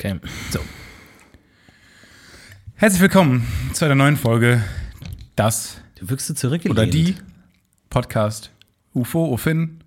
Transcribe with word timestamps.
Okay. 0.00 0.20
So. 0.50 0.60
Herzlich 2.76 3.02
willkommen 3.02 3.44
zu 3.72 3.84
einer 3.84 3.96
neuen 3.96 4.16
Folge 4.16 4.62
Das 5.34 5.78
Du 5.98 6.08
wirkst 6.08 6.30
du 6.30 6.34
zurückgelehnt. 6.34 6.78
oder 6.78 6.86
die 6.86 7.16
Podcast 7.90 8.52
UFO, 8.94 9.26
UFIN. 9.32 9.82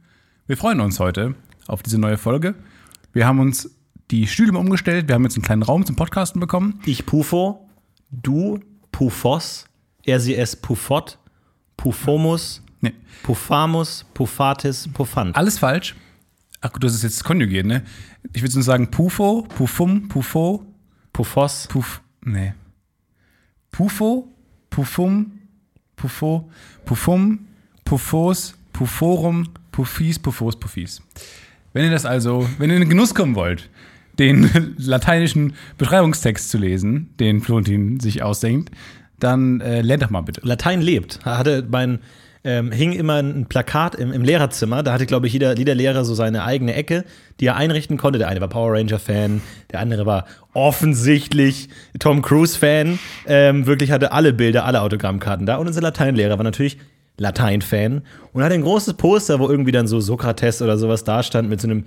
Wir 0.47 0.57
freuen 0.57 0.81
uns 0.81 0.99
heute 0.99 1.35
auf 1.67 1.81
diese 1.81 1.97
neue 1.97 2.17
Folge. 2.17 2.55
Wir 3.13 3.25
haben 3.25 3.39
uns 3.39 3.73
die 4.11 4.27
Stühle 4.27 4.57
umgestellt. 4.57 5.07
Wir 5.07 5.15
haben 5.15 5.23
jetzt 5.23 5.35
einen 5.37 5.43
kleinen 5.45 5.63
Raum 5.63 5.85
zum 5.85 5.95
Podcasten 5.95 6.41
bekommen. 6.41 6.81
Ich 6.85 7.05
Pufo, 7.05 7.69
du 8.11 8.59
Pufos, 8.91 9.63
er 10.03 10.19
sie 10.19 10.35
es 10.35 10.57
Puffot, 10.57 11.19
Puffomus, 11.77 12.61
Nee, 12.81 12.93
Puffamus, 13.23 14.05
Puffatis, 14.13 14.89
Puffant. 14.93 15.37
alles 15.37 15.59
falsch. 15.59 15.95
Ach 16.61 16.71
gut, 16.71 16.83
das 16.83 16.93
ist 16.93 17.03
jetzt 17.03 17.23
konjugiert, 17.23 17.65
ne? 17.65 17.83
Ich 18.33 18.43
würde 18.43 18.53
nur 18.53 18.63
sagen 18.63 18.91
Pufo, 18.91 19.47
Puffum, 19.55 20.07
Puffo, 20.07 20.63
Puffos, 21.11 21.67
Puff. 21.67 22.01
Nee. 22.23 22.53
Pufo, 23.71 24.27
Puffum, 24.69 25.31
Puffo, 25.95 26.49
Puffum, 26.85 27.47
Puffos, 27.83 28.53
Pufforum, 28.73 29.49
Puffis, 29.71 30.19
Puffos, 30.19 30.59
Puffis. 30.59 31.01
Wenn 31.73 31.85
ihr 31.85 31.91
das 31.91 32.05
also, 32.05 32.47
wenn 32.59 32.69
ihr 32.69 32.75
in 32.75 32.81
den 32.81 32.89
Genuss 32.89 33.15
kommen 33.15 33.35
wollt, 33.35 33.69
den 34.19 34.75
lateinischen 34.77 35.53
Beschreibungstext 35.77 36.49
zu 36.49 36.59
lesen, 36.59 37.09
den 37.19 37.41
Florentin 37.41 37.99
sich 37.99 38.21
ausdenkt, 38.21 38.71
dann 39.19 39.61
äh, 39.61 39.81
lernt 39.81 40.03
doch 40.03 40.09
mal 40.09 40.21
bitte. 40.21 40.41
Latein 40.43 40.81
lebt. 40.81 41.25
Hatte 41.25 41.65
mein 41.69 41.99
ähm, 42.43 42.71
hing 42.71 42.91
immer 42.93 43.21
ein 43.21 43.45
Plakat 43.47 43.95
im, 43.95 44.11
im 44.11 44.23
Lehrerzimmer. 44.23 44.83
Da 44.83 44.93
hatte, 44.93 45.05
glaube 45.05 45.27
ich, 45.27 45.33
jeder, 45.33 45.57
jeder 45.57 45.75
Lehrer 45.75 46.03
so 46.05 46.15
seine 46.15 46.43
eigene 46.43 46.73
Ecke, 46.73 47.03
die 47.39 47.45
er 47.45 47.55
einrichten 47.55 47.97
konnte. 47.97 48.19
Der 48.19 48.27
eine 48.27 48.41
war 48.41 48.49
Power 48.49 48.73
Ranger-Fan, 48.73 49.41
der 49.71 49.79
andere 49.79 50.05
war 50.05 50.25
offensichtlich 50.53 51.69
Tom 51.99 52.21
Cruise-Fan. 52.21 52.99
Ähm, 53.27 53.65
wirklich 53.65 53.91
hatte 53.91 54.11
alle 54.11 54.33
Bilder, 54.33 54.65
alle 54.65 54.81
Autogrammkarten 54.81 55.45
da. 55.45 55.57
Und 55.57 55.67
unser 55.67 55.81
Lateinlehrer 55.81 56.37
war 56.37 56.43
natürlich 56.43 56.77
Latein-Fan 57.17 58.01
und 58.33 58.43
hatte 58.43 58.55
ein 58.55 58.63
großes 58.63 58.95
Poster, 58.95 59.39
wo 59.39 59.47
irgendwie 59.47 59.71
dann 59.71 59.87
so 59.87 59.99
Sokrates 59.99 60.61
oder 60.61 60.77
sowas 60.77 61.03
da 61.03 61.21
stand 61.21 61.49
mit 61.49 61.61
so 61.61 61.67
einem 61.67 61.85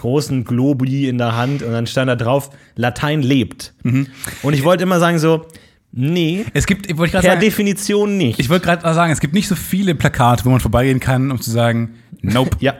großen 0.00 0.44
Globi 0.44 1.08
in 1.08 1.16
der 1.16 1.34
Hand 1.34 1.62
und 1.62 1.72
dann 1.72 1.86
stand 1.86 2.10
da 2.10 2.16
drauf, 2.16 2.50
Latein 2.76 3.22
lebt. 3.22 3.72
Und 4.42 4.52
ich 4.52 4.62
wollte 4.62 4.82
immer 4.82 5.00
sagen 5.00 5.18
so, 5.18 5.46
nee, 5.94 6.44
Es 6.54 6.66
gibt, 6.66 6.90
ich 6.90 6.96
per 6.96 7.08
gerade 7.08 7.26
sagen, 7.26 7.40
Definition 7.40 8.16
nicht. 8.16 8.38
ich 8.38 8.48
wollte 8.48 8.66
gerade 8.66 8.82
sagen, 8.94 9.12
es 9.12 9.20
gibt 9.20 9.34
nicht 9.34 9.48
so 9.48 9.54
viele 9.54 9.94
Plakate, 9.94 10.44
wo 10.44 10.50
man 10.50 10.60
vorbeigehen 10.60 11.00
kann, 11.00 11.30
um 11.30 11.40
zu 11.40 11.50
sagen, 11.50 11.94
nope. 12.22 12.56
Ja, 12.60 12.74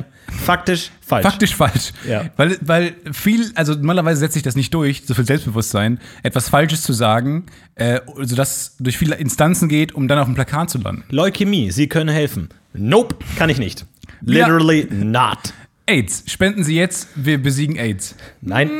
faktisch 0.44 0.90
falsch. 1.00 1.22
Faktisch 1.22 1.54
falsch. 1.54 1.92
Ja. 2.08 2.30
Weil, 2.36 2.58
weil 2.60 2.94
viel, 3.12 3.52
also 3.54 3.74
normalerweise 3.74 4.20
setzt 4.20 4.34
sich 4.34 4.42
das 4.42 4.56
nicht 4.56 4.72
durch, 4.74 5.02
so 5.06 5.14
viel 5.14 5.26
Selbstbewusstsein, 5.26 6.00
etwas 6.22 6.48
Falsches 6.48 6.82
zu 6.82 6.92
sagen, 6.92 7.44
äh, 7.74 8.00
sodass 8.22 8.76
durch 8.80 8.98
viele 8.98 9.14
Instanzen 9.16 9.68
geht, 9.68 9.92
um 9.92 10.08
dann 10.08 10.18
auf 10.18 10.26
dem 10.26 10.34
Plakat 10.34 10.70
zu 10.70 10.78
landen. 10.78 11.04
Leukämie, 11.10 11.70
Sie 11.70 11.88
können 11.88 12.08
helfen. 12.08 12.48
Nope, 12.72 13.16
kann 13.36 13.50
ich 13.50 13.58
nicht. 13.58 13.86
Literally 14.22 14.88
not. 14.90 15.38
AIDS, 15.86 16.24
spenden 16.26 16.64
Sie 16.64 16.76
jetzt, 16.76 17.08
wir 17.14 17.40
besiegen 17.42 17.76
AIDS. 17.76 18.16
Nein. 18.40 18.70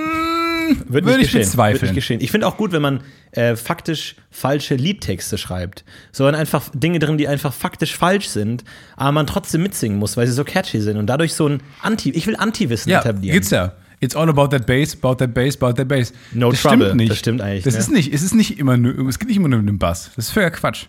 Würde 0.88 1.06
nicht 1.06 1.16
ich 1.16 1.22
geschehen. 1.22 1.40
bezweifeln. 1.42 1.80
Wird 1.80 1.90
nicht 1.90 1.94
geschehen. 1.94 2.20
Ich 2.20 2.30
finde 2.30 2.46
auch 2.46 2.56
gut, 2.56 2.72
wenn 2.72 2.82
man 2.82 3.00
äh, 3.32 3.56
faktisch 3.56 4.16
falsche 4.30 4.74
Liedtexte 4.76 5.38
schreibt. 5.38 5.84
So 6.12 6.24
waren 6.24 6.34
einfach 6.34 6.68
Dinge 6.74 6.98
drin, 6.98 7.18
die 7.18 7.28
einfach 7.28 7.52
faktisch 7.52 7.96
falsch 7.96 8.28
sind, 8.28 8.64
aber 8.96 9.12
man 9.12 9.26
trotzdem 9.26 9.62
mitsingen 9.62 9.98
muss, 9.98 10.16
weil 10.16 10.26
sie 10.26 10.32
so 10.32 10.44
catchy 10.44 10.80
sind 10.80 10.96
und 10.96 11.06
dadurch 11.06 11.34
so 11.34 11.48
ein 11.48 11.62
Anti, 11.82 12.10
ich 12.10 12.26
will 12.26 12.36
Anti-Wissen 12.36 12.90
Ja, 12.90 13.00
etablieren. 13.00 13.34
gibt's 13.34 13.50
ja. 13.50 13.72
It's 14.00 14.14
all 14.16 14.28
about 14.28 14.48
that 14.48 14.66
bass, 14.66 14.96
about 15.00 15.14
that 15.16 15.32
bass, 15.32 15.56
about 15.60 15.74
that 15.74 15.88
bass. 15.88 16.12
No 16.32 16.50
das 16.50 16.60
trouble. 16.60 16.86
Stimmt 16.86 16.96
nicht. 16.96 17.10
Das 17.10 17.18
stimmt 17.18 17.40
eigentlich, 17.40 17.64
Das 17.64 17.74
ne? 17.74 17.80
ist 17.80 17.90
nicht, 17.90 18.12
es 18.12 18.22
ist 18.22 18.34
nicht 18.34 18.58
immer 18.58 18.76
nur, 18.76 19.08
es 19.08 19.18
geht 19.18 19.28
nicht 19.28 19.36
immer 19.38 19.48
nur 19.48 19.60
um 19.60 19.66
den 19.66 19.78
Bass. 19.78 20.10
Das 20.16 20.26
ist 20.26 20.30
völliger 20.32 20.50
Quatsch. 20.50 20.86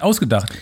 Ausgedacht. 0.00 0.52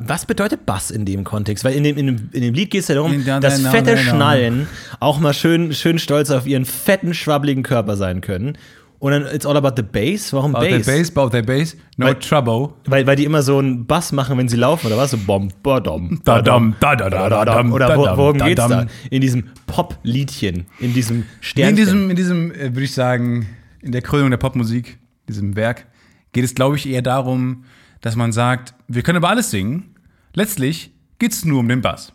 Was 0.00 0.26
bedeutet 0.26 0.66
Bass 0.66 0.90
in 0.90 1.04
dem 1.06 1.24
Kontext? 1.24 1.64
Weil 1.64 1.74
in 1.74 1.82
dem, 1.84 1.96
in 1.96 2.06
dem, 2.06 2.28
in 2.32 2.42
dem 2.42 2.54
Lied 2.54 2.70
geht 2.70 2.82
es 2.82 2.88
ja 2.88 2.94
darum, 2.94 3.24
Ja, 3.24 3.40
dass 3.40 3.60
fette 3.62 3.94
genau. 3.94 4.02
Schnallen 4.10 4.68
auch 5.00 5.18
mal 5.18 5.32
schön, 5.32 5.72
schön 5.72 5.98
stolz 5.98 6.30
auf 6.30 6.46
ihren 6.46 6.64
fetten, 6.66 7.14
schwabbeligen 7.14 7.62
Körper 7.62 7.96
sein 7.96 8.20
können. 8.20 8.58
Und 8.98 9.12
dann 9.12 9.26
it's 9.34 9.44
all 9.44 9.56
about 9.56 9.72
the 9.76 9.82
bass. 9.82 10.32
Warum 10.32 10.54
About 10.54 10.66
Bass? 10.66 10.86
that 10.86 10.96
bass, 10.98 11.10
about 11.16 11.30
that 11.30 11.46
bass, 11.46 11.76
no 11.96 12.06
Weil- 12.06 12.14
trouble. 12.20 12.70
Weil, 12.86 13.06
weil 13.06 13.16
die 13.16 13.24
immer 13.24 13.42
so 13.42 13.58
einen 13.58 13.86
Bass 13.86 14.12
machen, 14.12 14.38
wenn 14.38 14.48
sie 14.48 14.56
laufen, 14.56 14.86
oder 14.86 14.96
was? 14.96 15.10
So 15.10 15.18
bom, 15.18 15.48
ba, 15.62 15.80
dom, 15.80 16.20
Da, 16.24 16.40
dam, 16.40 16.74
da, 16.80 16.96
da, 16.96 17.10
da, 17.10 17.28
da, 17.28 17.44
dam, 17.44 17.72
Oder 17.72 17.88
da, 17.88 17.96
wo, 17.98 18.02
worum 18.16 18.38
da, 18.38 18.46
geht's 18.46 18.60
dam. 18.60 18.70
da? 18.70 18.86
In 19.10 19.20
diesem 19.20 19.44
Pop-Liedchen, 19.66 20.66
in 20.80 20.94
diesem 20.94 21.24
Sternchen. 21.40 21.70
in 21.70 21.76
diesem, 21.76 22.10
in 22.10 22.16
diesem 22.16 22.52
äh, 22.52 22.74
würde 22.74 22.84
ich 22.84 22.94
sagen, 22.94 23.46
in 23.82 23.92
der 23.92 24.00
Krönung 24.00 24.30
der 24.30 24.38
Popmusik, 24.38 24.98
diesem 25.28 25.54
Werk, 25.56 25.86
geht 26.32 26.44
es, 26.44 26.54
glaube 26.54 26.76
ich, 26.76 26.88
eher 26.88 27.02
darum, 27.02 27.64
dass 28.04 28.16
man 28.16 28.32
sagt, 28.32 28.74
wir 28.86 29.02
können 29.02 29.16
über 29.16 29.30
alles 29.30 29.50
singen. 29.50 29.94
Letztlich 30.34 30.92
geht 31.18 31.32
es 31.32 31.46
nur 31.46 31.60
um 31.60 31.68
den 31.70 31.80
Bass. 31.80 32.12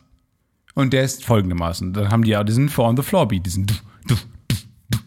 Und 0.76 0.94
der 0.94 1.04
ist 1.04 1.26
folgendermaßen. 1.26 1.94
Dann 1.94 2.12
haben 2.12 2.24
die 2.24 2.30
ja 2.30 2.44
diesen 2.44 2.70
Four 2.70 2.90
on 2.90 2.96
the 2.96 3.02
Floor 3.02 3.28
Beat, 3.28 3.48
diesen 3.48 3.66
du, 3.66 3.74
du, 4.08 4.16
du, 4.48 4.56
du, 4.92 4.98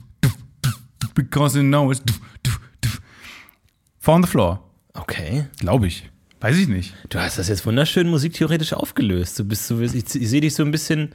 du, 0.61 0.71
du, 0.99 1.09
because 1.15 1.57
you 1.57 1.63
know 1.63 1.93
it's. 1.93 2.03
Four 4.01 4.17
on 4.17 4.23
the 4.25 4.29
Floor. 4.29 4.61
Okay. 4.95 5.47
Glaube 5.61 5.87
ich. 5.87 6.11
Weiß 6.41 6.59
ich 6.59 6.67
nicht. 6.67 6.93
Du 7.11 7.21
hast 7.21 7.39
das 7.39 7.47
jetzt 7.47 7.65
wunderschön 7.65 8.11
musiktheoretisch 8.11 8.73
aufgelöst. 8.73 9.39
Du 9.39 9.45
bist 9.45 9.69
so, 9.69 9.81
ich, 9.81 9.95
ich 9.95 10.09
sehe 10.09 10.41
dich 10.41 10.57
so 10.57 10.65
ein 10.65 10.73
bisschen 10.73 11.15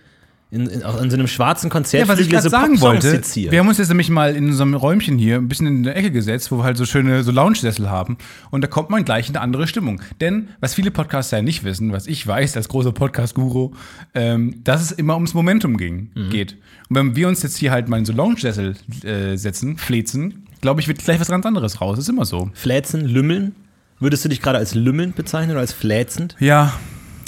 in, 0.50 0.68
in, 0.68 0.82
in 0.82 1.10
so 1.10 1.18
einem 1.18 1.28
schwarzen 1.28 1.70
Konzert. 1.70 2.08
Ja, 2.08 2.08
was 2.08 2.20
ich 2.20 2.30
gerade 2.30 2.50
sagen 2.50 2.80
wollte, 2.80 3.22
wir 3.36 3.60
haben 3.60 3.68
uns 3.68 3.78
jetzt 3.78 3.90
nämlich 3.90 4.10
mal 4.10 4.36
in 4.36 4.54
so 4.54 4.64
einem 4.64 4.76
Räumchen 4.76 5.18
hier 5.18 5.36
ein 5.36 5.50
bisschen 5.50 5.68
in 5.68 5.84
der 5.84 5.96
Ecke 5.98 6.10
gesetzt, 6.12 6.52
wo 6.52 6.60
wir 6.60 6.64
halt 6.64 6.78
so 6.78 6.86
schöne 6.86 7.24
so 7.24 7.32
Lounge-Sessel 7.32 7.90
haben 7.90 8.18
und 8.50 8.64
da 8.64 8.68
kommt 8.68 8.90
man 8.90 9.04
gleich 9.04 9.28
in 9.28 9.36
eine 9.36 9.44
andere 9.44 9.68
Stimmung. 9.68 10.02
Denn, 10.22 10.50
was 10.62 10.74
viele 10.74 10.92
Podcaster 10.92 11.38
ja 11.38 11.44
nicht 11.44 11.66
wissen, 11.66 11.92
was 11.92 12.08
ich 12.08 12.26
weiß 12.26 12.56
als 12.56 12.70
großer 12.70 12.94
Podcast-Guru, 12.94 13.74
ähm, 14.14 14.62
dass 14.64 14.82
es 14.82 14.92
immer 14.92 15.16
ums 15.16 15.34
Momentum 15.34 15.76
ging, 15.76 16.12
mhm. 16.16 16.30
geht. 16.30 16.54
Und 16.90 16.96
wenn 16.96 17.16
wir 17.18 17.28
uns 17.28 17.44
jetzt 17.44 17.58
hier 17.58 17.72
halt 17.72 17.90
mal 17.90 17.98
in 17.98 18.06
so 18.06 18.14
Lounge-Sessel 18.14 18.76
äh, 19.04 19.36
setzen, 19.36 19.78
flezen, 19.78 20.46
glaube 20.62 20.80
ich, 20.80 20.88
wird 20.88 21.00
gleich 21.00 21.20
was 21.20 21.28
ganz 21.28 21.46
anderes 21.46 21.82
raus. 21.82 22.00
Ist 22.00 22.10
immer 22.10 22.26
so. 22.26 22.50
Fläzen, 22.54 23.06
lümmeln? 23.06 23.54
Würdest 24.00 24.24
du 24.24 24.30
dich 24.30 24.42
gerade 24.42 24.60
als 24.60 24.76
lümmelnd 24.76 25.16
bezeichnen 25.16 25.52
oder 25.52 25.62
als 25.62 25.74
fläzend? 25.74 26.36
Ja. 26.40 26.74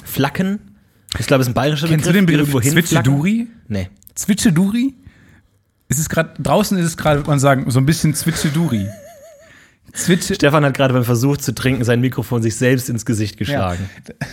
Flacken? 0.06 0.60
Ich 1.18 1.26
glaube, 1.26 1.42
es 1.42 1.48
ist 1.48 1.52
ein 1.52 1.56
bayerischer 1.56 1.88
Kennst 1.88 2.06
Begriff. 2.06 2.26
du 2.26 2.34
den 2.34 2.48
Begriff 2.48 2.72
Zwitscheduri? 2.72 3.48
Nee. 3.68 3.90
Zwitscheduri? 4.14 4.94
Ist 5.88 5.98
es 6.00 6.08
gerade 6.08 6.34
draußen 6.42 6.78
ist 6.78 6.86
es 6.86 6.98
gerade, 6.98 7.20
würde 7.20 7.32
man 7.32 7.40
sagen, 7.40 7.70
so 7.72 7.80
ein 7.80 7.86
bisschen 7.86 8.14
Zwitscheduri. 8.14 8.88
Zwitsche 9.94 10.36
Stefan 10.36 10.64
hat 10.64 10.76
gerade 10.76 10.94
beim 10.94 11.04
Versuch 11.04 11.38
zu 11.38 11.54
trinken 11.56 11.84
sein 11.84 12.00
Mikrofon 12.00 12.44
sich 12.44 12.56
selbst 12.56 12.90
ins 12.90 13.06
Gesicht 13.06 13.38
geschlagen. 13.38 13.90
Ja. 14.08 14.28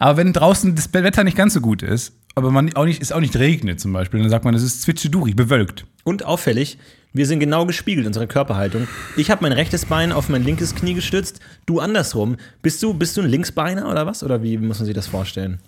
Aber 0.00 0.16
wenn 0.16 0.32
draußen 0.32 0.74
das 0.74 0.92
Wetter 0.92 1.22
nicht 1.24 1.36
ganz 1.36 1.54
so 1.54 1.60
gut 1.60 1.82
ist, 1.82 2.12
aber 2.34 2.50
man 2.50 2.74
auch 2.74 2.84
nicht, 2.84 3.02
es 3.02 3.12
auch 3.12 3.20
nicht 3.20 3.36
regnet 3.36 3.80
zum 3.80 3.92
Beispiel, 3.92 4.20
dann 4.20 4.30
sagt 4.30 4.44
man, 4.44 4.54
es 4.54 4.62
ist 4.62 4.82
Zwitscheduri, 4.82 5.34
bewölkt. 5.34 5.86
Und 6.04 6.24
auffällig, 6.24 6.78
wir 7.12 7.26
sind 7.26 7.40
genau 7.40 7.66
gespiegelt, 7.66 8.06
unsere 8.06 8.26
Körperhaltung. 8.26 8.86
Ich 9.16 9.30
habe 9.30 9.42
mein 9.42 9.52
rechtes 9.52 9.86
Bein 9.86 10.12
auf 10.12 10.28
mein 10.28 10.44
linkes 10.44 10.74
Knie 10.74 10.94
gestützt, 10.94 11.40
du 11.66 11.80
andersrum. 11.80 12.36
Bist 12.62 12.82
du, 12.82 12.94
bist 12.94 13.16
du 13.16 13.22
ein 13.22 13.28
Linksbeiner 13.28 13.90
oder 13.90 14.06
was? 14.06 14.22
Oder 14.22 14.42
wie 14.42 14.56
muss 14.58 14.78
man 14.78 14.86
sich 14.86 14.94
das 14.94 15.06
vorstellen? 15.06 15.58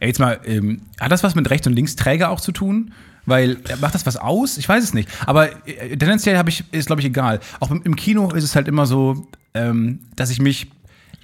Ja, 0.00 0.06
jetzt 0.06 0.20
mal, 0.20 0.40
ähm, 0.44 0.82
hat 0.98 1.12
das 1.12 1.22
was 1.22 1.34
mit 1.34 1.48
Rechts- 1.50 1.66
und 1.66 1.74
Linksträger 1.74 2.30
auch 2.30 2.40
zu 2.40 2.52
tun? 2.52 2.92
Weil 3.26 3.52
äh, 3.68 3.76
macht 3.80 3.94
das 3.94 4.06
was 4.06 4.16
aus? 4.16 4.58
Ich 4.58 4.68
weiß 4.68 4.82
es 4.82 4.94
nicht. 4.94 5.08
Aber 5.26 5.50
äh, 5.66 5.96
tendenziell 5.96 6.36
habe 6.36 6.50
ich, 6.50 6.64
ist 6.72 6.86
glaube 6.86 7.00
ich 7.00 7.06
egal. 7.06 7.40
Auch 7.60 7.70
im, 7.70 7.82
im, 7.82 7.96
Kino 7.96 8.30
ist 8.32 8.44
es 8.44 8.56
halt 8.56 8.66
immer 8.66 8.86
so, 8.86 9.28
ähm, 9.54 10.00
dass 10.16 10.30
ich 10.30 10.40
mich 10.40 10.68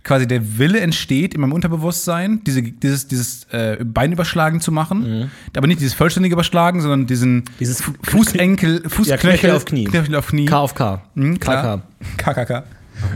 quasi 0.05 0.29
der 0.29 0.59
Wille 0.59 0.79
entsteht 0.81 1.35
in 1.35 1.41
meinem 1.41 1.53
Unterbewusstsein, 1.53 2.43
diese, 2.45 2.63
dieses, 2.63 3.09
dieses 3.09 3.45
äh, 3.51 3.85
Bein 3.85 4.13
überschlagen 4.13 4.61
zu 4.61 4.71
machen. 4.71 5.21
Mhm. 5.21 5.31
Aber 5.57 5.67
nicht 5.67 5.81
dieses 5.81 5.95
vollständige 5.95 6.35
Überschlagen, 6.35 6.81
sondern 6.81 7.07
diesen 7.07 7.45
dieses 7.59 7.83
Fußenkel, 8.03 8.89
Fußknöchel 8.89 9.51
ja, 9.51 9.57
auf 9.57 9.65
Knie. 9.65 9.85
Knöchel 9.85 10.15
auf 10.15 10.29
Knie. 10.29 10.45
K 10.45 10.59
auf 10.59 10.75
K. 10.75 11.03
Mhm, 11.15 11.41
KK. 11.41 11.83
KKK. 12.19 12.65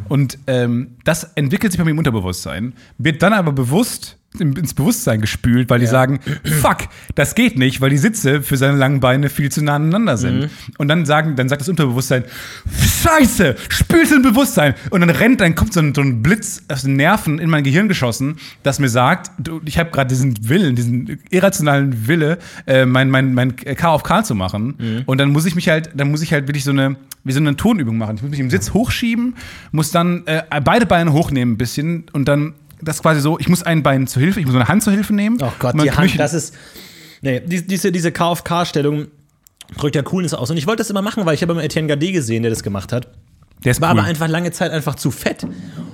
Und 0.08 0.38
ähm, 0.46 0.96
das 1.04 1.24
entwickelt 1.34 1.72
sich 1.72 1.78
bei 1.78 1.84
mir 1.84 1.92
im 1.92 1.98
Unterbewusstsein, 1.98 2.74
wird 2.98 3.22
dann 3.22 3.32
aber 3.32 3.52
bewusst 3.52 4.16
ins 4.38 4.74
Bewusstsein 4.74 5.20
gespült, 5.20 5.68
weil 5.70 5.80
die 5.80 5.86
sagen, 5.86 6.20
fuck, 6.60 6.88
das 7.16 7.34
geht 7.34 7.58
nicht, 7.58 7.80
weil 7.80 7.90
die 7.90 7.98
Sitze 7.98 8.42
für 8.42 8.56
seine 8.56 8.76
langen 8.76 9.00
Beine 9.00 9.28
viel 9.28 9.50
zu 9.50 9.62
nah 9.62 9.74
aneinander 9.74 10.16
sind. 10.16 10.42
Mhm. 10.42 10.50
Und 10.78 10.86
dann 10.86 11.04
sagen, 11.04 11.34
dann 11.34 11.48
sagt 11.48 11.62
das 11.62 11.68
Unterbewusstsein, 11.68 12.24
Scheiße, 13.02 13.56
spült 13.68 14.12
in 14.12 14.22
Bewusstsein. 14.22 14.74
Und 14.90 15.00
dann 15.00 15.10
rennt, 15.10 15.40
dann 15.40 15.56
kommt 15.56 15.72
so 15.72 15.80
ein, 15.80 15.94
so 15.94 16.00
ein 16.00 16.22
Blitz 16.22 16.62
aus 16.68 16.82
den 16.82 16.94
Nerven 16.94 17.40
in 17.40 17.50
mein 17.50 17.64
Gehirn 17.64 17.88
geschossen, 17.88 18.36
das 18.62 18.78
mir 18.78 18.88
sagt, 18.88 19.32
ich 19.64 19.78
habe 19.78 19.90
gerade 19.90 20.08
diesen 20.08 20.48
Willen, 20.48 20.76
diesen 20.76 21.18
irrationalen 21.30 22.06
Wille, 22.06 22.38
äh, 22.66 22.86
mein, 22.86 23.10
mein, 23.10 23.34
mein 23.34 23.56
K 23.56 23.88
auf 23.88 24.04
K 24.04 24.22
zu 24.22 24.36
machen. 24.36 24.74
Mhm. 24.78 25.02
Und 25.06 25.18
dann 25.18 25.30
muss 25.30 25.44
ich 25.44 25.56
mich 25.56 25.68
halt, 25.68 25.90
dann 25.94 26.08
muss 26.10 26.22
ich 26.22 26.32
halt 26.32 26.46
wirklich 26.46 26.62
so 26.62 26.70
eine, 26.70 26.96
wie 27.24 27.32
so 27.32 27.40
eine 27.40 27.56
Tonübung 27.56 27.98
machen. 27.98 28.16
Ich 28.16 28.22
muss 28.22 28.30
mich 28.30 28.40
im 28.40 28.50
Sitz 28.50 28.72
hochschieben, 28.72 29.34
muss 29.72 29.90
dann 29.90 30.22
äh, 30.26 30.42
beide 30.62 30.86
Beine 30.86 31.12
hochnehmen 31.12 31.54
ein 31.54 31.58
bisschen 31.58 32.04
und 32.12 32.28
dann 32.28 32.54
das 32.82 32.96
ist 32.96 33.02
quasi 33.02 33.20
so, 33.20 33.38
ich 33.38 33.48
muss 33.48 33.62
ein 33.62 33.82
Bein 33.82 34.06
zur 34.06 34.22
Hilfe, 34.22 34.40
ich 34.40 34.46
muss 34.46 34.54
eine 34.54 34.68
Hand 34.68 34.82
zur 34.82 34.92
Hilfe 34.92 35.14
nehmen. 35.14 35.38
Oh 35.40 35.52
Gott, 35.58 35.74
die 35.82 35.90
Hand, 35.90 36.18
das 36.18 36.34
ist. 36.34 36.54
Nee, 37.22 37.40
diese, 37.40 37.92
diese 37.92 38.12
KFK-Stellung 38.12 39.08
drückt 39.76 39.94
ja 39.94 40.02
Coolness 40.02 40.34
aus. 40.34 40.50
Und 40.50 40.56
ich 40.56 40.66
wollte 40.66 40.78
das 40.78 40.90
immer 40.90 41.02
machen, 41.02 41.26
weil 41.26 41.34
ich 41.34 41.42
habe 41.42 41.52
immer 41.52 41.62
Etienne 41.62 41.88
Gade 41.88 42.12
gesehen, 42.12 42.42
der 42.42 42.50
das 42.50 42.62
gemacht 42.62 42.92
hat. 42.92 43.08
Der 43.64 43.72
ist 43.72 43.80
war 43.80 43.92
cool. 43.92 44.00
aber 44.00 44.08
einfach 44.08 44.28
lange 44.28 44.52
Zeit 44.52 44.72
einfach 44.72 44.94
zu 44.94 45.10
fett. 45.10 45.46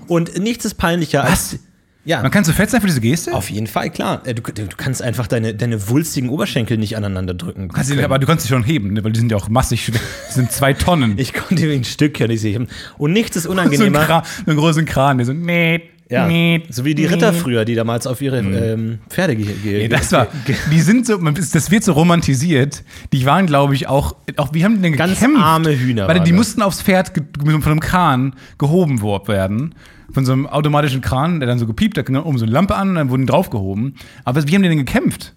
Und 0.07 0.39
nichts 0.39 0.65
ist 0.65 0.75
peinlicher 0.75 1.25
Was? 1.25 1.31
als. 1.31 1.59
Ja. 2.05 2.23
Man 2.23 2.31
kann 2.31 2.45
zu 2.45 2.53
fett 2.53 2.71
sein 2.71 2.81
für 2.81 2.87
diese 2.87 3.01
Geste? 3.01 3.35
Auf 3.35 3.51
jeden 3.51 3.67
Fall, 3.67 3.91
klar. 3.91 4.23
Äh, 4.25 4.35
du, 4.35 4.41
du 4.41 4.69
kannst 4.77 5.03
einfach 5.03 5.27
deine, 5.27 5.57
deine 5.57 5.89
wulstigen 5.89 6.31
Oberschenkel 6.31 6.79
nicht 6.79 6.97
aneinander 6.97 7.35
drücken. 7.35 7.67
Kannst 7.67 7.93
du, 7.93 8.05
aber 8.05 8.21
du 8.21 8.29
kannst 8.29 8.45
sie 8.47 8.49
schon 8.49 8.63
heben, 8.63 8.93
ne? 8.93 9.03
weil 9.03 9.11
die 9.11 9.19
sind 9.19 9.33
ja 9.33 9.37
auch 9.37 9.49
massig. 9.49 9.87
Die 10.31 10.33
sind 10.33 10.53
zwei 10.53 10.73
Tonnen. 10.73 11.19
Ich 11.19 11.35
konnte 11.35 11.69
ein 11.69 11.83
Stück 11.83 12.21
ja 12.21 12.29
nicht 12.29 12.45
heben. 12.45 12.69
Und 12.97 13.13
nichts 13.13 13.37
ist 13.37 13.47
unangenehmer. 13.47 13.93
so 13.95 14.01
ein, 14.01 14.07
Kran, 14.07 14.23
einen 14.47 14.57
großen 14.57 14.85
Kran, 14.85 15.19
der 15.19 15.27
so, 15.27 15.33
nee, 15.33 15.83
ja, 16.09 16.29
so 16.71 16.85
wie 16.85 16.95
die 16.95 17.05
Ritter 17.05 17.33
früher, 17.33 17.65
die 17.65 17.75
damals 17.75 18.07
auf 18.07 18.23
ihre 18.23 18.43
mhm. 18.43 18.55
ähm, 18.55 18.99
Pferde 19.09 19.35
gehen. 19.35 19.57
Nee, 19.65 19.89
das 19.89 20.13
war, 20.13 20.29
die 20.71 20.81
sind 20.81 21.07
so, 21.07 21.19
das 21.19 21.71
wird 21.71 21.85
so 21.85 21.93
romantisiert. 21.93 22.85
Die 23.13 23.27
waren, 23.27 23.47
glaube 23.47 23.75
ich, 23.75 23.89
auch, 23.89 24.15
auch, 24.37 24.55
wie 24.55 24.65
haben 24.65 24.77
die 24.77 24.83
denn 24.83 24.97
Ganz 24.97 25.19
gekämpft? 25.19 25.43
arme 25.43 25.77
Hühner. 25.77 26.07
Weil 26.07 26.21
die 26.21 26.33
mussten 26.33 26.63
aufs 26.63 26.83
Pferd 26.83 27.13
von 27.39 27.63
einem 27.65 27.81
Kran 27.81 28.35
gehoben 28.59 29.03
werden. 29.03 29.75
Von 30.13 30.25
so 30.25 30.33
einem 30.33 30.47
automatischen 30.47 31.01
Kran, 31.01 31.41
der 31.41 31.49
dann 31.49 31.59
so 31.59 31.67
gepiept, 31.67 31.97
da 31.97 32.03
ging 32.03 32.17
oben 32.17 32.39
so 32.39 32.45
eine 32.45 32.53
Lampe 32.53 32.77
an, 32.77 32.95
dann 32.95 33.11
wurden 33.11 33.23
die 33.23 33.33
draufgehoben. 33.33 33.97
Aber 34.25 34.47
wie 34.47 34.55
haben 34.55 34.63
die 34.63 34.69
denn 34.69 34.79
gekämpft? 34.79 35.35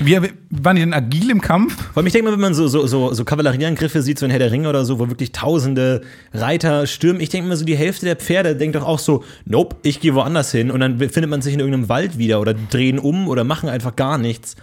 Wie, 0.00 0.18
waren 0.50 0.76
die 0.76 0.82
denn 0.82 0.94
agil 0.94 1.30
im 1.30 1.40
Kampf? 1.40 1.76
Allem, 1.94 2.06
ich 2.06 2.12
denke 2.12 2.28
mal, 2.28 2.32
wenn 2.32 2.40
man 2.40 2.54
so, 2.54 2.68
so, 2.68 2.86
so, 2.86 3.12
so 3.12 3.24
Kavallerieangriffe 3.24 4.02
sieht, 4.02 4.18
so 4.18 4.24
in 4.24 4.30
Herr 4.30 4.38
der 4.38 4.50
Ringe 4.50 4.68
oder 4.68 4.84
so, 4.84 4.98
wo 4.98 5.08
wirklich 5.08 5.32
tausende 5.32 6.02
Reiter 6.32 6.86
stürmen, 6.86 7.20
ich 7.20 7.28
denke 7.28 7.48
mal 7.48 7.56
so, 7.56 7.64
die 7.64 7.76
Hälfte 7.76 8.06
der 8.06 8.16
Pferde 8.16 8.56
denkt 8.56 8.76
doch 8.76 8.84
auch 8.84 8.98
so, 8.98 9.24
nope, 9.44 9.76
ich 9.82 10.00
gehe 10.00 10.14
woanders 10.14 10.50
hin 10.52 10.70
und 10.70 10.80
dann 10.80 10.98
findet 10.98 11.28
man 11.28 11.42
sich 11.42 11.54
in 11.54 11.60
irgendeinem 11.60 11.88
Wald 11.88 12.18
wieder 12.18 12.40
oder 12.40 12.54
drehen 12.54 12.98
um 12.98 13.28
oder 13.28 13.44
machen 13.44 13.68
einfach 13.68 13.94
gar 13.94 14.18
nichts. 14.18 14.56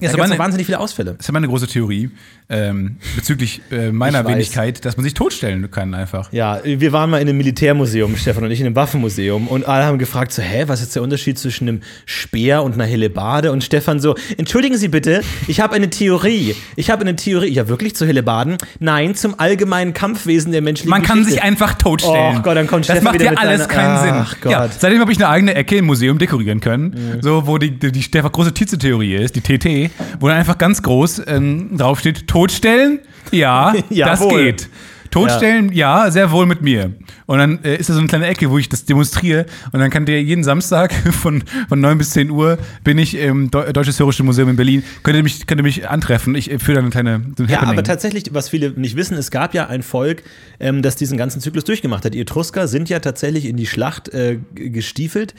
Ja, 0.00 0.12
da 0.12 0.26
gibt 0.26 0.38
wahnsinnig 0.38 0.66
viele 0.66 0.80
Ausfälle. 0.80 1.12
Das 1.12 1.20
ist 1.20 1.28
ja 1.28 1.32
meine 1.32 1.48
große 1.48 1.66
Theorie 1.66 2.10
ähm, 2.50 2.96
bezüglich 3.16 3.62
äh, 3.70 3.90
meiner 3.90 4.26
Wenigkeit, 4.26 4.84
dass 4.84 4.96
man 4.96 5.04
sich 5.04 5.14
totstellen 5.14 5.70
kann 5.70 5.94
einfach. 5.94 6.30
Ja, 6.30 6.60
wir 6.62 6.92
waren 6.92 7.08
mal 7.08 7.18
in 7.22 7.28
einem 7.28 7.38
Militärmuseum, 7.38 8.16
Stefan 8.18 8.44
und 8.44 8.50
ich, 8.50 8.60
in 8.60 8.66
einem 8.66 8.76
Waffenmuseum 8.76 9.48
und 9.48 9.66
alle 9.66 9.84
haben 9.84 9.98
gefragt 9.98 10.32
so, 10.32 10.42
hä, 10.42 10.64
was 10.66 10.82
ist 10.82 10.94
der 10.94 11.02
Unterschied 11.02 11.38
zwischen 11.38 11.68
einem 11.68 11.80
Speer 12.04 12.62
und 12.62 12.74
einer 12.74 12.84
Hellebade? 12.84 13.50
Und 13.50 13.64
Stefan 13.64 13.98
so, 13.98 14.14
entschuldigen 14.36 14.76
Sie 14.76 14.88
bitte, 14.88 15.22
ich 15.48 15.60
habe 15.60 15.74
eine 15.74 15.88
Theorie. 15.88 16.54
Ich 16.76 16.90
habe 16.90 17.02
eine 17.02 17.16
Theorie. 17.16 17.48
Ja, 17.48 17.68
wirklich 17.68 17.96
zu 17.96 18.06
Hellebaden? 18.06 18.58
Nein, 18.78 19.14
zum 19.14 19.38
allgemeinen 19.40 19.94
Kampfwesen 19.94 20.52
der 20.52 20.60
menschlichen 20.60 20.90
Man 20.90 21.02
kann 21.02 21.18
Geschichte. 21.18 21.36
sich 21.36 21.42
einfach 21.42 21.74
totstellen. 21.74 22.36
Oh 22.38 22.42
Gott, 22.42 22.56
dann 22.56 22.66
kommt 22.66 22.88
das 22.88 22.96
Stefan 22.98 23.14
macht 23.14 23.22
ja 23.22 23.32
alles 23.32 23.68
keinen 23.68 24.00
Sinn. 24.00 24.14
Ach 24.14 24.36
Gott. 24.42 24.52
Ja, 24.52 24.68
seitdem 24.68 25.00
habe 25.00 25.12
ich 25.12 25.18
eine 25.18 25.28
eigene 25.28 25.54
Ecke 25.54 25.76
im 25.76 25.86
Museum 25.86 26.18
dekorieren 26.18 26.60
können, 26.60 26.88
mhm. 26.88 27.22
so 27.22 27.46
wo 27.46 27.56
die, 27.56 27.70
die, 27.70 27.90
die 27.90 28.04
große 28.10 28.52
Tietze-Theorie 28.52 29.14
ist, 29.14 29.34
die 29.34 29.40
TT, 29.40 29.90
wo 30.20 30.28
dann 30.28 30.36
einfach 30.36 30.58
ganz 30.58 30.82
groß 30.82 31.22
ähm, 31.26 31.76
draufsteht, 31.76 32.26
totstellen, 32.34 32.98
ja, 33.30 33.72
das 33.90 34.28
geht. 34.28 34.68
Totstellen, 35.12 35.70
ja. 35.72 36.06
ja. 36.06 36.10
sehr 36.10 36.32
wohl 36.32 36.44
mit 36.44 36.62
mir. 36.62 36.92
Und 37.26 37.38
dann 37.38 37.62
äh, 37.62 37.76
ist 37.76 37.88
da 37.88 37.92
so 37.92 38.00
eine 38.00 38.08
kleine 38.08 38.26
Ecke, 38.26 38.50
wo 38.50 38.58
ich 38.58 38.68
das 38.68 38.84
demonstriere. 38.84 39.46
Und 39.70 39.78
dann 39.78 39.88
kann 39.88 40.04
der 40.04 40.20
jeden 40.20 40.42
Samstag 40.42 40.92
von, 41.12 41.44
von 41.68 41.80
9 41.80 41.96
bis 41.96 42.10
10 42.10 42.30
Uhr 42.30 42.58
bin 42.82 42.98
ich 42.98 43.16
im 43.16 43.52
Deu 43.52 43.72
Deutsches 43.72 43.94
Historische 43.94 44.24
Museum 44.24 44.48
in 44.48 44.56
Berlin. 44.56 44.82
Könnt 45.04 45.16
ihr 45.16 45.22
mich, 45.22 45.46
könnt 45.46 45.60
ihr 45.60 45.62
mich 45.62 45.88
antreffen? 45.88 46.34
Ich 46.34 46.50
äh, 46.50 46.58
führe 46.58 46.74
dann 46.74 46.86
eine 46.86 46.90
kleine 46.90 47.22
so 47.38 47.44
ein 47.44 47.48
Ja, 47.48 47.62
aber 47.62 47.84
tatsächlich, 47.84 48.24
was 48.32 48.48
viele 48.48 48.70
nicht 48.72 48.96
wissen, 48.96 49.16
es 49.16 49.30
gab 49.30 49.54
ja 49.54 49.68
ein 49.68 49.84
Volk, 49.84 50.24
ähm, 50.58 50.82
das 50.82 50.96
diesen 50.96 51.16
ganzen 51.16 51.40
Zyklus 51.40 51.62
durchgemacht 51.62 52.04
hat. 52.04 52.14
Die 52.14 52.20
Etrusker 52.20 52.66
sind 52.66 52.88
ja 52.88 52.98
tatsächlich 52.98 53.44
in 53.44 53.56
die 53.56 53.66
Schlacht 53.66 54.08
äh, 54.08 54.40
gestiefelt 54.56 55.34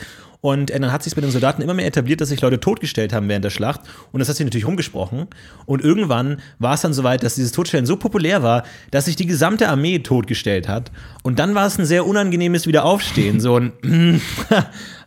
und 0.46 0.70
äh, 0.70 0.80
dann 0.80 0.92
hat 0.92 1.02
sich 1.02 1.16
bei 1.16 1.22
den 1.22 1.32
Soldaten 1.32 1.64
immer 1.64 1.74
mehr 1.74 1.88
etabliert, 1.88 2.22
dass 2.22 2.30
sich 2.30 2.40
Leute 2.40 2.60
totgestellt 2.60 3.14
haben 3.14 3.28
während 3.28 3.44
der 3.44 3.50
Schlacht. 3.50 3.82
Und 4.12 4.20
das 4.20 4.30
hat 4.30 4.36
sich 4.36 4.46
natürlich 4.46 4.68
rumgesprochen. 4.68 5.26
Und 5.66 5.84
irgendwann 5.84 6.38
war 6.60 6.76
es 6.76 6.82
dann 6.82 6.94
soweit, 6.94 7.24
dass 7.24 7.34
dieses 7.34 7.52
Totstellen 7.52 7.88
so 7.88 7.98
populär 7.98 8.44
war, 8.44 8.64
dass 8.92 9.06
sich 9.06 9.16
die 9.16 9.26
gesamte 9.26 9.68
Armee 9.70 9.98
totgestellt 9.98 10.68
hat. 10.68 10.92
Und 11.24 11.40
dann 11.40 11.56
war 11.56 11.66
es 11.66 11.80
ein 11.80 11.88
sehr 11.88 12.06
unangenehmes 12.06 12.68
Wiederaufstehen. 12.68 13.40
So 13.40 13.58
ein 13.58 13.72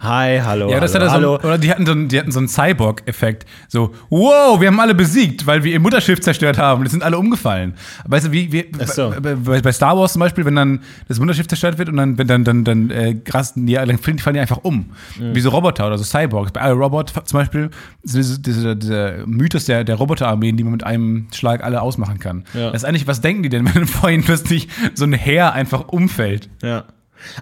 Hi, 0.00 0.38
hallo. 0.44 0.70
Ja, 0.70 0.78
das 0.78 0.94
hallo, 0.94 1.04
hat 1.06 1.12
hallo. 1.12 1.38
So, 1.42 1.48
oder 1.48 1.58
die 1.58 1.70
hatten 1.70 1.84
so, 1.84 1.94
die 1.94 2.18
hatten 2.18 2.30
so 2.30 2.38
einen 2.38 2.48
Cyborg-Effekt. 2.48 3.46
So, 3.66 3.94
wow, 4.10 4.60
wir 4.60 4.68
haben 4.68 4.78
alle 4.78 4.94
besiegt, 4.94 5.44
weil 5.46 5.64
wir 5.64 5.72
ihr 5.72 5.80
Mutterschiff 5.80 6.20
zerstört 6.20 6.56
haben. 6.56 6.84
Die 6.84 6.90
sind 6.90 7.02
alle 7.02 7.18
umgefallen. 7.18 7.74
Weißt 8.06 8.28
du, 8.28 8.32
wie, 8.32 8.52
wie 8.52 8.70
so. 8.84 9.12
bei, 9.20 9.34
bei, 9.34 9.72
Star 9.72 9.98
Wars 9.98 10.12
zum 10.12 10.20
Beispiel, 10.20 10.44
wenn 10.44 10.54
dann 10.54 10.80
das 11.08 11.18
Mutterschiff 11.18 11.48
zerstört 11.48 11.78
wird 11.78 11.88
und 11.88 11.96
dann, 11.96 12.16
wenn 12.16 12.28
dann, 12.28 12.44
dann, 12.44 12.64
dann 12.64 12.90
äh, 12.90 13.16
rasten 13.28 13.66
die, 13.66 13.74
dann 13.74 13.98
fallen 13.98 14.34
die 14.34 14.40
einfach 14.40 14.58
um. 14.62 14.90
Mhm. 15.18 15.34
Wie 15.34 15.40
so 15.40 15.50
Roboter 15.50 15.88
oder 15.88 15.98
so 15.98 16.04
Cyborgs. 16.04 16.52
Bei 16.52 16.70
Robot 16.70 17.12
zum 17.24 17.38
Beispiel, 17.40 17.70
dieser, 18.04 18.38
dieser, 18.38 18.74
dieser 18.76 19.26
Mythos 19.26 19.64
der, 19.64 19.82
der 19.82 19.96
Roboterarmeen, 19.96 20.56
die 20.56 20.62
man 20.62 20.72
mit 20.72 20.84
einem 20.84 21.26
Schlag 21.34 21.64
alle 21.64 21.82
ausmachen 21.82 22.20
kann. 22.20 22.44
Ja. 22.54 22.70
Das 22.70 22.82
ist 22.82 22.84
eigentlich, 22.84 23.08
was 23.08 23.20
denken 23.20 23.42
die 23.42 23.48
denn, 23.48 23.74
wenn 23.74 23.86
vor 23.86 24.10
ihnen 24.10 24.22
plötzlich 24.22 24.68
so 24.94 25.04
ein 25.04 25.12
Heer 25.12 25.54
einfach 25.54 25.88
umfällt? 25.88 26.48
Ja. 26.62 26.84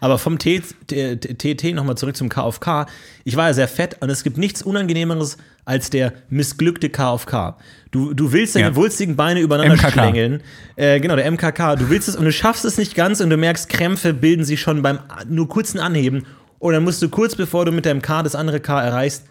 Aber 0.01 0.19
vom 0.19 0.39
TT 0.39 1.75
nochmal 1.75 1.97
zurück 1.97 2.17
zum 2.17 2.29
KFK. 2.29 2.87
Ich 3.25 3.37
war 3.37 3.49
ja 3.49 3.55
sehr 3.55 3.69
fett 3.69 3.97
und 4.01 4.11
es 4.11 4.23
gibt 4.25 4.39
nichts 4.39 4.63
Unangenehmeres 4.63 5.37
als 5.65 5.91
der 5.91 6.13
missglückte 6.29 6.91
KFK. 6.91 7.57
Du, 7.91 8.15
du 8.15 8.33
willst 8.33 8.55
deine 8.55 8.67
Ja. 8.69 8.77
wulstigen 8.77 9.17
Beine 9.17 9.41
übereinander 9.41 9.75
MKK. 9.75 9.91
schlängeln. 9.93 10.43
Äh, 10.77 11.01
genau, 11.01 11.17
der 11.17 11.27
MKK. 11.31 11.77
Du 11.77 11.91
willst 11.91 12.09
es 12.09 12.17
und 12.17 12.25
du 12.25 12.33
schaffst 12.33 12.65
es 12.65 12.79
nicht 12.79 12.95
ganz 12.95 13.21
und 13.21 13.31
du 13.31 13.37
merkst, 13.37 13.69
Krämpfe 13.69 14.15
bilden 14.15 14.45
sich 14.45 14.61
schon 14.61 14.83
beim 14.83 14.99
nur 15.29 15.49
kurzen 15.49 15.81
Anheben. 15.81 16.25
Und 16.59 16.73
dann 16.75 16.85
musst 16.85 17.03
du 17.03 17.09
kurz 17.09 17.35
bevor 17.35 17.65
du 17.65 17.73
mit 17.73 17.85
deinem 17.87 18.01
K 18.03 18.23
das 18.23 18.35
andere 18.35 18.61
K 18.61 18.81
erreichst, 18.83 19.25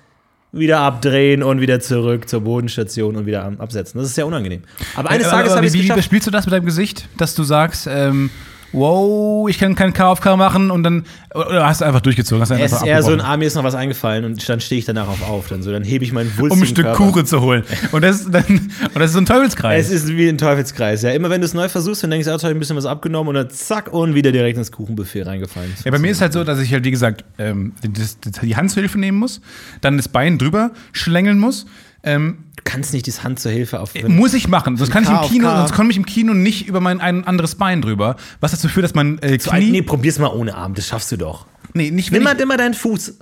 wieder 0.51 0.79
abdrehen 0.79 1.43
und 1.43 1.59
wieder 1.59 1.79
zurück 1.81 2.29
zur 2.29 2.41
Bodenstation 2.41 3.15
und 3.17 3.25
wieder 3.25 3.43
absetzen. 3.57 3.97
Das 3.99 4.07
ist 4.07 4.15
sehr 4.15 4.25
unangenehm. 4.27 4.63
Aber 4.95 5.09
eines 5.09 5.27
Aber- 5.27 5.37
Tages 5.37 5.53
habe 5.55 5.65
ich 5.65 5.69
es 5.71 5.73
wie 5.73 5.81
geschafft. 5.81 6.03
spielst 6.03 6.27
du 6.27 6.31
das 6.31 6.45
mit 6.45 6.53
deinem 6.53 6.65
Gesicht, 6.65 7.07
dass 7.17 7.35
du 7.35 7.43
sagst, 7.43 7.87
ähm, 7.89 8.29
wow, 8.75 9.49
ich 9.49 9.57
kann 9.57 9.75
kein 9.75 9.93
KFK 9.93 10.37
machen 10.37 10.71
und 10.71 10.83
dann 10.83 11.05
oder 11.33 11.65
hast 11.67 11.81
du 11.81 11.85
einfach 11.85 12.01
durchgezogen? 12.01 12.41
Hast 12.41 12.51
Es 12.51 12.71
ist 12.71 12.85
eher 12.85 13.03
so 13.03 13.11
ein, 13.11 13.19
ah, 13.19 13.35
mir 13.35 13.45
ist 13.45 13.55
noch 13.55 13.63
was 13.63 13.75
eingefallen 13.75 14.23
und 14.23 14.49
dann 14.49 14.61
stehe 14.61 14.79
ich 14.79 14.85
danach 14.85 15.07
auf 15.07 15.21
auf. 15.27 15.47
Dann 15.47 15.61
so, 15.63 15.71
dann 15.71 15.83
hebe 15.83 16.03
ich 16.05 16.13
meinen 16.13 16.31
wulstigen 16.37 16.51
um 16.51 16.61
ein 16.61 16.67
Stück 16.67 16.85
Körper. 16.85 16.97
Kuchen 16.97 17.25
zu 17.25 17.41
holen. 17.41 17.63
Und 17.91 18.03
das, 18.03 18.29
dann, 18.29 18.45
und 18.45 18.95
das 18.95 19.07
ist 19.07 19.13
so 19.13 19.19
ein 19.19 19.25
Teufelskreis. 19.25 19.87
Es 19.87 19.91
ist 19.91 20.07
wie 20.15 20.29
ein 20.29 20.37
Teufelskreis, 20.37 21.01
ja. 21.01 21.11
Immer 21.11 21.29
wenn 21.29 21.41
du 21.41 21.45
es 21.45 21.53
neu 21.53 21.67
versuchst, 21.67 22.03
dann 22.03 22.11
denkst 22.11 22.25
du, 22.25 22.31
ah, 22.31 22.37
habe 22.37 22.47
ich 22.47 22.55
ein 22.55 22.59
bisschen 22.59 22.77
was 22.77 22.85
abgenommen 22.85 23.29
und 23.29 23.35
dann 23.35 23.49
zack 23.49 23.91
und 23.91 24.15
wieder 24.15 24.31
direkt 24.31 24.57
ins 24.57 24.71
Kuchenbuffet 24.71 25.23
reingefallen. 25.23 25.73
Ja, 25.83 25.91
bei 25.91 25.99
mir 25.99 26.11
ist 26.11 26.21
halt 26.21 26.33
so, 26.33 26.43
dass 26.43 26.59
ich 26.59 26.71
halt, 26.71 26.85
wie 26.85 26.91
gesagt, 26.91 27.25
ähm, 27.37 27.73
die 27.83 28.55
Hand 28.55 28.71
zur 28.71 28.81
Hilfe 28.81 28.99
nehmen 28.99 29.17
muss, 29.17 29.41
dann 29.81 29.97
das 29.97 30.07
Bein 30.07 30.37
drüber 30.37 30.71
schlängeln 30.93 31.39
muss. 31.39 31.65
Ähm, 32.05 32.37
Du 32.55 32.71
kannst 32.71 32.93
nicht 32.93 33.05
die 33.05 33.11
Hand 33.11 33.39
zur 33.39 33.51
Hilfe 33.51 33.79
auf. 33.79 33.93
muss 34.07 34.33
ich 34.33 34.47
machen. 34.47 34.75
Sonst 34.77 34.89
kann 34.91 35.03
ich 35.03 35.09
im 35.09 35.21
Kino, 35.21 35.49
sonst 35.55 35.73
komme 35.73 35.91
ich 35.91 35.97
im 35.97 36.05
Kino 36.05 36.33
nicht 36.33 36.67
über 36.67 36.79
mein 36.81 36.99
ein 36.99 37.23
anderes 37.25 37.55
Bein 37.55 37.81
drüber. 37.81 38.15
Was 38.39 38.51
dazu 38.51 38.67
führt, 38.69 38.83
dass 38.85 38.95
mein 38.95 39.19
äh, 39.21 39.37
Knie. 39.37 39.69
nee, 39.71 39.81
probier's 39.83 40.17
mal 40.17 40.29
ohne 40.29 40.55
Arm, 40.55 40.73
das 40.73 40.87
schaffst 40.87 41.11
du 41.11 41.17
doch. 41.17 41.45
nee, 41.73 41.91
nicht 41.91 42.11
Nimm 42.11 42.23
mal, 42.23 42.35
mal 42.45 42.57
deinen 42.57 42.73
Fuß. 42.73 43.19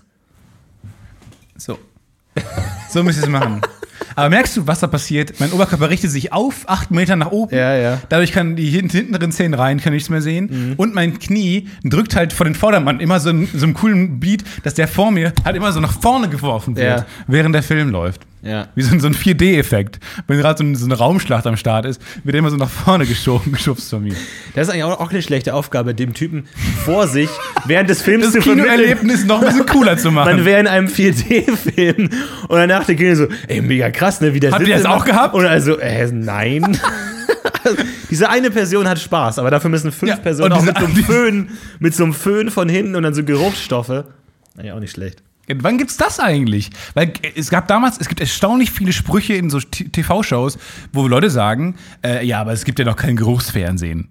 So. 1.57 1.77
So 2.89 3.03
muss 3.03 3.17
ich 3.17 3.23
es 3.23 3.29
machen. 3.29 3.61
Aber 4.15 4.29
merkst 4.29 4.55
du, 4.55 4.67
was 4.67 4.79
da 4.79 4.85
passiert? 4.87 5.39
Mein 5.39 5.51
Oberkörper 5.51 5.89
richtet 5.89 6.11
sich 6.11 6.31
auf, 6.31 6.69
acht 6.69 6.91
Meter 6.91 7.15
nach 7.15 7.31
oben. 7.31 7.55
Ja, 7.55 7.75
ja. 7.75 8.01
Dadurch 8.09 8.31
kann 8.31 8.55
die 8.55 8.69
hint- 8.69 8.91
hinteren 8.91 9.31
Zähne 9.31 9.57
rein, 9.57 9.79
kann 9.81 9.93
nichts 9.93 10.09
mehr 10.09 10.21
sehen. 10.21 10.75
Und 10.77 10.93
mein 10.93 11.17
Knie 11.17 11.69
drückt 11.83 12.15
halt 12.15 12.33
vor 12.33 12.43
den 12.45 12.53
Vordermann 12.53 12.99
immer 12.99 13.19
so, 13.19 13.31
in, 13.31 13.47
so 13.51 13.63
einem 13.65 13.73
coolen 13.73 14.19
Beat, 14.19 14.43
dass 14.61 14.75
der 14.75 14.87
vor 14.87 15.09
mir 15.09 15.33
halt 15.43 15.55
immer 15.55 15.71
so 15.71 15.79
nach 15.79 15.99
vorne 15.99 16.29
geworfen 16.29 16.75
wird, 16.75 16.99
Ja. 16.99 17.05
während 17.25 17.55
der 17.55 17.63
Film 17.63 17.89
läuft. 17.89 18.21
Ja. 18.45 18.67
Wie 18.75 18.81
so 18.81 18.91
ein, 18.93 18.99
so 18.99 19.07
ein 19.07 19.15
4D-Effekt. 19.15 19.99
Wenn 20.27 20.37
gerade 20.37 20.57
so, 20.57 20.63
ein- 20.65 20.75
so 20.75 20.85
eine 20.85 20.95
Raumschlacht 20.95 21.47
am 21.47 21.55
Start 21.55 21.85
ist, 21.85 22.01
wird 22.25 22.35
er 22.35 22.39
immer 22.39 22.49
so 22.49 22.57
nach 22.57 22.69
vorne 22.69 23.05
geschoben, 23.05 23.51
geschubst 23.53 23.89
von 23.89 24.03
mir. 24.03 24.15
Das 24.53 24.67
ist 24.67 24.73
eigentlich 24.73 24.83
auch, 24.83 24.99
auch 24.99 25.11
eine 25.11 25.21
schlechte 25.21 25.53
Aufgabe, 25.53 25.95
dem 25.95 26.13
Typen 26.13 26.45
vor 26.83 27.07
sich 27.07 27.29
während 27.65 27.89
des 27.89 28.01
Films 28.01 28.25
Das 28.25 28.33
zu 28.33 28.41
vermitteln. 28.41 28.69
Kinoerlebnis 28.75 29.25
noch 29.25 29.39
ein 29.41 29.47
bisschen 29.47 29.65
cooler 29.65 29.97
zu 29.97 30.11
machen. 30.11 30.35
Man 30.35 30.45
wäre 30.45 30.59
in 30.59 30.67
einem 30.67 30.87
4D-Film 30.87 32.09
und 32.49 32.57
danach 32.57 32.85
der 32.85 32.95
Kino 32.95 33.15
so, 33.15 33.27
ey, 33.47 33.61
mega 33.61 33.89
krass, 33.91 34.19
ne? 34.19 34.33
Wie 34.33 34.41
der 34.41 34.51
Habt 34.51 34.67
ihr 34.67 34.75
das 34.75 34.85
auch 34.85 35.05
gehabt? 35.05 35.33
Und 35.35 35.45
also, 35.45 35.77
äh, 35.79 36.09
nein. 36.11 36.77
diese 38.09 38.29
eine 38.29 38.51
Person 38.51 38.87
hat 38.89 38.99
Spaß, 38.99 39.39
aber 39.39 39.51
dafür 39.51 39.69
müssen 39.69 39.91
fünf 39.91 40.09
Ja, 40.11 40.17
Personen 40.17 40.51
auch 40.53 40.61
mit 40.61 40.77
so, 40.77 40.85
einem 40.85 40.95
Föhn, 40.97 41.49
mit 41.79 41.95
so 41.95 42.03
einem 42.03 42.13
Föhn 42.13 42.51
von 42.51 42.67
hinten 42.69 42.95
und 42.95 43.03
dann 43.03 43.13
so 43.13 43.23
Geruchsstoffe. 43.23 44.03
Ja, 44.61 44.75
auch 44.75 44.79
nicht 44.79 44.91
schlecht. 44.91 45.23
Wann 45.47 45.77
gibt's 45.77 45.97
das 45.97 46.19
eigentlich? 46.19 46.69
Weil 46.93 47.13
es 47.35 47.49
gab 47.49 47.67
damals, 47.67 47.97
es 47.99 48.07
gibt 48.07 48.21
erstaunlich 48.21 48.71
viele 48.71 48.93
Sprüche 48.93 49.33
in 49.33 49.49
so 49.49 49.59
TV-Shows, 49.59 50.57
wo 50.93 51.07
Leute 51.07 51.29
sagen, 51.29 51.75
äh, 52.03 52.25
ja, 52.25 52.39
aber 52.39 52.53
es 52.53 52.63
gibt 52.63 52.79
ja 52.79 52.85
noch 52.85 52.95
kein 52.95 53.15
Geruchsfernsehen. 53.17 54.07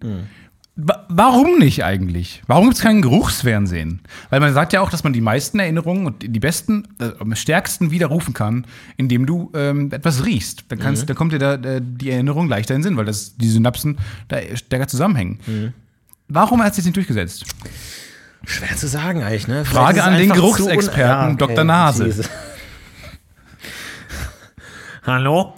Wa- 0.76 1.06
Warum 1.08 1.58
nicht 1.58 1.84
eigentlich? 1.84 2.42
Warum 2.46 2.64
gibt's 2.66 2.80
kein 2.80 3.02
Geruchsfernsehen? 3.02 4.00
Weil 4.30 4.40
man 4.40 4.52
sagt 4.54 4.72
ja 4.74 4.80
auch, 4.82 4.90
dass 4.90 5.04
man 5.04 5.12
die 5.14 5.20
meisten 5.20 5.58
Erinnerungen 5.58 6.06
und 6.06 6.22
die 6.22 6.40
besten, 6.40 6.88
äh, 6.98 7.10
am 7.18 7.34
stärksten 7.34 7.90
widerrufen 7.90 8.32
kann, 8.34 8.66
indem 8.96 9.24
du 9.26 9.50
ähm, 9.54 9.90
etwas 9.92 10.24
riechst. 10.26 10.64
Dann, 10.68 10.78
kannst, 10.78 11.08
dann 11.08 11.16
kommt 11.16 11.32
dir 11.32 11.38
da 11.38 11.54
äh, 11.54 11.80
die 11.82 12.10
Erinnerung 12.10 12.48
leichter 12.48 12.74
in 12.74 12.80
den 12.80 12.84
Sinn, 12.84 12.96
weil 12.96 13.04
das, 13.06 13.36
die 13.36 13.48
Synapsen 13.48 13.98
da 14.28 14.38
stärker 14.54 14.88
zusammenhängen. 14.88 15.38
Warum 16.28 16.62
hat 16.62 16.70
es 16.70 16.76
sich 16.76 16.84
nicht 16.86 16.96
durchgesetzt? 16.96 17.44
Schwer 18.44 18.76
zu 18.76 18.88
sagen 18.88 19.22
eigentlich, 19.22 19.48
ne? 19.48 19.64
Frage 19.64 20.00
Vielleicht 20.00 20.08
an 20.08 20.18
den 20.18 20.32
Geruchsexperten 20.32 21.38
Dr. 21.38 21.64
Nase. 21.64 22.06
Jesus. 22.06 22.28
Hallo? 25.06 25.54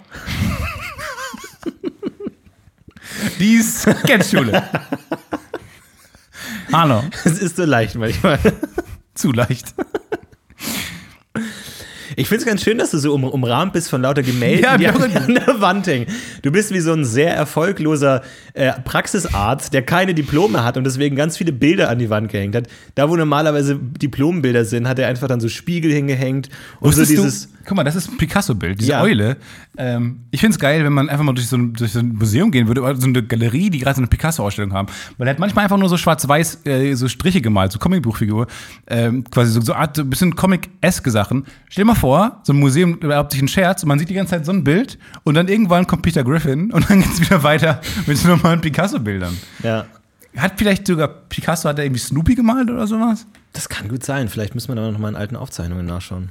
Die 3.39 3.61
Sketchschule. 3.61 4.63
Hallo. 6.71 7.03
Es 7.23 7.39
ist 7.39 7.57
so 7.57 7.65
leicht 7.65 7.95
manchmal. 7.95 8.39
Zu 9.13 9.31
leicht. 9.31 9.73
Ich 12.15 12.27
finde 12.27 12.41
es 12.43 12.45
ganz 12.45 12.63
schön, 12.63 12.77
dass 12.77 12.91
du 12.91 12.97
so 12.97 13.13
um, 13.13 13.23
umrahmt 13.23 13.73
bist 13.73 13.89
von 13.89 14.01
lauter 14.01 14.23
Gemälden, 14.23 14.63
Ja, 14.63 14.77
die 14.77 14.87
an, 14.87 15.01
an 15.01 15.35
der 15.35 15.61
Wand 15.61 15.87
hängen. 15.87 16.07
Du 16.41 16.51
bist 16.51 16.73
wie 16.73 16.79
so 16.79 16.93
ein 16.93 17.05
sehr 17.05 17.33
erfolgloser 17.33 18.21
äh, 18.53 18.71
Praxisarzt, 18.83 19.73
der 19.73 19.81
keine 19.81 20.13
Diplome 20.13 20.63
hat 20.63 20.77
und 20.77 20.83
deswegen 20.83 21.15
ganz 21.15 21.37
viele 21.37 21.51
Bilder 21.51 21.89
an 21.89 21.99
die 21.99 22.09
Wand 22.09 22.31
gehängt 22.31 22.55
hat. 22.55 22.67
Da, 22.95 23.09
wo 23.09 23.15
normalerweise 23.15 23.75
Diplombilder 23.75 24.65
sind, 24.65 24.87
hat 24.87 24.99
er 24.99 25.07
einfach 25.07 25.27
dann 25.27 25.39
so 25.39 25.49
Spiegel 25.49 25.91
hingehängt 25.91 26.49
und 26.79 26.89
Wusstest 26.89 27.15
so 27.15 27.23
dieses. 27.23 27.47
du, 27.49 27.54
guck 27.65 27.75
mal, 27.75 27.83
das 27.83 27.95
ist 27.95 28.09
ein 28.09 28.17
Picasso-Bild, 28.17 28.79
diese 28.79 28.91
Ja. 28.91 29.01
Eule. 29.01 29.37
Ähm, 29.77 30.21
ich 30.31 30.39
finde 30.39 30.53
es 30.55 30.59
geil, 30.59 30.83
wenn 30.83 30.93
man 30.93 31.09
einfach 31.09 31.23
mal 31.23 31.33
durch 31.33 31.47
so, 31.47 31.57
ein, 31.57 31.73
durch 31.73 31.91
so 31.91 31.99
ein 31.99 32.09
Museum 32.15 32.51
gehen 32.51 32.67
würde, 32.67 32.81
oder 32.81 32.95
so 32.95 33.07
eine 33.07 33.23
Galerie, 33.23 33.69
die 33.69 33.79
gerade 33.79 33.95
so 33.95 34.01
eine 34.01 34.07
Picasso-Ausstellung 34.07 34.73
haben. 34.73 34.87
Weil 35.17 35.27
er 35.27 35.31
hat 35.31 35.39
manchmal 35.39 35.63
einfach 35.65 35.77
nur 35.77 35.89
so 35.89 35.97
schwarz-weiß 35.97 36.65
äh, 36.65 36.93
so 36.95 37.07
Striche 37.07 37.41
gemalt, 37.41 37.71
so 37.71 37.79
Comicbuchfigur. 37.79 38.47
Ähm, 38.87 39.23
quasi 39.29 39.51
so, 39.51 39.61
so 39.61 39.73
Art, 39.73 39.95
so 39.95 40.03
ein 40.03 40.09
bisschen 40.09 40.35
Comic-eske 40.35 41.11
Sachen. 41.11 41.45
Stell 41.69 41.83
dir 41.83 41.87
mal 41.87 41.95
vor, 41.95 42.41
so 42.43 42.53
ein 42.53 42.59
Museum 42.59 42.99
erlaubt 43.01 43.31
sich 43.31 43.41
einen 43.41 43.47
Scherz 43.47 43.83
und 43.83 43.89
man 43.89 43.99
sieht 43.99 44.09
die 44.09 44.13
ganze 44.13 44.31
Zeit 44.31 44.45
so 44.45 44.51
ein 44.51 44.63
Bild 44.63 44.97
und 45.23 45.35
dann 45.35 45.47
irgendwann 45.47 45.87
kommt 45.87 46.01
Peter 46.03 46.23
Griffin 46.23 46.71
und 46.71 46.89
dann 46.89 47.01
geht's 47.01 47.19
wieder 47.19 47.43
weiter 47.43 47.81
mit 48.05 48.17
so 48.17 48.27
normalen 48.27 48.61
Picasso-Bildern. 48.61 49.37
Ja. 49.63 49.85
Hat 50.37 50.53
vielleicht 50.57 50.85
sogar 50.85 51.07
Picasso, 51.07 51.69
hat 51.69 51.79
er 51.79 51.85
irgendwie 51.85 52.01
Snoopy 52.01 52.35
gemalt 52.35 52.69
oder 52.69 52.85
sowas? 52.87 53.25
Das 53.53 53.69
kann 53.69 53.87
gut 53.87 54.03
sein. 54.03 54.27
Vielleicht 54.27 54.53
müssen 54.53 54.67
wir 54.67 54.75
da 54.75 54.91
noch 54.91 54.99
mal 54.99 55.07
in 55.09 55.15
alten 55.15 55.37
Aufzeichnungen 55.37 55.85
nachschauen. 55.85 56.29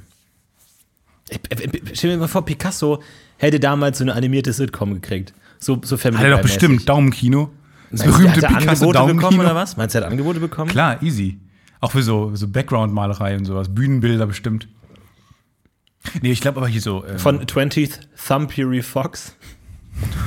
Ich, 1.29 1.39
ich, 1.49 1.97
stell 1.97 2.11
mir 2.11 2.17
mal 2.17 2.27
vor, 2.27 2.45
Picasso 2.45 3.01
hätte 3.37 3.59
damals 3.59 3.97
so 3.97 4.03
eine 4.03 4.13
animierte 4.13 4.53
Sitcom 4.53 4.93
gekriegt. 4.93 5.33
So, 5.59 5.81
so 5.83 5.97
Family 5.97 6.19
Hat 6.19 6.29
er 6.29 6.35
doch 6.35 6.41
bestimmt 6.41 6.87
Daumenkino. 6.87 7.49
Das 7.91 8.01
Meinst 8.01 8.17
berühmte 8.17 8.41
hat 8.41 8.51
er 8.51 8.71
Angebote 8.71 9.13
bekommen 9.13 9.39
oder 9.39 9.55
was? 9.55 9.77
Meinst 9.77 9.95
du, 9.95 9.99
er 9.99 10.05
hat 10.05 10.11
Angebote 10.11 10.39
bekommen? 10.39 10.69
Klar, 10.69 11.01
easy. 11.01 11.39
Auch 11.79 11.91
für 11.91 12.03
so, 12.03 12.35
so 12.35 12.47
Background-Malerei 12.47 13.37
und 13.37 13.45
sowas. 13.45 13.73
Bühnenbilder 13.73 14.25
bestimmt. 14.27 14.67
Nee, 16.21 16.31
ich 16.31 16.41
glaube 16.41 16.59
aber 16.59 16.67
hier 16.67 16.81
so. 16.81 17.05
Ähm, 17.05 17.17
Von 17.17 17.45
20th 17.45 17.99
Thumpuri 18.27 18.81
Fox. 18.81 19.35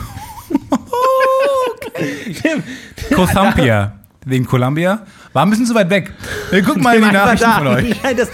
Cothumpia. 3.15 3.99
Wegen 4.25 4.45
Columbia. 4.45 5.07
War 5.33 5.45
ein 5.45 5.51
bisschen 5.51 5.67
zu 5.67 5.75
weit 5.75 5.91
weg. 5.91 6.13
Wir 6.51 6.63
gucken 6.63 6.83
mal 6.83 6.97
in 6.97 7.05
die 7.05 7.11
Nachrichten 7.13 7.45
da- 7.45 7.59
von 7.59 7.67
euch. 7.69 7.95
Nein, 8.03 8.17
das, 8.17 8.31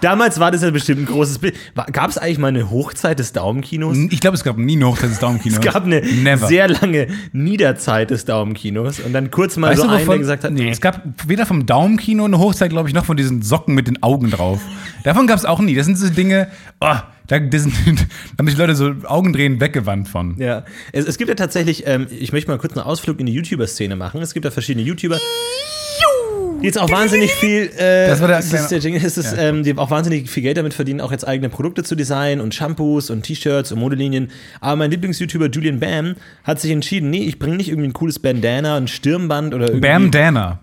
damals 0.00 0.40
war 0.40 0.50
das 0.50 0.62
ja 0.62 0.70
bestimmt 0.70 1.00
ein 1.02 1.06
großes 1.06 1.38
Bild. 1.38 1.54
Gab 1.92 2.10
es 2.10 2.18
eigentlich 2.18 2.38
mal 2.38 2.48
eine 2.48 2.70
Hochzeit 2.70 3.18
des 3.18 3.32
Daumenkinos? 3.32 3.96
Ich 4.10 4.20
glaube, 4.20 4.36
es 4.36 4.44
gab 4.44 4.58
nie 4.58 4.76
eine 4.76 4.86
Hochzeit 4.86 5.10
des 5.10 5.18
Daumenkinos. 5.20 5.58
Es 5.58 5.72
gab 5.72 5.84
eine 5.84 6.00
Never. 6.00 6.46
sehr 6.46 6.68
lange 6.68 7.08
Niederzeit 7.32 8.10
des 8.10 8.24
Daumenkinos 8.24 9.00
und 9.00 9.12
dann 9.12 9.30
kurz 9.30 9.56
mal 9.56 9.70
Weißt 9.70 9.82
so 9.82 9.88
du, 9.88 9.94
wovon, 9.94 10.18
gesagt 10.18 10.44
hat, 10.44 10.52
nee, 10.52 10.70
es 10.70 10.80
gab 10.80 11.02
weder 11.26 11.46
vom 11.46 11.66
Daumenkino 11.66 12.24
eine 12.24 12.38
Hochzeit, 12.38 12.70
glaube 12.70 12.88
ich, 12.88 12.94
noch 12.94 13.04
von 13.04 13.16
diesen 13.16 13.42
Socken 13.42 13.74
mit 13.74 13.86
den 13.86 14.02
Augen 14.02 14.30
drauf. 14.30 14.60
Davon 15.04 15.26
gab 15.26 15.38
es 15.38 15.44
auch 15.44 15.60
nie. 15.60 15.74
Das 15.74 15.86
sind 15.86 15.96
so 15.98 16.08
Dinge, 16.08 16.48
oh, 16.80 16.94
da, 17.28 17.38
das 17.38 17.62
sind, 17.62 17.74
da 17.86 18.38
haben 18.38 18.48
sich 18.48 18.58
Leute 18.58 18.74
so 18.74 18.92
Augendrehen 19.04 19.60
weggewandt 19.60 20.08
von. 20.08 20.36
Ja, 20.38 20.64
es, 20.92 21.06
es 21.06 21.18
gibt 21.18 21.28
ja 21.28 21.34
tatsächlich, 21.34 21.86
ähm, 21.86 22.06
ich 22.10 22.32
möchte 22.32 22.50
mal 22.50 22.58
kurz 22.58 22.76
einen 22.76 22.84
Ausflug 22.84 23.20
in 23.20 23.26
die 23.26 23.32
YouTuber-Szene 23.32 23.96
machen. 23.96 24.20
Es 24.20 24.34
gibt 24.34 24.44
ja 24.44 24.50
verschiedene 24.50 24.84
YouTuber, 24.84 25.18
die 26.62 26.66
jetzt 26.66 26.78
auch 26.78 26.90
wahnsinnig 26.90 27.32
viel, 27.32 27.70
äh, 27.76 28.06
Das 28.08 28.20
war 28.20 28.28
der 28.28 28.38
ist, 28.38 28.70
der 28.70 28.78
Jingle, 28.78 29.02
es 29.04 29.18
ist, 29.18 29.34
ähm, 29.36 29.62
die 29.62 29.76
auch 29.76 29.90
wahnsinnig 29.90 30.30
viel 30.30 30.42
Geld 30.42 30.56
damit 30.56 30.74
verdienen, 30.74 31.00
auch 31.00 31.12
jetzt 31.12 31.26
eigene 31.26 31.48
Produkte 31.48 31.82
zu 31.82 31.94
designen 31.94 32.40
und 32.40 32.54
Shampoos 32.54 33.10
und 33.10 33.22
T-Shirts 33.22 33.72
und 33.72 33.80
Modelinien. 33.80 34.30
Aber 34.60 34.76
mein 34.76 34.90
Lieblings-YouTuber 34.90 35.50
Julian 35.50 35.80
Bam 35.80 36.14
hat 36.44 36.60
sich 36.60 36.70
entschieden, 36.70 37.10
nee, 37.10 37.24
ich 37.24 37.38
bringe 37.38 37.56
nicht 37.56 37.68
irgendwie 37.68 37.88
ein 37.88 37.92
cooles 37.92 38.18
Bandana, 38.18 38.76
ein 38.76 38.88
Stirnband 38.88 39.54
oder 39.54 39.66
irgendwie 39.66 39.88
Bam 39.88 40.10
Dana. 40.10 40.60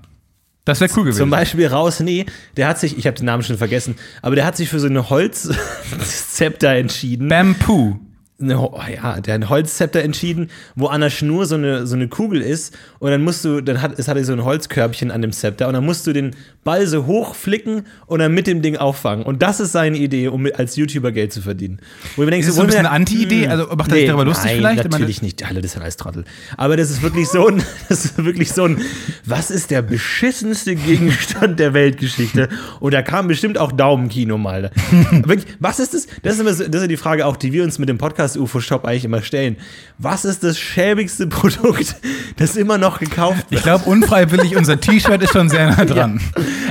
Das 0.66 0.82
wäre 0.82 0.92
cool 0.96 1.04
gewesen. 1.04 1.18
zum 1.18 1.30
Beispiel 1.30 1.68
raus. 1.68 2.00
Nee, 2.00 2.26
der 2.58 2.68
hat 2.68 2.80
sich, 2.80 2.98
ich 2.98 3.08
habe 3.08 3.18
den 3.18 3.26
Namen 3.26 3.44
schon 3.44 3.58
vergessen, 3.58 3.96
aber 4.22 4.36
der 4.36 4.46
hat 4.46 4.56
sich 4.56 4.70
für 4.70 4.80
so 4.80 4.88
eine 4.88 5.10
Holzzepter 5.10 6.76
entschieden. 6.76 7.28
Bamboo. 7.28 8.00
Eine, 8.42 8.60
oh 8.60 8.80
ja, 8.94 9.20
der 9.20 9.34
hat 9.34 9.42
ein 9.42 9.50
Holzzepter 9.50 10.02
entschieden, 10.02 10.50
wo 10.76 10.88
an 10.88 11.02
der 11.02 11.10
Schnur 11.10 11.46
so 11.46 11.56
eine, 11.56 11.86
so 11.86 11.96
eine 11.96 12.08
Kugel 12.08 12.42
ist 12.42 12.78
und 13.00 13.12
dann 13.12 13.24
musst 13.24 13.44
du, 13.44 13.62
dann 13.62 13.82
hat 13.82 13.98
es 13.98 14.08
hatte 14.08 14.24
so 14.24 14.34
ein 14.34 14.44
Holzkörbchen 14.44 15.12
an 15.12 15.22
dem 15.22 15.32
Zepter 15.32 15.68
und 15.68 15.74
dann 15.74 15.86
musst 15.86 16.08
du 16.08 16.14
den 16.14 16.36
Ball 16.64 16.86
so 16.88 17.06
hochflicken 17.06 17.86
und 18.06 18.20
dann 18.20 18.34
mit 18.34 18.46
dem 18.46 18.62
Ding 18.62 18.78
auffangen. 18.78 19.26
Und 19.26 19.42
das 19.42 19.60
ist 19.60 19.72
seine 19.72 19.98
Idee, 19.98 20.28
um 20.28 20.48
als 20.56 20.76
YouTuber 20.76 21.12
Geld 21.12 21.34
zu 21.34 21.42
verdienen. 21.42 21.80
Wo 22.16 22.22
ich 22.22 22.26
mir 22.26 22.32
denke, 22.32 22.42
Ist 22.42 22.50
das 22.50 22.56
so 22.56 22.62
ein 22.62 22.68
bisschen 22.68 22.86
eine 22.86 22.92
Anti-Idee? 22.92 23.46
Hm, 23.46 23.52
Also 23.52 23.76
macht 23.76 23.92
er 23.92 23.98
sich 23.98 24.06
darüber 24.08 24.26
lustig 24.26 24.52
nein, 24.52 24.58
vielleicht? 24.58 24.92
Natürlich 24.92 25.22
nicht. 25.22 25.46
Alle, 25.48 25.62
das 25.62 25.72
sind 25.72 25.82
alles 25.82 25.98
Trottel. 25.98 26.26
Aber 26.58 26.78
das 26.78 26.90
ist 26.90 27.02
wirklich 27.02 27.28
so 27.28 27.48
ein, 27.48 27.64
das 27.90 28.06
ist 28.06 28.24
wirklich 28.24 28.52
so 28.52 28.66
ein, 28.66 28.82
was 29.26 29.52
ist 29.52 29.72
der 29.72 29.82
beschissenste 29.82 30.76
Gegenstand 30.76 31.60
der 31.60 31.74
Weltgeschichte? 31.74 32.50
Und 32.80 32.94
da 32.94 33.02
kam 33.02 33.28
bestimmt 33.28 33.58
auch 33.58 33.72
Daumenkino 33.72 34.38
mal. 34.38 34.72
wirklich, 35.12 35.48
was 35.60 35.80
ist 35.80 35.94
das? 35.94 36.08
Das 36.24 36.36
ist, 36.36 36.42
immer 36.42 36.54
so, 36.54 36.68
das 36.68 36.82
ist 36.82 36.92
die 36.92 36.98
Frage 36.98 37.26
auch, 37.26 37.38
die 37.38 37.54
wir 37.54 37.64
uns 37.64 37.80
mit 37.80 37.90
dem 37.90 37.98
Podcast 37.98 38.29
UFO 38.38 38.60
Shop 38.60 38.86
eigentlich 38.86 39.06
immer 39.06 39.22
stellen. 39.22 39.58
Was 39.98 40.26
ist 40.26 40.44
das 40.44 40.58
schäbigste 40.58 41.28
Produkt, 41.28 41.96
das 42.38 42.56
immer 42.56 42.78
noch 42.78 43.00
gekauft 43.00 43.38
wird? 43.50 43.60
Ich 43.60 43.64
glaube, 43.64 43.86
unfreiwillig, 43.86 44.56
unser 44.56 44.80
T-Shirt 44.80 45.22
ist 45.22 45.34
schon 45.34 45.50
sehr 45.50 45.70
nah 45.76 45.86
dran. 45.86 46.22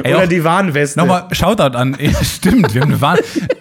Ey, 0.03 0.15
Oder 0.15 0.25
auch- 0.25 0.29
die 0.29 0.43
Warnweste. 0.45 0.99
Nochmal 0.99 1.27
Shoutout 1.33 1.77
an, 1.77 1.97
ja, 2.01 2.13
stimmt, 2.25 2.73
wir 2.75 2.81
haben 2.83 2.91
eine 2.93 3.01
Warn. 3.01 3.19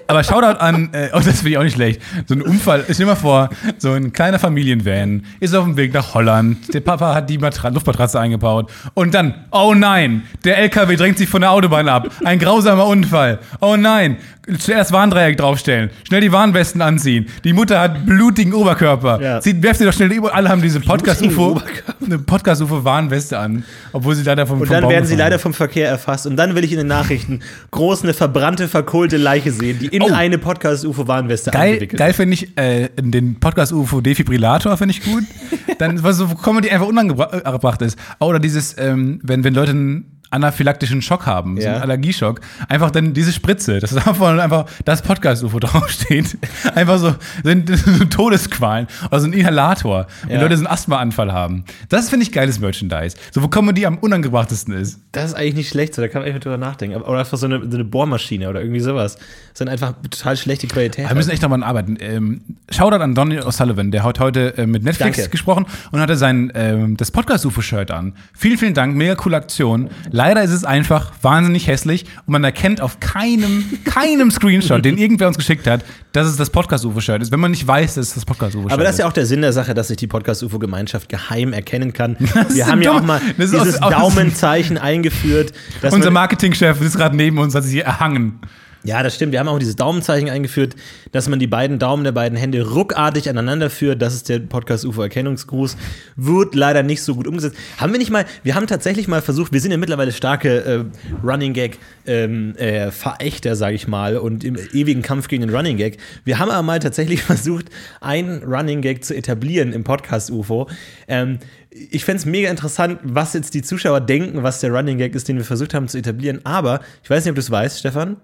Aber 0.08 0.24
Shoutout 0.24 0.60
an, 0.60 0.89
äh, 0.94 1.10
oh, 1.13 1.18
das 1.20 1.38
finde 1.38 1.50
ich 1.50 1.58
auch 1.58 1.63
nicht 1.63 1.74
schlecht. 1.75 2.01
So 2.27 2.36
ein 2.36 2.42
Unfall, 2.42 2.86
ich 2.88 2.94
stell 2.94 3.06
mir 3.08 3.16
vor, 3.16 3.50
so 3.77 3.92
ein 3.92 4.13
kleiner 4.13 4.39
Familienvan 4.39 5.24
ist 5.39 5.54
auf 5.56 5.66
dem 5.66 5.75
Weg 5.77 5.94
nach 5.94 6.13
Holland. 6.13 6.74
Der 6.74 6.80
Papa 6.80 7.13
hat 7.13 7.30
die 7.30 7.38
Matra 7.38 7.70
Luftmatratze 7.70 8.20
eingebaut. 8.20 8.72
Und 8.94 9.13
dann, 9.13 9.34
oh 9.51 9.74
nein, 9.75 10.24
der 10.46 10.58
LKW 10.60 10.96
drängt 10.96 11.18
sich 11.18 11.27
von 11.27 11.42
der 11.42 11.51
Autobahn 11.51 11.89
ab. 11.89 12.10
Ein 12.24 12.39
grausamer 12.39 12.86
Unfall. 12.86 13.39
Oh 13.60 13.75
nein, 13.75 14.18
schnell 14.60 14.77
das 14.77 14.92
Warndreieck 14.92 15.38
draufstellen. 15.38 15.89
Schnell 16.08 16.22
die 16.22 16.32
Warnwesten 16.32 16.82
anziehen. 16.82 17.27
Die 17.44 17.54
Mutter 17.54 17.80
hat 17.80 18.06
blutigen 18.06 18.54
Oberkörper. 18.54 19.22
Ja. 19.22 19.42
Sie 19.42 19.62
werft 19.62 19.80
sie 19.80 19.86
doch 19.86 19.94
schnell 19.94 20.12
über. 20.12 20.34
Alle 20.34 20.50
haben 20.50 20.62
diese 20.62 20.80
Podcast-UFO, 20.80 21.62
eine 22.06 22.20
Podcast-UFO-Warnweste 22.20 23.38
an. 23.38 23.63
Obwohl 23.94 24.16
sie 24.16 24.24
leider 24.24 24.48
vom 24.48 24.62
und 24.62 24.68
vom 24.68 24.74
dann 24.74 24.84
Baum 24.84 24.92
werden 24.92 25.06
sie 25.06 25.16
leider 25.16 25.39
vom 25.39 25.54
Verkehr 25.54 25.88
erfasst. 25.89 26.25
Und 26.27 26.36
dann 26.38 26.56
will 26.56 26.63
ich 26.63 26.72
in 26.72 26.77
den 26.77 26.88
Nachrichten 26.88 27.42
groß 27.72 28.04
eine 28.04 28.13
verbrannte, 28.13 28.68
verkohlte 28.68 29.18
Leiche 29.18 29.51
sehen, 29.51 29.80
die 29.80 29.88
in 29.88 30.01
Oh. 30.01 30.12
eine 30.13 30.38
Podcast-UFO-Warnweste 30.38 31.51
Geil, 31.51 31.74
eingewickelt 31.74 32.00
geil 32.00 32.13
finde 32.13 32.34
ich 32.36 32.58
äh, 32.58 32.89
den 32.98 33.39
Podcast 33.39 33.74
UFO 33.74 34.01
Defibrillator 34.01 34.75
finde 34.77 34.94
ich 34.94 35.04
gut. 35.04 35.24
Dann 35.80 36.01
was 36.04 36.18
so 36.18 36.27
Comedy 36.27 36.70
einfach 36.70 36.88
unangebracht 36.88 37.82
ist. 37.82 37.98
Oder 38.20 38.39
dieses, 38.39 38.77
ähm, 38.77 39.20
wenn, 39.24 39.44
wenn 39.44 39.54
Leute 39.54 39.72
einen 39.72 40.17
anaphylaktischen 40.32 41.02
Schock 41.02 41.26
haben, 41.26 41.58
so 41.58 41.64
Ja. 41.64 41.74
einen 41.74 41.82
Allergieschock, 41.84 42.42
einfach 42.68 42.92
dann 42.92 43.14
diese 43.14 43.32
Spritze, 43.34 43.80
das 43.80 43.92
ist 43.92 44.08
einfach, 44.08 44.66
das 44.86 45.02
Podcast 45.02 45.44
UFO 45.44 45.60
draufsteht. 45.60 46.38
Einfach 46.76 47.00
so, 47.00 47.16
sind 47.44 47.70
so 47.78 48.06
Todesqualen 48.06 48.88
oder 49.10 49.20
so 49.20 49.28
ein 49.28 49.34
Inhalator, 49.34 50.08
wenn 50.28 50.36
Ja. 50.38 50.42
Leute 50.42 50.58
so 50.58 50.66
einen 50.66 50.74
Asthmaanfall 50.74 51.32
haben. 51.32 51.64
Das 51.90 52.10
finde 52.10 52.24
ich 52.24 52.32
geiles 52.32 52.60
Merchandise. 52.60 53.16
So 53.32 53.42
wo 53.44 53.48
Comedy 53.48 53.86
am 53.86 53.98
unangebrachtesten 53.98 54.74
ist. 54.74 55.00
Das 55.12 55.26
ist 55.26 55.34
eigentlich 55.36 55.56
nicht 55.56 55.70
schlecht, 55.70 55.96
so, 55.96 56.02
da 56.02 56.08
kann 56.08 56.22
man 56.22 56.28
einfach 56.28 56.42
drüber 56.42 56.58
nachdenken. 56.58 57.02
Oder 57.02 57.20
einfach 57.20 57.38
so 57.38 57.46
eine, 57.46 57.62
so 57.70 57.76
eine 57.78 57.84
Bohrmaschine 57.86 58.50
oder 58.50 58.62
irgendwie 58.62 58.80
sowas. 58.82 59.16
Das 59.16 59.60
sind 59.60 59.70
einfach 59.70 59.94
total 60.10 60.38
schlechte 60.38 60.68
Qualität. 60.68 61.08
Wir 61.10 61.16
müssen 61.16 61.32
echt 61.32 61.42
nochmal 61.42 61.64
arbeiten. 61.64 61.98
Ähm, 62.00 62.42
Shoutout 62.70 62.98
an 63.02 63.16
Donny 63.16 63.40
O'Sullivan, 63.40 63.92
der 63.92 64.04
hat 64.04 64.20
heute 64.20 64.58
äh, 64.58 64.68
mit 64.68 64.84
Netflix 64.84 65.18
Danke. 65.18 65.30
gesprochen 65.32 65.66
und 65.92 66.00
hatte 66.00 66.16
sein 66.18 66.52
ähm, 66.56 66.98
das 66.98 67.12
Podcast-UFO-Shirt 67.12 67.92
an. 67.92 68.14
Vielen, 68.34 68.58
vielen 68.58 68.74
Dank, 68.74 68.96
mega 68.96 69.16
coole 69.16 69.38
Aktion. 69.38 69.90
Leider 70.18 70.42
ist 70.42 70.50
es 70.50 70.64
einfach 70.64 71.12
wahnsinnig 71.22 71.68
hässlich 71.68 72.06
und 72.26 72.32
man 72.32 72.44
erkennt 72.44 72.82
auf 72.82 73.00
keinem, 73.00 73.64
keinem 73.86 74.32
Screenshot, 74.32 74.84
den 74.84 74.98
irgendwer 74.98 75.28
uns 75.28 75.38
geschickt 75.38 75.68
hat, 75.68 75.86
dass 76.12 76.26
es 76.26 76.38
das 76.38 76.50
Podcast-UFO-Shirt 76.50 77.22
ist, 77.22 77.32
wenn 77.32 77.40
man 77.40 77.52
nicht 77.52 77.68
weiß, 77.68 77.94
dass 77.94 78.08
es 78.08 78.14
das 78.16 78.26
Podcast-UFO-Shirt 78.26 78.72
ist. 78.72 78.74
Aber 78.74 78.84
das 78.84 78.94
ist 78.94 79.00
ja 79.00 79.08
auch 79.08 79.14
der 79.14 79.28
Sinn 79.28 79.42
der 79.42 79.54
Sache, 79.54 79.76
dass 79.76 79.90
sich 79.90 79.98
die 79.98 80.08
Podcast-UFO-Gemeinschaft 80.08 81.08
geheim 81.08 81.54
erkennen 81.54 81.94
kann. 81.94 82.18
Wir 82.50 82.66
haben 82.66 82.82
ja 82.82 82.94
auch 82.94 83.04
mal 83.04 83.22
Das 83.38 83.52
dieses 83.52 83.76
aus- 83.76 83.82
aus- 83.84 83.92
Daumenzeichen 83.92 84.80
eingeführt. 84.80 85.54
Unser 85.92 86.10
Marketingchef 86.10 86.82
ist 86.82 86.98
gerade 86.98 87.16
neben 87.16 87.38
uns, 87.38 87.54
hat 87.54 87.64
sich 87.64 87.74
hier 87.74 87.86
erhangen. 87.86 88.40
Ja, 88.88 89.03
das 89.03 89.15
stimmt. 89.15 89.34
Wir 89.34 89.39
haben 89.39 89.50
auch 89.50 89.60
dieses 89.60 89.75
Daumenzeichen 89.75 90.29
eingeführt, 90.29 90.74
dass 91.12 91.27
man 91.27 91.39
die 91.39 91.48
beiden 91.48 91.77
Daumen 91.77 92.06
der 92.06 92.13
beiden 92.13 92.38
Hände 92.38 92.72
ruckartig 92.72 93.29
aneinander 93.29 93.70
führt. 93.70 94.01
Das 94.01 94.13
ist 94.13 94.29
der 94.29 94.39
Podcast-UFO-Erkennungsgruß. 94.39 95.75
Wird 96.15 96.56
leider 96.56 96.84
nicht 96.84 97.01
so 97.03 97.13
gut 97.15 97.27
umgesetzt. 97.27 97.58
Haben 97.77 97.91
wir 97.91 98.00
nicht 98.00 98.12
mal, 98.12 98.25
wir 98.44 98.56
haben 98.56 98.65
tatsächlich 98.65 99.10
mal 99.10 99.22
versucht, 99.22 99.51
wir 99.51 99.60
sind 99.60 99.72
ja 99.72 99.77
mittlerweile 99.77 100.13
starke 100.13 100.60
äh, 100.63 100.86
Running 101.22 101.51
Gag 101.51 101.79
ähm, 102.06 102.56
äh, 102.56 102.89
sage 102.89 103.75
ich 103.75 103.89
mal, 103.89 104.15
und 104.15 104.46
im 104.46 104.56
ewigen 104.72 105.01
Kampf 105.01 105.27
gegen 105.27 105.46
den 105.46 105.53
Running 105.53 105.75
Gag. 105.75 105.98
Wir 106.24 106.39
haben 106.39 106.50
aber 106.50 106.63
mal 106.63 106.79
tatsächlich 106.79 107.22
versucht, 107.24 107.65
einen 108.00 108.41
Running 108.41 108.82
Gag 108.82 109.03
zu 109.03 109.13
etablieren 109.13 109.74
im 109.74 109.84
Podcast-UFO. 109.84 110.70
Ähm, 111.10 111.39
ich 111.70 112.06
fände 112.06 112.20
es 112.20 112.25
mega 112.25 112.50
interessant, 112.50 113.00
was 113.03 113.34
jetzt 113.34 113.53
die 113.53 113.63
Zuschauer 113.63 114.00
denken, 114.00 114.44
was 114.44 114.62
der 114.62 114.72
Running 114.72 114.98
Gag 114.98 115.13
ist, 115.13 115.27
den 115.27 115.36
wir 115.36 115.44
versucht 115.44 115.74
haben 115.74 115.89
zu 115.89 115.98
etablieren. 115.98 116.39
Aber 116.46 116.80
ich 117.04 117.10
weiß 117.10 117.26
nicht, 117.26 117.32
ob 117.32 117.36
du 117.36 117.41
es 117.41 117.52
weißt, 117.52 117.80
Stefan. 117.80 118.15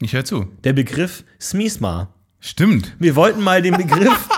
Ich 0.00 0.12
höre 0.12 0.24
zu. 0.24 0.46
Der 0.64 0.72
Begriff 0.72 1.24
Smiesma. 1.40 2.14
Stimmt. 2.40 2.94
Wir 3.00 3.16
wollten 3.16 3.42
mal 3.42 3.62
den 3.62 3.76
Begriff. 3.76 4.28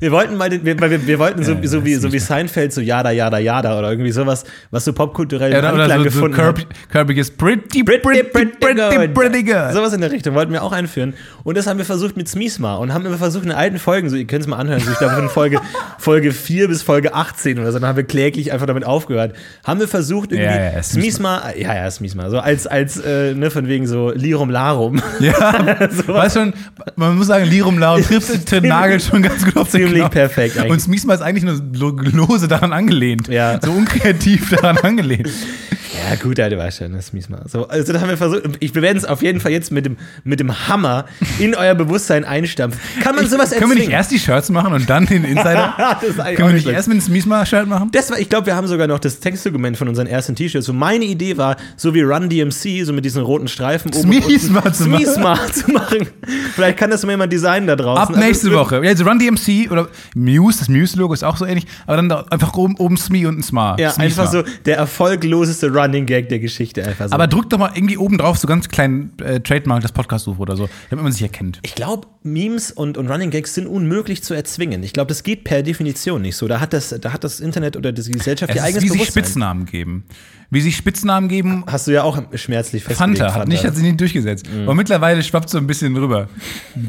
Wir 0.00 0.10
wollten 0.10 0.36
mal 0.36 0.50
den, 0.50 0.64
wir, 0.64 0.78
wir, 0.78 1.06
wir 1.06 1.18
wollten 1.18 1.44
so, 1.44 1.52
Ja, 1.52 1.66
so, 1.68 1.84
wie, 1.84 1.94
so 1.94 2.12
wie 2.12 2.18
Seinfeld, 2.18 2.72
so 2.72 2.80
Jada, 2.80 3.10
Jada, 3.12 3.38
Jada 3.38 3.78
oder 3.78 3.90
irgendwie 3.90 4.10
sowas, 4.10 4.44
was 4.70 4.84
so 4.84 4.92
popkulturell 4.92 5.52
Ja, 5.52 5.60
Anklang 5.60 5.90
so, 5.90 5.96
so 5.98 6.04
gefunden 6.04 6.36
Kirby, 6.36 6.62
hat. 6.62 6.90
Kirby 6.90 7.20
ist 7.20 7.38
pretty, 7.38 7.84
Pretty, 7.84 8.22
pretty, 8.24 8.52
pretty, 8.60 9.08
pretty 9.08 9.42
good. 9.44 9.72
Sowas 9.72 9.92
in 9.92 10.00
der 10.00 10.10
Richtung 10.10 10.34
wollten 10.34 10.52
wir 10.52 10.62
auch 10.62 10.72
einführen. 10.72 11.14
Und 11.44 11.56
das 11.56 11.66
haben 11.66 11.78
wir 11.78 11.84
versucht 11.84 12.16
mit 12.16 12.28
Smiesma 12.28 12.76
und 12.76 12.92
haben 12.92 13.06
immer 13.06 13.16
versucht, 13.16 13.44
in 13.44 13.52
alten 13.52 13.78
Folgen, 13.78 14.10
so 14.10 14.16
ihr 14.16 14.26
könnt 14.26 14.42
es 14.42 14.48
mal 14.48 14.56
anhören, 14.56 14.80
so 14.80 14.90
ich 14.90 14.98
glaube 14.98 15.14
von 15.14 15.28
Folge, 15.28 15.60
Folge 15.98 16.32
4 16.32 16.68
bis 16.68 16.82
Folge 16.82 17.14
18 17.14 17.58
oder 17.58 17.70
so, 17.72 17.78
dann 17.78 17.88
haben 17.88 17.96
wir 17.96 18.04
kläglich 18.04 18.52
einfach 18.52 18.66
damit 18.66 18.84
aufgehört. 18.84 19.34
Haben 19.64 19.80
wir 19.80 19.88
versucht, 19.88 20.32
irgendwie 20.32 20.50
Ja, 20.52 20.72
ja. 20.72 20.82
Smiesma, 20.82 21.42
ja, 21.56 21.74
ja, 21.74 21.90
Smiesma, 21.90 22.28
so 22.30 22.40
als, 22.40 22.66
als 22.66 22.98
äh, 22.98 23.34
ne, 23.34 23.50
von 23.50 23.68
wegen 23.68 23.86
so 23.86 24.10
Lirum 24.10 24.50
Larum. 24.50 25.00
Ja, 25.20 25.78
weißt 26.06 26.36
schon, 26.36 26.54
man 26.96 27.16
muss 27.16 27.28
sagen, 27.28 27.44
Lirum 27.44 27.78
Larum 27.78 28.02
trifft 28.04 28.50
den 28.50 28.66
Nagel 28.66 29.00
schon 29.00 29.22
ganz 29.22 29.44
gut 29.44 29.59
Ziemlich 29.68 30.08
perfekt 30.10 30.56
eigentlich. 30.58 30.72
Und 30.72 30.80
Smiesma 30.80 31.14
ist 31.14 31.20
eigentlich 31.22 31.44
nur 31.44 31.60
lo- 31.74 31.96
lose 32.02 32.48
daran 32.48 32.72
angelehnt. 32.72 33.28
Ja. 33.28 33.58
So 33.62 33.70
unkreativ 33.72 34.50
daran 34.56 34.78
angelehnt. 34.78 35.28
Ja, 36.08 36.16
gut, 36.16 36.40
Alter, 36.40 36.56
weißt 36.58 36.78
schon, 36.78 36.92
das 36.92 37.12
mies 37.12 37.28
mal. 37.28 37.42
So, 37.46 37.68
also, 37.68 37.92
da 37.92 38.00
haben 38.00 38.08
wir 38.08 38.16
versucht, 38.16 38.42
ich, 38.60 38.74
wir 38.74 38.82
werden 38.82 38.96
es 38.98 39.04
auf 39.04 39.22
jeden 39.22 39.40
Fall 39.40 39.52
jetzt 39.52 39.70
mit 39.70 39.86
dem, 39.86 39.96
mit 40.24 40.40
dem 40.40 40.68
Hammer 40.68 41.04
in 41.38 41.54
euer 41.54 41.74
Bewusstsein 41.74 42.24
einstampfen. 42.24 42.80
Kann 43.02 43.14
man 43.16 43.28
sowas 43.28 43.50
Können 43.50 43.70
wir 43.70 43.78
nicht 43.78 43.90
erst 43.90 44.10
die 44.10 44.18
Shirts 44.18 44.50
machen 44.50 44.72
und 44.72 44.88
dann 44.88 45.06
den 45.06 45.24
Insider? 45.24 45.74
Das 46.00 46.10
ist 46.10 46.20
eigentlich 46.20 46.36
Können 46.36 46.48
wir 46.48 46.54
nicht 46.54 46.62
schlecht. 46.62 46.76
erst 46.76 46.88
mit 46.88 46.96
dem 46.98 47.00
Smiesma-Shirt 47.02 47.66
machen? 47.66 47.90
Das 47.92 48.10
war, 48.10 48.18
ich 48.18 48.28
glaube, 48.28 48.46
wir 48.46 48.56
haben 48.56 48.66
sogar 48.66 48.86
noch 48.86 48.98
das 48.98 49.20
Textdokument 49.20 49.76
von 49.76 49.88
unseren 49.88 50.06
ersten 50.06 50.34
T-Shirts. 50.34 50.66
So 50.66 50.72
meine 50.72 51.04
Idee 51.04 51.36
war, 51.36 51.56
so 51.76 51.94
wie 51.94 52.00
Run 52.02 52.28
DMC, 52.28 52.84
so 52.84 52.92
mit 52.92 53.04
diesen 53.04 53.22
roten 53.22 53.48
Streifen 53.48 53.92
oben 53.94 54.08
und 54.10 54.24
unten, 54.24 54.40
zu 54.40 54.52
machen. 54.52 54.74
Smiesma 54.74 55.38
zu 55.52 55.70
machen. 55.70 56.06
Vielleicht 56.54 56.78
kann 56.78 56.90
das 56.90 57.04
mal 57.04 57.12
jemand 57.12 57.32
designen 57.32 57.66
da 57.66 57.76
draußen. 57.76 58.02
Ab 58.02 58.08
Also, 58.10 58.20
nächste 58.20 58.52
Woche. 58.52 58.76
Ja, 58.84 58.90
also 58.90 59.04
Run 59.04 59.18
DMC 59.18 59.70
oder 59.70 59.88
Muse, 60.14 60.58
das 60.60 60.68
Muse-Logo 60.68 61.12
ist 61.14 61.24
auch 61.24 61.36
so 61.36 61.44
ähnlich, 61.44 61.66
aber 61.86 61.96
dann 61.96 62.08
da 62.08 62.24
einfach 62.30 62.54
oben, 62.54 62.76
oben 62.78 62.96
Sme 62.96 63.28
und 63.28 63.38
ein 63.38 63.42
Sma. 63.42 63.76
Ja, 63.78 63.90
Smiesma. 63.90 64.22
einfach 64.24 64.32
so 64.32 64.42
der 64.64 64.76
erfolgloseste 64.78 65.66
Running 65.90 66.06
Gag 66.06 66.28
der 66.28 66.38
Geschichte. 66.38 66.86
Einfach 66.86 67.08
so. 67.08 67.14
Aber 67.14 67.26
drück 67.26 67.50
doch 67.50 67.58
mal 67.58 67.72
irgendwie 67.74 67.96
oben 67.96 68.16
drauf 68.16 68.38
so 68.38 68.46
ganz 68.46 68.68
kleinen 68.68 69.12
äh, 69.18 69.40
Trademark 69.40 69.82
das 69.82 69.92
Podcast-Suche 69.92 70.38
oder 70.38 70.56
so, 70.56 70.68
damit 70.88 71.02
man 71.02 71.12
sich 71.12 71.22
erkennt. 71.22 71.58
Ich 71.62 71.74
glaube, 71.74 72.06
Memes 72.22 72.70
und, 72.70 72.96
und 72.96 73.10
Running 73.10 73.30
Gags 73.30 73.54
sind 73.54 73.66
unmöglich 73.66 74.22
zu 74.22 74.34
erzwingen. 74.34 74.82
Ich 74.82 74.92
glaube, 74.92 75.08
das 75.08 75.22
geht 75.22 75.44
per 75.44 75.62
Definition 75.62 76.22
nicht 76.22 76.36
so. 76.36 76.46
Da 76.46 76.60
hat 76.60 76.72
das, 76.72 76.94
da 77.00 77.12
hat 77.12 77.24
das 77.24 77.40
Internet 77.40 77.76
oder 77.76 77.92
die 77.92 78.02
Gesellschaft 78.02 78.50
Es 78.50 78.56
ihr 78.56 78.62
ist, 78.62 78.68
eigenes 78.68 78.84
wie 78.84 78.88
sich 78.88 78.98
Bewusstsein. 78.98 79.24
Spitznamen 79.24 79.66
geben. 79.66 80.04
Wie 80.50 80.60
sich 80.60 80.76
Spitznamen 80.76 81.28
geben, 81.28 81.64
Hast 81.66 81.86
du 81.86 81.92
ja 81.92 82.02
auch 82.02 82.20
schmerzlich 82.34 82.84
festgelegt. 82.84 83.18
Fanta, 83.18 83.34
hat 83.34 83.48
nicht, 83.48 83.64
hat 83.64 83.74
sich 83.74 83.84
nicht 83.84 84.00
durchgesetzt. 84.00 84.48
Mhm. 84.52 84.62
Aber 84.62 84.74
mittlerweile 84.74 85.22
schwappt 85.22 85.48
so 85.48 85.58
ein 85.58 85.66
bisschen 85.66 85.96
rüber. 85.96 86.28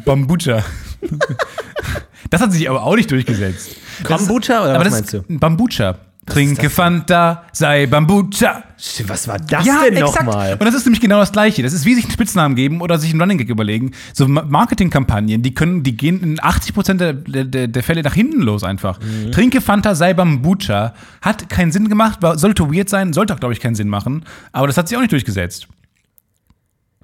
Bambucha. 0.06 0.64
das 2.30 2.42
hat 2.42 2.52
sich 2.52 2.70
aber 2.70 2.84
auch 2.84 2.96
nicht 2.96 3.10
durchgesetzt. 3.12 3.76
Kombucha 4.04 4.64
oder 4.64 4.76
aber 4.76 4.86
was 4.86 4.86
das 4.86 4.94
meinst 4.94 5.14
du? 5.14 5.38
Bambucha. 5.38 5.98
Trinke 6.34 6.70
Fanta, 6.70 7.44
sei 7.52 7.86
Bambucha. 7.88 8.64
Was 9.06 9.28
war 9.28 9.38
das 9.40 9.66
Ja, 9.66 9.84
denn 9.86 10.00
nochmal? 10.00 10.54
Und 10.54 10.64
das 10.66 10.74
ist 10.74 10.86
nämlich 10.86 11.02
genau 11.02 11.20
das 11.20 11.32
Gleiche. 11.32 11.62
Das 11.64 11.74
ist 11.74 11.86
wie 11.86 11.94
sich 11.96 12.06
einen 12.06 12.14
Spitznamen 12.14 12.56
geben 12.56 12.82
oder 12.82 12.98
sich 12.98 13.12
einen 13.12 13.22
Running 13.22 13.38
Gag 13.38 13.50
überlegen. 13.50 13.92
So 14.14 14.28
Ma- 14.28 14.44
Marketingkampagnen, 14.48 15.42
die 15.44 15.54
können, 15.54 15.84
die 15.84 15.96
gehen 15.96 16.22
in 16.24 16.40
80% 16.40 16.94
der, 16.96 17.14
der, 17.14 17.68
der 17.68 17.84
Fälle 17.84 18.02
nach 18.02 18.14
hinten 18.14 18.42
los 18.42 18.64
einfach. 18.64 19.00
Mhm. 19.00 19.32
Trinke 19.32 19.62
Fanta, 19.62 19.94
sei 19.96 20.14
Bambucha. 20.14 20.94
Hat 21.22 21.50
keinen 21.50 21.72
Sinn 21.72 21.90
gemacht, 21.90 22.22
war, 22.22 22.38
sollte 22.38 22.74
weird 22.74 22.90
sein, 22.90 23.14
sollte 23.14 23.34
auch, 23.36 23.40
glaube 23.40 23.54
ich, 23.54 23.60
keinen 23.60 23.76
Sinn 23.76 23.90
machen. 23.90 24.26
Aber 24.52 24.68
das 24.68 24.78
hat 24.78 24.88
sich 24.88 24.98
auch 24.98 25.02
nicht 25.02 25.12
durchgesetzt. 25.12 25.68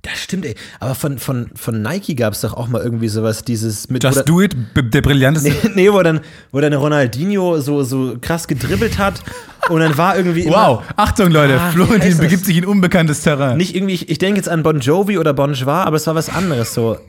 Das 0.09 0.19
stimmt, 0.19 0.45
ey. 0.45 0.55
Aber 0.79 0.95
von, 0.95 1.17
von, 1.17 1.49
von 1.55 1.81
Nike 1.81 2.15
gab 2.15 2.33
es 2.33 2.41
doch 2.41 2.53
auch 2.53 2.67
mal 2.67 2.81
irgendwie 2.81 3.09
sowas, 3.09 3.43
dieses 3.43 3.89
mit. 3.89 4.03
Just 4.03 4.27
do 4.29 4.41
it, 4.41 4.55
der 4.75 5.01
brillanteste. 5.01 5.51
da- 5.63 5.69
nee, 5.75 5.91
wo 5.91 6.01
dann, 6.01 6.21
wo 6.51 6.59
dann 6.61 6.73
Ronaldinho 6.73 7.59
so, 7.59 7.83
so 7.83 8.17
krass 8.21 8.47
gedribbelt 8.47 8.97
hat 8.97 9.21
und 9.69 9.79
dann 9.81 9.97
war 9.97 10.15
irgendwie. 10.17 10.41
immer- 10.43 10.55
Wow, 10.79 10.83
Achtung 10.95 11.31
Leute, 11.31 11.59
Ah, 11.59 11.71
Florentin 11.71 12.17
begibt 12.17 12.45
sich 12.45 12.57
in 12.57 12.65
unbekanntes 12.65 13.21
Terrain. 13.21 13.57
Nicht 13.57 13.75
irgendwie, 13.75 13.95
ich, 13.95 14.09
ich 14.09 14.17
denke 14.17 14.37
jetzt 14.37 14.47
an 14.49 14.63
Bon 14.63 14.79
Jovi 14.79 15.17
oder 15.17 15.33
Bon 15.33 15.53
Jovi, 15.53 15.69
aber 15.71 15.97
es 15.97 16.07
war 16.07 16.15
was 16.15 16.29
anderes 16.29 16.73
so. 16.73 16.97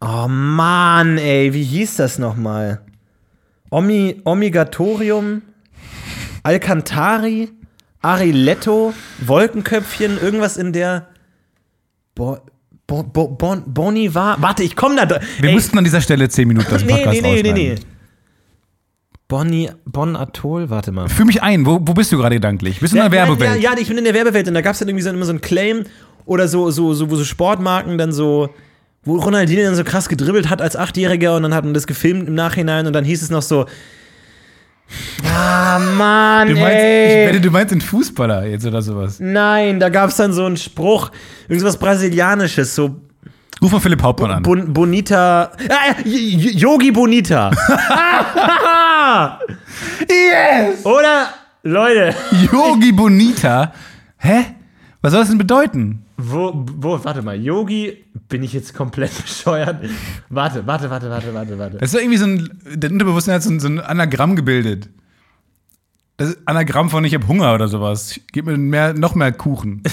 Oh 0.00 0.26
Mann, 0.28 1.16
ey, 1.18 1.52
wie 1.54 1.62
hieß 1.64 1.96
das 1.96 2.18
nochmal? 2.18 2.82
Omi, 3.70 4.20
Omigatorium, 4.24 5.40
Alcantari, 6.42 7.48
Ariletto, 8.06 8.94
Wolkenköpfchen, 9.26 10.20
irgendwas 10.22 10.56
in 10.56 10.72
der. 10.72 11.08
Bo, 12.14 12.38
Bo, 12.86 13.02
Bo, 13.02 13.26
bon, 13.26 13.64
Bonivar. 13.66 14.36
Warte, 14.40 14.62
ich 14.62 14.76
komme 14.76 14.94
da. 14.94 15.20
Wir 15.40 15.48
ey, 15.48 15.54
mussten 15.54 15.76
an 15.76 15.82
dieser 15.82 16.00
Stelle 16.00 16.28
10 16.28 16.46
Minuten 16.46 16.68
das 16.70 16.84
nee, 16.84 16.92
Podcast 16.92 17.12
nee, 17.14 17.20
nee, 17.20 17.42
nee, 17.42 17.50
rausschneiden. 17.50 17.74
nee. 17.74 17.96
Bonni, 19.26 19.70
Bon 19.84 20.14
Atoll, 20.14 20.70
warte 20.70 20.92
mal. 20.92 21.08
Fühl 21.08 21.24
mich 21.24 21.42
ein, 21.42 21.66
wo, 21.66 21.80
wo 21.82 21.94
bist 21.94 22.12
du 22.12 22.16
gerade 22.16 22.36
gedanklich? 22.36 22.78
Bist 22.78 22.94
du 22.94 22.98
in 22.98 23.10
der 23.10 23.18
Ja, 23.18 23.26
Werbewelt? 23.26 23.60
Ja, 23.60 23.72
ja, 23.72 23.76
ich 23.76 23.88
bin 23.88 23.98
in 23.98 24.04
der 24.04 24.14
Werbewelt 24.14 24.46
und 24.46 24.54
da 24.54 24.60
gab 24.60 24.74
es 24.74 24.78
dann 24.78 24.86
irgendwie 24.88 25.02
so, 25.02 25.10
immer 25.10 25.24
so 25.24 25.32
einen 25.32 25.40
Claim 25.40 25.82
oder 26.26 26.46
so, 26.46 26.70
so, 26.70 26.94
so, 26.94 27.10
wo 27.10 27.16
so 27.16 27.24
Sportmarken 27.24 27.98
dann 27.98 28.12
so, 28.12 28.50
wo 29.02 29.16
Ronaldinho 29.16 29.64
dann 29.64 29.74
so 29.74 29.82
krass 29.82 30.08
gedribbelt 30.08 30.48
hat 30.48 30.62
als 30.62 30.76
Achtjähriger 30.76 31.34
und 31.34 31.42
dann 31.42 31.54
hat 31.54 31.64
man 31.64 31.74
das 31.74 31.88
gefilmt 31.88 32.28
im 32.28 32.34
Nachhinein 32.34 32.86
und 32.86 32.92
dann 32.92 33.04
hieß 33.04 33.20
es 33.20 33.30
noch 33.30 33.42
so, 33.42 33.66
ah, 35.24 35.78
Mann, 35.78 36.48
Du 36.48 36.54
meinst, 36.54 36.76
ich 36.76 36.82
ey. 36.82 37.26
wette, 37.28 37.40
du 37.40 37.50
meinst 37.50 37.72
einen 37.72 37.80
Fußballer 37.80 38.46
jetzt 38.46 38.66
oder 38.66 38.82
sowas. 38.82 39.18
Nein, 39.20 39.80
da 39.80 39.88
gab 39.88 40.10
es 40.10 40.16
dann 40.16 40.32
so 40.32 40.44
einen 40.44 40.56
Spruch, 40.56 41.10
irgendwas 41.48 41.76
Brasilianisches, 41.76 42.74
so 42.74 42.96
Ruf 43.62 43.72
mal 43.72 43.80
Philipp 43.80 44.02
Hauptmann 44.02 44.30
an. 44.32 44.42
Bon, 44.42 44.70
Bonita, 44.72 45.50
ah, 45.70 45.94
Yogi 46.04 46.90
Bonita. 46.92 47.50
yes! 50.08 50.84
Oder, 50.84 51.28
Leute, 51.62 52.14
Yogi 52.52 52.92
Bonita. 52.92 53.72
Hä? 54.18 54.44
Was 55.00 55.12
soll 55.12 55.20
das 55.20 55.28
denn 55.30 55.38
bedeuten? 55.38 56.05
Wo, 56.18 56.52
wo, 56.54 57.04
warte 57.04 57.22
mal, 57.22 57.38
Yogi, 57.40 58.04
bin 58.28 58.42
ich 58.42 58.52
jetzt 58.52 58.74
komplett 58.74 59.12
bescheuert? 59.22 59.84
Warte, 60.30 60.66
warte, 60.66 60.88
warte, 60.90 61.10
warte, 61.10 61.34
warte, 61.34 61.58
warte. 61.58 61.78
Das 61.78 61.88
ist 61.90 61.94
doch 61.94 62.00
irgendwie 62.00 62.18
so 62.18 62.26
ein. 62.26 62.60
Der 62.74 62.90
Unterbewusstsein 62.90 63.34
hat 63.34 63.42
so 63.42 63.50
ein, 63.50 63.60
so 63.60 63.68
ein 63.68 63.80
Anagramm 63.80 64.36
gebildet. 64.36 64.88
Das 66.16 66.30
ist 66.30 66.38
Anagramm 66.46 66.88
von 66.88 67.04
ich 67.04 67.14
hab 67.14 67.28
Hunger 67.28 67.54
oder 67.54 67.68
sowas. 67.68 68.18
Gib 68.32 68.46
mir 68.46 68.56
mehr, 68.56 68.94
noch 68.94 69.14
mehr 69.14 69.32
Kuchen. 69.32 69.82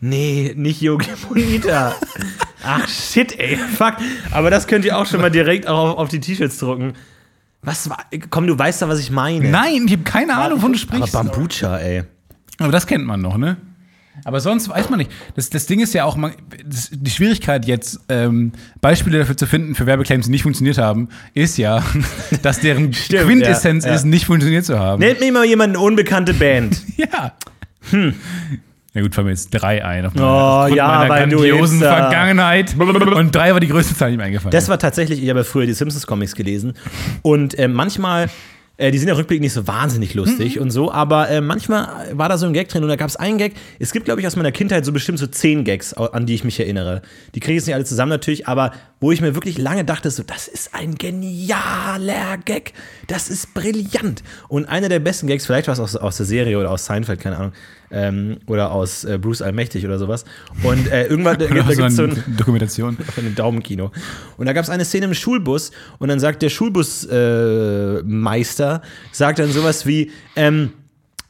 Nee, 0.00 0.52
nicht 0.56 0.80
Yogi 0.80 1.10
Bonita. 1.28 1.92
Ach 2.62 2.88
shit, 2.88 3.36
ey, 3.38 3.56
fuck. 3.56 3.94
Aber 4.30 4.48
das 4.50 4.68
könnt 4.68 4.84
ihr 4.84 4.96
auch 4.96 5.06
schon 5.06 5.20
mal 5.20 5.30
direkt 5.30 5.66
auch 5.66 5.90
auf, 5.90 5.98
auf 5.98 6.08
die 6.08 6.20
T-Shirts 6.20 6.58
drucken. 6.58 6.92
Was 7.62 7.90
war, 7.90 7.98
komm, 8.30 8.46
du 8.46 8.56
weißt 8.56 8.82
doch, 8.82 8.88
was 8.88 9.00
ich 9.00 9.10
meine. 9.10 9.50
Nein, 9.50 9.86
ich 9.86 9.92
habe 9.92 10.04
keine 10.04 10.36
Ahnung, 10.36 10.58
wovon 10.58 10.72
du 10.72 10.78
sprichst. 10.78 11.14
Aber 11.16 11.24
Bambucha, 11.28 11.78
ey. 11.78 12.04
Aber 12.58 12.70
das 12.70 12.86
kennt 12.86 13.06
man 13.06 13.20
noch, 13.20 13.36
ne? 13.36 13.56
Aber 14.24 14.40
sonst 14.40 14.68
weiß 14.68 14.90
man 14.90 14.98
nicht. 14.98 15.10
Das, 15.34 15.50
das 15.50 15.66
Ding 15.66 15.80
ist 15.80 15.94
ja 15.94 16.04
auch, 16.04 16.16
man, 16.16 16.32
das, 16.64 16.90
die 16.92 17.10
Schwierigkeit 17.10 17.66
jetzt, 17.66 18.00
ähm, 18.08 18.52
Beispiele 18.80 19.18
dafür 19.18 19.36
zu 19.36 19.46
finden, 19.46 19.74
für 19.74 19.86
Werbeclaims, 19.86 20.26
die 20.26 20.32
nicht 20.32 20.42
funktioniert 20.42 20.78
haben, 20.78 21.08
ist 21.34 21.58
ja, 21.58 21.82
dass 22.42 22.60
deren 22.60 22.92
Stimmt, 22.92 23.24
Quintessenz 23.24 23.84
ja, 23.84 23.90
ja. 23.90 23.96
ist, 23.96 24.04
nicht 24.04 24.26
funktioniert 24.26 24.64
zu 24.64 24.78
haben. 24.78 25.00
Nennt 25.00 25.20
mir 25.20 25.32
mal 25.32 25.44
jemand 25.44 25.76
eine 25.76 25.84
unbekannte 25.84 26.34
Band. 26.34 26.80
Ja. 26.98 27.32
Hm. 27.90 28.14
Ja 28.92 29.02
gut, 29.02 29.14
fallen 29.14 29.26
mir 29.26 29.30
jetzt 29.30 29.50
drei 29.50 29.84
ein. 29.84 30.06
Auf 30.06 30.14
Oh, 30.16 30.18
ja, 30.74 30.88
meiner 30.88 31.08
weil 31.08 31.28
du 31.28 31.36
grandiosen 31.36 31.78
jetzt, 31.78 31.86
äh, 31.86 31.96
Vergangenheit. 31.96 32.74
Und 32.76 33.34
drei 33.34 33.52
war 33.52 33.60
die 33.60 33.68
größte 33.68 33.94
Zahl, 33.94 34.10
die 34.10 34.16
mir 34.16 34.24
eingefallen 34.24 34.50
Das 34.50 34.68
war 34.68 34.78
tatsächlich, 34.78 35.22
ich 35.22 35.28
habe 35.28 35.40
ja 35.40 35.44
früher 35.44 35.66
die 35.66 35.74
Simpsons-Comics 35.74 36.34
gelesen. 36.34 36.74
Und 37.22 37.56
äh, 37.56 37.68
manchmal, 37.68 38.28
äh, 38.78 38.92
die 38.92 38.98
sind 38.98 39.08
ja 39.08 39.14
rückblickend 39.14 39.42
nicht 39.42 39.52
so 39.52 39.66
wahnsinnig 39.66 40.14
lustig 40.14 40.58
und 40.60 40.70
so, 40.70 40.90
aber 40.90 41.28
äh, 41.28 41.40
manchmal 41.40 42.16
war 42.16 42.28
da 42.28 42.38
so 42.38 42.46
ein 42.46 42.52
Gag 42.52 42.68
drin 42.68 42.82
und 42.84 42.88
da 42.88 42.96
gab 42.96 43.08
es 43.08 43.16
einen 43.16 43.36
Gag. 43.36 43.54
Es 43.78 43.92
gibt, 43.92 44.04
glaube 44.04 44.20
ich, 44.20 44.26
aus 44.26 44.36
meiner 44.36 44.52
Kindheit 44.52 44.84
so 44.84 44.92
bestimmt 44.92 45.18
so 45.18 45.26
zehn 45.26 45.64
Gags, 45.64 45.92
an 45.94 46.26
die 46.26 46.34
ich 46.34 46.44
mich 46.44 46.58
erinnere. 46.60 47.02
Die 47.34 47.40
kriege 47.40 47.54
ich 47.54 47.56
jetzt 47.56 47.66
nicht 47.66 47.74
alle 47.74 47.84
zusammen 47.84 48.10
natürlich, 48.10 48.46
aber 48.46 48.72
wo 49.00 49.10
ich 49.10 49.20
mir 49.20 49.34
wirklich 49.34 49.58
lange 49.58 49.84
dachte, 49.84 50.10
so, 50.10 50.22
das 50.22 50.46
ist 50.46 50.74
ein 50.74 50.94
genialer 50.94 52.38
Gag. 52.44 52.72
Das 53.08 53.28
ist 53.28 53.52
brillant. 53.52 54.22
Und 54.48 54.66
einer 54.66 54.88
der 54.88 55.00
besten 55.00 55.26
Gags, 55.26 55.44
vielleicht 55.44 55.66
war 55.66 55.74
es 55.74 55.80
aus, 55.80 55.96
aus 55.96 56.16
der 56.16 56.26
Serie 56.26 56.58
oder 56.58 56.70
aus 56.70 56.84
Seinfeld, 56.84 57.20
keine 57.20 57.36
Ahnung, 57.36 57.52
ähm, 57.90 58.38
oder 58.46 58.70
aus 58.72 59.04
äh, 59.04 59.18
Bruce 59.18 59.42
Allmächtig 59.42 59.84
oder 59.84 59.98
sowas. 59.98 60.24
Und 60.62 60.90
äh, 60.90 61.06
irgendwann, 61.06 61.38
da, 61.38 61.46
da 61.46 61.54
gibt 61.54 61.70
es 61.70 61.76
so 61.96 62.04
eine 62.04 62.14
ein 62.14 62.24
Dokumentation. 62.36 62.96
von 63.14 63.24
einem 63.24 63.34
Daumenkino. 63.34 63.90
Und 64.36 64.46
da 64.46 64.52
gab 64.52 64.62
es 64.64 64.70
eine 64.70 64.84
Szene 64.84 65.06
im 65.06 65.14
Schulbus 65.14 65.72
und 65.98 66.08
dann 66.08 66.20
sagt 66.20 66.42
der 66.42 66.50
Schulbusmeister, 66.50 68.74
äh, 68.74 68.80
sagt 69.12 69.38
dann 69.38 69.52
sowas 69.52 69.86
wie, 69.86 70.10
ähm, 70.36 70.72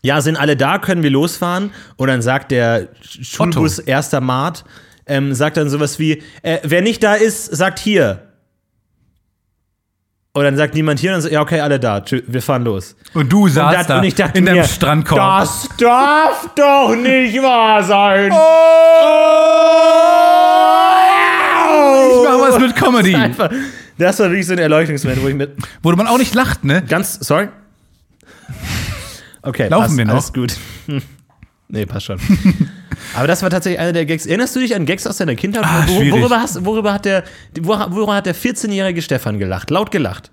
ja, 0.03 0.21
sind 0.21 0.37
alle 0.37 0.57
da, 0.57 0.79
können 0.79 1.03
wir 1.03 1.11
losfahren? 1.11 1.71
Und 1.97 2.07
dann 2.09 2.23
sagt 2.23 2.53
der 2.53 2.89
Schulbus 3.03 3.81
erster 3.81 4.21
Mart, 4.21 4.65
ähm, 5.07 5.35
sagt 5.35 5.57
dann 5.57 5.69
sowas 5.69 5.99
wie, 5.99 6.23
äh, 6.43 6.59
wer 6.63 6.83
nicht 6.83 7.03
da 7.03 7.15
ist, 7.15 7.47
sagt 7.47 7.81
hier. 7.81 8.28
Und 10.35 10.45
dann 10.45 10.57
sagt 10.57 10.75
niemand 10.75 11.01
hier 11.01 11.11
und 11.11 11.15
dann 11.15 11.23
sagt, 11.23 11.33
ja, 11.35 11.41
okay, 11.41 11.61
alle 11.61 11.81
da, 11.81 11.99
tschü- 11.99 12.23
wir 12.27 12.43
fahren 12.43 12.63
los. 12.63 12.95
Und 13.15 13.33
du 13.33 13.49
saßt 13.49 13.77
das- 13.81 13.87
da 13.89 13.99
und 13.99 14.05
ich 14.05 14.15
dachte 14.15 14.39
in 14.39 14.47
deinem 14.47 14.59
mir, 14.59 14.65
Strandkorb. 14.65 15.19
Das 15.41 15.69
darf 15.79 16.51
doch 16.55 16.95
nicht 16.95 17.43
wahr 17.43 17.83
sein. 17.83 18.31
ich 22.11 22.29
mach 22.29 22.39
was 22.49 22.59
mit 22.61 22.77
Comedy. 22.77 23.15
Einfach, 23.17 23.51
das 23.99 24.19
war 24.21 24.27
wirklich 24.31 24.47
so 24.47 24.53
ein 24.53 24.59
Erleuchtungsmoment, 24.59 25.23
wo 25.23 25.29
ich 25.29 25.35
mit 25.35 25.57
Wo 25.83 25.91
man 25.93 26.07
auch 26.07 26.19
nicht 26.19 26.35
lacht, 26.35 26.65
ne? 26.65 26.83
ganz, 26.89 27.19
sorry. 27.21 27.49
Okay, 29.43 29.69
Laufen 29.69 29.83
passt, 29.87 29.97
wir 29.99 30.05
noch? 30.05 30.13
Alles 30.15 30.33
gut. 30.33 30.57
Nee, 31.69 31.87
passt 31.87 32.07
schon. 32.07 32.19
Aber 33.15 33.27
das 33.27 33.43
war 33.43 33.51
tatsächlich 33.51 33.79
einer 33.81 33.93
der 33.93 34.07
Gags. 34.07 34.27
Erinnerst 34.27 34.57
du 34.57 34.61
dich 34.61 34.75
an 34.75 34.87
Gags 34.87 35.07
aus 35.07 35.19
deiner 35.19 35.35
Kindheit? 35.35 35.65
Ah, 35.65 35.85
Wor- 35.87 35.97
schwierig. 35.99 36.13
worüber, 36.21 36.41
hast, 36.41 36.65
worüber, 36.65 36.93
hat 36.93 37.05
der, 37.05 37.25
wor- 37.61 37.91
worüber 37.91 38.15
hat 38.15 38.27
der 38.27 38.35
14-jährige 38.35 39.03
Stefan 39.03 39.39
gelacht? 39.39 39.71
Laut 39.71 39.91
gelacht. 39.91 40.31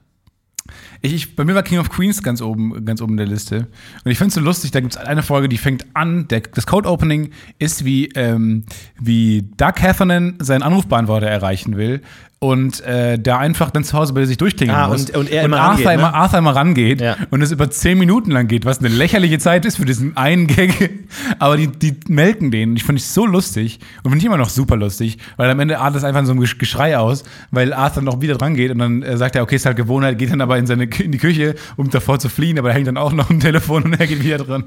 Ich, 1.02 1.14
ich, 1.14 1.36
bei 1.36 1.44
mir 1.44 1.54
war 1.54 1.62
King 1.62 1.78
of 1.80 1.90
Queens 1.90 2.24
ganz 2.24 2.42
oben, 2.42 2.84
ganz 2.86 3.02
oben 3.02 3.14
in 3.14 3.18
der 3.18 3.28
Liste. 3.28 3.68
Und 4.04 4.12
ich 4.12 4.18
finde 4.18 4.30
es 4.30 4.36
so 4.36 4.42
lustig, 4.42 4.72
da 4.72 4.80
gibt 4.80 4.94
es 4.94 4.98
eine 4.98 5.22
Folge, 5.22 5.48
die 5.50 5.58
fängt 5.58 5.86
an, 5.94 6.28
der, 6.30 6.40
das 6.42 6.66
Code-Opening 6.66 7.32
ist, 7.60 7.86
wie, 7.86 8.08
ähm, 8.16 8.64
wie 9.00 9.44
Doug 9.58 9.74
Heffernan 9.78 10.36
seinen 10.40 10.64
Anrufbeantworter 10.64 11.28
erreichen 11.28 11.78
will 11.78 12.02
und 12.46 12.82
äh, 12.82 13.18
der 13.20 13.40
einfach 13.40 13.70
dann 13.72 13.84
zu 13.84 13.98
Hause 13.98 14.14
bei 14.14 14.26
sich 14.26 14.38
durchklingeln 14.38 14.78
Ah, 14.78 14.88
muss. 14.88 15.10
und- 15.10 15.18
und 15.18 15.30
er 15.32 15.44
immer 15.44 15.58
Arthur, 15.60 15.86
rangeht, 15.86 15.86
ne? 15.88 15.94
immer, 15.94 16.14
Arthur 16.14 16.40
immer 16.40 16.56
rangeht 16.56 17.02
Ja. 17.02 17.18
und 17.32 17.42
es 17.42 17.52
über 17.52 17.70
zehn 17.70 17.98
Minuten 17.98 18.32
lang 18.32 18.48
geht, 18.48 18.66
was 18.66 18.80
eine 18.80 18.90
lächerliche 18.90 19.38
Zeit 19.40 19.66
ist 19.66 19.78
für 19.78 19.86
diesen 19.86 20.16
einen 20.18 20.48
Gag. 20.48 21.06
Aber 21.40 21.58
die, 21.58 21.68
die 21.68 21.96
melken 22.08 22.52
den. 22.52 22.72
Und 22.72 22.76
ich 22.78 22.84
fand 22.84 23.00
es 23.00 23.14
so 23.14 23.26
lustig 23.26 23.80
und 24.04 24.12
finde 24.12 24.18
ich 24.20 24.26
immer 24.26 24.38
noch 24.38 24.50
super 24.50 24.76
lustig, 24.78 25.18
weil 25.38 25.50
am 25.50 25.60
Ende 25.60 25.80
artet 25.80 25.98
es 25.98 26.04
einfach 26.04 26.22
in 26.22 26.26
so 26.26 26.34
ein 26.34 26.40
Gesch- 26.40 26.58
Geschrei 26.58 26.98
aus, 26.98 27.24
weil 27.52 27.74
Arthur 27.74 28.04
noch 28.04 28.22
wieder 28.22 28.36
dran 28.36 28.56
geht 28.56 28.72
und 28.72 28.80
dann 28.80 29.02
äh, 29.04 29.18
sagt 29.18 29.36
er, 29.36 29.44
okay, 29.44 29.56
ist 29.56 29.66
halt 29.66 29.78
Gewohnheit, 29.78 30.18
geht 30.18 30.32
dann 30.32 30.42
aber 30.42 30.58
in, 30.58 30.68
seine, 30.68 30.84
in 30.86 31.12
die 31.12 31.18
Küche, 31.18 31.56
um 31.76 31.90
davor 31.90 32.20
zu 32.20 32.30
fliehen, 32.30 32.58
aber 32.60 32.70
da 32.70 32.76
hängt 32.76 32.88
dann 32.88 32.98
auch 32.98 33.14
noch 33.14 33.30
ein 33.30 33.40
Telefon 33.40 33.84
und 33.84 34.00
er 34.00 34.08
geht 34.08 34.24
wieder 34.24 34.38
dran. 34.38 34.64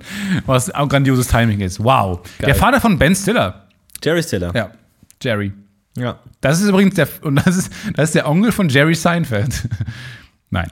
Was 0.46 0.74
auch 0.74 0.88
grandioses 0.88 1.28
Timing 1.28 1.60
ist. 1.60 1.82
Wow. 1.82 2.20
Der 2.40 2.54
Vater 2.54 2.80
von 2.80 2.98
Ben 2.98 3.14
Stiller. 3.14 3.66
Jerry 4.02 4.22
Stiller. 4.22 4.52
Ja. 4.54 4.70
Jerry. 5.22 5.52
Ja. 6.00 6.18
Das 6.40 6.60
ist 6.60 6.68
übrigens 6.68 6.94
der, 6.94 7.08
und 7.22 7.36
das 7.36 7.56
ist, 7.56 7.72
das 7.94 8.10
ist 8.10 8.14
der 8.14 8.28
Onkel 8.28 8.52
von 8.52 8.68
Jerry 8.68 8.94
Seinfeld. 8.94 9.68
Nein. 10.50 10.70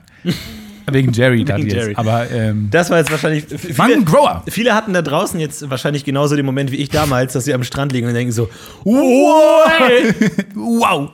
Wegen 0.89 1.11
Jerry 1.11 1.39
Wegen 1.39 1.57
jetzt. 1.67 1.73
Jerry. 1.73 1.93
Aber 1.97 2.31
ähm, 2.31 2.69
Das 2.71 2.89
war 2.89 2.97
jetzt 2.97 3.11
wahrscheinlich. 3.11 3.45
Viele, 3.47 3.75
Mann, 3.77 4.05
Grower. 4.05 4.43
Viele 4.47 4.73
hatten 4.73 4.93
da 4.93 5.01
draußen 5.01 5.37
jetzt 5.39 5.69
wahrscheinlich 5.69 6.05
genauso 6.05 6.35
den 6.37 6.45
Moment 6.45 6.71
wie 6.71 6.77
ich 6.77 6.87
damals, 6.89 7.33
dass 7.33 7.43
sie 7.45 7.53
am 7.53 7.63
Strand 7.63 7.91
liegen 7.91 8.07
und 8.07 8.13
denken 8.13 8.31
so, 8.31 8.49
wow! 8.85 10.13
wow. 10.55 11.09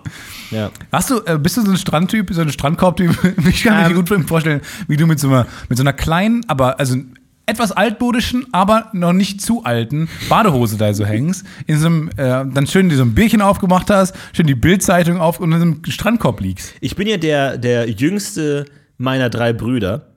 ja. 0.51 0.69
Hast 0.91 1.09
du, 1.09 1.21
äh, 1.25 1.37
bist 1.39 1.57
du 1.57 1.61
so 1.63 1.71
ein 1.71 1.77
Strandtyp, 1.77 2.29
so 2.33 2.41
ein 2.41 2.51
Strandkorb-Typ? 2.51 3.35
Ich 3.49 3.63
kann 3.63 3.81
mir 3.83 3.97
Ähm. 3.97 4.05
gut 4.05 4.27
vorstellen, 4.27 4.61
wie 4.87 4.97
du 4.97 5.07
mit 5.07 5.19
so 5.19 5.27
einer, 5.27 5.47
mit 5.69 5.77
so 5.77 5.83
einer 5.83 5.93
kleinen, 5.93 6.47
aber 6.47 6.79
also 6.79 6.97
etwas 7.45 7.71
altmodischen, 7.71 8.45
aber 8.53 8.89
noch 8.93 9.13
nicht 9.13 9.41
zu 9.41 9.63
alten 9.63 10.07
Badehose 10.29 10.77
da 10.77 10.93
so 10.93 11.05
hängst, 11.05 11.45
in 11.67 11.77
so 11.77 11.87
einem, 11.87 12.09
äh, 12.15 12.45
dann 12.53 12.67
schön 12.67 12.89
dir 12.89 12.95
so 12.95 13.03
ein 13.03 13.13
Bierchen 13.13 13.41
aufgemacht 13.41 13.89
hast, 13.89 14.15
schön 14.33 14.47
die 14.47 14.55
Bildzeitung 14.55 15.19
auf 15.19 15.39
und 15.39 15.51
in 15.51 15.59
so 15.59 15.65
einem 15.65 15.81
Strandkorb 15.87 16.39
liegst. 16.41 16.73
Ich 16.79 16.95
bin 16.95 17.07
ja 17.07 17.17
der, 17.17 17.57
der 17.57 17.89
jüngste 17.89 18.65
meiner 18.97 19.29
drei 19.29 19.51
Brüder. 19.53 20.07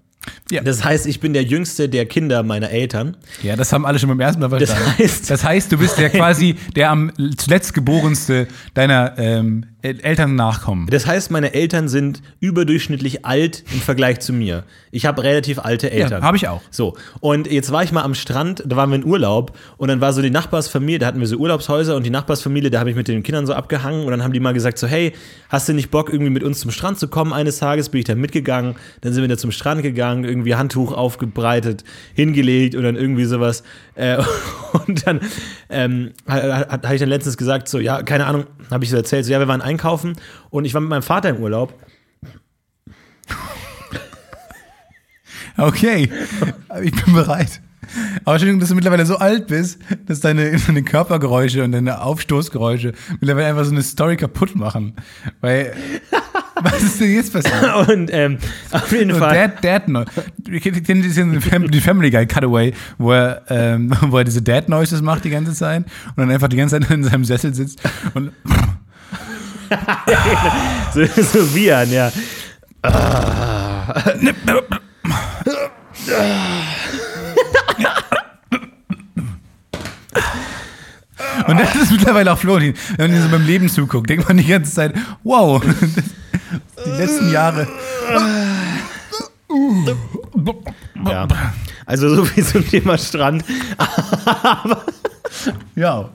Ja. 0.51 0.61
Das 0.61 0.85
heißt, 0.85 1.07
ich 1.07 1.21
bin 1.21 1.33
der 1.35 1.45
jüngste 1.45 1.89
der 1.89 2.05
Kinder 2.07 2.43
meiner 2.43 2.69
Eltern. 2.71 3.17
Ja, 3.45 3.55
das 3.55 3.73
haben 3.73 3.87
alle 3.87 3.99
schon 4.01 4.09
beim 4.09 4.19
ersten 4.19 4.41
Mal 4.41 4.49
verstanden. 4.49 4.83
Das 4.99 5.11
heißt- 5.23 5.29
das 5.29 5.45
heißt 5.45 5.71
du 5.73 5.79
bist 5.79 5.99
der 5.99 6.11
quasi 6.11 6.57
der 6.75 6.91
am 6.91 7.12
zuletzt 7.37 7.75
geborenste 7.75 8.49
deiner 8.75 9.15
ähm, 9.19 9.67
Eltern 9.87 10.35
nachkommen. 10.37 10.88
Das 10.90 11.07
heißt, 11.07 11.31
meine 11.31 11.55
Eltern 11.55 11.88
sind 11.88 12.22
überdurchschnittlich 12.40 13.25
alt 13.25 13.64
im 13.72 13.81
Vergleich 13.81 14.20
zu 14.20 14.33
mir. 14.33 14.64
Ich 14.90 15.07
habe 15.07 15.22
relativ 15.22 15.59
alte 15.59 15.90
Eltern. 15.90 16.22
habe 16.22 16.37
ich 16.37 16.49
auch. 16.49 16.61
So, 16.70 16.96
und 17.20 17.51
jetzt 17.51 17.72
war 17.72 17.83
ich 17.83 17.92
mal 17.92 18.03
am 18.03 18.14
Strand, 18.14 18.62
da 18.66 18.77
waren 18.77 18.90
wir 18.90 18.96
in 18.96 19.05
Urlaub 19.05 19.57
und 19.77 19.88
dann 19.88 20.01
war 20.01 20.12
so 20.12 20.22
die 20.22 20.31
Nachbarsfamilie, 20.31 20.99
da 20.99 21.07
hatten 21.07 21.20
wir 21.20 21.27
so 21.27 21.37
Urlaubshäuser 21.37 21.96
und 21.96 22.05
die 22.05 22.11
Nachbarsfamilie, 22.11 22.70
da 22.70 22.81
habe 22.81 22.90
ich 22.90 22.96
mit 22.96 23.09
den 23.09 23.22
Kindern 23.22 23.46
so 23.46 23.55
abgehangen 23.55 24.05
und 24.05 24.11
dann 24.11 24.22
haben 24.22 24.33
die 24.33 24.40
mal 24.40 24.55
gesagt 24.55 24.79
so, 24.79 24.87
hey, 24.87 25.12
hast 25.49 25.68
du 25.68 25.72
nicht 25.72 25.90
Bock 25.90 26.12
irgendwie 26.12 26.31
mit 26.31 26.42
uns 26.42 26.61
zum 26.61 26.70
Strand 26.70 26.99
zu 26.99 27.09
kommen? 27.09 27.33
Eines 27.33 27.59
Tages 27.59 27.88
bin 27.88 28.01
ich 28.01 28.07
da 28.07 28.14
mitgegangen, 28.14 28.77
dann 29.01 29.12
sind 29.12 29.22
wir 29.22 29.29
da 29.29 29.37
zum 29.37 29.53
Strand 29.53 29.83
gegangen, 29.83 30.25
irgendwie 30.25 30.55
Handtuch 30.55 30.92
aufgebreitet, 30.92 31.85
hingelegt 32.14 32.75
und 32.75 32.83
dann 32.83 32.96
irgendwie 32.96 33.25
sowas. 33.25 33.62
Äh, 33.94 34.16
Und 34.87 35.07
dann 35.07 35.20
ähm, 35.68 36.12
habe 36.27 36.94
ich 36.94 37.01
dann 37.01 37.09
letztens 37.09 37.37
gesagt, 37.37 37.68
so, 37.68 37.79
ja, 37.79 38.03
keine 38.03 38.27
Ahnung, 38.27 38.44
habe 38.70 38.85
ich 38.85 38.90
so 38.90 38.96
erzählt, 38.96 39.25
so, 39.25 39.33
ja, 39.33 39.38
wir 39.38 39.49
waren 39.49 39.62
einkaufen 39.77 40.15
und 40.51 40.65
ich 40.65 40.75
war 40.75 40.81
mit 40.81 40.91
meinem 40.91 41.03
Vater 41.03 41.29
im 41.31 41.37
Urlaub. 41.37 41.75
Okay, 45.59 46.11
ich 46.83 47.05
bin 47.05 47.15
bereit. 47.15 47.61
Aber 48.25 48.33
Entschuldigung, 48.35 48.61
dass 48.61 48.69
du 48.69 48.75
mittlerweile 48.75 49.07
so 49.07 49.17
alt 49.17 49.47
bist, 49.47 49.79
dass 50.07 50.21
deine, 50.21 50.57
deine 50.67 50.83
Körpergeräusche 50.83 51.62
und 51.62 51.73
deine 51.73 52.01
Aufstoßgeräusche 52.03 52.93
mittlerweile 53.21 53.47
einfach 53.47 53.65
so 53.65 53.71
eine 53.71 53.83
Story 53.83 54.17
kaputt 54.17 54.55
machen. 54.57 54.95
Weil, 55.41 55.73
was 56.62 56.83
ist 56.83 57.01
denn 57.01 57.15
jetzt 57.15 57.33
passiert? 57.33 57.89
Und 57.89 58.11
ähm, 58.12 58.39
auf 58.73 58.91
jeden 58.91 59.12
So 59.12 59.19
Fall. 59.19 59.35
Dad, 59.35 59.65
Dad 59.65 59.89
Noise. 59.89 60.11
Ich 60.51 60.62
kenne 60.62 61.03
diesen 61.03 61.41
Fam- 61.41 61.71
die 61.71 61.81
Family 61.81 62.11
Guy 62.11 62.27
Cutaway, 62.27 62.75
wo 62.99 63.12
er, 63.12 63.43
ähm, 63.49 63.93
wo 64.03 64.19
er 64.19 64.25
diese 64.25 64.43
Dad 64.43 64.69
Noises 64.69 65.01
macht 65.01 65.25
die 65.25 65.31
ganze 65.31 65.53
Zeit 65.55 65.85
und 65.85 66.17
dann 66.19 66.31
einfach 66.31 66.49
die 66.49 66.57
ganze 66.57 66.79
Zeit 66.81 66.91
in 66.91 67.05
seinem 67.05 67.25
Sessel 67.25 67.55
sitzt 67.55 67.81
und 68.15 68.33
so, 70.94 71.05
so 71.22 71.55
wie 71.55 71.72
an, 71.72 71.90
ja. 71.90 72.11
Und 81.48 81.61
das 81.61 81.74
ist 81.76 81.92
mittlerweile 81.92 82.33
auch 82.33 82.38
Florentin. 82.38 82.74
Wenn 82.96 83.11
man 83.11 83.20
ihm 83.20 83.22
so 83.22 83.29
beim 83.29 83.46
Leben 83.46 83.68
zuguckt, 83.68 84.11
denkt 84.11 84.26
man 84.29 84.37
die 84.37 84.46
ganze 84.46 84.72
Zeit, 84.72 84.94
wow, 85.22 85.62
die 86.85 86.90
letzten 86.90 87.31
Jahre. 87.33 87.68
ja. 91.05 91.29
Also 91.85 92.14
so 92.14 92.24
viel 92.24 92.44
zum 92.44 92.68
Thema 92.68 92.98
Strand. 92.98 93.44
Ja. 95.76 96.11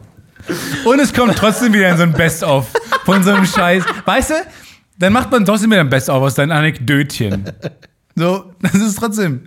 Und 0.85 0.99
es 0.99 1.13
kommt 1.13 1.35
trotzdem 1.37 1.73
wieder 1.73 1.89
in 1.89 1.97
so 1.97 2.03
ein 2.03 2.13
Best-of 2.13 2.67
von 3.05 3.23
so 3.23 3.31
einem 3.31 3.45
Scheiß. 3.45 3.83
Weißt 4.05 4.29
du, 4.31 4.33
dann 4.99 5.13
macht 5.13 5.31
man 5.31 5.45
trotzdem 5.45 5.71
wieder 5.71 5.81
ein 5.81 5.89
Best-of 5.89 6.21
aus 6.21 6.35
deinen 6.35 6.51
Anekdötchen. 6.51 7.45
So, 8.15 8.51
das 8.61 8.75
ist 8.75 8.99
trotzdem. 8.99 9.41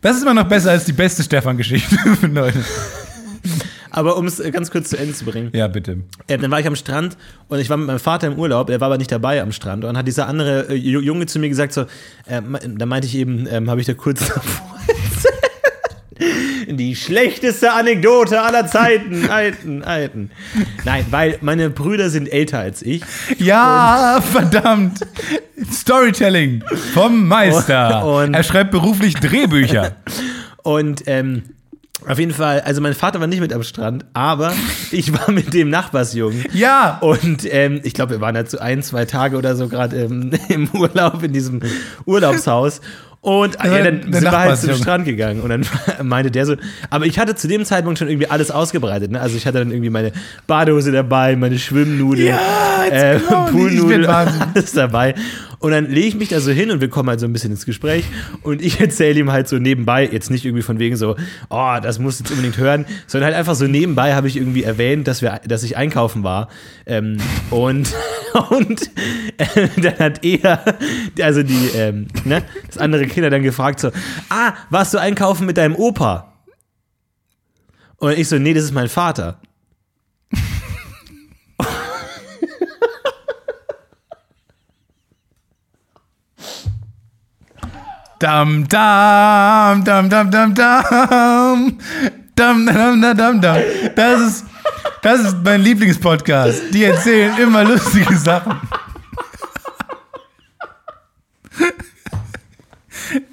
Das 0.00 0.16
ist 0.16 0.22
immer 0.22 0.34
noch 0.34 0.48
besser 0.48 0.72
als 0.72 0.84
die 0.84 0.92
beste 0.92 1.22
Stefan-Geschichte, 1.22 1.96
Leute. 2.26 2.64
Aber 3.94 4.16
um 4.16 4.26
es 4.26 4.42
ganz 4.52 4.70
kurz 4.70 4.88
zu 4.88 4.96
Ende 4.98 5.12
zu 5.14 5.24
bringen. 5.26 5.50
Ja, 5.52 5.68
bitte. 5.68 5.98
Äh, 6.26 6.38
dann 6.38 6.50
war 6.50 6.58
ich 6.58 6.66
am 6.66 6.74
Strand 6.76 7.16
und 7.48 7.58
ich 7.58 7.68
war 7.68 7.76
mit 7.76 7.86
meinem 7.86 7.98
Vater 7.98 8.26
im 8.26 8.38
Urlaub, 8.38 8.70
er 8.70 8.80
war 8.80 8.86
aber 8.86 8.96
nicht 8.98 9.12
dabei 9.12 9.42
am 9.42 9.52
Strand. 9.52 9.84
Und 9.84 9.88
dann 9.88 9.98
hat 9.98 10.08
dieser 10.08 10.26
andere 10.28 10.68
äh, 10.70 10.74
Ju- 10.74 11.00
Junge 11.02 11.26
zu 11.26 11.38
mir 11.38 11.48
gesagt, 11.50 11.74
so, 11.74 11.82
äh, 12.26 12.40
da 12.76 12.86
meinte 12.86 13.06
ich 13.06 13.14
eben, 13.16 13.46
ähm, 13.50 13.68
habe 13.70 13.80
ich 13.82 13.86
da 13.86 13.92
kurz 13.94 14.20
davor 14.34 14.78
Die 16.76 16.96
schlechteste 16.96 17.72
Anekdote 17.72 18.40
aller 18.42 18.66
Zeiten, 18.66 19.26
alten, 19.30 19.82
alten. 19.82 20.30
Nein, 20.84 21.04
weil 21.10 21.38
meine 21.40 21.70
Brüder 21.70 22.10
sind 22.10 22.32
älter 22.32 22.58
als 22.60 22.82
ich. 22.82 23.02
Ja, 23.38 24.20
verdammt. 24.32 25.00
Storytelling 25.70 26.62
vom 26.94 27.26
Meister. 27.28 28.04
Und- 28.04 28.34
er 28.34 28.42
schreibt 28.42 28.70
beruflich 28.70 29.14
Drehbücher. 29.14 29.96
Und 30.62 31.02
ähm, 31.06 31.42
auf 32.06 32.18
jeden 32.18 32.32
Fall, 32.32 32.60
also 32.62 32.80
mein 32.80 32.94
Vater 32.94 33.20
war 33.20 33.26
nicht 33.28 33.40
mit 33.40 33.52
am 33.52 33.62
Strand, 33.62 34.04
aber 34.12 34.52
ich 34.90 35.12
war 35.12 35.30
mit 35.30 35.54
dem 35.54 35.70
Nachbarsjungen. 35.70 36.44
Ja. 36.52 36.98
Und 37.00 37.46
ähm, 37.52 37.80
ich 37.84 37.94
glaube, 37.94 38.12
wir 38.12 38.20
waren 38.20 38.34
dazu 38.34 38.58
ein, 38.60 38.82
zwei 38.82 39.04
Tage 39.04 39.36
oder 39.36 39.54
so 39.54 39.68
gerade 39.68 40.02
ähm, 40.04 40.30
im 40.48 40.68
Urlaub 40.72 41.22
in 41.22 41.32
diesem 41.32 41.60
Urlaubshaus. 42.04 42.80
Und 43.22 43.56
ja, 43.62 43.70
der 43.70 43.92
dann 43.92 44.12
sind 44.12 44.24
wir 44.24 44.32
halt 44.32 44.58
zum. 44.58 44.74
Strand 44.74 45.04
gegangen. 45.04 45.42
Und 45.42 45.50
dann 45.50 45.64
meinte 46.02 46.32
der 46.32 46.44
so, 46.44 46.56
aber 46.90 47.06
ich 47.06 47.20
hatte 47.20 47.36
zu 47.36 47.46
dem 47.46 47.64
Zeitpunkt 47.64 48.00
schon 48.00 48.08
irgendwie 48.08 48.28
alles 48.28 48.50
ausgebreitet. 48.50 49.12
Ne? 49.12 49.20
Also 49.20 49.36
ich 49.36 49.46
hatte 49.46 49.58
dann 49.60 49.70
irgendwie 49.70 49.90
meine 49.90 50.10
Badehose 50.48 50.90
dabei, 50.90 51.36
meine 51.36 51.56
Schwimmnudel, 51.56 52.26
Ja, 52.26 52.84
äh, 52.90 53.20
Poolnudel, 53.20 54.06
alles 54.54 54.72
dabei. 54.72 55.14
Und 55.62 55.70
dann 55.70 55.88
lege 55.88 56.08
ich 56.08 56.14
mich 56.16 56.28
da 56.28 56.40
so 56.40 56.50
hin 56.50 56.72
und 56.72 56.80
wir 56.80 56.88
kommen 56.88 57.08
halt 57.08 57.20
so 57.20 57.26
ein 57.26 57.32
bisschen 57.32 57.52
ins 57.52 57.64
Gespräch. 57.64 58.04
Und 58.42 58.60
ich 58.60 58.80
erzähle 58.80 59.20
ihm 59.20 59.30
halt 59.30 59.46
so 59.46 59.58
nebenbei, 59.58 60.08
jetzt 60.10 60.28
nicht 60.28 60.44
irgendwie 60.44 60.64
von 60.64 60.80
wegen 60.80 60.96
so, 60.96 61.14
oh, 61.50 61.76
das 61.80 62.00
musst 62.00 62.18
du 62.18 62.24
jetzt 62.24 62.30
unbedingt 62.32 62.58
hören, 62.58 62.84
sondern 63.06 63.28
halt 63.28 63.36
einfach 63.36 63.54
so 63.54 63.68
nebenbei 63.68 64.14
habe 64.14 64.26
ich 64.26 64.36
irgendwie 64.36 64.64
erwähnt, 64.64 65.06
dass, 65.06 65.22
wir, 65.22 65.40
dass 65.46 65.62
ich 65.62 65.76
einkaufen 65.76 66.24
war. 66.24 66.48
Ähm, 66.84 67.18
und 67.50 67.94
und 68.50 68.90
äh, 69.38 69.68
dann 69.80 69.98
hat 70.00 70.24
er, 70.24 70.64
also 71.20 71.44
die, 71.44 71.70
ähm, 71.76 72.08
ne, 72.24 72.42
das 72.66 72.78
andere 72.78 73.06
Kind 73.06 73.24
hat 73.24 73.32
dann 73.32 73.44
gefragt 73.44 73.78
so, 73.78 73.92
ah, 74.30 74.54
warst 74.70 74.92
du 74.94 74.98
einkaufen 74.98 75.46
mit 75.46 75.58
deinem 75.58 75.76
Opa? 75.76 76.32
Und 77.98 78.18
ich 78.18 78.28
so, 78.28 78.36
nee, 78.36 78.52
das 78.52 78.64
ist 78.64 78.72
mein 78.72 78.88
Vater. 78.88 79.40
Dam, 88.22 88.68
dam, 88.68 89.82
dam, 89.82 90.08
dam, 90.08 90.30
dam, 90.30 90.54
dam. 90.54 91.78
Dam, 92.36 92.66
dam, 92.66 93.00
dam, 93.02 93.16
dam, 93.16 93.40
dam. 93.40 93.56
Das 93.96 94.20
ist, 94.20 94.46
das 95.02 95.20
ist 95.22 95.36
mein 95.42 95.60
Lieblingspodcast. 95.60 96.72
Die 96.72 96.84
erzählen 96.84 97.36
immer 97.38 97.64
lustige 97.64 98.16
Sachen. 98.16 98.60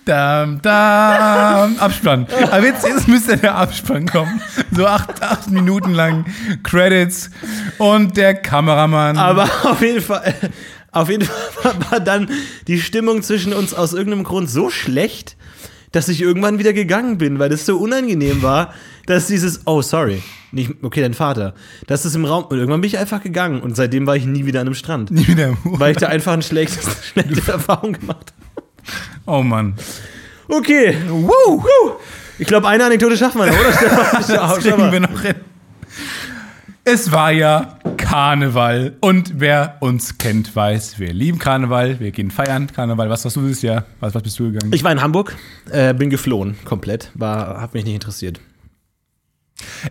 Dam, 0.06 0.60
dam. 0.60 1.78
Abspann. 1.78 2.25
Aber 2.49 2.65
jetzt, 2.65 2.84
jetzt 2.84 3.08
müsste 3.08 3.38
der 3.38 3.54
Abspann 3.54 4.08
kommen. 4.08 4.41
So 4.71 4.88
acht, 4.88 5.21
acht 5.21 5.52
Minuten 5.52 5.93
lang 5.93 6.25
Credits 6.63 7.30
und 7.78 8.17
der 8.17 8.34
Kameramann. 8.41 9.19
Aber 9.19 9.43
auf 9.65 9.82
jeden 9.82 10.02
Fall, 10.02 10.34
auf 11.01 11.09
jeden 11.09 11.25
Fall 11.25 11.73
war 11.91 11.99
dann 11.99 12.29
die 12.67 12.79
Stimmung 12.79 13.21
zwischen 13.21 13.53
uns 13.53 13.73
aus 13.73 13.93
irgendeinem 13.93 14.23
Grund 14.23 14.49
so 14.49 14.69
schlecht, 14.69 15.35
dass 15.91 16.07
ich 16.07 16.21
irgendwann 16.21 16.59
wieder 16.59 16.73
gegangen 16.73 17.17
bin, 17.17 17.39
weil 17.39 17.49
das 17.49 17.65
so 17.65 17.77
unangenehm 17.77 18.41
war, 18.41 18.73
dass 19.05 19.27
dieses, 19.27 19.62
oh, 19.65 19.81
sorry, 19.81 20.21
nicht, 20.51 20.71
okay, 20.81 21.01
dein 21.01 21.13
Vater, 21.13 21.53
das 21.88 22.05
ist 22.05 22.15
im 22.15 22.25
Raum. 22.25 22.45
Und 22.45 22.57
irgendwann 22.57 22.81
bin 22.81 22.88
ich 22.88 22.97
einfach 22.97 23.21
gegangen 23.21 23.62
und 23.62 23.75
seitdem 23.75 24.07
war 24.07 24.15
ich 24.15 24.25
nie 24.25 24.45
wieder 24.45 24.62
an 24.62 24.67
einem 24.67 24.75
Strand. 24.75 25.12
Nie 25.12 25.27
wieder. 25.27 25.57
Weil 25.63 25.91
ich 25.91 25.97
da 25.97 26.07
einfach 26.07 26.33
eine 26.33 26.43
schlechte, 26.43 26.79
schlechte 27.13 27.51
Erfahrung 27.51 27.93
gemacht 27.93 28.33
habe. 28.33 28.67
Oh 29.25 29.43
Mann. 29.43 29.75
Okay. 30.47 30.95
Woo. 31.07 31.63
Ich 32.39 32.47
glaube, 32.47 32.67
eine 32.67 32.85
Anekdote 32.85 33.17
schaffen 33.17 33.39
wir 33.39 33.47
noch, 33.47 33.59
oder? 33.59 33.73
Stefan? 34.23 34.23
Das 34.25 34.57
kriegen 34.59 34.91
wir 34.91 34.99
noch 34.99 35.21
hin. 35.21 35.35
Es 36.91 37.12
war 37.12 37.32
ja 37.32 37.78
Karneval. 37.97 38.93
Und 38.99 39.39
wer 39.39 39.78
uns 39.80 40.17
kennt, 40.17 40.56
weiß, 40.56 40.97
wir 40.97 41.13
lieben 41.13 41.38
Karneval. 41.38 41.99
Wir 41.99 42.10
gehen 42.10 42.32
feiern. 42.32 42.65
Karneval, 42.65 43.12
was 43.12 43.23
warst 43.23 43.36
du 43.36 43.41
dieses 43.41 43.62
Jahr? 43.62 43.86
Was, 43.99 44.15
was 44.15 44.23
bist 44.23 44.39
du 44.39 44.52
gegangen? 44.52 44.73
Ich 44.73 44.84
war 44.84 44.91
in 44.91 44.99
Hamburg, 44.99 45.36
äh, 45.69 45.93
bin 45.93 46.10
geflohen, 46.10 46.58
komplett. 46.65 47.12
War, 47.13 47.62
hat 47.62 47.75
mich 47.75 47.86
nicht 47.86 47.93
interessiert. 47.93 48.39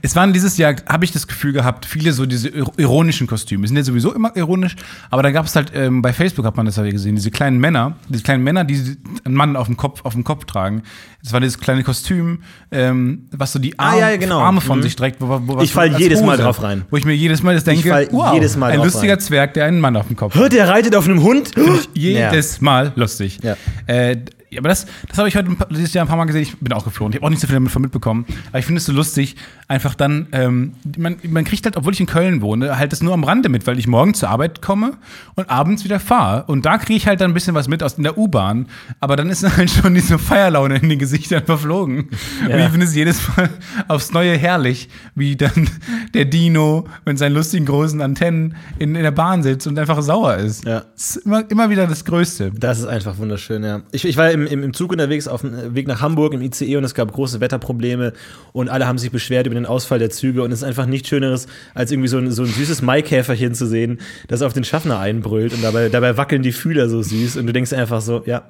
Es 0.03 0.17
waren 0.17 0.33
dieses 0.33 0.57
Jahr, 0.57 0.75
habe 0.89 1.05
ich 1.05 1.13
das 1.13 1.27
Gefühl 1.27 1.53
gehabt, 1.53 1.87
viele 1.87 2.13
so 2.13 2.27
diese 2.27 2.49
ir- 2.49 2.73
ironischen 2.79 3.27
Kostüme. 3.27 3.63
Die 3.63 3.69
sind 3.69 3.77
ja 3.77 3.83
sowieso 3.85 4.15
immer 4.15 4.37
ironisch, 4.37 4.77
aber 5.11 5.23
dann 5.23 5.33
gab 5.33 5.47
es 5.47 5.55
halt, 5.57 5.73
ähm, 5.75 6.03
bei 6.03 6.13
Facebook 6.13 6.45
hat 6.47 6.57
man 6.57 6.67
das 6.67 6.77
ja 6.77 6.83
gesehen, 6.85 7.15
diese 7.17 7.31
kleinen 7.31 7.59
Männer, 7.59 7.97
diese 8.09 8.23
kleinen 8.23 8.43
Männer, 8.45 8.65
die 8.65 8.97
einen 9.25 9.35
Mann 9.35 9.57
auf 9.57 9.67
dem 9.67 9.77
Kopf, 9.77 10.05
auf 10.05 10.15
dem 10.15 10.25
Kopf 10.25 10.45
tragen. 10.45 10.83
Das 11.23 11.33
war 11.33 11.41
dieses 11.41 11.59
kleine 11.59 11.83
Kostüm, 11.83 12.43
ähm, 12.71 13.27
was 13.33 13.53
so 13.53 13.59
die 13.59 13.79
Ah, 13.79 13.89
Arme, 13.91 14.01
ja, 14.01 14.17
genau. 14.17 14.39
Arme 14.41 14.61
von 14.61 14.79
Mhm. 14.79 14.83
sich 14.83 14.97
trägt. 14.97 15.21
Wo, 15.21 15.29
wo, 15.29 15.57
was 15.57 15.65
Ich 15.65 15.73
fall 15.73 15.99
jedes 15.99 16.21
Mal 16.23 16.35
Hose, 16.35 16.43
drauf 16.43 16.63
rein. 16.63 16.85
Wo 16.91 16.97
ich 16.97 17.05
mir 17.05 17.15
jedes 17.15 17.43
Mal 17.43 17.55
das 17.55 17.65
denke, 17.65 17.89
fall 17.89 18.09
wow, 18.13 18.35
jedes 18.35 18.57
Mal 18.57 18.71
ein 18.73 18.79
lustiger 18.83 19.15
rein. 19.15 19.21
Zwerg, 19.21 19.55
der 19.55 19.65
einen 19.67 19.81
Mann 19.81 19.97
auf 19.97 20.07
dem 20.07 20.17
Kopf 20.17 20.35
hat. 20.35 20.41
Hört, 20.41 20.53
der 20.53 20.69
reitet 20.69 20.95
auf 20.95 21.07
einem 21.07 21.23
Hund? 21.23 21.51
Jedes 21.95 22.61
Mal 22.61 22.93
lustig. 22.95 23.39
Ja. 23.43 23.57
Äh, 23.87 24.17
ja, 24.51 24.61
aber 24.61 24.69
das, 24.69 24.87
das 25.09 25.19
habe 25.19 25.29
ich 25.29 25.37
heute 25.37 25.51
dieses 25.71 25.93
Jahr 25.95 26.05
ein 26.05 26.09
paar 26.09 26.17
Mal 26.17 26.25
gesehen. 26.25 26.43
Ich 26.43 26.57
bin 26.59 26.73
auch 26.73 26.85
geflohen. 26.85 27.13
Ich 27.13 27.17
habe 27.19 27.27
auch 27.27 27.31
nicht 27.31 27.41
so 27.41 27.47
viel 27.47 27.59
davon 27.61 27.83
mitbekommen. 27.83 28.25
Aber 28.49 28.59
ich 28.59 28.65
finde 28.67 28.79
es 28.79 28.87
so 28.87 28.93
lustig, 28.93 29.37
einfach 29.69 29.95
dann, 29.95 30.27
ähm, 30.33 30.73
man, 30.97 31.17
man 31.29 31.45
kriegt 31.45 31.65
halt, 31.65 31.77
obwohl 31.77 31.93
ich 31.93 32.01
in 32.01 32.07
Köln 32.07 32.41
wohne, 32.41 32.79
halt 32.79 32.93
das 32.93 33.03
nur 33.03 33.13
am 33.15 33.25
Rande 33.25 33.49
mit, 33.49 33.67
weil 33.67 33.79
ich 33.79 33.87
morgens 33.87 34.21
zur 34.21 34.31
Arbeit 34.31 34.63
komme 34.63 34.93
und 35.35 35.51
abends 35.51 35.85
wieder 35.85 36.01
fahre. 36.01 36.45
Und 36.45 36.65
da 36.67 36.79
kriege 36.79 36.97
ich 36.97 37.07
halt 37.07 37.21
dann 37.21 37.31
ein 37.31 37.35
bisschen 37.35 37.55
was 37.55 37.69
mit 37.69 37.83
aus 37.83 37.95
in 37.95 38.05
der 38.05 38.17
U-Bahn. 38.17 38.67
Aber 39.01 39.17
dann 39.17 39.29
ist 39.29 39.45
halt 39.57 39.71
schon 39.71 39.95
diese 39.95 40.19
Feierlaune 40.19 40.77
in 40.77 40.89
den 40.89 40.99
Gesichtern 40.99 41.45
verflogen. 41.45 42.09
Und 42.43 42.49
Ja. 42.49 42.59
ich 42.65 42.71
finde 42.71 42.87
es 42.87 42.95
jedes 42.95 43.21
Mal 43.37 43.51
aufs 43.89 44.13
Neue 44.13 44.37
herrlich, 44.37 44.89
wie 45.15 45.37
dann 45.37 45.69
der 46.15 46.25
Dino 46.25 46.87
mit 47.05 47.19
seinen 47.19 47.35
lustigen 47.35 47.67
großen 47.67 48.01
Antennen 48.01 48.55
in, 48.79 48.95
in 48.95 49.03
der 49.03 49.11
Bahn 49.11 49.43
sitzt 49.43 49.67
und 49.67 49.79
einfach 49.79 50.01
sauer 50.01 50.37
ist. 50.37 50.65
Ja. 50.65 50.85
Das 50.95 51.17
ist 51.17 51.27
immer, 51.27 51.51
immer 51.51 51.69
wieder 51.71 51.87
das 51.87 52.05
Größte. 52.05 52.51
Das 52.55 52.79
ist 52.79 52.87
einfach 52.87 53.19
wunderschön, 53.19 53.63
ja. 53.63 53.83
Ich, 53.93 54.07
ich 54.07 54.17
war 54.17 54.38
im, 54.43 54.47
im, 54.47 54.63
im 54.63 54.75
Zug 54.75 54.93
unterwegs 54.93 55.29
auf 55.29 55.43
dem 55.43 55.75
Weg 55.75 55.87
nach 55.87 56.01
Hamburg 56.01 56.35
im 56.35 56.43
ICE 56.43 56.77
und 56.77 56.85
es 56.85 56.95
gab 56.95 57.13
große 57.13 57.41
Wetterprobleme 57.41 58.13
und 58.53 58.69
alle 58.69 58.87
haben 58.87 58.99
sich 58.99 59.11
beschwert 59.11 59.47
über 59.47 59.55
den 59.55 59.67
Ausfall 59.67 59.99
der 59.99 60.11
Züge 60.11 60.43
und 60.43 60.53
es 60.53 60.61
ist 60.61 60.65
einfach 60.65 60.87
nichts 60.87 61.09
Schöneres, 61.09 61.47
als 61.75 61.91
irgendwie 61.91 62.09
so 62.09 62.19
ein, 62.19 62.31
so 62.31 62.43
ein 62.43 62.49
süßes 62.49 62.83
Maikäferchen 62.83 63.55
zu 63.55 63.67
sehen, 63.67 63.99
das 64.29 64.43
auf 64.43 64.53
den 64.53 64.65
Schaffner 64.65 64.99
einbrüllt 64.99 65.53
und 65.53 65.63
dabei, 65.63 65.89
dabei 65.89 66.17
wackeln 66.17 66.43
die 66.43 66.53
Fühler 66.53 66.89
so 66.89 67.03
süß 67.03 67.37
und 67.37 67.47
du 67.47 67.53
denkst 67.53 67.73
einfach 67.73 68.01
so, 68.01 68.23
ja, 68.27 68.43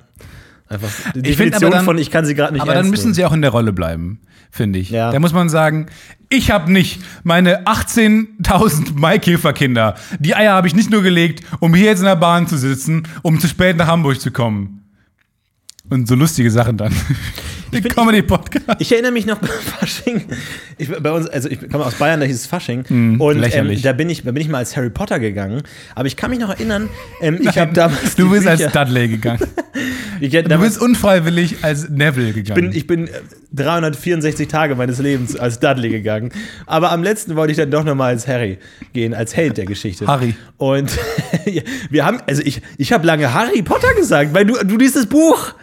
einfach 0.68 0.88
die 1.14 1.20
Ich 1.30 1.36
find 1.36 1.54
Definition 1.54 1.64
aber 1.68 1.76
dann- 1.76 1.84
von 1.84 1.98
ich 1.98 2.10
kann 2.10 2.24
sie 2.24 2.34
gerade 2.34 2.52
nicht 2.52 2.62
Aber 2.62 2.74
dann 2.74 2.90
müssen 2.90 3.14
sie 3.14 3.24
auch 3.24 3.32
in 3.32 3.42
der 3.42 3.50
Rolle 3.50 3.72
bleiben. 3.72 4.20
finde 4.50 4.78
ich. 4.78 4.88
Ja. 4.90 5.10
Da 5.12 5.18
muss 5.20 5.32
man 5.34 5.48
sagen, 5.50 5.86
ich 6.30 6.50
habe 6.50 6.72
nicht 6.72 7.00
meine 7.22 7.66
18.000 7.66 8.94
Maikäferkinder. 8.98 9.94
Die 10.18 10.34
Eier 10.34 10.52
habe 10.54 10.66
ich 10.66 10.74
nicht 10.74 10.90
nur 10.90 11.02
gelegt, 11.02 11.42
um 11.60 11.74
hier 11.74 11.86
jetzt 11.86 11.98
in 12.00 12.06
der 12.06 12.16
Bahn 12.16 12.46
zu 12.46 12.56
sitzen, 12.58 13.04
um 13.22 13.38
zu 13.40 13.46
spät 13.48 13.76
nach 13.76 13.86
Hamburg 13.86 14.20
zu 14.20 14.30
kommen. 14.30 14.87
Und 15.90 16.08
so 16.08 16.14
lustige 16.14 16.50
Sachen 16.50 16.76
dann. 16.76 16.92
Die 17.72 17.80
bin- 17.80 17.92
Comedy-Podcast. 17.92 18.64
Ich 18.80 18.90
erinnere 18.92 19.12
mich 19.12 19.26
noch 19.26 19.38
bei 19.38 19.46
Fasching. 19.48 20.24
Ich, 20.78 20.88
bei 20.90 21.10
uns, 21.10 21.26
also 21.28 21.48
ich 21.48 21.60
komme 21.70 21.84
aus 21.84 21.94
Bayern, 21.94 22.20
da 22.20 22.26
hieß 22.26 22.36
es 22.36 22.46
Fasching. 22.46 22.84
und 23.18 23.42
ähm, 23.42 23.68
Hm, 23.68 23.82
da, 23.82 23.92
bin 23.92 24.08
ich, 24.10 24.22
da 24.22 24.32
bin 24.32 24.40
ich 24.42 24.48
mal 24.48 24.58
als 24.58 24.76
Harry 24.76 24.90
Potter 24.90 25.18
gegangen. 25.18 25.62
Aber 25.94 26.06
ich 26.06 26.16
kann 26.16 26.30
mich 26.30 26.38
noch 26.38 26.50
erinnern, 26.50 26.88
ähm, 27.20 27.38
ich 27.42 27.58
habe 27.58 27.72
damals. 27.72 28.14
Du 28.16 28.30
bist 28.30 28.46
als 28.46 28.60
Bücher- 28.62 28.84
Dudley 28.84 29.08
gegangen. 29.08 29.40
ich, 30.20 30.30
Du 30.32 30.58
bist 30.58 30.80
unfreiwillig 30.80 31.56
als 31.62 31.88
Neville 31.88 32.32
gegangen. 32.32 32.68
bin, 32.70 32.72
ich 32.76 32.86
bin 32.86 33.08
äh, 33.08 33.10
364 33.52 34.48
Tage 34.48 34.74
meines 34.74 34.98
Lebens 34.98 35.36
als 35.36 35.58
Dudley 35.60 35.90
gegangen. 35.90 36.30
Aber 36.66 36.90
am 36.92 37.02
letzten 37.02 37.36
wollte 37.36 37.50
ich 37.52 37.56
dann 37.58 37.70
doch 37.70 37.84
nochmal 37.84 38.10
als 38.10 38.26
Harry 38.28 38.58
gehen, 38.92 39.14
als 39.14 39.36
Held 39.36 39.56
der 39.56 39.64
Geschichte. 39.66 40.06
Harry. 40.06 40.34
Und 40.56 40.90
wir 41.90 42.04
haben, 42.04 42.20
also 42.26 42.42
ich, 42.44 42.60
ich 42.76 42.92
habe 42.92 43.06
lange 43.06 43.32
Harry 43.32 43.62
Potter 43.62 43.92
gesagt, 43.94 44.32
weil 44.34 44.44
du, 44.46 44.54
du 44.64 44.76
liest 44.76 44.96
das 44.96 45.06
Buch. 45.06 45.54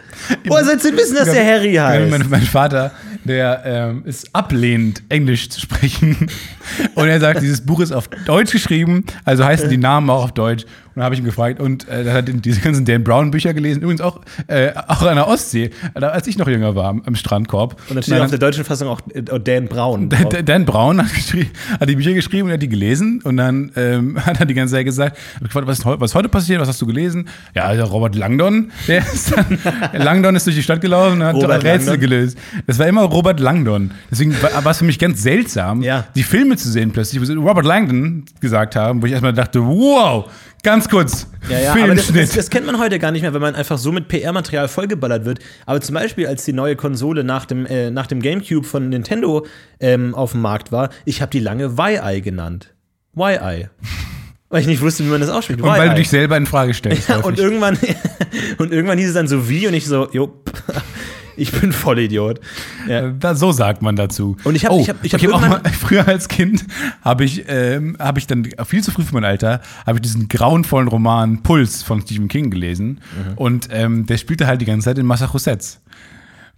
Woher 0.46 0.64
sollst 0.64 0.84
du 0.84 0.92
wissen, 0.96 1.14
dass 1.14 1.30
der 1.30 1.44
Harry 1.44 1.74
heißt? 1.74 1.95
Mein, 2.00 2.26
mein 2.28 2.42
Vater, 2.42 2.92
der 3.24 3.62
ähm, 3.64 4.02
ist 4.04 4.34
ablehnend, 4.34 5.02
Englisch 5.08 5.48
zu 5.48 5.60
sprechen. 5.60 6.28
Und 6.94 7.08
er 7.08 7.20
sagt, 7.20 7.42
dieses 7.42 7.60
Buch 7.60 7.80
ist 7.80 7.92
auf 7.92 8.08
Deutsch 8.26 8.52
geschrieben, 8.52 9.04
also 9.24 9.44
heißen 9.44 9.68
die 9.68 9.78
Namen 9.78 10.10
auch 10.10 10.24
auf 10.24 10.32
Deutsch. 10.32 10.64
Und 10.96 11.00
da 11.00 11.04
habe 11.04 11.14
ich 11.14 11.20
ihn 11.20 11.26
gefragt 11.26 11.60
und 11.60 11.86
äh, 11.88 12.04
er 12.04 12.14
hat 12.14 12.24
diese 12.26 12.60
ganzen 12.62 12.86
Dan 12.86 13.04
Brown 13.04 13.30
Bücher 13.30 13.52
gelesen, 13.52 13.82
übrigens 13.82 14.00
auch, 14.00 14.22
äh, 14.46 14.70
auch 14.88 15.02
an 15.02 15.16
der 15.16 15.28
Ostsee, 15.28 15.70
als 15.92 16.26
ich 16.26 16.38
noch 16.38 16.48
jünger 16.48 16.74
war, 16.74 16.88
am, 17.04 17.14
Strandkorb. 17.14 17.76
Und 17.90 17.96
dann 17.96 18.02
steht 18.02 18.18
auf 18.18 18.30
der 18.30 18.38
deutschen 18.38 18.64
Fassung 18.64 18.88
auch 18.88 19.00
äh, 19.12 19.20
Dan 19.22 19.66
Braun. 19.68 20.08
D- 20.08 20.16
D- 20.24 20.42
Dan 20.42 20.64
Brown 20.64 20.98
hat, 21.02 21.10
hat 21.80 21.88
die 21.88 21.96
Bücher 21.96 22.14
geschrieben 22.14 22.48
und 22.48 22.54
hat 22.54 22.62
die 22.62 22.68
gelesen 22.70 23.20
und 23.24 23.36
dann 23.36 23.72
ähm, 23.76 24.18
hat 24.24 24.40
er 24.40 24.46
die 24.46 24.54
ganze 24.54 24.72
Zeit 24.74 24.86
gesagt, 24.86 25.18
gefragt, 25.42 25.66
was, 25.66 25.84
was 25.84 26.14
heute 26.14 26.30
passiert, 26.30 26.60
was 26.62 26.68
hast 26.68 26.80
du 26.80 26.86
gelesen? 26.86 27.28
Ja, 27.54 27.64
also 27.64 27.84
Robert 27.84 28.14
Langdon, 28.14 28.70
der 28.88 29.00
ist 29.00 29.36
dann, 29.36 29.58
Langdon 29.92 30.34
ist 30.34 30.46
durch 30.46 30.56
die 30.56 30.62
Stadt 30.62 30.80
gelaufen 30.80 31.20
und 31.20 31.24
hat 31.26 31.34
Robert 31.34 31.62
Rätsel 31.62 31.90
Langdon? 31.90 32.00
gelöst. 32.00 32.38
Das 32.66 32.78
war 32.78 32.86
immer 32.86 33.02
Robert 33.02 33.38
Langdon. 33.38 33.90
Deswegen 34.10 34.34
war 34.42 34.64
war 34.64 34.70
es 34.72 34.78
für 34.78 34.84
mich 34.84 34.98
ganz 34.98 35.22
seltsam, 35.22 35.82
Ja. 35.82 36.06
die 36.14 36.22
Filme 36.22 36.56
zu 36.56 36.70
sehen 36.70 36.90
plötzlich, 36.92 37.20
wo 37.20 37.26
sie 37.26 37.34
Robert 37.34 37.66
Langdon 37.66 38.24
gesagt 38.40 38.76
haben, 38.76 39.02
wo 39.02 39.06
ich 39.06 39.12
erstmal 39.12 39.34
dachte, 39.34 39.62
wow, 39.62 40.24
ganz 40.62 40.88
kurz, 40.88 41.28
Ja, 41.48 41.58
ja, 41.58 41.72
aber 41.72 41.94
das, 41.94 42.12
das, 42.12 42.30
das 42.30 42.50
kennt 42.50 42.66
man 42.66 42.78
heute 42.78 42.98
gar 42.98 43.12
nicht 43.12 43.22
mehr, 43.22 43.32
wenn 43.34 43.40
man 43.40 43.54
einfach 43.54 43.78
so 43.78 43.92
mit 43.92 44.08
PR-Material 44.08 44.68
vollgeballert 44.68 45.24
wird. 45.24 45.38
Aber 45.64 45.80
zum 45.80 45.94
Beispiel, 45.94 46.26
als 46.26 46.44
die 46.44 46.52
neue 46.52 46.76
Konsole 46.76 47.24
nach 47.24 47.46
dem, 47.46 47.66
äh, 47.66 47.90
nach 47.90 48.06
dem 48.06 48.20
GameCube 48.20 48.66
von 48.66 48.88
Nintendo 48.88 49.46
ähm, 49.80 50.14
auf 50.14 50.32
dem 50.32 50.42
Markt 50.42 50.72
war, 50.72 50.90
ich 51.04 51.22
habe 51.22 51.30
die 51.30 51.40
lange 51.40 51.64
Y-Eye 51.66 52.20
genannt. 52.20 52.74
Y-Eye. 53.16 53.70
Weil 54.48 54.60
ich 54.60 54.66
nicht 54.66 54.82
wusste, 54.82 55.04
wie 55.04 55.08
man 55.08 55.20
das 55.20 55.30
ausspricht. 55.30 55.60
und 55.60 55.68
weil 55.68 55.88
du 55.88 55.94
dich 55.96 56.08
selber 56.08 56.36
in 56.36 56.46
Frage 56.46 56.72
stellst. 56.72 57.08
ja, 57.08 57.18
und 57.18 57.38
irgendwann, 57.38 57.78
und 58.58 58.72
irgendwann 58.72 58.98
hieß 58.98 59.08
es 59.08 59.14
dann 59.14 59.28
so 59.28 59.48
wie 59.48 59.66
und 59.66 59.74
ich 59.74 59.86
so, 59.86 60.08
jo, 60.12 60.42
ich 61.36 61.52
bin 61.52 61.72
Vollidiot. 61.72 62.40
Ja. 62.88 63.06
Äh, 63.08 63.12
Da, 63.18 63.34
so 63.34 63.52
sagt 63.52 63.82
man 63.82 63.96
dazu. 63.96 64.36
Und 64.44 64.54
ich 64.54 64.64
hab- 64.64 64.72
oh, 64.72 64.80
ich 64.80 64.88
hab- 64.88 65.04
ich 65.04 65.12
hab 65.14 65.22
auch 65.32 65.40
mal, 65.40 65.60
früher 65.78 66.06
als 66.08 66.28
Kind 66.28 66.64
habe 67.02 67.24
ich, 67.24 67.44
ähm, 67.48 67.96
habe 67.98 68.18
ich 68.18 68.26
dann 68.26 68.48
viel 68.66 68.82
zu 68.82 68.90
früh 68.90 69.02
für 69.02 69.14
mein 69.14 69.24
Alter, 69.24 69.60
habe 69.86 69.98
ich 69.98 70.02
diesen 70.02 70.28
grauenvollen 70.28 70.88
Roman 70.88 71.42
Puls 71.42 71.82
von 71.82 72.00
Stephen 72.02 72.28
King 72.28 72.50
gelesen. 72.50 73.00
Mhm. 73.16 73.32
Und 73.36 73.68
ähm, 73.70 74.06
der 74.06 74.16
spielte 74.18 74.46
halt 74.46 74.60
die 74.60 74.64
ganze 74.66 74.86
Zeit 74.86 74.98
in 74.98 75.06
Massachusetts. 75.06 75.80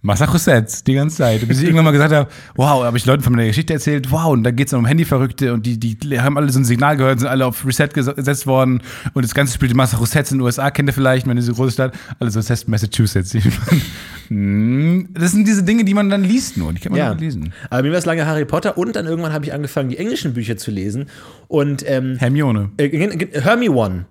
Massachusetts, 0.01 0.83
die 0.83 0.93
ganze 0.93 1.17
Zeit. 1.17 1.45
Bis 1.47 1.57
ich 1.59 1.65
irgendwann 1.65 1.83
mal 1.85 1.91
gesagt 1.91 2.13
habe, 2.13 2.29
wow, 2.55 2.83
habe 2.85 2.97
ich 2.97 3.05
Leuten 3.05 3.21
von 3.21 3.33
meiner 3.33 3.47
Geschichte 3.47 3.73
erzählt, 3.73 4.11
wow, 4.11 4.27
und 4.27 4.43
da 4.43 4.51
geht 4.51 4.67
es 4.67 4.73
um 4.73 4.85
Handyverrückte 4.85 5.51
und 5.53 5.65
die, 5.65 5.77
die 5.77 6.19
haben 6.21 6.37
alle 6.37 6.49
so 6.51 6.59
ein 6.59 6.63
Signal 6.65 6.95
gehört, 6.95 7.19
sind 7.19 7.27
alle 7.27 7.45
auf 7.45 7.65
Reset 7.65 7.87
ges- 7.93 8.13
gesetzt 8.13 8.47
worden 8.47 8.81
und 9.13 9.25
das 9.25 9.33
Ganze 9.33 9.53
spielt 9.53 9.71
in 9.71 9.77
Massachusetts 9.77 10.31
in 10.31 10.37
den 10.37 10.43
USA, 10.45 10.71
kennt 10.71 10.87
ihr 10.89 10.93
vielleicht, 10.93 11.27
wenn 11.27 11.35
diese 11.35 11.53
große 11.53 11.71
Stadt, 11.71 11.93
also 12.19 12.39
das 12.39 12.49
heißt 12.49 12.67
Massachusetts. 12.69 13.35
Hm, 14.29 15.09
das 15.13 15.31
sind 15.31 15.47
diese 15.47 15.63
Dinge, 15.63 15.83
die 15.83 15.93
man 15.95 16.09
dann 16.09 16.23
liest 16.23 16.55
nur, 16.57 16.71
die 16.71 16.79
kann 16.79 16.91
man 16.91 16.99
Ja. 16.99 17.07
nur 17.09 17.17
lesen. 17.17 17.51
Aber 17.69 17.81
mir 17.81 17.91
war 17.91 17.97
es 17.97 18.05
lange 18.05 18.25
Harry 18.27 18.45
Potter 18.45 18.77
und 18.77 18.95
dann 18.95 19.05
irgendwann 19.07 19.33
habe 19.33 19.45
ich 19.45 19.53
angefangen, 19.53 19.89
die 19.89 19.97
englischen 19.97 20.33
Bücher 20.33 20.55
zu 20.55 20.69
lesen. 20.71 21.07
Und 21.47 21.83
ähm, 21.87 22.15
Hermione. 22.19 22.69
Äh, 22.77 22.89
ge- 22.89 23.15
ge- 23.17 23.41
Hermie 23.41 23.69
One. 23.69 24.05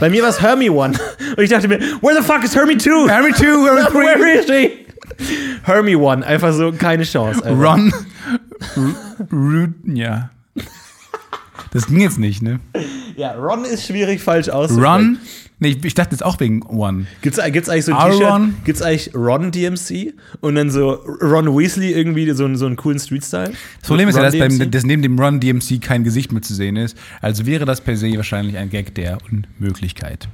Bei 0.00 0.10
mir 0.10 0.22
war 0.22 0.28
es 0.28 0.40
Hermie 0.42 0.68
One. 0.70 0.94
Und 1.36 1.42
ich 1.42 1.50
dachte 1.50 1.66
mir, 1.66 1.80
where 2.02 2.14
the 2.16 2.22
fuck 2.22 2.44
is 2.44 2.54
Hermie 2.54 2.76
2? 2.76 3.08
Hermie 3.08 3.32
2, 3.32 3.44
Hermie 3.44 3.82
3. 3.82 3.92
Where 3.94 4.38
is 4.38 4.46
she? 4.46 4.83
Hermie 5.62 5.96
One. 5.96 6.24
Einfach 6.26 6.52
so 6.52 6.72
keine 6.72 7.04
Chance. 7.04 7.44
Einfach. 7.44 7.62
Ron. 7.76 7.92
R- 8.76 9.26
R- 9.32 9.72
ja. 9.94 10.30
Das 11.72 11.86
ging 11.88 12.00
jetzt 12.00 12.18
nicht, 12.18 12.40
ne? 12.42 12.60
Ja, 13.16 13.32
Ron 13.32 13.64
ist 13.64 13.86
schwierig 13.86 14.22
falsch 14.22 14.48
auszusprechen. 14.48 14.86
Ron. 14.86 15.18
Nee, 15.60 15.68
ich, 15.68 15.84
ich 15.84 15.94
dachte 15.94 16.12
jetzt 16.12 16.24
auch 16.24 16.38
wegen 16.40 16.62
One. 16.62 17.06
Gibt's, 17.22 17.40
gibt's 17.52 17.68
eigentlich 17.68 17.84
so 17.84 17.94
ein? 17.94 18.10
T-Shirt? 18.10 18.64
Gibt's 18.64 18.82
eigentlich 18.82 19.14
Ron 19.14 19.50
DMC? 19.50 20.14
Und 20.40 20.56
dann 20.56 20.70
so 20.70 20.90
Ron 21.22 21.56
Weasley 21.56 21.92
irgendwie 21.92 22.30
so, 22.32 22.44
einen- 22.44 22.56
so 22.56 22.66
einen 22.66 22.76
coolen 22.76 22.98
Street-Style? 22.98 23.52
Das 23.80 23.88
Problem 23.88 24.08
ist 24.08 24.16
ja, 24.16 24.22
Ron 24.22 24.38
dass, 24.38 24.58
beim, 24.58 24.70
dass 24.70 24.84
neben 24.84 25.02
dem 25.02 25.18
Run 25.18 25.40
DMC 25.40 25.80
kein 25.80 26.04
Gesicht 26.04 26.32
mehr 26.32 26.42
zu 26.42 26.54
sehen 26.54 26.76
ist. 26.76 26.96
Also 27.20 27.46
wäre 27.46 27.64
das 27.64 27.80
per 27.80 27.96
se 27.96 28.12
wahrscheinlich 28.16 28.56
ein 28.58 28.68
Gag 28.70 28.94
der 28.94 29.18
Unmöglichkeit. 29.30 30.28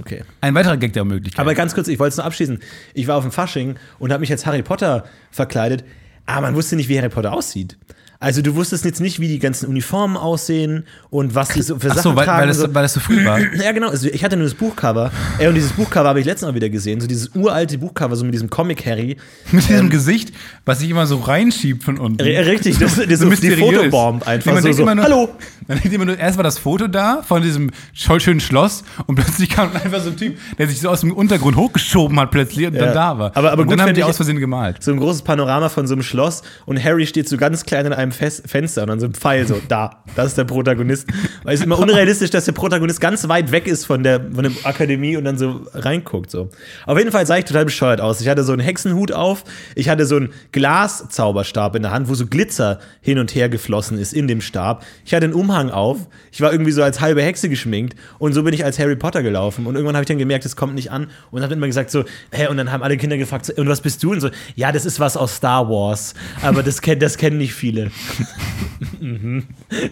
Okay. 0.00 0.24
Ein 0.40 0.54
weiterer 0.54 0.76
Gag 0.76 0.92
der 0.92 1.02
Unmöglichkeit. 1.02 1.40
Aber 1.40 1.54
ganz 1.54 1.74
kurz, 1.74 1.88
ich 1.88 1.98
wollte 1.98 2.10
es 2.10 2.16
nur 2.16 2.26
abschließen. 2.26 2.58
Ich 2.94 3.06
war 3.06 3.16
auf 3.16 3.24
dem 3.24 3.32
Fasching 3.32 3.76
und 3.98 4.12
habe 4.12 4.20
mich 4.20 4.32
als 4.32 4.44
Harry 4.46 4.62
Potter 4.62 5.04
verkleidet, 5.30 5.84
aber 6.26 6.42
man 6.42 6.54
wusste 6.56 6.76
nicht, 6.76 6.88
wie 6.88 6.98
Harry 6.98 7.08
Potter 7.08 7.32
aussieht. 7.32 7.78
Also 8.18 8.40
du 8.42 8.54
wusstest 8.54 8.84
jetzt 8.84 9.00
nicht, 9.00 9.20
wie 9.20 9.28
die 9.28 9.38
ganzen 9.38 9.68
Uniformen 9.68 10.16
aussehen 10.16 10.84
und 11.10 11.34
was 11.34 11.48
die 11.48 11.62
so 11.62 11.78
für 11.78 11.90
Ach 11.90 11.96
Sachen 11.96 12.02
so, 12.12 12.16
weil, 12.16 12.24
tragen. 12.24 12.40
weil, 12.40 12.48
das, 12.48 12.56
so. 12.58 12.74
weil 12.74 12.82
das 12.82 12.94
so 12.94 13.00
früh 13.00 13.24
war. 13.24 13.38
Ja, 13.62 13.72
genau. 13.72 13.88
Also 13.90 14.08
ich 14.08 14.24
hatte 14.24 14.36
nur 14.36 14.44
das 14.46 14.54
Buchcover. 14.54 15.10
Ey, 15.38 15.48
und 15.48 15.54
dieses 15.54 15.72
Buchcover 15.72 16.08
habe 16.08 16.20
ich 16.20 16.26
letztens 16.26 16.50
Mal 16.50 16.54
wieder 16.54 16.68
gesehen. 16.68 17.00
So 17.00 17.06
dieses 17.06 17.34
uralte 17.34 17.78
Buchcover, 17.78 18.16
so 18.16 18.24
mit 18.24 18.34
diesem 18.34 18.48
Comic-Harry. 18.50 19.16
Mit 19.52 19.68
diesem 19.68 19.90
Gesicht, 19.90 20.32
was 20.64 20.80
sich 20.80 20.90
immer 20.90 21.06
so 21.06 21.18
reinschiebt 21.18 21.84
von 21.84 21.98
unten. 21.98 22.20
Richtig, 22.20 22.78
das, 22.78 22.96
das, 22.96 23.06
das 23.06 23.20
die 23.20 23.26
mysteriös. 23.26 23.60
Fotobomb 23.60 24.26
einfach 24.26 24.46
Nee, 24.46 24.52
man 24.54 24.62
so. 24.62 24.66
denkt 24.66 24.76
so 24.76 24.82
immer 24.82 24.94
nur, 24.94 25.04
Hallo! 25.04 25.28
Man 25.68 25.78
denkt 25.80 25.92
immer 25.94 26.04
nur, 26.04 26.16
erst 26.16 26.36
war 26.36 26.44
das 26.44 26.58
Foto 26.60 26.86
da 26.86 27.22
von 27.26 27.42
diesem 27.42 27.72
schö- 27.92 28.20
schönen 28.20 28.38
Schloss 28.38 28.84
und 29.06 29.16
plötzlich 29.16 29.48
kam 29.48 29.70
einfach 29.84 30.00
so 30.00 30.10
ein 30.10 30.16
Typ, 30.16 30.36
der 30.58 30.68
sich 30.68 30.80
so 30.80 30.88
aus 30.88 31.00
dem 31.00 31.12
Untergrund 31.12 31.56
hochgeschoben 31.56 32.20
hat 32.20 32.30
plötzlich 32.30 32.68
und 32.68 32.74
Ja. 32.74 32.84
dann 32.86 32.94
da 32.94 33.18
war. 33.18 33.36
Aber- 33.36 33.50
aber 33.50 33.62
und 33.62 33.68
gut 33.68 33.78
dann 33.80 33.88
haben 33.88 33.94
die 33.94 34.04
aus 34.04 34.14
Versehen 34.16 34.38
gemalt. 34.38 34.80
So 34.82 34.92
ein 34.92 34.98
großes 34.98 35.22
Panorama 35.22 35.68
von 35.68 35.88
so 35.88 35.94
einem 35.94 36.04
Schloss 36.04 36.42
und 36.66 36.82
Harry 36.82 37.04
steht 37.06 37.28
so 37.28 37.36
ganz 37.36 37.64
klein 37.64 37.84
in 37.86 37.92
einem 37.92 38.05
Fes 38.12 38.42
Fenster 38.46 38.82
und 38.82 38.88
dann 38.88 39.00
so 39.00 39.06
ein 39.06 39.14
Pfeil 39.14 39.46
so, 39.46 39.60
da, 39.68 40.02
das 40.14 40.28
ist 40.28 40.38
der 40.38 40.44
Protagonist. 40.44 41.06
Weil 41.42 41.54
es 41.54 41.60
ist 41.60 41.66
immer 41.66 41.78
unrealistisch, 41.78 42.30
dass 42.30 42.44
der 42.44 42.52
Protagonist 42.52 43.00
ganz 43.00 43.26
weit 43.28 43.52
weg 43.52 43.66
ist 43.66 43.84
von 43.84 44.02
der, 44.02 44.20
von 44.20 44.44
der 44.44 44.52
Akademie 44.64 45.16
und 45.16 45.24
dann 45.24 45.38
so 45.38 45.66
reinguckt. 45.74 46.30
So. 46.30 46.50
Auf 46.86 46.98
jeden 46.98 47.12
Fall 47.12 47.26
sah 47.26 47.36
ich 47.38 47.44
total 47.44 47.64
bescheuert 47.64 48.00
aus. 48.00 48.20
Ich 48.20 48.28
hatte 48.28 48.42
so 48.42 48.52
einen 48.52 48.62
Hexenhut 48.62 49.12
auf, 49.12 49.44
ich 49.74 49.88
hatte 49.88 50.06
so 50.06 50.16
einen 50.16 50.30
Glaszauberstab 50.52 51.76
in 51.76 51.82
der 51.82 51.92
Hand, 51.92 52.08
wo 52.08 52.14
so 52.14 52.26
Glitzer 52.26 52.80
hin 53.00 53.18
und 53.18 53.34
her 53.34 53.48
geflossen 53.48 53.98
ist 53.98 54.12
in 54.12 54.28
dem 54.28 54.40
Stab. 54.40 54.84
Ich 55.04 55.14
hatte 55.14 55.24
einen 55.24 55.34
Umhang 55.34 55.70
auf, 55.70 55.98
ich 56.32 56.40
war 56.40 56.52
irgendwie 56.52 56.72
so 56.72 56.82
als 56.82 57.00
halbe 57.00 57.22
Hexe 57.22 57.48
geschminkt 57.48 57.96
und 58.18 58.32
so 58.32 58.42
bin 58.42 58.54
ich 58.54 58.64
als 58.64 58.78
Harry 58.78 58.96
Potter 58.96 59.22
gelaufen. 59.22 59.66
Und 59.66 59.74
irgendwann 59.74 59.96
habe 59.96 60.02
ich 60.02 60.08
dann 60.08 60.18
gemerkt, 60.18 60.44
es 60.44 60.56
kommt 60.56 60.74
nicht 60.74 60.90
an 60.90 61.08
und 61.30 61.42
habe 61.42 61.54
immer 61.54 61.66
gesagt 61.66 61.90
so, 61.90 62.04
hä, 62.32 62.48
und 62.48 62.56
dann 62.56 62.72
haben 62.72 62.82
alle 62.82 62.96
Kinder 62.96 63.16
gefragt, 63.16 63.46
so, 63.46 63.54
und 63.54 63.68
was 63.68 63.80
bist 63.80 64.02
du? 64.02 64.12
Und 64.12 64.20
so, 64.20 64.30
ja, 64.54 64.72
das 64.72 64.84
ist 64.84 65.00
was 65.00 65.16
aus 65.16 65.36
Star 65.36 65.68
Wars, 65.68 66.14
aber 66.42 66.62
das, 66.62 66.80
kenn, 66.82 66.98
das 66.98 67.16
kennen 67.16 67.38
nicht 67.38 67.54
viele. 67.54 67.90
mhm. 69.00 69.44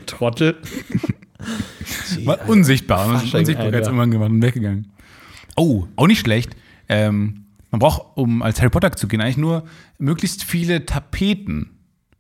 Trottel. 0.07 0.57
War 2.25 2.49
unsichtbar. 2.49 3.07
Fasching, 3.19 3.41
Unsichtbarkeit 3.41 3.75
Alter. 3.75 3.87
irgendwann 3.87 4.11
gemacht 4.11 4.31
und 4.31 4.43
weggegangen. 4.43 4.93
Oh, 5.57 5.87
auch 5.97 6.07
nicht 6.07 6.21
schlecht. 6.21 6.57
Ähm, 6.89 7.45
man 7.71 7.79
braucht, 7.81 8.17
um 8.17 8.43
als 8.43 8.61
Harry 8.61 8.71
Potter 8.71 8.93
zu 8.93 9.09
gehen, 9.09 9.21
eigentlich 9.21 9.37
nur 9.37 9.65
möglichst 9.99 10.45
viele 10.45 10.87
Tapeten. 10.87 11.71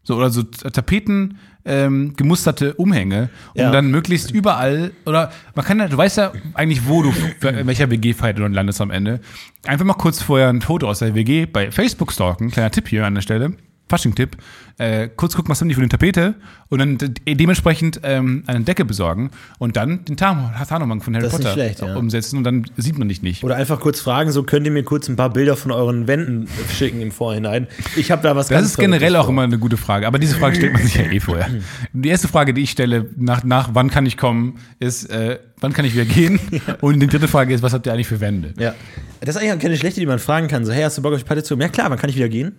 So, 0.03 0.17
oder 0.17 0.29
so 0.29 0.43
Tapeten, 0.43 1.39
ähm, 1.65 2.13
gemusterte 2.15 2.75
Umhänge, 2.75 3.31
um 3.55 3.63
Ja. 3.63 3.71
dann 3.71 3.91
möglichst 3.91 4.31
überall, 4.31 4.91
oder 5.07 5.33
man 5.55 5.65
kann 5.65 5.79
ja, 5.79 5.89
du 5.89 5.97
weißt 5.97 6.19
ja 6.19 6.33
eigentlich, 6.53 6.87
wo 6.87 7.03
du, 7.03 7.11
in 7.49 7.67
welcher 7.67 7.91
WG 7.91 8.13
feiert 8.13 8.39
du 8.39 8.47
landest 8.47 8.83
am 8.83 8.91
Ende. 8.91 9.21
Einfach 9.65 9.87
mal 9.87 9.95
kurz 9.95 10.21
vorher 10.21 10.51
ein 10.51 10.61
Foto 10.61 10.89
aus 10.89 10.99
der 10.99 11.15
WG 11.15 11.47
bei 11.47 11.71
Facebook 11.71 12.13
stalken, 12.13 12.51
kleiner 12.51 12.71
Tipp 12.71 12.89
hier 12.89 13.07
an 13.07 13.15
der 13.15 13.23
Stelle. 13.23 13.55
Fasching-Tipp, 13.89 14.37
äh, 14.79 15.09
kurz 15.15 15.35
gucken, 15.37 15.51
was 15.51 15.61
haben 15.61 15.69
die 15.69 15.75
für 15.75 15.81
eine 15.81 15.89
Tapete 15.91 16.35
und 16.69 16.79
dann 16.79 16.97
de 16.99 17.35
dementsprechend 17.35 18.01
ähm, 18.03 18.43
eine 18.47 18.63
Decke 18.63 18.85
besorgen 18.85 19.31
und 19.59 19.77
dann 19.77 20.05
den 20.07 20.17
Tarn- 20.17 20.53
Tarnumhang 20.67 21.01
von 21.03 21.15
Harry 21.15 21.25
Das 21.25 21.33
Potter 21.33 21.53
schlecht, 21.53 21.81
ja. 21.81 21.95
umsetzen 21.95 22.39
und 22.39 22.45
dann 22.45 22.65
sieht 22.77 22.99
man 22.99 23.09
dich 23.09 23.23
nicht. 23.23 23.45
Oder 23.45 23.57
einfach 23.57 23.79
kurz 23.81 24.01
fragen, 24.01 24.33
so 24.33 24.43
könnt 24.43 24.65
ihr 24.67 24.73
mir 24.73 24.83
kurz 24.83 25.09
ein 25.09 25.17
paar 25.17 25.31
Bilder 25.31 25.57
von 25.57 25.71
euren 25.71 26.07
Wänden 26.07 26.49
schicken 26.75 27.01
im 27.03 27.13
Vorhinein. 27.13 27.69
Ich 27.95 28.11
habe 28.11 28.23
da 28.23 28.35
was 28.35 28.49
Das 28.49 28.57
ganz 28.59 28.71
ist 28.71 28.79
generell 28.79 29.15
auch 29.17 29.25
vor. 29.25 29.31
immer 29.33 29.43
eine 29.43 29.59
gute 29.59 29.77
Frage, 29.77 30.07
aber 30.07 30.19
diese 30.19 30.37
Frage 30.37 30.57
stellt 30.57 30.73
man 30.73 30.83
sich 30.83 30.95
ja 30.95 31.03
eh 31.05 31.21
vorher. 31.21 31.49
Die 31.93 32.09
erste 32.09 32.29
Frage, 32.29 32.55
die 32.55 32.63
ich 32.63 32.71
stelle, 32.71 33.07
nach, 33.17 33.45
nach 33.45 33.71
wann 33.75 33.91
kann 33.91 34.07
ich 34.07 34.17
kommen, 34.17 34.59
ist, 34.81 35.11
äh, 35.11 35.39
wann 35.61 35.73
kann 35.75 35.85
ich 35.85 35.93
wieder 35.95 36.07
gehen? 36.07 36.41
Und 36.81 37.01
die 37.01 37.07
dritte 37.07 37.29
Frage 37.29 37.53
ist, 37.55 37.63
was 37.63 37.73
habt 37.75 37.87
ihr 37.87 37.93
eigentlich 37.93 38.09
für 38.09 38.21
Wände? 38.21 38.55
Ja. 38.59 38.75
Das 39.21 39.37
ist 39.37 39.41
eigentlich 39.41 39.53
auch 39.53 39.59
keine 39.59 39.77
schlechte, 39.77 40.01
die 40.01 40.07
man 40.07 40.19
fragen 40.19 40.49
kann. 40.49 40.65
So, 40.65 40.73
hey, 40.73 40.83
hast 40.83 40.99
du 40.99 41.03
Bock 41.03 41.13
auf 41.15 41.21
die 41.21 41.25
Party 41.27 41.43
zu? 41.43 41.57
Ja 41.57 41.69
klar, 41.69 41.91
wann 41.91 41.99
kann 41.99 42.11
ich 42.11 42.17
wieder 42.17 42.29
gehen? 42.29 42.57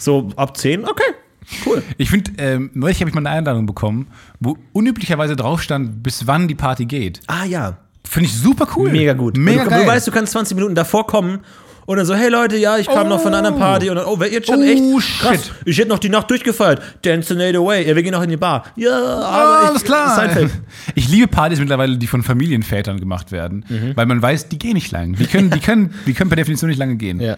So 0.00 0.30
ab 0.36 0.56
10, 0.56 0.84
okay, 0.84 1.02
cool. 1.66 1.82
Ich 1.98 2.10
finde, 2.10 2.32
ähm, 2.38 2.70
neulich 2.74 3.00
habe 3.00 3.10
ich 3.10 3.14
mal 3.14 3.20
eine 3.26 3.30
Einladung 3.30 3.66
bekommen, 3.66 4.08
wo 4.40 4.56
unüblicherweise 4.72 5.36
drauf 5.36 5.62
stand, 5.62 6.02
bis 6.02 6.26
wann 6.26 6.48
die 6.48 6.54
Party 6.54 6.86
geht. 6.86 7.20
Ah 7.26 7.44
ja, 7.44 7.76
Finde 8.08 8.28
ich 8.28 8.34
super 8.34 8.66
cool. 8.76 8.90
mega 8.90 9.12
gut. 9.12 9.36
Mega 9.36 9.64
du, 9.64 9.70
geil. 9.70 9.82
du 9.84 9.86
weißt, 9.86 10.06
du 10.08 10.10
kannst 10.10 10.32
20 10.32 10.56
Minuten 10.56 10.74
davor 10.74 11.06
kommen 11.06 11.40
und 11.86 11.96
dann 11.98 12.06
so, 12.06 12.14
hey 12.14 12.28
Leute, 12.30 12.56
ja, 12.56 12.78
ich 12.78 12.86
kam 12.86 13.08
noch 13.08 13.18
von 13.20 13.28
einer 13.28 13.38
anderen 13.38 13.58
Party 13.58 13.90
und 13.90 13.96
dann, 13.96 14.06
oh, 14.06 14.16
wer 14.18 14.32
jetzt 14.32 14.46
schon 14.48 14.60
Oh, 14.60 14.62
echt? 14.98 15.20
Krass, 15.20 15.32
shit. 15.46 15.52
ich 15.66 15.78
hätte 15.78 15.88
noch 15.90 15.98
die 15.98 16.08
Nacht 16.08 16.30
durchgefeiert. 16.30 16.80
Dance 17.02 17.28
the 17.34 17.38
night 17.38 17.54
away. 17.54 17.86
Ja, 17.86 17.94
wir 17.94 18.02
gehen 18.02 18.12
noch 18.12 18.22
in 18.22 18.30
die 18.30 18.36
Bar. 18.38 18.64
Ja, 18.76 18.90
Ah, 18.90 19.28
aber 19.28 19.62
ich, 19.64 19.68
alles 19.70 19.84
klar. 19.84 20.16
Seinfeld. 20.16 20.50
Ich 20.94 21.08
liebe 21.08 21.28
Partys 21.28 21.58
mittlerweile, 21.60 21.98
die 21.98 22.06
von 22.06 22.22
Familienvätern 22.22 22.98
gemacht 22.98 23.32
werden, 23.32 23.64
Mhm. 23.68 23.92
weil 23.96 24.06
man 24.06 24.20
weiß, 24.22 24.48
die 24.48 24.58
gehen 24.58 24.74
nicht 24.74 24.90
lang. 24.92 25.12
Die 25.14 25.26
können, 25.26 25.50
die 25.50 25.60
können, 25.60 25.94
die 26.06 26.14
können 26.14 26.30
per 26.30 26.36
Definition 26.36 26.68
nicht 26.70 26.78
lange 26.78 26.96
gehen. 26.96 27.20
Ja. 27.20 27.36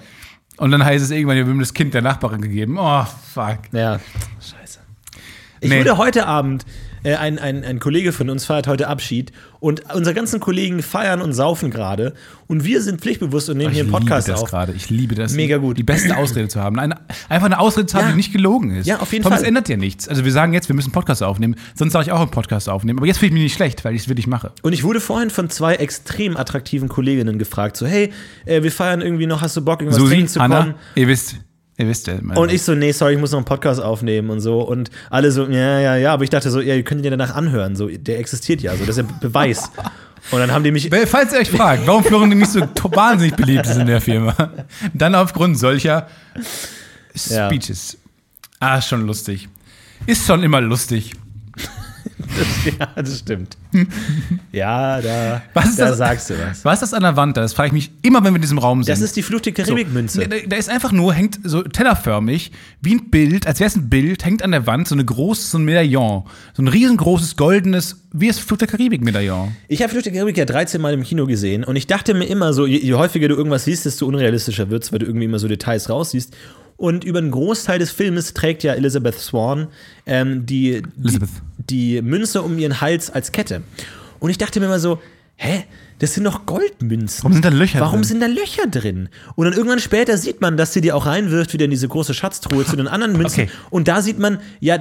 Und 0.58 0.70
dann 0.70 0.84
heißt 0.84 1.02
es 1.04 1.10
irgendwann, 1.10 1.36
wir 1.36 1.44
haben 1.46 1.58
das 1.58 1.74
Kind 1.74 1.94
der 1.94 2.02
Nachbarin 2.02 2.40
gegeben. 2.40 2.76
Oh, 2.78 3.04
fuck. 3.32 3.58
Ja, 3.72 3.98
scheiße. 4.40 4.80
Ich 5.60 5.70
Nee. 5.70 5.78
würde 5.78 5.96
heute 5.96 6.26
Abend, 6.26 6.64
äh, 7.02 7.14
ein, 7.16 7.38
ein, 7.38 7.64
ein 7.64 7.78
Kollege 7.80 8.12
von 8.12 8.30
uns 8.30 8.44
feiert 8.44 8.66
heute 8.66 8.88
Abschied 8.88 9.32
und 9.60 9.82
unsere 9.94 10.14
ganzen 10.14 10.40
Kollegen 10.40 10.82
feiern 10.82 11.20
und 11.22 11.32
saufen 11.32 11.70
gerade 11.70 12.14
und 12.48 12.64
wir 12.64 12.82
sind 12.82 13.00
pflichtbewusst 13.00 13.48
und 13.48 13.56
nehmen 13.58 13.70
Ich 13.70 13.76
hier 13.76 13.84
einen 13.84 13.92
liebe 13.92 14.00
Podcast 14.04 14.28
das 14.28 14.42
auf. 14.42 14.50
gerade. 14.50 14.72
Ich 14.72 14.90
liebe 14.90 15.14
das. 15.14 15.32
Mega 15.34 15.56
gut. 15.56 15.78
Die 15.78 15.82
beste 15.82 16.16
Ausrede 16.16 16.48
zu 16.48 16.60
haben. 16.60 16.78
Eine, 16.78 16.96
einfach 17.28 17.46
eine 17.46 17.58
Ausrede 17.58 17.86
zu 17.86 17.96
haben, 17.96 18.04
Ja. 18.06 18.10
die 18.10 18.16
nicht 18.16 18.32
gelogen 18.32 18.70
ist. 18.74 18.86
Ja, 18.86 19.00
auf 19.00 19.12
jeden 19.12 19.22
Tom, 19.22 19.32
Fall. 19.32 19.40
Es 19.40 19.46
ändert 19.46 19.68
ja 19.68 19.76
nichts. 19.76 20.08
Also 20.08 20.24
wir 20.24 20.32
sagen 20.32 20.52
jetzt, 20.52 20.68
wir 20.68 20.74
müssen 20.76 20.88
einen 20.88 20.92
Podcast 20.94 21.22
aufnehmen. 21.22 21.56
Sonst 21.74 21.92
sage 21.92 22.06
ich 22.06 22.12
auch 22.12 22.20
einen 22.20 22.30
Podcast 22.30 22.68
aufnehmen. 22.68 22.98
Aber 22.98 23.06
jetzt 23.06 23.18
fühle 23.18 23.28
ich 23.28 23.34
mich 23.34 23.42
nicht 23.44 23.54
schlecht, 23.54 23.84
weil 23.84 23.94
ich 23.94 24.02
es 24.02 24.08
wirklich 24.08 24.26
mache. 24.26 24.52
Und 24.62 24.72
ich 24.72 24.84
wurde 24.84 25.00
vorhin 25.00 25.30
von 25.30 25.48
zwei 25.50 25.74
extrem 25.76 26.36
attraktiven 26.36 26.88
Kolleginnen 26.88 27.38
gefragt, 27.38 27.76
so, 27.76 27.86
hey, 27.86 28.12
äh, 28.46 28.62
wir 28.62 28.72
feiern 28.72 29.00
irgendwie 29.00 29.26
noch, 29.26 29.42
hast 29.42 29.56
du 29.56 29.60
Bock, 29.64 29.80
irgendwas 29.80 30.00
Susi, 30.00 30.14
trinken 30.14 30.28
zu 30.28 30.38
kommen? 30.40 30.52
Hanna, 30.54 30.74
ihr 30.94 31.08
wisst, 31.08 31.36
ihr 31.78 31.88
wisst 31.88 32.06
ja. 32.06 32.14
Und 32.34 32.52
ich 32.52 32.62
so, 32.62 32.74
nee, 32.74 32.92
sorry, 32.92 33.14
ich 33.14 33.18
muss 33.20 33.32
noch 33.32 33.38
einen 33.38 33.44
Podcast 33.44 33.80
aufnehmen 33.80 34.30
und 34.30 34.40
so. 34.40 34.60
Und 34.60 34.90
alle 35.10 35.30
so, 35.32 35.46
ja, 35.46 35.78
ja, 35.80 35.96
ja. 35.96 36.12
Aber 36.12 36.24
ich 36.24 36.30
dachte 36.30 36.50
so, 36.50 36.60
ja, 36.60 36.74
ihr 36.74 36.82
könnt 36.84 37.00
ihn 37.00 37.04
ja 37.04 37.10
danach 37.10 37.34
anhören. 37.34 37.76
So, 37.76 37.88
der 37.88 38.18
existiert 38.18 38.60
ja, 38.62 38.72
so, 38.76 38.84
das 38.84 38.96
ist 38.98 39.08
ja 39.08 39.16
Beweis. 39.20 39.70
Und 40.30 40.38
dann 40.38 40.52
haben 40.52 40.62
die 40.62 40.70
mich. 40.70 40.88
Falls 41.06 41.32
ihr 41.32 41.40
euch 41.40 41.50
fragt, 41.50 41.86
warum 41.86 42.04
Florin 42.04 42.28
nicht 42.38 42.52
so 42.52 42.60
wahnsinnig 42.60 43.34
beliebt 43.34 43.66
ist 43.66 43.76
in 43.76 43.86
der 43.86 44.00
Firma, 44.00 44.34
dann 44.94 45.14
aufgrund 45.14 45.58
solcher 45.58 46.06
Ja. 47.28 47.48
Speeches. 47.48 47.98
Ah, 48.60 48.78
ist 48.78 48.86
schon 48.88 49.06
lustig. 49.06 49.48
Ist 50.06 50.26
schon 50.26 50.42
immer 50.42 50.60
lustig. 50.60 51.14
ja, 52.78 52.88
das 52.94 53.18
stimmt. 53.18 53.56
ja, 54.52 55.00
da, 55.00 55.42
Was 55.54 55.76
da 55.76 55.88
das? 55.88 55.98
sagst 55.98 56.30
du 56.30 56.34
was. 56.38 56.64
Was 56.64 56.74
ist 56.74 56.80
das 56.90 56.94
an 56.94 57.02
der 57.02 57.16
Wand 57.16 57.36
da? 57.36 57.40
Das 57.40 57.52
frage 57.52 57.68
ich 57.68 57.72
mich 57.72 57.90
immer, 58.02 58.22
wenn 58.24 58.32
wir 58.32 58.36
in 58.36 58.42
diesem 58.42 58.58
Raum 58.58 58.82
sind. 58.82 58.92
Das 58.92 59.00
ist 59.00 59.16
die 59.16 59.22
Flucht 59.22 59.46
der 59.46 59.52
Karibik-Münze. 59.52 60.20
Nee, 60.20 60.26
Da, 60.26 60.36
da 60.48 60.56
ist 60.56 60.68
einfach 60.68 60.92
nur, 60.92 61.12
hängt 61.14 61.38
so 61.44 61.62
tellerförmig, 61.62 62.52
wie 62.80 62.94
ein 62.94 63.10
Bild, 63.10 63.46
als 63.46 63.60
wäre 63.60 63.68
es 63.68 63.76
ein 63.76 63.88
Bild, 63.88 64.24
hängt 64.24 64.42
an 64.42 64.52
der 64.52 64.66
Wand 64.66 64.88
so 64.88 64.94
eine 64.94 65.04
große, 65.04 65.42
so 65.48 65.58
ein 65.58 65.64
Medaillon. 65.64 66.24
So 66.54 66.62
ein 66.62 66.68
riesengroßes, 66.68 67.36
goldenes, 67.36 68.02
wie 68.12 68.28
das 68.28 68.38
Flut 68.38 68.60
der 68.60 68.68
Karibik-Medaillon. 68.68 69.56
Ich 69.68 69.80
habe 69.82 69.90
Flucht 69.90 70.06
der 70.06 70.12
Karibik 70.12 70.36
ja 70.36 70.44
13 70.44 70.80
Mal 70.80 70.92
im 70.94 71.02
Kino 71.02 71.26
gesehen 71.26 71.64
und 71.64 71.76
ich 71.76 71.86
dachte 71.86 72.14
mir 72.14 72.24
immer 72.26 72.52
so, 72.52 72.66
je, 72.66 72.78
je 72.78 72.94
häufiger 72.94 73.28
du 73.28 73.34
irgendwas 73.34 73.64
siehst, 73.64 73.84
desto 73.84 74.06
unrealistischer 74.06 74.70
wird's, 74.70 74.92
weil 74.92 74.98
du 74.98 75.06
irgendwie 75.06 75.24
immer 75.26 75.38
so 75.38 75.48
Details 75.48 75.88
raussiehst. 75.88 76.34
Und 76.76 77.04
über 77.04 77.18
einen 77.20 77.30
Großteil 77.30 77.78
des 77.78 77.92
Filmes 77.92 78.34
trägt 78.34 78.64
ja 78.64 78.72
Elizabeth 78.74 79.14
Swan 79.16 79.68
ähm, 80.04 80.46
die, 80.46 80.82
die, 80.96 81.00
Elizabeth. 81.04 81.28
Die 81.70 82.00
Münze 82.02 82.42
um 82.42 82.58
ihren 82.58 82.80
Hals 82.80 83.10
als 83.10 83.32
Kette. 83.32 83.62
Und 84.18 84.30
ich 84.30 84.38
dachte 84.38 84.60
mir 84.60 84.66
immer 84.66 84.80
so, 84.80 85.00
hä? 85.36 85.64
Das 85.98 86.14
sind 86.14 86.24
doch 86.24 86.46
Goldmünzen. 86.46 87.22
Warum 87.22 87.32
sind 87.34 87.44
da 87.44 87.48
Löcher 87.50 87.80
Warum 87.80 88.00
drin? 88.00 88.04
sind 88.08 88.20
da 88.20 88.26
Löcher 88.26 88.66
drin? 88.68 89.08
Und 89.36 89.44
dann 89.44 89.54
irgendwann 89.54 89.78
später 89.78 90.16
sieht 90.18 90.40
man, 90.40 90.56
dass 90.56 90.72
sie 90.72 90.80
die 90.80 90.92
auch 90.92 91.06
reinwirft, 91.06 91.52
wieder 91.52 91.64
in 91.64 91.70
diese 91.70 91.86
große 91.88 92.14
Schatztruhe 92.14 92.64
zu 92.64 92.76
den 92.76 92.88
anderen 92.88 93.12
Münzen. 93.16 93.42
Okay. 93.44 93.50
Und 93.70 93.88
da 93.88 94.02
sieht 94.02 94.18
man, 94.18 94.38
ja, 94.60 94.78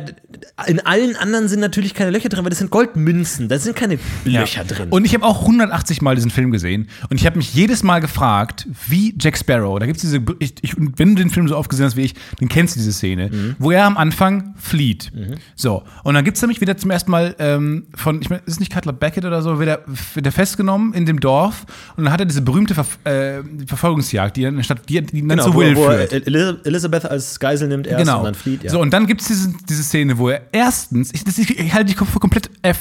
in 0.68 0.80
allen 0.80 1.16
anderen 1.16 1.48
sind 1.48 1.60
natürlich 1.60 1.94
keine 1.94 2.12
Löcher 2.12 2.30
drin, 2.30 2.44
weil 2.44 2.50
das 2.50 2.60
sind 2.60 2.72
Goldmünzen. 2.72 3.48
Da 3.50 3.60
sind 3.60 3.76
keine 3.76 4.00
Löcher 4.26 4.64
drin. 4.64 4.90
Und 4.90 5.06
ich 5.06 5.14
habe 5.14 5.26
auch 5.26 5.42
180 5.42 6.02
Mal 6.02 6.16
diesen 6.16 6.32
Film 6.32 6.52
gesehen 6.52 6.88
und 7.10 7.20
ich 7.20 7.26
habe 7.26 7.38
mich 7.38 7.54
jedes 7.54 7.84
Mal 7.84 8.00
gefragt, 8.00 8.68
wie 8.88 9.16
Jack 9.20 9.38
Sparrow, 9.38 9.78
da 9.80 9.86
gibt 9.86 9.98
es 9.98 10.02
diese, 10.02 10.20
ich, 10.40 10.56
ich, 10.62 10.74
wenn 10.78 11.16
du 11.16 11.22
den 11.22 11.30
Film 11.30 11.48
so 11.48 11.58
oft 11.58 11.70
gesehen 11.70 11.86
hast 11.86 11.96
wie 11.98 12.02
ich, 12.02 12.16
dann 12.40 12.50
kennst 12.50 12.76
du 12.76 12.80
diese 12.80 12.94
Szene, 12.94 13.30
Mhm. 13.32 13.56
wo 13.60 13.72
er 13.72 13.86
am 13.86 13.98
Anfang 13.98 14.56
flieht. 14.58 15.12
So, 15.56 15.84
und 16.04 16.14
dann 16.16 16.24
gibt 16.26 16.38
es 16.38 16.42
nämlich 16.42 16.62
wieder 16.62 16.78
zum 16.78 16.90
ersten 16.92 17.12
Mal 17.12 17.36
ähm, 17.40 17.88
von, 17.96 18.22
ich 18.22 18.30
meine, 18.30 18.42
ist 18.46 18.60
nicht 18.60 18.72
Cutler 18.74 18.94
Beckett 18.94 19.26
oder 19.26 19.42
so, 19.42 19.60
wird 19.60 19.70
er, 19.70 19.82
wird 20.14 20.26
er 20.26 20.32
festgenommen 20.32 20.94
in 20.94 21.06
dem 21.12 21.20
Dorf 21.20 21.66
und 21.96 22.06
dann 22.06 22.14
hat 22.14 22.20
er 22.20 22.26
diese 22.26 22.42
berühmte 22.42 22.74
Ver 22.76 22.86
äh, 23.04 23.42
Verfolgungsjagd, 23.68 24.38
die 24.38 24.44
dann 24.44 24.64
statt, 24.64 24.82
die, 24.90 25.02
die 25.02 25.20
dann 25.22 25.30
Genau, 25.30 25.44
zu 25.46 25.54
wo, 25.54 25.60
Will 25.60 25.76
wo 25.76 25.86
er 25.86 26.08
führt. 26.08 26.28
El- 26.28 26.60
Elizabeth 26.64 27.06
als 27.06 27.40
Geisel 27.40 27.68
nimmt 27.68 27.88
erst 27.88 28.00
Genau. 28.06 28.20
und 28.20 28.26
dann 28.26 28.36
flieht. 28.36 28.64
Ja. 28.64 28.72
So, 28.72 28.80
und 28.82 28.92
dann 28.92 29.06
gibt 29.08 29.22
es 29.22 29.28
diese, 29.28 29.54
diese 29.70 29.84
Szene, 29.84 30.18
wo 30.18 30.30
er 30.30 30.42
erstens, 30.52 31.14
ich, 31.14 31.24
das, 31.24 31.38
ich, 31.38 31.60
ich 31.60 31.74
halte 31.74 31.94
die 31.94 31.98
für 32.06 32.20
komplett 32.20 32.50
er- 32.62 32.76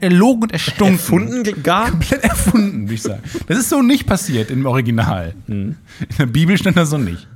erlogen 0.00 0.42
und 0.44 0.52
erstunken. 0.52 0.94
Erfunden 0.96 1.62
gar? 1.62 1.90
Komplett 1.90 2.24
erfunden, 2.24 2.82
würde 2.82 2.94
ich 2.94 3.02
sagen. 3.02 3.22
Das 3.48 3.56
ist 3.58 3.70
so 3.70 3.80
nicht 3.82 4.06
passiert 4.06 4.50
im 4.50 4.66
Original. 4.66 5.34
In 5.48 5.76
der 6.18 6.26
Bibel 6.26 6.58
stand 6.58 6.76
das 6.76 6.90
so 6.90 6.98
nicht. 6.98 7.26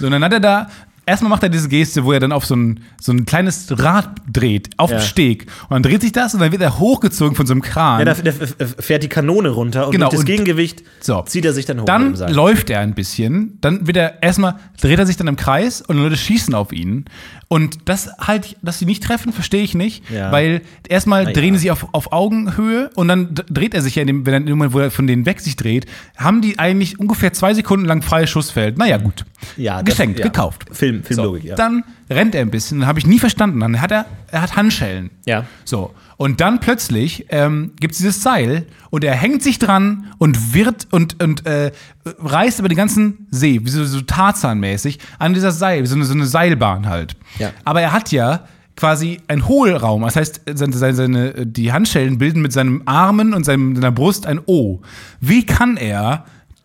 So, 0.00 0.06
und 0.06 0.12
dann 0.12 0.24
hat 0.24 0.32
er 0.32 0.40
da. 0.40 0.68
Erstmal 1.06 1.30
macht 1.30 1.42
er 1.42 1.48
diese 1.50 1.68
Geste, 1.68 2.04
wo 2.04 2.12
er 2.12 2.20
dann 2.20 2.32
auf 2.32 2.46
so 2.46 2.56
ein, 2.56 2.80
so 3.00 3.12
ein 3.12 3.26
kleines 3.26 3.66
Rad 3.70 4.10
dreht, 4.32 4.70
auf 4.78 4.90
Ja. 4.90 4.98
dem 4.98 5.02
Steg. 5.02 5.46
Und 5.68 5.70
dann 5.70 5.82
dreht 5.82 6.00
sich 6.02 6.12
das 6.12 6.32
und 6.34 6.40
dann 6.40 6.50
wird 6.52 6.62
er 6.62 6.78
hochgezogen 6.78 7.34
von 7.36 7.46
so 7.46 7.52
einem 7.52 7.62
Kran. 7.62 8.06
Ja, 8.06 8.14
da, 8.14 8.32
fährt 8.78 9.02
die 9.02 9.08
Kanone 9.08 9.50
runter 9.50 9.86
und 9.86 9.92
Genau, 9.92 10.06
durch 10.08 10.20
das 10.20 10.24
Gegengewicht 10.24 10.82
So. 11.00 11.22
zieht 11.22 11.44
er 11.44 11.52
sich 11.52 11.66
dann 11.66 11.80
hoch. 11.80 11.84
Dann 11.84 12.14
läuft 12.32 12.70
er 12.70 12.80
ein 12.80 12.94
bisschen, 12.94 13.58
dann 13.60 13.86
wird 13.86 13.96
er 13.96 14.22
erstmal, 14.22 14.54
dreht 14.80 14.98
er 14.98 15.06
sich 15.06 15.16
dann 15.16 15.26
im 15.26 15.36
Kreis 15.36 15.82
und 15.82 15.96
Leute 15.98 16.16
schießen 16.16 16.54
auf 16.54 16.72
ihn. 16.72 17.04
Und 17.48 17.78
das 17.88 18.08
halt, 18.18 18.56
dass 18.62 18.78
sie 18.78 18.86
nicht 18.86 19.02
treffen, 19.04 19.32
verstehe 19.32 19.62
ich 19.62 19.74
nicht, 19.74 20.02
Ja. 20.10 20.32
weil 20.32 20.62
erstmal 20.88 21.26
drehen 21.32 21.56
sie 21.58 21.70
auf, 21.70 21.86
auf 21.92 22.10
Augenhöhe 22.12 22.90
und 22.94 23.08
dann 23.08 23.34
dreht 23.34 23.74
er 23.74 23.82
sich 23.82 23.94
ja, 23.96 24.00
in 24.02 24.06
dem, 24.06 24.26
wenn 24.26 24.32
er 24.34 24.38
in 24.38 24.46
dem 24.46 24.56
Moment, 24.58 24.72
wo 24.74 24.80
er 24.80 24.90
von 24.90 25.06
denen 25.06 25.26
weg 25.26 25.40
sich 25.40 25.54
dreht, 25.56 25.86
haben 26.16 26.40
die 26.40 26.58
eigentlich 26.58 26.98
ungefähr 26.98 27.32
zwei 27.32 27.52
Sekunden 27.54 27.84
lang 27.86 28.00
freies 28.02 28.30
Schussfeld. 28.30 28.78
Naja, 28.78 28.96
gut. 28.96 29.24
Ja, 29.56 29.82
das- 29.82 29.94
Geschenkt, 29.94 30.22
gekauft. 30.22 30.64
Film, 30.72 30.93
Filmlogik, 31.02 31.42
so, 31.42 31.48
ja. 31.48 31.54
Dann 31.56 31.84
rennt 32.08 32.34
er 32.34 32.42
ein 32.42 32.50
bisschen, 32.50 32.80
dann 32.80 32.88
habe 32.88 32.98
ich 32.98 33.06
nie 33.06 33.18
verstanden. 33.18 33.60
Dann 33.60 33.80
hat 33.80 33.90
er, 33.90 34.06
er 34.30 34.42
hat 34.42 34.56
Handschellen. 34.56 35.10
Ja. 35.26 35.44
So. 35.64 35.94
Und 36.16 36.40
dann 36.40 36.60
plötzlich 36.60 37.26
ähm, 37.30 37.72
gibt 37.80 37.92
es 37.92 37.98
dieses 37.98 38.22
Seil 38.22 38.66
und 38.90 39.02
er 39.02 39.14
hängt 39.14 39.42
sich 39.42 39.58
dran 39.58 40.12
und 40.18 40.54
wird 40.54 40.86
und, 40.92 41.20
und 41.22 41.44
äh, 41.46 41.72
reißt 42.04 42.60
über 42.60 42.68
den 42.68 42.76
ganzen 42.78 43.26
See, 43.30 43.60
wie 43.64 43.70
so, 43.70 43.84
so 43.84 44.00
Tarzan-mäßig, 44.00 44.98
an 45.18 45.34
dieser 45.34 45.50
Seil, 45.50 45.82
wie 45.82 45.86
so 45.86 45.96
eine, 45.96 46.04
so 46.04 46.14
eine 46.14 46.26
Seilbahn 46.26 46.88
halt. 46.88 47.16
Ja. 47.38 47.50
Aber 47.64 47.80
er 47.80 47.92
hat 47.92 48.12
ja 48.12 48.46
quasi 48.76 49.20
einen 49.28 49.46
Hohlraum. 49.48 50.02
Das 50.02 50.16
heißt, 50.16 50.42
seine, 50.54 50.72
seine, 50.72 50.94
seine, 50.94 51.46
die 51.46 51.72
Handschellen 51.72 52.18
bilden 52.18 52.42
mit 52.42 52.52
seinem 52.52 52.82
Armen 52.86 53.34
und 53.34 53.44
seinem, 53.44 53.74
seiner 53.74 53.92
Brust 53.92 54.26
ein 54.26 54.40
O. 54.46 54.80
Wie 55.20 55.44
kann 55.44 55.76
er 55.76 56.24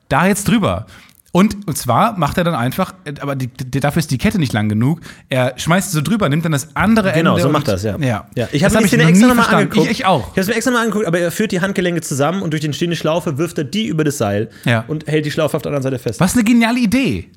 da 0.09 0.27
jetzt 0.27 0.47
drüber? 0.47 0.85
Und, 1.31 1.67
und 1.67 1.77
zwar 1.77 2.17
macht 2.17 2.39
er 2.39 2.43
dann 2.43 2.55
einfach, 2.55 2.95
aber 3.19 3.35
die, 3.35 3.47
die, 3.47 3.79
dafür 3.79 3.99
ist 3.99 4.09
die 4.09 4.17
Kette 4.17 4.39
nicht 4.39 4.51
lang 4.51 4.67
genug. 4.67 4.99
Er 5.29 5.53
schmeißt 5.57 5.91
so 5.91 6.01
drüber, 6.01 6.27
nimmt 6.27 6.43
dann 6.43 6.53
das 6.53 6.75
andere 6.75 7.11
Genau, 7.11 7.31
Ende. 7.33 7.41
so 7.43 7.47
und- 7.49 7.53
macht 7.53 7.67
das, 7.67 7.83
ja. 7.83 7.97
Ja, 7.99 8.27
Ich 8.51 8.61
Das 8.63 8.73
habe 8.75 8.85
hab 8.85 8.91
mir 8.91 9.07
extra 9.07 9.27
nochmal 9.27 9.45
angeguckt. 9.53 9.85
Ich, 9.85 9.91
ich 9.99 10.05
auch. 10.05 10.21
Ich 10.21 10.27
habe 10.31 10.41
es 10.41 10.47
mir 10.47 10.55
extra 10.55 10.71
nochmal 10.71 10.85
angeguckt, 10.87 11.05
aber 11.07 11.19
er 11.19 11.31
führt 11.31 11.51
die 11.51 11.61
Handgelenke 11.61 12.01
zusammen 12.01 12.41
und 12.41 12.49
durch 12.51 12.61
den 12.61 12.73
stehenden 12.73 12.97
Schlaufe 12.97 13.37
wirft 13.37 13.59
er 13.59 13.63
die 13.63 13.85
über 13.87 14.03
das 14.03 14.17
Seil 14.17 14.49
Ja. 14.65 14.85
und 14.87 15.05
hält 15.05 15.23
die 15.25 15.31
Schlaufe 15.31 15.55
auf 15.55 15.61
der 15.61 15.69
anderen 15.71 15.83
Seite 15.83 15.99
fest. 15.99 16.19
Was 16.19 16.33
eine 16.33 16.43
geniale 16.43 16.79
Idee. 16.79 17.29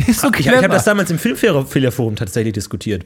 Der 0.00 0.08
ist 0.08 0.20
so 0.22 0.28
Ich, 0.28 0.40
ich 0.40 0.46
clever. 0.46 0.62
habe 0.62 0.68
das 0.72 0.84
damals 0.84 1.10
im 1.10 1.18
Filmfehlerforum 1.18 2.16
tatsächlich 2.16 2.54
diskutiert. 2.54 3.04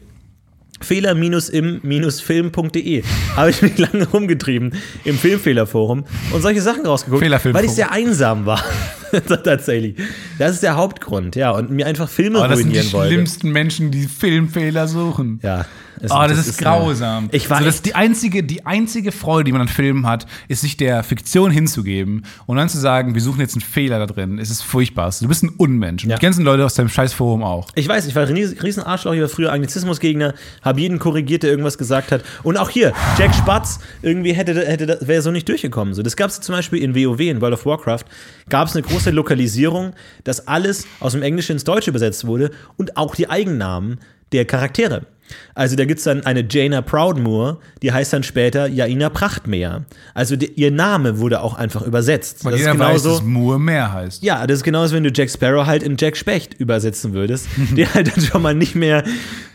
Fehler-im-film.de 0.81 3.03
habe 3.37 3.51
ich 3.51 3.63
mich 3.63 3.79
lange 3.79 4.07
rumgetrieben 4.09 4.75
im 5.05 5.19
Filmfehlerforum 5.19 6.05
und 6.33 6.41
solche 6.43 6.63
Sachen 6.63 6.85
rausgeguckt, 6.87 7.23
weil 7.55 7.65
ich 7.65 7.73
sehr 7.73 7.91
einsam 7.93 8.47
war. 8.47 8.63
tatsächlich. 9.45 9.97
Das 10.39 10.53
ist 10.53 10.63
der 10.63 10.77
Hauptgrund, 10.77 11.37
ja. 11.37 11.51
Und 11.51 11.71
mir 11.71 11.87
einfach 11.87 12.09
Filme 12.09 12.41
oh, 12.41 12.47
das 12.47 12.59
sind 12.59 12.71
die 12.71 12.79
ruinieren 12.79 12.93
wollte. 12.93 13.13
schlimmsten 13.13 13.51
Menschen, 13.51 13.91
die 13.91 14.07
Filmfehler 14.07 14.89
suchen. 14.89 15.41
Ja. 15.43 15.67
Es- 16.03 16.11
Oh, 16.11 16.25
das, 16.29 16.47
ist, 16.47 16.59
grausam. 16.59 17.25
Eine, 17.25 17.29
ich 17.33 17.49
war 17.51 17.59
so, 17.59 17.65
das 17.65 17.77
echt, 17.77 17.87
die 17.87 17.95
einzige, 17.95 18.43
die 18.43 18.67
einzige 18.67 19.13
Freude, 19.13 19.45
die 19.45 19.53
man 19.53 19.61
an 19.63 19.69
Filmen 19.69 20.07
hat, 20.07 20.27
ist 20.49 20.61
sich 20.63 20.77
der 20.77 21.03
Fiktion 21.03 21.51
hinzugeben 21.51 22.25
und 22.47 22.57
dann 22.57 22.69
zu 22.69 22.79
sagen, 22.79 23.15
wir 23.15 23.21
suchen 23.23 23.41
jetzt 23.41 23.55
einen 23.55 23.61
Fehler 23.63 23.99
da 23.99 24.07
drin. 24.07 24.39
Es 24.39 24.51
ist 24.51 24.63
furchtbar. 24.63 25.13
Du 25.21 25.29
bist 25.29 25.43
ein 25.43 25.51
Unmensch. 25.57 26.05
Und 26.05 26.11
Ja. 26.11 26.17
die 26.17 26.23
ganzen 26.23 26.45
Leute 26.45 26.65
aus 26.65 26.75
deinem 26.75 26.89
Scheißforum 26.89 27.43
auch. 27.43 27.69
Ich 27.75 27.89
weiß, 27.89 28.07
ich 28.07 28.15
war 28.15 28.27
ein 28.27 28.35
ries- 28.35 28.63
riesen 28.63 28.83
Arschloch, 28.83 29.13
ich 29.15 29.21
war 29.21 29.29
früher 29.29 29.53
Anglizismusgegner, 29.53 30.35
habe 30.63 30.81
jeden 30.81 30.99
korrigiert, 30.99 31.43
der 31.43 31.51
irgendwas 31.51 31.79
gesagt 31.79 32.13
hat. 32.13 32.23
Und 32.43 32.57
auch 32.57 32.71
hier, 32.71 32.93
Jack 33.19 33.35
Spatz, 33.35 33.81
irgendwie 34.03 34.33
hätte, 34.33 34.55
hätte 34.67 34.99
wäre 35.03 35.23
so 35.23 35.31
nicht 35.31 35.49
durchgekommen. 35.49 35.95
So, 35.95 36.03
das 36.03 36.17
gab 36.17 36.31
es 36.31 36.41
zum 36.41 36.55
Beispiel 36.55 36.83
in 36.83 36.95
WoW, 36.95 37.21
in 37.21 37.41
World 37.41 37.55
of 37.55 37.67
Warcraft, 37.67 38.05
gab 38.49 38.69
es 38.69 38.75
eine 38.77 38.83
große 38.87 39.11
Lokalisierung, 39.11 39.93
dass 40.25 40.47
alles 40.49 40.87
aus 41.01 41.13
dem 41.13 41.23
Englischen 41.23 41.53
ins 41.53 41.65
Deutsche 41.65 41.91
übersetzt 41.91 42.27
wurde 42.27 42.51
und 42.77 42.97
auch 42.97 43.15
die 43.15 43.29
Eigennamen 43.31 43.99
der 44.33 44.45
Charaktere. 44.45 45.07
Also 45.55 45.77
da 45.77 45.85
gibt 45.85 45.99
es 45.99 46.05
dann 46.05 46.25
eine 46.25 46.45
Jaina 46.49 46.81
Proudmoore, 46.83 47.59
die 47.83 47.93
heißt 47.93 48.13
dann 48.13 48.23
später 48.23 48.67
Jaina 48.69 49.09
Prachtmeer. 49.11 49.85
Also 50.15 50.37
die, 50.37 50.53
ihr 50.53 50.71
Name 50.71 51.19
wurde 51.19 51.41
auch 51.43 51.55
einfach 51.55 51.83
übersetzt. 51.83 52.45
Weil 52.45 52.53
das 52.53 52.61
jeder 52.61 52.73
ist 52.73 52.79
weiß, 52.79 52.87
genauso, 53.03 53.11
dass 53.19 53.23
Moore 53.23 53.59
mehr 53.61 53.93
heißt. 53.93 54.23
ja, 54.23 54.47
das 54.47 54.59
ist 54.59 54.65
genauso, 54.65 54.95
wenn 54.97 55.05
du 55.05 55.11
Jack 55.15 55.31
Sparrow 55.31 55.67
halt 55.67 55.83
in 55.83 55.97
Jack 55.99 56.17
Specht 56.17 56.55
übersetzen 56.55 57.13
würdest, 57.13 57.47
der 57.77 57.93
halt 57.95 58.17
dann 58.17 58.25
schon 58.25 58.43
mal 58.43 58.55
nicht 58.55 58.75
mehr 58.75 59.05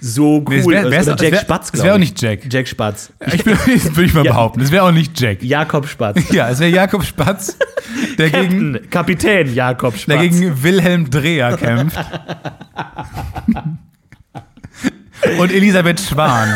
so 0.02 0.38
cool 0.38 0.44
Nee, 0.50 0.60
es 0.60 0.66
wär- 0.68 1.00
ist. 1.02 1.08
Oder 1.08 1.24
Jack 1.24 1.32
wär- 1.34 1.40
Spatz, 1.42 1.66
es 1.68 1.72
glaub 1.74 1.86
wär 1.86 1.92
auch 1.94 1.98
ich. 1.98 2.02
nicht 2.02 2.22
Jack. 2.22 2.40
Jack 2.52 2.68
Spatz. 2.68 3.12
Ich 3.34 3.46
würde 3.46 4.04
ich 4.04 4.14
mal 4.14 4.24
Ja. 4.26 4.32
behaupten. 4.34 4.62
Es 4.62 4.72
wäre 4.72 4.84
auch 4.84 4.92
nicht 4.92 5.20
Jack. 5.20 5.42
Jakob 5.44 5.88
Spatz. 5.88 6.22
Ja, 6.32 6.50
es 6.50 6.60
wäre 6.60 6.70
Jakob 6.72 7.04
Spatz, 7.06 7.58
der 8.18 8.30
gegen, 8.30 8.74
Captain, 8.74 8.90
Kapitän 8.90 9.54
Jakob 9.56 9.94
Spatz. 9.96 10.06
der 10.08 10.18
gegen 10.18 10.64
Wilhelm 10.64 11.10
Dreher 11.10 11.56
kämpft. 11.58 11.98
Und 15.40 15.52
Elisabeth 15.52 16.00
Schwan. 16.00 16.50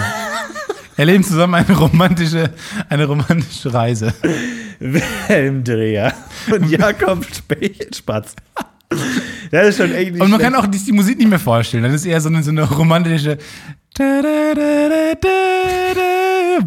Erleben 0.97 1.23
zusammen 1.23 1.55
eine 1.55 1.77
romantische, 1.77 2.53
eine 2.89 3.05
romantische 3.05 3.73
Reise. 3.73 4.13
Wilhelm-Dreher 4.79 6.13
und 6.51 6.69
Jakob 6.69 7.25
Spatz. 7.95 8.35
Das 9.51 9.67
ist 9.69 9.77
schon 9.77 9.93
echt 9.93 10.13
nicht 10.13 10.21
Und 10.21 10.29
man 10.31 10.39
kann 10.39 10.53
schlecht. 10.53 10.65
auch 10.67 10.71
die, 10.71 10.79
die 10.79 10.91
Musik 10.91 11.17
nicht 11.17 11.29
mehr 11.29 11.39
vorstellen. 11.39 11.83
Das 11.83 11.93
ist 11.93 12.05
eher 12.05 12.19
so 12.21 12.29
eine, 12.29 12.43
so 12.43 12.51
eine 12.51 12.63
romantische. 12.63 13.37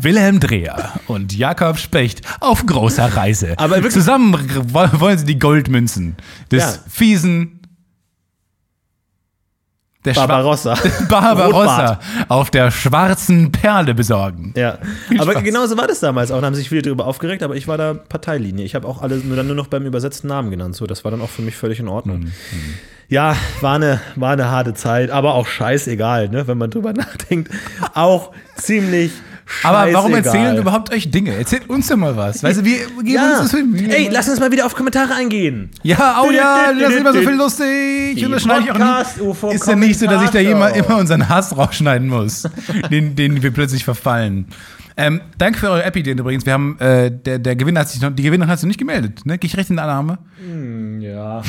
Wilhelm 0.00 0.40
Dreher 0.40 0.92
und 1.06 1.34
Jakob 1.36 1.78
Specht 1.78 2.22
auf 2.40 2.64
großer 2.66 3.16
Reise. 3.16 3.54
Aber 3.58 3.76
wirklich- 3.76 3.92
Zusammen 3.92 4.34
wollen 4.72 5.18
sie 5.18 5.24
die 5.26 5.38
Goldmünzen 5.38 6.16
des 6.50 6.62
Ja. 6.62 6.74
fiesen 6.90 7.60
der 10.04 10.14
Barbarossa. 10.14 10.74
Barbarossa 11.08 12.00
auf 12.28 12.50
der 12.50 12.70
schwarzen 12.70 13.52
Perle 13.52 13.94
besorgen. 13.94 14.52
Ja, 14.56 14.78
Viel 15.08 15.20
aber 15.20 15.32
Spaß. 15.32 15.44
genauso 15.44 15.76
war 15.76 15.86
das 15.86 16.00
damals 16.00 16.30
auch. 16.32 16.40
Da 16.40 16.46
haben 16.46 16.54
sich 16.54 16.68
viele 16.68 16.82
darüber 16.82 17.06
aufgeregt, 17.06 17.42
aber 17.42 17.54
ich 17.54 17.68
war 17.68 17.78
da 17.78 17.94
Parteilinie. 17.94 18.64
Ich 18.64 18.74
habe 18.74 18.86
auch 18.88 19.00
alle 19.02 19.16
nur 19.18 19.36
dann 19.36 19.46
nur 19.46 19.56
noch 19.56 19.68
beim 19.68 19.86
übersetzten 19.86 20.28
Namen 20.28 20.50
genannt. 20.50 20.74
So, 20.74 20.86
das 20.86 21.04
war 21.04 21.10
dann 21.10 21.20
auch 21.20 21.30
für 21.30 21.42
mich 21.42 21.56
völlig 21.56 21.78
in 21.78 21.88
Ordnung. 21.88 22.20
Mhm. 22.20 22.32
Ja, 23.08 23.36
war 23.60 23.74
eine, 23.76 24.00
war 24.16 24.32
eine 24.32 24.48
harte 24.50 24.74
Zeit, 24.74 25.10
aber 25.10 25.34
auch 25.34 25.46
scheißegal, 25.46 26.30
ne, 26.30 26.48
wenn 26.48 26.58
man 26.58 26.70
drüber 26.70 26.92
nachdenkt. 26.94 27.50
Auch 27.94 28.32
ziemlich 28.56 29.12
scheißegal. 29.46 29.74
Aber 29.84 29.92
warum 29.92 30.14
erzählen 30.14 30.54
wir 30.54 30.60
überhaupt 30.62 30.92
euch 30.92 31.10
Dinge? 31.10 31.34
Erzählt 31.34 31.68
uns 31.68 31.88
doch 31.88 31.96
mal 31.96 32.16
was. 32.16 32.42
Weißt 32.42 32.60
du, 32.60 32.64
wir 32.64 32.78
geben 32.86 33.08
Ja. 33.08 33.40
uns 33.40 33.50
das 33.50 33.60
Mühe. 33.62 33.88
Ey, 33.94 34.08
lass 34.12 34.28
uns 34.28 34.40
mal 34.40 34.50
wieder 34.50 34.66
auf 34.66 34.74
Kommentare 34.74 35.14
eingehen. 35.14 35.70
Ja, 35.82 36.22
oh 36.24 36.30
ja, 36.30 36.72
das 36.78 36.90
ist 36.92 36.98
immer 37.00 37.12
so 37.12 37.20
viel 37.20 37.34
lustig. 37.36 38.16
Die 38.16 38.24
Und 38.24 38.32
das 38.32 38.42
schneide 38.42 38.64
ich 38.64 38.70
auch 38.72 38.78
nicht. 38.78 39.20
UFO 39.20 39.50
Ist 39.50 39.66
ja 39.66 39.76
nicht 39.76 39.98
so, 39.98 40.06
dass 40.06 40.22
ich 40.24 40.30
da 40.30 40.38
immer, 40.38 40.52
Kommentator. 40.68 40.86
immer 40.90 40.98
unseren 41.00 41.28
Hass 41.28 41.56
rausschneiden 41.56 42.08
muss, 42.08 42.42
den, 42.90 43.14
den 43.16 43.42
wir 43.42 43.50
plötzlich 43.50 43.84
verfallen. 43.84 44.46
Ähm, 44.96 45.22
danke 45.38 45.58
für 45.58 45.70
eure 45.70 45.84
App-Ideen 45.84 46.18
übrigens. 46.18 46.44
Wir 46.44 46.52
haben, 46.52 46.78
äh, 46.78 47.10
der, 47.10 47.38
der 47.38 47.56
Gewinner 47.56 47.80
hat 47.80 47.88
sich 47.88 48.00
noch, 48.02 48.10
die 48.10 48.22
Gewinnerin 48.22 48.50
hat 48.50 48.58
sich 48.58 48.64
noch 48.66 48.68
nicht 48.68 48.78
gemeldet. 48.78 49.24
Ne? 49.24 49.38
Gehe 49.38 49.48
ich 49.48 49.56
recht 49.56 49.70
in 49.70 49.76
der 49.76 49.86
Annahme? 49.86 50.18
Ja. 51.00 51.40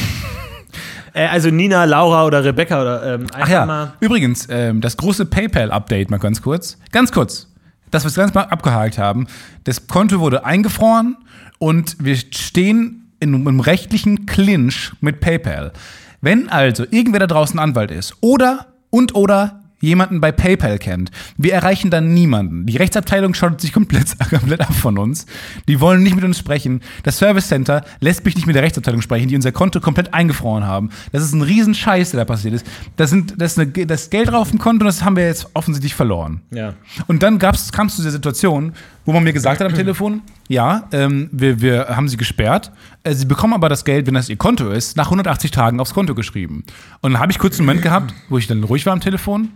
äh, 1.13 1.27
also 1.27 1.49
Nina, 1.49 1.83
Laura 1.83 2.25
oder 2.25 2.43
Rebecca 2.43 2.81
oder 2.81 3.15
ähm, 3.15 3.21
einfach 3.23 3.39
Ach 3.41 3.49
ja, 3.49 3.65
mal. 3.65 3.93
übrigens, 3.99 4.47
ähm, 4.49 4.79
das 4.79 4.95
große 4.95 5.25
PayPal-Update 5.25 6.09
mal 6.09 6.19
ganz 6.19 6.41
kurz. 6.41 6.77
Ganz 6.93 7.11
kurz. 7.11 7.47
Das, 7.93 8.05
was 8.05 8.17
wir 8.17 8.23
ganz 8.23 8.33
mal 8.33 8.45
abgehakt 8.45 8.97
haben. 8.97 9.27
Das 9.65 9.85
Konto 9.85 10.19
wurde 10.19 10.45
eingefroren 10.45 11.15
und 11.59 11.95
wir 11.99 12.15
stehen 12.15 13.11
in 13.19 13.35
einem 13.35 13.59
rechtlichen 13.59 14.25
Clinch 14.25 14.91
mit 14.99 15.19
PayPal. 15.19 15.73
Wenn 16.19 16.49
also 16.49 16.85
irgendwer 16.89 17.19
da 17.19 17.27
draußen 17.27 17.59
Anwalt 17.59 17.91
ist 17.91 18.15
oder 18.19 18.73
und 18.89 19.13
oder 19.13 19.62
jemanden 19.83 20.21
bei 20.21 20.31
PayPal 20.31 20.79
kennt, 20.79 21.11
wir 21.37 21.53
erreichen 21.53 21.91
dann 21.91 22.13
niemanden. 22.13 22.65
Die 22.65 22.77
Rechtsabteilung 22.77 23.33
schaut 23.33 23.59
sich 23.59 23.73
komplett, 23.73 24.17
komplett 24.29 24.61
ab 24.61 24.73
von 24.73 24.97
uns. 24.97 25.25
Die 25.67 25.81
wollen 25.81 26.03
nicht 26.03 26.15
mit 26.15 26.23
uns 26.23 26.37
sprechen. 26.37 26.81
Das 27.03 27.17
Service 27.17 27.49
Center 27.49 27.83
lässt 27.99 28.23
mich 28.23 28.35
nicht 28.35 28.47
mit 28.47 28.55
der 28.55 28.63
Rechtsabteilung 28.63 29.01
sprechen, 29.01 29.27
die 29.27 29.35
unser 29.35 29.51
Konto 29.51 29.81
komplett 29.81 30.13
eingefroren 30.13 30.65
haben. 30.65 30.89
Das 31.11 31.21
ist 31.21 31.33
ein 31.33 31.41
riesen 31.41 31.75
Scheiß, 31.75 32.11
der 32.11 32.21
da 32.21 32.25
passiert 32.25 32.53
ist. 32.53 32.65
Da 32.95 33.07
sind, 33.07 33.35
das, 33.37 33.57
ist 33.57 33.59
eine, 33.59 33.85
das 33.85 34.09
Geld 34.09 34.29
drauf 34.31 34.53
im 34.53 34.59
Konto, 34.59 34.85
das 34.85 35.03
haben 35.03 35.17
wir 35.17 35.25
jetzt 35.25 35.47
offensichtlich 35.53 35.93
verloren. 35.93 36.41
Ja. 36.51 36.75
Und 37.07 37.21
dann 37.21 37.37
gab's, 37.37 37.71
kam 37.73 37.87
es 37.87 37.97
zu 37.97 38.03
der 38.03 38.11
Situation, 38.11 38.73
wo 39.05 39.11
man 39.11 39.23
mir 39.23 39.33
gesagt 39.33 39.59
hat 39.59 39.67
am 39.67 39.73
Telefon, 39.75 40.21
ja, 40.47 40.87
ähm, 40.91 41.29
wir, 41.31 41.61
wir 41.61 41.87
haben 41.89 42.07
sie 42.07 42.17
gesperrt. 42.17 42.71
Äh, 43.03 43.13
sie 43.13 43.25
bekommen 43.25 43.53
aber 43.53 43.69
das 43.69 43.83
Geld, 43.85 44.07
wenn 44.07 44.13
das 44.13 44.29
ihr 44.29 44.37
Konto 44.37 44.69
ist, 44.69 44.95
nach 44.97 45.05
180 45.07 45.51
Tagen 45.51 45.79
aufs 45.79 45.93
Konto 45.93 46.15
geschrieben. 46.15 46.63
Und 47.01 47.13
dann 47.13 47.21
habe 47.21 47.31
ich 47.31 47.39
kurz 47.39 47.57
einen 47.59 47.65
Moment 47.65 47.81
gehabt, 47.83 48.13
wo 48.29 48.37
ich 48.37 48.47
dann 48.47 48.63
ruhig 48.63 48.85
war 48.85 48.93
am 48.93 49.01
Telefon. 49.01 49.49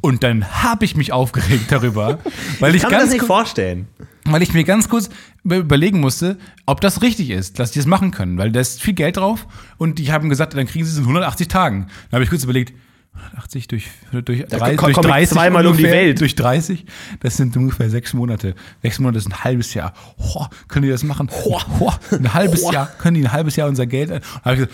Und 0.00 0.22
dann 0.22 0.44
habe 0.62 0.84
ich 0.84 0.96
mich 0.96 1.12
aufgeregt 1.12 1.64
darüber, 1.70 2.18
weil 2.60 2.74
ich, 2.74 2.82
Kann 2.82 2.90
man 2.90 3.00
das 3.00 3.08
ganz 3.10 3.12
nicht 3.14 3.24
vorstellen. 3.26 3.88
weil 4.26 4.42
ich 4.42 4.52
mir 4.52 4.64
ganz 4.64 4.88
kurz 4.90 5.08
über- 5.44 5.56
überlegen 5.56 6.00
musste, 6.00 6.36
ob 6.66 6.80
das 6.82 7.00
richtig 7.00 7.30
ist, 7.30 7.58
dass 7.58 7.70
die 7.70 7.78
das 7.78 7.86
machen 7.86 8.10
können, 8.10 8.36
weil 8.36 8.52
da 8.52 8.60
ist 8.60 8.82
viel 8.82 8.92
Geld 8.94 9.16
drauf 9.16 9.46
und 9.78 9.98
die 9.98 10.12
haben 10.12 10.28
gesagt, 10.28 10.54
dann 10.54 10.66
kriegen 10.66 10.84
sie 10.84 10.90
es 10.92 10.96
in 10.98 11.04
180 11.04 11.48
Tagen. 11.48 11.86
Dann 12.10 12.18
habe 12.18 12.24
ich 12.24 12.28
kurz 12.30 12.44
überlegt, 12.44 12.74
180 13.14 13.68
durch, 13.68 13.88
durch, 14.12 14.44
drei, 14.46 14.76
komm- 14.76 14.86
durch 14.86 14.94
komm 14.96 15.04
ich 15.04 15.10
30 15.10 15.34
zweimal 15.34 15.66
um 15.66 15.76
die 15.76 15.84
ungefähr, 15.84 16.02
Welt. 16.06 16.20
Durch 16.20 16.34
30, 16.34 16.84
das 17.20 17.36
sind 17.36 17.56
ungefähr 17.56 17.88
sechs 17.90 18.12
Monate. 18.12 18.54
Sechs 18.82 18.98
Monate 18.98 19.18
ist 19.18 19.26
ein 19.28 19.44
halbes 19.44 19.72
Jahr. 19.74 19.94
Ho, 20.18 20.46
können 20.68 20.84
die 20.84 20.90
das 20.90 21.04
machen? 21.04 21.28
Ho, 21.30 21.60
ho, 21.80 21.92
ein 22.12 22.34
halbes. 22.34 22.70
Jahr, 22.72 22.86
können 22.98 23.14
die 23.16 23.22
ein 23.24 23.32
halbes 23.32 23.56
Jahr 23.56 23.68
unser 23.68 23.86
Geld? 23.86 24.10
Und 24.10 24.20
dann 24.20 24.42
hab 24.44 24.52
ich 24.54 24.58
gesagt, 24.60 24.72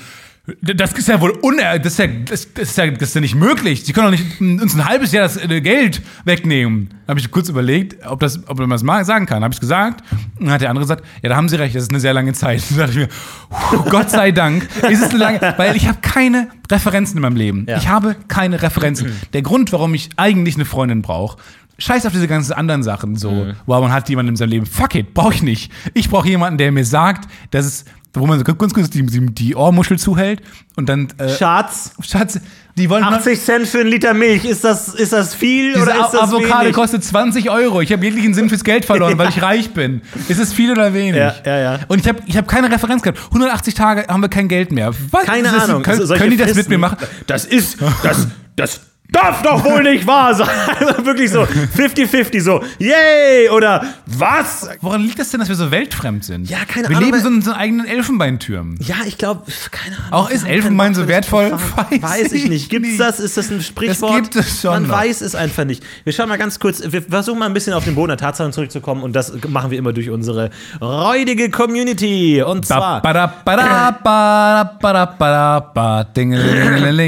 das 0.61 0.93
ist 0.93 1.09
ja 1.09 1.21
wohl 1.21 1.31
uner 1.43 1.79
das 1.79 1.93
ist 1.95 1.99
ja, 1.99 2.07
das, 2.07 2.53
das, 2.55 2.71
ist 2.71 2.79
ja, 2.79 2.91
das 2.91 3.09
ist 3.11 3.15
ja 3.15 3.21
nicht 3.21 3.35
möglich. 3.35 3.85
Sie 3.85 3.93
können 3.93 4.13
doch 4.13 4.19
nicht 4.19 4.41
uns 4.41 4.75
ein 4.75 4.85
halbes 4.85 5.13
Jahr 5.13 5.25
das 5.25 5.37
äh, 5.37 5.61
Geld 5.61 6.03
wegnehmen. 6.25 6.91
Da 7.07 7.11
habe 7.11 7.21
ich 7.21 7.31
kurz 7.31 7.49
überlegt, 7.49 8.07
ob, 8.07 8.21
das, 8.21 8.49
ob 8.49 8.59
man 8.59 8.71
das 8.71 8.83
mal 8.83 9.05
sagen 9.05 9.27
kann. 9.27 9.43
Habe 9.43 9.53
ich 9.55 9.61
gesagt. 9.61 10.05
Und 10.39 10.47
dann 10.47 10.55
hat 10.55 10.61
der 10.61 10.71
andere 10.71 10.85
gesagt, 10.85 11.05
ja, 11.23 11.29
da 11.29 11.37
haben 11.37 11.49
Sie 11.49 11.57
recht, 11.57 11.75
das 11.75 11.85
ist 11.85 11.91
eine 11.91 12.01
sehr 12.01 12.15
lange 12.15 12.33
Zeit. 12.33 12.63
Da 12.71 12.87
dachte 12.87 13.01
ich 13.01 13.09
mir, 13.09 13.91
Gott 13.91 14.11
sei 14.11 14.31
Dank, 14.31 14.69
ist 14.89 15.03
es 15.03 15.11
eine 15.11 15.19
lange, 15.19 15.55
weil 15.57 15.77
ich 15.77 15.87
habe 15.87 15.99
keine 16.01 16.49
Referenzen 16.71 17.17
in 17.17 17.23
meinem 17.23 17.37
Leben. 17.37 17.67
Ja. 17.69 17.77
Ich 17.77 17.89
habe 17.89 18.17
keine 18.29 18.63
Referenzen. 18.63 19.13
Der 19.33 19.43
Grund, 19.43 19.73
warum 19.73 19.93
ich 19.93 20.09
eigentlich 20.17 20.55
eine 20.55 20.65
Freundin 20.65 21.03
brauche, 21.03 21.39
Scheiß 21.81 22.05
auf 22.07 22.13
diese 22.13 22.29
ganzen 22.29 22.53
anderen 22.53 22.83
Sachen, 22.83 23.17
so, 23.17 23.55
wow, 23.67 23.81
man 23.81 23.93
hat 23.93 24.09
jemanden 24.09 24.31
in 24.31 24.37
seinem 24.37 24.51
Leben. 24.51 24.67
Fuck 24.67 24.95
it, 24.97 25.15
brauche 25.15 25.35
ich 25.35 25.43
nicht. 25.43 25.73
Ich 25.95 26.11
brauche 26.11 26.29
jemanden, 26.29 26.59
der 26.59 26.73
mir 26.73 26.85
sagt, 26.85 27.29
dass 27.51 27.65
es, 27.65 27.85
wo 28.15 28.27
man 28.27 28.39
so 28.39 28.45
ganz 28.45 28.75
kurz 28.75 28.91
die, 28.91 29.05
die, 29.07 29.27
die 29.27 29.55
Ohrmuschel 29.55 29.99
zuhält 29.99 30.43
und 30.77 30.89
dann, 30.89 31.09
äh, 31.19 31.29
Schatz, 31.29 31.93
Schatz, 32.01 32.41
die 32.77 32.89
wollen 32.91 33.05
80 33.05 33.41
Cent 33.41 33.67
für 33.69 33.81
einen 33.81 33.89
Liter 33.91 34.15
Milch, 34.15 34.45
ist 34.45 34.65
das, 34.65 34.89
ist 34.95 35.13
das 35.13 35.35
viel 35.35 35.75
diese 35.75 35.83
oder 35.85 35.95
ist 36.07 36.13
das 36.15 36.23
Avocado 36.23 36.63
wenig? 36.63 36.75
kostet 36.75 37.05
20 37.05 37.51
Euro. 37.51 37.81
Ich 37.81 37.93
habe 37.93 38.05
jeglichen 38.05 38.35
Sinn 38.35 38.49
fürs 38.49 38.65
Geld 38.65 38.85
verloren, 38.85 39.17
weil 39.19 39.29
ich 39.29 39.43
reich 39.43 39.71
bin. 39.73 40.03
Ist 40.29 40.41
es 40.41 40.53
viel 40.53 40.71
oder 40.73 40.93
wenig? 40.95 41.17
Ja, 41.17 41.35
ja, 41.45 41.59
ja. 41.59 41.79
Und 41.89 42.01
ich 42.01 42.09
habe 42.09 42.21
ich 42.27 42.37
hab 42.37 42.49
keine 42.49 42.71
Referenz 42.71 43.03
gehabt. 43.03 43.19
180 43.27 43.75
Tage 43.75 44.07
haben 44.09 44.21
wir 44.23 44.29
kein 44.29 44.49
Geld 44.49 44.73
mehr. 44.73 44.93
Was? 45.11 45.25
Keine 45.25 45.51
Ahnung. 45.53 45.83
Können, 45.83 46.01
Also 46.01 46.15
können 46.15 46.31
die 46.31 46.37
das 46.37 46.49
mit 46.49 46.57
Fristen- 46.57 46.71
mir 46.73 46.79
machen? 46.79 46.97
Das 47.27 47.45
ist, 47.45 47.79
das, 48.03 48.27
das 48.57 48.81
darf 49.13 49.43
doch 49.43 49.65
wohl 49.65 49.83
nicht 49.83 50.07
wahr 50.07 50.35
sein. 50.35 50.49
Also 50.81 51.05
wirklich 51.05 51.31
so 51.31 51.43
50-50, 51.43 52.41
so, 52.41 52.63
yay, 52.79 53.49
oder 53.51 53.85
was? 54.07 54.69
Woran 54.81 55.03
liegt 55.03 55.19
das 55.19 55.31
denn, 55.31 55.41
dass 55.41 55.49
wir 55.49 55.57
so 55.57 55.71
weltfremd 55.71 56.25
sind? 56.25 56.49
Ja, 56.49 56.59
keine 56.67 56.89
wir 56.89 56.97
Ahnung, 56.97 57.11
leben 57.13 57.21
aber- 57.21 57.29
so 57.29 57.35
in 57.35 57.43
so 57.43 57.53
eigenen 57.53 57.87
Elfenbeintürmen. 57.87 58.79
Ja, 58.81 58.97
ich 59.07 59.19
glaube, 59.19 59.43
keine 59.71 59.97
Ahnung. 59.97 60.13
Auch 60.13 60.31
ist 60.31 60.45
Wir 60.45 60.53
Elfenbein 60.53 60.95
so 60.95 61.03
das 61.03 61.09
wertvoll? 61.09 61.53
Weiß 61.91 62.03
Weiß 62.03 62.33
ich 62.33 62.45
ich 62.45 62.51
nicht. 62.51 62.71
Gibt's 62.71 62.89
nicht. 62.89 63.01
das? 63.01 63.21
Ist 63.21 63.37
das 63.37 63.51
ein 63.51 63.61
Sprichwort? 63.63 64.15
gibt 64.23 64.37
es 64.37 64.63
schon 64.63 64.71
Man 64.73 64.83
noch. 64.85 64.91
weiß 64.97 65.21
es 65.21 65.35
einfach 65.35 65.65
nicht. 65.65 65.83
Wir 66.05 66.13
schauen 66.13 66.29
mal 66.29 66.39
ganz 66.39 66.59
kurz, 66.59 66.83
wir 66.85 67.03
versuchen 67.03 67.39
mal 67.39 67.47
ein 67.47 67.55
bisschen 67.55 67.73
auf 67.75 67.85
den 67.85 67.95
Boden 67.95 68.09
der 68.09 68.17
Tatsachen 68.19 68.53
zurückzukommen 68.53 69.03
und 69.03 69.15
das 69.15 69.33
machen 69.49 69.71
wir 69.71 69.79
immer 69.79 69.93
durch 69.93 70.11
unsere 70.11 70.51
räudige 70.81 71.51
Community. 71.51 72.43
Und 72.43 72.67
zwar. 72.67 73.03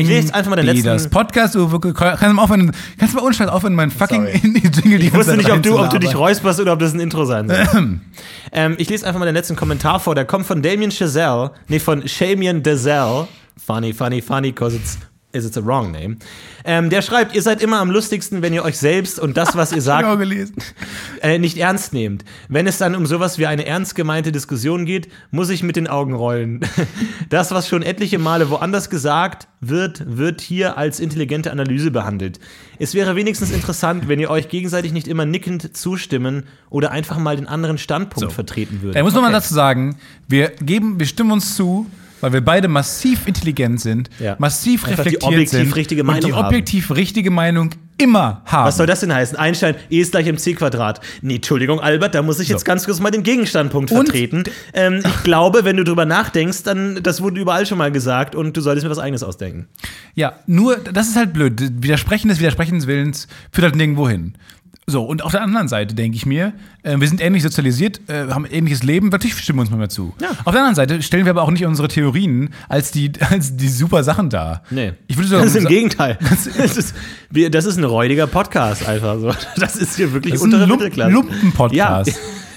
Ich 0.00 0.08
lese 0.08 0.34
einfach 0.34 0.50
mal 0.50 0.56
den 0.56 0.66
Die 0.66 0.72
letzten- 0.72 0.86
Das 0.88 1.08
Podcast, 1.08 1.56
Uwe, 1.56 1.91
kannst 1.94 2.22
du 2.22 2.32
mal 2.32 2.42
aufhören, 2.42 2.72
kannst 2.98 3.14
du 3.14 3.18
mal 3.18 3.26
unscheiß 3.26 3.48
aufhören, 3.48 3.74
meinen 3.74 3.90
fucking 3.90 4.26
Sorry. 4.26 4.62
Jingle 4.82 4.98
die 4.98 5.06
Ich 5.06 5.14
wusste 5.14 5.36
nicht, 5.36 5.50
ob 5.50 5.62
du, 5.62 5.78
ob 5.78 5.90
du 5.90 5.98
dich 5.98 6.14
räusperst 6.16 6.60
oder 6.60 6.72
ob 6.72 6.78
das 6.78 6.92
ein 6.94 7.00
Intro 7.00 7.24
sein 7.24 7.48
soll. 7.48 8.00
ähm, 8.52 8.74
ich 8.78 8.88
lese 8.88 9.06
einfach 9.06 9.18
mal 9.18 9.26
den 9.26 9.34
letzten 9.34 9.56
Kommentar 9.56 10.00
vor. 10.00 10.14
Der 10.14 10.24
kommt 10.24 10.46
von 10.46 10.62
Damien 10.62 10.90
Chazelle, 10.90 11.52
nee, 11.68 11.78
von 11.78 12.06
Shamian 12.06 12.62
Dazelle. 12.62 13.28
Funny, 13.64 13.92
funny, 13.92 14.20
funny, 14.20 14.52
cause 14.52 14.76
it's, 14.76 14.98
is 15.32 15.44
it's 15.46 15.56
a 15.56 15.64
wrong 15.64 15.90
name. 15.90 16.16
Ähm, 16.64 16.90
der 16.90 17.02
schreibt, 17.02 17.34
ihr 17.34 17.42
seid 17.42 17.62
immer 17.62 17.78
am 17.78 17.90
lustigsten, 17.90 18.42
wenn 18.42 18.52
ihr 18.52 18.64
euch 18.64 18.78
selbst 18.78 19.18
und 19.18 19.36
das, 19.36 19.56
was 19.56 19.72
ihr 19.72 19.82
sagt, 19.82 20.06
äh, 21.22 21.38
nicht 21.38 21.56
ernst 21.58 21.92
nehmt. 21.92 22.24
Wenn 22.48 22.66
es 22.66 22.78
dann 22.78 22.94
um 22.94 23.06
sowas 23.06 23.38
wie 23.38 23.46
eine 23.46 23.66
ernst 23.66 23.94
gemeinte 23.94 24.32
Diskussion 24.32 24.84
geht, 24.84 25.08
muss 25.30 25.50
ich 25.50 25.62
mit 25.62 25.76
den 25.76 25.86
Augen 25.88 26.14
rollen. 26.14 26.60
Das, 27.28 27.50
was 27.50 27.66
schon 27.68 27.82
etliche 27.82 28.18
Male 28.18 28.50
woanders 28.50 28.90
gesagt 28.90 29.48
wird, 29.60 30.02
wird 30.06 30.40
hier 30.42 30.76
als 30.76 31.00
intelligente 31.00 31.50
Analyse 31.50 31.90
behandelt. 31.90 32.38
Es 32.78 32.94
wäre 32.94 33.16
wenigstens 33.16 33.50
interessant, 33.52 34.06
wenn 34.08 34.20
ihr 34.20 34.28
euch 34.28 34.48
gegenseitig 34.48 34.92
nicht 34.92 35.08
immer 35.08 35.24
nickend 35.24 35.74
zustimmen 35.76 36.44
oder 36.68 36.90
einfach 36.90 37.18
mal 37.18 37.36
den 37.36 37.46
anderen 37.46 37.78
Standpunkt 37.78 38.32
vertreten 38.32 38.82
würdet. 38.82 38.96
Da 38.96 39.02
muss 39.02 39.14
man 39.14 39.22
mal 39.22 39.28
Okay. 39.28 39.36
dazu 39.38 39.54
sagen, 39.54 39.96
wir 40.28 40.50
geben, 40.60 40.98
wir 40.98 41.06
stimmen 41.06 41.32
uns 41.32 41.54
zu, 41.56 41.86
weil 42.22 42.32
wir 42.32 42.40
beide 42.40 42.68
massiv 42.68 43.26
intelligent 43.26 43.80
sind, 43.80 44.08
Ja. 44.18 44.36
massiv 44.38 44.84
Einfach 44.84 45.04
die 45.04 45.10
reflektiert 45.10 45.24
objektiv 45.24 45.50
sind 45.58 45.76
richtige 45.76 46.00
und 46.02 46.06
die 46.08 46.12
Meinung 46.22 46.34
haben. 46.34 46.46
objektiv 46.46 46.90
richtige 46.92 47.30
Meinung 47.30 47.70
immer 47.98 48.42
haben. 48.46 48.66
Was 48.66 48.78
soll 48.78 48.86
das 48.86 49.00
denn 49.00 49.12
heißen? 49.14 49.36
Einstein, 49.36 49.74
E 49.90 50.00
ist 50.00 50.12
gleich 50.12 50.26
mc 50.26 50.54
Quadrat. 50.54 51.00
Nee, 51.20 51.36
Entschuldigung, 51.36 51.78
Albert, 51.80 52.14
da 52.14 52.22
muss 52.22 52.40
ich 52.40 52.48
jetzt 52.48 52.60
So. 52.60 52.64
ganz 52.64 52.84
kurz 52.86 52.98
mal 53.00 53.10
den 53.10 53.22
Gegenstandpunkt 53.22 53.90
Und- 53.92 54.06
vertreten. 54.06 54.44
Ähm, 54.72 55.02
ich 55.04 55.22
glaube, 55.24 55.64
wenn 55.64 55.76
du 55.76 55.84
drüber 55.84 56.06
nachdenkst, 56.06 56.62
dann, 56.62 57.00
das 57.02 57.20
wurde 57.20 57.38
überall 57.40 57.66
schon 57.66 57.78
mal 57.78 57.92
gesagt 57.92 58.34
und 58.34 58.56
du 58.56 58.60
solltest 58.60 58.84
mir 58.84 58.90
was 58.90 58.98
eigenes 58.98 59.22
ausdenken. 59.22 59.68
Ja, 60.14 60.32
nur, 60.46 60.76
das 60.78 61.08
ist 61.08 61.16
halt 61.16 61.32
blöd. 61.32 61.60
Widersprechen 61.82 62.28
des 62.28 62.38
Widersprechens 62.40 62.86
Willens 62.86 63.28
führt 63.52 63.66
halt 63.66 63.76
nirgendwo 63.76 64.08
hin. 64.08 64.34
So, 64.84 65.04
und 65.04 65.22
auf 65.22 65.30
der 65.30 65.42
anderen 65.42 65.68
Seite 65.68 65.94
denke 65.94 66.16
ich 66.16 66.26
mir, 66.26 66.54
äh, 66.82 66.98
wir 66.98 67.06
sind 67.06 67.20
ähnlich 67.20 67.44
sozialisiert, 67.44 68.00
äh, 68.08 68.28
haben 68.28 68.44
ähnliches 68.44 68.82
Leben, 68.82 69.10
natürlich 69.10 69.38
stimmen 69.38 69.58
wir 69.58 69.62
uns 69.62 69.70
manchmal 69.70 69.90
zu. 69.90 70.12
Ja. 70.20 70.30
Auf 70.44 70.52
der 70.52 70.62
anderen 70.62 70.74
Seite 70.74 71.02
stellen 71.02 71.24
wir 71.24 71.30
aber 71.30 71.42
auch 71.42 71.50
nicht 71.52 71.64
unsere 71.64 71.86
Theorien 71.86 72.50
als 72.68 72.90
die, 72.90 73.12
als 73.30 73.56
die 73.56 73.68
super 73.68 74.02
Sachen 74.02 74.28
dar. 74.28 74.62
Nee. 74.70 74.94
Ich 75.06 75.16
würde 75.16 75.28
sogar 75.28 75.44
das 75.44 75.54
ist 75.54 75.62
im 75.62 75.68
Gegenteil. 75.68 76.18
Das 76.28 76.76
ist, 76.76 76.94
wir, 77.30 77.50
das 77.50 77.64
ist 77.64 77.76
ein 77.76 77.84
räudiger 77.84 78.26
Podcast 78.26 78.86
einfach 78.88 79.18
so. 79.20 79.32
Das 79.56 79.76
ist 79.76 79.96
hier 79.96 80.12
wirklich 80.12 80.34
Das 80.34 80.42
untere 80.42 80.66
Mittelklasse. 80.66 81.12
Lumpen-Podcast. 81.12 82.08
Ja. 82.08 82.14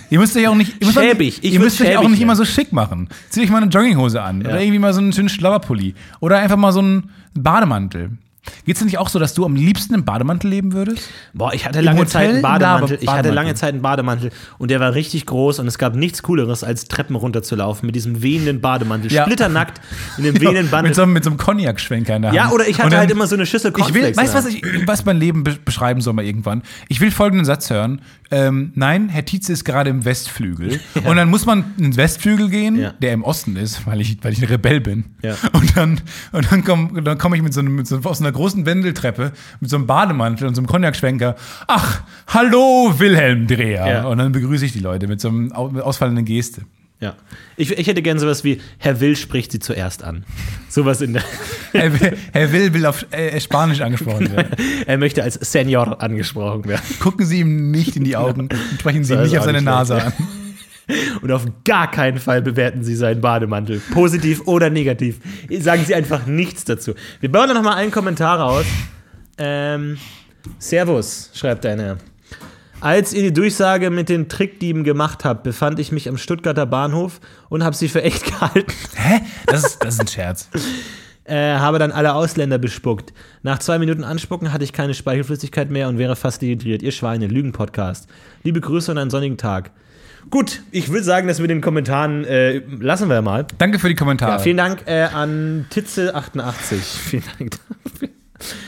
Ihr 0.10 0.20
müsst 0.20 0.36
euch 0.36 0.48
auch 0.48 0.56
nicht, 0.56 0.74
ihr 0.80 0.88
müsst, 0.88 1.00
Schäbig. 1.00 1.44
Ihr 1.44 1.60
müsst 1.60 1.82
euch 1.82 1.98
auch 1.98 2.08
nicht 2.08 2.22
immer 2.22 2.36
so 2.36 2.46
schick 2.46 2.72
machen. 2.72 3.10
Zieht 3.30 3.44
euch 3.44 3.50
mal 3.50 3.62
eine 3.62 3.72
Jogginghose 3.72 4.22
an 4.22 4.42
oder 4.42 4.60
irgendwie 4.60 4.80
mal 4.80 4.94
so 4.94 5.00
einen 5.00 5.14
schönen 5.14 5.30
Schlauerpulli 5.30 5.96
oder 6.20 6.38
einfach 6.38 6.58
mal 6.58 6.72
so 6.72 6.80
einen 6.80 7.12
Bademantel. 7.34 8.12
Geht's 8.66 8.80
dir 8.80 8.86
nicht 8.86 8.98
auch 8.98 9.10
so, 9.10 9.20
dass 9.20 9.34
du 9.34 9.46
am 9.46 9.56
liebsten 9.56 9.94
im 9.94 10.06
Bademantel 10.06 10.50
leben 10.50 10.74
würdest? 10.74 11.10
Boah, 11.34 11.54
ich 11.54 11.66
hatte 11.66 11.82
lange 11.82 12.00
Hotel 12.00 12.12
Zeit 12.12 12.30
einen 12.30 12.42
Bademantel. 12.42 12.98
Ich 13.02 13.08
hatte 13.08 13.18
Bademantel. 13.18 13.34
lange 13.34 13.54
Zeit 13.56 13.74
einen 13.74 13.82
Bademantel 13.82 14.32
und 14.58 14.72
der 14.72 14.80
war 14.80 14.94
richtig 14.94 15.26
groß 15.26 15.60
und 15.60 15.68
es 15.68 15.78
gab 15.78 15.96
nichts 15.96 16.24
Cooleres, 16.24 16.64
als 16.64 16.86
Treppen 16.88 17.16
runterzulaufen 17.16 17.86
mit 17.86 17.96
diesem 17.96 18.22
wehenden 18.22 18.62
Bademantel. 18.62 19.12
Ja. 19.12 19.24
Splitternackt 19.24 19.82
in 20.18 20.24
dem 20.26 20.36
wehenden 20.42 20.64
mit, 20.64 20.72
Mantel. 20.72 20.94
so, 20.94 21.06
mit 21.06 21.24
so 21.24 21.30
einem 21.30 21.38
Cognac-Schwenker 21.38 22.16
in 22.16 22.22
der 22.24 22.32
Hand. 22.32 22.36
Ja, 22.38 22.52
oder 22.52 22.68
ich 22.68 22.78
hatte 22.80 22.90
dann- 22.92 23.00
halt 23.00 23.12
immer 23.12 23.28
so 23.28 23.36
eine 23.36 23.46
Schüssel 23.46 23.72
Ich 23.72 23.78
will, 23.94 24.02
Cornflakes. 24.14 24.18
weißt 24.18 24.34
du, 24.34 24.38
was, 24.38 24.46
ich, 24.48 24.88
was 24.88 25.06
mein 25.06 25.18
Leben 25.18 25.44
be 25.44 25.56
beschreiben 25.64 26.02
soll 26.02 26.14
mal 26.14 26.26
irgendwann? 26.26 26.62
Ich 26.90 27.02
will 27.02 27.12
folgenden 27.12 27.46
Satz 27.46 27.70
hören. 27.70 28.02
Ähm, 28.32 28.72
nein, 28.76 29.10
Herr 29.10 29.24
Tietze 29.24 29.54
ist 29.54 29.64
gerade 29.66 29.90
im 29.90 30.04
Westflügel. 30.04 30.80
Und 31.06 31.16
dann 31.16 31.30
muss 31.30 31.46
man 31.46 31.74
in 31.78 31.84
den 31.84 31.96
Westflügel 31.98 32.50
gehen, 32.50 32.76
Ja. 32.80 32.92
der 32.92 33.14
im 33.14 33.24
Osten 33.24 33.56
ist, 33.56 33.86
weil 33.86 34.02
ich, 34.02 34.18
weil 34.24 34.34
ich 34.34 34.40
ein 34.42 34.46
Rebell 34.48 34.82
bin. 34.82 35.06
Ja. 35.22 35.36
Und 35.54 35.78
dann, 35.78 36.02
und 36.32 36.52
dann 36.52 36.64
komme 36.64 37.02
dann 37.04 37.18
komm 37.18 37.34
ich 37.36 37.42
mit 37.42 37.54
so, 37.54 37.60
einem, 37.60 37.76
mit 37.76 37.88
so 37.88 38.00
aus 38.04 38.20
einer 38.22 38.32
großen 38.32 38.66
Wendeltreppe, 38.66 39.32
mit 39.60 39.70
so 39.70 39.76
einem 39.78 39.86
Bademantel 39.88 40.48
und 40.48 40.56
so 40.56 40.62
einem 40.62 40.68
Cognac-Schwenker. 40.68 41.36
Ach, 41.68 42.02
hallo, 42.28 42.94
Wilhelm 42.98 43.48
Dreher. 43.48 43.88
Ja. 43.88 44.06
Und 44.08 44.18
dann 44.18 44.32
begrüße 44.32 44.66
ich 44.66 44.74
die 44.74 44.80
Leute 44.80 45.08
mit 45.08 45.22
so 45.22 45.28
einem 45.30 45.52
mit 45.72 45.84
ausfallenden 45.84 46.26
Geste. 46.26 46.62
Ja. 47.02 47.16
Ich, 47.58 47.72
ich 47.72 47.88
hätte 47.88 48.02
gern 48.02 48.20
sowas 48.20 48.44
wie, 48.44 48.62
Herr 48.78 49.00
Will 49.02 49.16
spricht 49.18 49.52
sie 49.52 49.60
zuerst 49.60 50.04
an. 50.04 50.24
Sowas 50.70 51.02
in 51.02 51.14
der. 51.14 51.24
Herr, 51.74 52.00
Will- 52.00 52.18
Herr 52.32 52.52
Will 52.54 52.74
will 52.74 52.86
auf 52.86 53.06
äh, 53.12 53.40
Spanisch 53.42 53.82
angesprochen 53.82 54.32
werden. 54.32 54.56
er 54.86 54.98
möchte 54.98 55.22
als 55.22 55.36
Senior 55.36 56.02
angesprochen 56.02 56.66
werden. 56.66 56.84
Gucken 57.00 57.26
Sie 57.26 57.40
ihm 57.42 57.70
nicht 57.72 57.96
in 57.98 58.06
die 58.06 58.16
Augen 58.16 58.42
und 58.42 58.54
sprechen 58.80 59.04
Sie 59.04 59.14
ihm 59.14 59.20
ist 59.20 59.32
nicht 59.32 59.38
auf 59.40 59.46
seine 59.46 59.62
Nase 59.62 60.02
an. 60.02 60.14
Und 61.24 61.32
auf 61.32 61.48
gar 61.64 61.90
keinen 61.90 62.20
Fall 62.20 62.44
bewerten 62.44 62.84
Sie 62.84 62.96
seinen 62.96 63.20
Bademantel. 63.20 63.82
Positiv 63.92 64.42
oder 64.46 64.70
negativ. 64.70 65.18
Sagen 65.60 65.84
Sie 65.84 65.96
einfach 65.96 66.28
nichts 66.28 66.64
dazu. 66.64 66.94
Wir 67.22 67.32
bauen 67.32 67.48
da 67.48 67.56
nochmal 67.56 67.78
einen 67.78 67.90
Kommentar 67.90 68.40
raus. 68.40 68.66
Ähm, 69.40 69.98
Servus, 70.60 71.32
schreibt 71.34 71.66
einer. 71.66 71.98
Als 72.86 73.14
ihr 73.14 73.24
die 73.24 73.34
Durchsage 73.34 73.90
mit 73.90 74.10
den 74.10 74.30
Trickdieben 74.30 74.84
gemacht 74.84 75.26
habt, 75.26 75.42
befand 75.42 75.80
ich 75.80 75.92
mich 75.92 76.08
am 76.08 76.18
Stuttgarter 76.18 76.68
Bahnhof 76.68 77.20
und 77.50 77.64
habe 77.64 77.76
sie 77.76 77.90
für 77.90 78.04
echt 78.04 78.26
gehalten. 78.32 78.72
Hä? 78.94 79.22
Das 79.48 79.66
ist, 79.66 79.84
das 79.84 79.96
ist 79.96 80.02
ein 80.02 80.08
Scherz. 80.08 80.50
Äh, 81.28 81.56
habe 81.56 81.80
dann 81.80 81.92
alle 81.92 82.14
Ausländer 82.14 82.60
bespuckt. 82.60 83.12
Nach 83.42 83.58
zwei 83.58 83.80
Minuten 83.80 84.04
Anspucken 84.04 84.54
hatte 84.54 84.64
ich 84.64 84.74
keine 84.74 84.94
Speichelflüssigkeit 84.94 85.72
mehr 85.72 85.90
und 85.90 85.98
wäre 85.98 86.16
fast 86.16 86.44
dehydriert. 86.44 86.84
Ihr 86.84 86.92
Schweine, 86.92 87.26
Lügen-Podcast. 87.26 88.08
Liebe 88.44 88.62
Grüße 88.62 88.92
und 88.92 89.00
einen 89.00 89.10
sonnigen 89.10 89.38
Tag. 89.38 89.72
Gut, 90.30 90.62
ich 90.70 90.90
würde 90.90 91.04
sagen, 91.04 91.28
dass 91.28 91.40
wir 91.40 91.48
den 91.48 91.62
Kommentaren 91.62 92.26
äh, 92.26 92.62
lassen 92.80 93.10
wir 93.10 93.24
mal. 93.24 93.48
Danke 93.58 93.80
für 93.80 93.90
die 93.90 93.96
Kommentare. 93.96 94.34
Ja, 94.34 94.38
vielen 94.38 94.58
Dank 94.58 94.84
äh, 94.86 95.06
an 95.06 95.66
Titze88. 95.72 96.76
Vielen 97.10 97.24
Dank 97.40 97.58
dafür. 97.84 98.10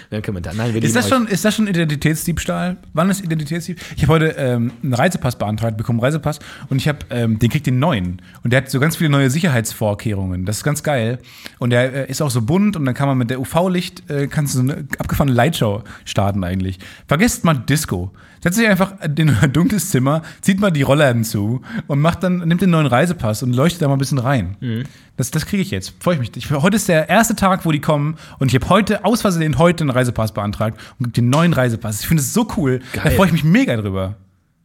Wir 0.09 0.17
haben 0.17 0.23
Kommentar. 0.23 0.53
Nein, 0.53 0.73
wir 0.73 0.83
ist, 0.83 0.95
das 0.95 1.09
schon, 1.09 1.27
ist 1.27 1.43
das 1.45 1.55
schon 1.55 1.67
Identitätsdiebstahl? 1.67 2.77
Wann 2.93 3.09
ist 3.09 3.23
Identitätsdiebstahl? 3.23 3.93
Ich 3.95 4.03
habe 4.03 4.13
heute 4.13 4.35
ähm, 4.37 4.71
einen 4.83 4.93
Reisepass 4.93 5.37
beantragt, 5.37 5.77
bekommen 5.77 5.99
einen 5.99 6.05
Reisepass 6.05 6.39
und 6.69 6.77
ich 6.77 6.87
habe, 6.87 6.99
ähm, 7.09 7.39
den 7.39 7.49
kriegt 7.49 7.67
den 7.67 7.79
neuen. 7.79 8.21
Und 8.43 8.53
der 8.53 8.61
hat 8.61 8.71
so 8.71 8.79
ganz 8.79 8.95
viele 8.95 9.09
neue 9.09 9.29
Sicherheitsvorkehrungen. 9.29 10.45
Das 10.45 10.57
ist 10.57 10.63
ganz 10.63 10.83
geil. 10.83 11.19
Und 11.59 11.71
der 11.71 11.93
äh, 11.93 12.11
ist 12.11 12.21
auch 12.21 12.29
so 12.29 12.41
bunt 12.41 12.75
und 12.75 12.85
dann 12.85 12.93
kann 12.93 13.07
man 13.07 13.17
mit 13.17 13.29
der 13.29 13.39
UV-Licht, 13.39 14.09
äh, 14.09 14.27
kannst 14.27 14.55
du 14.55 14.59
so 14.59 14.63
eine 14.63 14.87
abgefahrene 14.97 15.33
Lightshow 15.33 15.83
starten 16.05 16.43
eigentlich. 16.43 16.79
Vergesst 17.07 17.43
mal 17.43 17.55
Disco. 17.55 18.11
Setzt 18.41 18.59
euch 18.59 18.67
einfach 18.67 18.93
in 19.03 19.29
ein 19.29 19.53
dunkles 19.53 19.89
Zimmer, 19.89 20.21
zieht 20.41 20.59
mal 20.59 20.71
die 20.71 20.83
Rollladen 20.83 21.23
zu 21.23 21.61
und 21.87 21.99
macht 21.99 22.23
dann, 22.23 22.39
nimmt 22.39 22.61
den 22.61 22.69
neuen 22.69 22.85
Reisepass 22.85 23.43
und 23.43 23.53
leuchtet 23.53 23.81
da 23.81 23.87
mal 23.87 23.95
ein 23.95 23.99
bisschen 23.99 24.19
rein. 24.19 24.57
Mhm. 24.59 24.83
Das, 25.17 25.31
das 25.31 25.47
kriege 25.47 25.63
ich 25.63 25.71
jetzt. 25.71 25.93
Freue 25.99 26.15
ich 26.15 26.19
mich. 26.19 26.31
Ich, 26.37 26.51
heute 26.51 26.75
ist 26.75 26.87
der 26.87 27.09
erste 27.09 27.35
Tag, 27.35 27.65
wo 27.65 27.71
die 27.71 27.81
kommen 27.81 28.17
und 28.37 28.49
ich 28.49 28.55
habe 28.55 28.69
heute, 28.69 29.03
aus 29.03 29.21
Versehen 29.21 29.57
heute 29.57 29.66
einen 29.69 29.89
Reisepass 29.89 30.33
beantragt 30.33 30.79
und 30.99 31.05
krieg 31.05 31.13
den 31.13 31.29
neuen 31.29 31.53
Reisepass. 31.53 32.01
Ich 32.01 32.07
finde 32.07 32.21
es 32.21 32.33
so 32.33 32.47
cool. 32.57 32.79
Da 32.93 33.03
Geil. 33.03 33.15
freue 33.15 33.27
ich 33.27 33.33
mich 33.33 33.43
mega 33.43 33.75
drüber. 33.77 34.15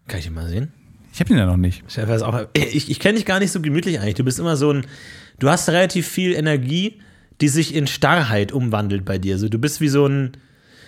Kann 0.09 0.18
ich 0.18 0.26
den 0.26 0.34
mal 0.34 0.48
sehen? 0.48 0.72
Ich 1.12 1.20
habe 1.20 1.28
den 1.28 1.38
ja 1.38 1.46
noch 1.46 1.57
nicht. 1.57 1.84
Ich, 1.88 1.98
auch, 2.22 2.46
ich, 2.55 2.90
ich 2.90 3.00
kenne 3.00 3.16
dich 3.16 3.26
gar 3.26 3.38
nicht 3.38 3.53
so 3.53 3.61
gemütlich 3.61 4.00
eigentlich. 4.00 4.14
Du 4.14 4.24
bist 4.24 4.38
immer 4.38 4.57
so 4.57 4.72
ein. 4.72 4.86
Du 5.38 5.48
hast 5.48 5.68
relativ 5.68 6.09
viel 6.09 6.32
Energie, 6.32 7.00
die 7.40 7.48
sich 7.48 7.74
in 7.74 7.86
Starrheit 7.86 8.53
umwandelt 8.53 9.05
bei 9.05 9.18
dir. 9.18 9.38
So, 9.38 9.48
du 9.48 9.59
bist 9.59 9.80
wie 9.80 9.88
so 9.88 10.07
ein. 10.07 10.32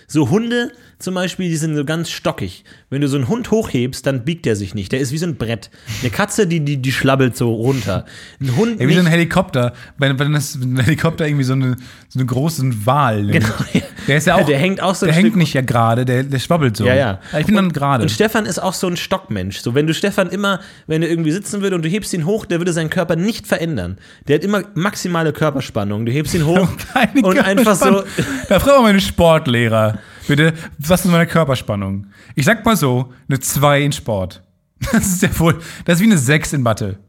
So 0.07 0.29
Hunde 0.29 0.71
zum 0.99 1.13
Beispiel, 1.15 1.49
die 1.49 1.57
sind 1.57 1.75
so 1.75 1.83
ganz 1.85 2.09
stockig. 2.09 2.63
Wenn 2.89 3.01
du 3.01 3.07
so 3.07 3.17
einen 3.17 3.27
Hund 3.27 3.51
hochhebst, 3.51 4.05
dann 4.05 4.23
biegt 4.23 4.45
der 4.45 4.55
sich 4.55 4.73
nicht. 4.75 4.91
Der 4.91 4.99
ist 4.99 5.11
wie 5.11 5.17
so 5.17 5.25
ein 5.25 5.35
Brett. 5.35 5.69
Eine 6.01 6.09
Katze, 6.11 6.47
die, 6.47 6.59
die, 6.61 6.77
die 6.77 6.91
schlabbelt 6.91 7.35
so 7.35 7.53
runter. 7.53 8.05
Ein 8.39 8.55
Hund 8.55 8.79
Ja, 8.79 8.87
wie 8.87 8.93
so 8.93 8.99
ein. 9.01 9.05
Helikopter. 9.05 9.73
Wenn, 9.97 10.17
wenn 10.19 10.33
das 10.33 10.59
wenn 10.61 10.75
ein 10.77 10.83
Helikopter 10.83 11.27
irgendwie 11.27 11.43
so, 11.43 11.53
eine, 11.53 11.75
so 12.09 12.19
einen 12.19 12.27
großen 12.27 12.85
Wal. 12.85 13.27
Genau, 13.27 13.47
ja. 13.73 13.81
Der 14.07 14.17
ist 14.17 14.27
ja 14.27 14.35
auch. 14.35 14.45
der 14.45 14.57
hängt 14.57 14.81
auch 14.81 14.95
so 14.95 15.05
Der 15.05 15.15
hängt 15.15 15.27
Stück- 15.33 15.37
nicht 15.37 15.53
ja 15.53 15.61
gerade, 15.61 16.05
der, 16.05 16.23
der 16.23 16.39
schwabbelt 16.39 16.77
so. 16.77 16.85
Ja, 16.85 16.95
ja. 16.95 17.19
Ich 17.39 17.45
bin 17.45 17.55
dann 17.55 17.71
gerade. 17.73 18.03
Und 18.03 18.09
Stefan 18.09 18.45
ist 18.45 18.59
auch 18.59 18.73
so 18.73 18.87
ein 18.87 18.97
Stockmensch. 18.97 19.59
So, 19.59 19.75
wenn 19.75 19.87
du 19.87 19.93
Stefan 19.93 20.29
immer, 20.29 20.59
wenn 20.87 21.01
er 21.03 21.09
irgendwie 21.09 21.31
sitzen 21.31 21.61
würde 21.61 21.75
und 21.75 21.83
du 21.83 21.89
hebst 21.89 22.13
ihn 22.13 22.25
hoch, 22.25 22.45
der 22.45 22.59
würde 22.59 22.71
seinen 22.73 22.89
Körper 22.89 23.15
nicht 23.15 23.47
verändern. 23.47 23.97
Der 24.27 24.35
hat 24.35 24.43
immer 24.43 24.63
maximale 24.75 25.33
Körperspannung. 25.33 26.05
Du 26.05 26.11
hebst 26.11 26.33
ihn 26.35 26.45
hoch 26.45 26.69
und 27.23 27.39
einfach 27.39 27.75
so. 27.75 28.03
Da 28.49 28.59
frag 28.59 28.77
mal 28.77 28.83
meine 28.83 29.01
Sportlehrer. 29.01 29.99
Bitte, 30.27 30.53
was 30.77 31.05
ist 31.05 31.11
meine 31.11 31.27
Körperspannung? 31.27 32.07
Ich 32.35 32.45
sag 32.45 32.65
mal 32.65 32.75
so, 32.75 33.13
eine 33.27 33.39
2 33.39 33.81
in 33.81 33.91
Sport. 33.91 34.41
Das 34.91 35.07
ist 35.07 35.21
ja 35.21 35.39
wohl, 35.39 35.59
das 35.85 35.95
ist 35.95 36.01
wie 36.01 36.11
eine 36.11 36.17
6 36.17 36.53
in 36.53 36.61
Mathe. 36.61 36.99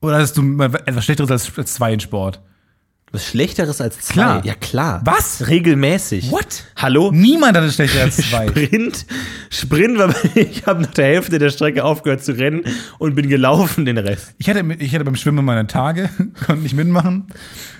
Oder 0.00 0.18
hast 0.18 0.36
du 0.36 0.62
etwas 0.62 1.04
Schlechteres 1.04 1.58
als 1.58 1.74
2 1.74 1.92
in 1.92 2.00
Sport? 2.00 2.40
Was 3.10 3.26
Schlechteres 3.26 3.80
als 3.80 3.98
zwei? 4.00 4.12
Klar. 4.12 4.44
Ja, 4.44 4.54
klar. 4.54 5.00
Was? 5.04 5.48
Regelmäßig. 5.48 6.30
What? 6.30 6.64
Hallo? 6.76 7.10
Niemand 7.12 7.56
hatte 7.56 7.70
schlechter 7.72 8.02
als 8.02 8.16
2. 8.18 8.48
Sprint, 8.48 9.06
Sprint 9.50 9.96
bei, 9.98 10.14
ich 10.40 10.66
habe 10.66 10.82
nach 10.82 10.92
der 10.92 11.06
Hälfte 11.06 11.38
der 11.38 11.48
Strecke 11.50 11.84
aufgehört 11.84 12.22
zu 12.22 12.32
rennen 12.36 12.64
und 12.98 13.14
bin 13.14 13.28
gelaufen 13.28 13.86
den 13.86 13.96
Rest. 13.96 14.34
Ich 14.38 14.50
hatte, 14.50 14.62
ich 14.78 14.94
hatte 14.94 15.04
beim 15.04 15.16
Schwimmen 15.16 15.44
meine 15.44 15.66
Tage, 15.66 16.10
konnte 16.46 16.62
nicht 16.62 16.74
mitmachen. 16.74 17.26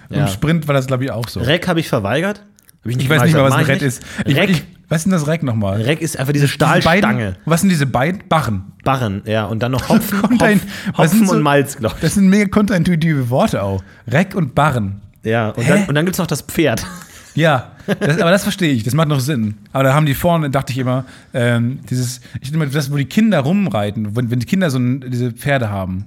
Und 0.09 0.17
Ja. 0.17 0.23
im 0.23 0.29
Sprint 0.29 0.67
war 0.67 0.75
das, 0.75 0.87
glaube 0.87 1.05
ich, 1.05 1.11
auch 1.11 1.29
so. 1.29 1.41
Reck 1.41 1.69
habe 1.69 1.81
ich 1.81 1.89
verweigert. 1.89 2.43
Hab 2.85 2.91
ich 2.91 3.11
weiß 3.11 3.25
nicht 3.25 3.35
mehr, 3.35 3.45
was 3.45 3.53
ein 3.53 3.63
ich 3.63 3.69
Rett 3.69 3.83
ist. 3.83 4.03
Ich, 4.25 4.35
Reck, 4.37 4.49
ich, 4.49 4.65
was 4.89 4.99
ist 5.01 5.05
denn 5.05 5.13
das 5.13 5.27
Reck 5.27 5.43
nochmal? 5.43 5.83
Reck 5.83 6.01
ist 6.01 6.19
einfach 6.19 6.33
diese 6.33 6.47
Diese 6.47 6.57
beiden- 6.57 6.81
Stahlstange. 6.83 7.37
Was 7.45 7.61
sind 7.61 7.69
diese 7.69 7.85
beiden? 7.85 8.23
Barren. 8.31 8.73
Barren, 8.83 9.21
ja. 9.27 9.45
Und 9.45 9.63
dann 9.63 9.73
noch 9.73 9.89
Hopfen, 9.91 10.23
Konter- 10.23 10.53
Hopf, 10.55 10.61
was 10.97 11.11
sind 11.11 11.21
Hopfen 11.21 11.27
so- 11.27 11.35
und 11.35 11.43
Malz, 11.43 11.77
glaube 11.77 11.97
ich. 11.97 12.01
Das 12.01 12.15
sind 12.15 12.29
mega 12.31 12.47
kontraintuitive 12.47 13.29
Worte 13.29 13.63
auch. 13.63 13.83
Reck 14.07 14.35
und 14.35 14.55
Barren. 14.55 15.03
Ja, 15.25 15.51
und 15.51 15.63
Hä? 15.65 15.69
dann, 15.69 15.85
und 15.87 15.95
dann 15.95 16.05
gibt 16.05 16.15
es 16.15 16.19
noch 16.19 16.27
das 16.27 16.43
Pferd. 16.43 16.85
Ja, 17.35 17.71
das, 17.87 18.19
aber 18.19 18.33
das 18.33 18.43
verstehe 18.43 18.73
ich, 18.73 18.83
das 18.83 18.95
macht 18.95 19.07
noch 19.07 19.21
Sinn. 19.21 19.55
Aber 19.73 19.85
da 19.85 19.95
haben 19.95 20.07
die 20.07 20.15
vorne, 20.15 20.51
dachte 20.51 20.73
ich 20.73 20.79
immer, 20.79 21.05
ähm, 21.33 21.79
dieses, 21.89 22.21
ich 22.41 22.51
nehme 22.51 22.67
das, 22.67 22.91
wo 22.91 22.97
die 22.97 23.05
Kinder 23.05 23.39
rumreiten, 23.41 24.17
wenn, 24.17 24.29
wenn 24.33 24.41
die 24.41 24.47
Kinder 24.47 24.71
so 24.71 24.79
ein, 24.81 25.05
diese 25.09 25.31
Pferde 25.31 25.71
haben, 25.71 26.07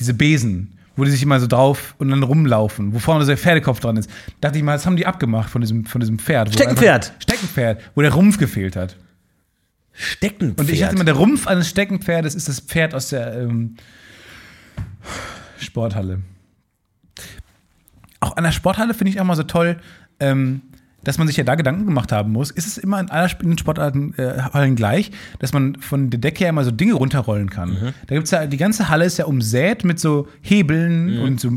diese 0.00 0.14
Besen, 0.14 0.72
wo 0.96 1.04
die 1.04 1.12
sich 1.12 1.22
immer 1.22 1.38
so 1.38 1.46
drauf 1.46 1.94
und 1.98 2.10
dann 2.10 2.24
rumlaufen, 2.24 2.92
wo 2.92 2.98
vorne 2.98 3.24
so 3.24 3.28
der 3.28 3.36
Pferdekopf 3.38 3.78
dran 3.78 3.98
ist, 3.98 4.10
dachte 4.40 4.58
ich 4.58 4.64
mal, 4.64 4.72
das 4.72 4.84
haben 4.84 4.96
die 4.96 5.06
abgemacht 5.06 5.48
von 5.48 5.60
diesem, 5.60 5.84
von 5.84 6.00
diesem 6.00 6.18
Pferd. 6.18 6.52
Steckenpferd. 6.52 7.06
einfach- 7.10 7.22
Steckenpferd, 7.22 7.80
wo 7.94 8.02
der 8.02 8.12
Rumpf 8.14 8.38
gefehlt 8.38 8.74
hat. 8.74 8.96
Steckenpferd. 9.92 10.58
Und 10.60 10.70
ich 10.72 10.80
dachte 10.80 10.96
immer, 10.96 11.04
der 11.04 11.14
Rumpf 11.14 11.46
eines 11.46 11.68
Steckenpferdes 11.68 12.34
ist 12.34 12.48
das 12.48 12.58
Pferd 12.58 12.94
aus 12.96 13.10
der 13.10 13.42
ähm, 13.42 13.76
Sporthalle. 15.60 16.20
Auch 18.20 18.36
an 18.36 18.44
der 18.44 18.52
Sporthalle 18.52 18.94
finde 18.94 19.10
ich 19.12 19.20
auch 19.20 19.24
mal 19.24 19.36
so 19.36 19.44
toll, 19.44 19.78
ähm, 20.20 20.62
dass 21.04 21.18
man 21.18 21.26
sich 21.26 21.36
ja 21.36 21.44
da 21.44 21.54
Gedanken 21.54 21.86
gemacht 21.86 22.12
haben 22.12 22.32
muss. 22.32 22.50
Ist 22.50 22.66
es 22.66 22.78
immer 22.78 23.00
in 23.00 23.08
den 23.42 23.58
Sportarten 23.58 24.14
äh, 24.18 24.42
Hallen 24.52 24.76
gleich, 24.76 25.10
dass 25.38 25.52
man 25.52 25.76
von 25.80 26.10
der 26.10 26.20
Decke 26.20 26.40
her 26.40 26.50
immer 26.50 26.64
so 26.64 26.70
Dinge 26.70 26.94
runterrollen 26.94 27.50
kann? 27.50 27.70
Mhm. 27.70 27.94
Da 28.06 28.14
gibt's 28.14 28.30
ja, 28.30 28.46
die 28.46 28.56
ganze 28.56 28.88
Halle 28.88 29.04
ist 29.04 29.18
ja 29.18 29.24
umsät 29.26 29.84
mit 29.84 29.98
so 29.98 30.28
Hebeln 30.42 31.18
und 31.20 31.40
so, 31.40 31.50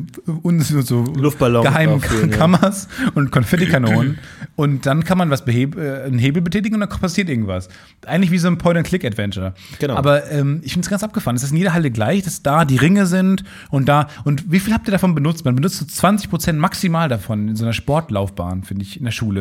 und 0.43 0.61
so, 0.61 0.81
so 0.81 1.01
Mhm. 1.01 1.21
Luftballons 1.21 1.65
geheimen 1.65 2.01
ja. 2.01 2.37
Kammers 2.37 2.87
und 3.15 3.31
Konfettikanonen. 3.31 4.17
und 4.55 4.85
dann 4.85 5.03
kann 5.03 5.17
man 5.17 5.29
was 5.29 5.45
beheb 5.45 5.77
äh, 5.77 6.03
einen 6.03 6.19
Hebel 6.19 6.41
betätigen 6.41 6.75
und 6.75 6.81
dann 6.81 6.89
passiert 6.89 7.29
irgendwas. 7.29 7.69
Eigentlich 8.05 8.31
wie 8.31 8.37
so 8.37 8.47
ein 8.47 8.57
Point-and-Click-Adventure. 8.57 9.53
Genau. 9.79 9.95
Aber 9.95 10.29
ähm, 10.31 10.61
ich 10.63 10.73
finde 10.73 10.85
es 10.85 10.89
ganz 10.89 11.03
abgefahren. 11.03 11.35
Es 11.35 11.43
ist 11.43 11.51
in 11.51 11.57
jeder 11.57 11.73
Halle 11.73 11.91
gleich, 11.91 12.23
dass 12.23 12.43
da 12.43 12.65
die 12.65 12.77
Ringe 12.77 13.05
sind 13.05 13.43
und 13.69 13.87
da. 13.87 14.07
Und 14.23 14.51
wie 14.51 14.59
viel 14.59 14.73
habt 14.73 14.87
ihr 14.87 14.91
davon 14.91 15.15
benutzt? 15.15 15.45
Man 15.45 15.55
benutzt 15.55 15.77
so 15.77 15.85
20% 16.07 16.53
maximal 16.53 17.09
davon 17.09 17.49
in 17.49 17.55
so 17.55 17.65
einer 17.65 17.73
Sportlaufbahn, 17.73 18.63
finde 18.63 18.83
ich, 18.83 18.97
in 18.97 19.05
der 19.05 19.11
Schule. 19.11 19.40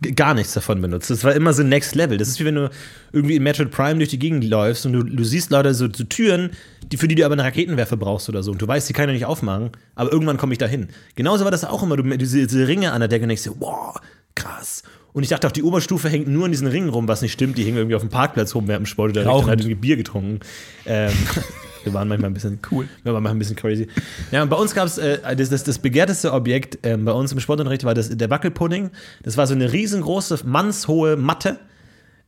G- 0.00 0.12
gar 0.12 0.34
nichts 0.34 0.52
davon 0.54 0.80
benutzt. 0.80 1.10
Das 1.10 1.24
war 1.24 1.34
immer 1.34 1.52
so 1.52 1.62
Next 1.62 1.94
Level. 1.94 2.18
Das 2.18 2.28
ist 2.28 2.38
wie 2.40 2.44
wenn 2.44 2.54
du 2.54 2.70
irgendwie 3.12 3.36
in 3.36 3.42
Metroid 3.42 3.70
Prime 3.70 3.96
durch 3.98 4.10
die 4.10 4.18
Gegend 4.18 4.44
läufst 4.44 4.86
und 4.86 4.92
du, 4.92 5.02
du 5.02 5.24
siehst 5.24 5.50
lauter 5.50 5.74
so, 5.74 5.86
so 5.92 6.04
Türen, 6.04 6.50
die, 6.90 6.96
für 6.96 7.08
die 7.08 7.14
du 7.14 7.24
aber 7.24 7.32
eine 7.34 7.44
Raketenwerfer 7.44 7.96
brauchst 7.96 8.28
oder 8.28 8.42
so. 8.42 8.52
Und 8.52 8.60
du 8.62 8.68
weißt, 8.68 8.88
die 8.88 8.92
kann 8.92 9.08
ja 9.08 9.12
nicht 9.14 9.26
aufmachen, 9.26 9.70
aber 9.94 10.12
irgendwann 10.12 10.36
komme 10.36 10.52
ich 10.52 10.58
da 10.58 10.66
hin. 10.66 10.88
Genauso 11.14 11.44
war 11.44 11.50
das 11.50 11.64
auch 11.64 11.82
immer. 11.82 11.96
Du 11.96 12.02
diese, 12.16 12.46
diese 12.46 12.68
Ringe 12.68 12.92
an 12.92 13.00
der 13.00 13.08
Decke 13.08 13.24
und 13.24 13.28
denkst 13.28 13.44
dir, 13.44 13.54
wow, 13.58 13.96
krass. 14.34 14.82
Und 15.14 15.22
ich 15.24 15.28
dachte 15.28 15.46
auch, 15.46 15.52
die 15.52 15.62
Oberstufe 15.62 16.08
hängt 16.08 16.26
nur 16.28 16.46
an 16.46 16.52
diesen 16.52 16.66
Ringen 16.66 16.88
rum, 16.88 17.06
was 17.06 17.20
nicht 17.20 17.32
stimmt. 17.32 17.58
Die 17.58 17.64
hingen 17.64 17.76
irgendwie 17.76 17.96
auf 17.96 18.02
dem 18.02 18.08
Parkplatz 18.10 18.54
rum 18.54 18.66
während 18.66 18.86
dem 18.86 18.86
Sport 18.86 19.10
oder 19.10 19.24
hat 19.26 19.60
irgendwie 19.60 19.74
Bier 19.74 19.96
getrunken. 19.96 20.40
Ähm, 20.86 21.12
wir 21.84 21.94
waren 21.94 22.08
manchmal 22.08 22.30
ein 22.30 22.34
bisschen 22.34 22.58
Cool. 22.70 22.88
Wir 23.02 23.12
waren 23.12 23.22
manchmal 23.22 23.36
ein 23.36 23.38
bisschen 23.38 23.56
crazy. 23.56 23.88
Ja, 24.30 24.42
und 24.42 24.48
bei 24.48 24.56
uns 24.56 24.74
gab 24.74 24.86
es 24.86 24.98
äh, 24.98 25.36
das, 25.36 25.50
das, 25.50 25.64
das 25.64 25.78
begehrteste 25.78 26.32
Objekt 26.32 26.78
ähm, 26.82 27.04
bei 27.04 27.12
uns 27.12 27.32
im 27.32 27.40
Sportunterricht 27.40 27.84
war 27.84 27.94
das, 27.94 28.08
der 28.16 28.30
Wackelpudding. 28.30 28.90
Das 29.22 29.36
war 29.36 29.46
so 29.46 29.54
eine 29.54 29.72
riesengroße, 29.72 30.40
mannshohe 30.44 31.16
Matte. 31.16 31.58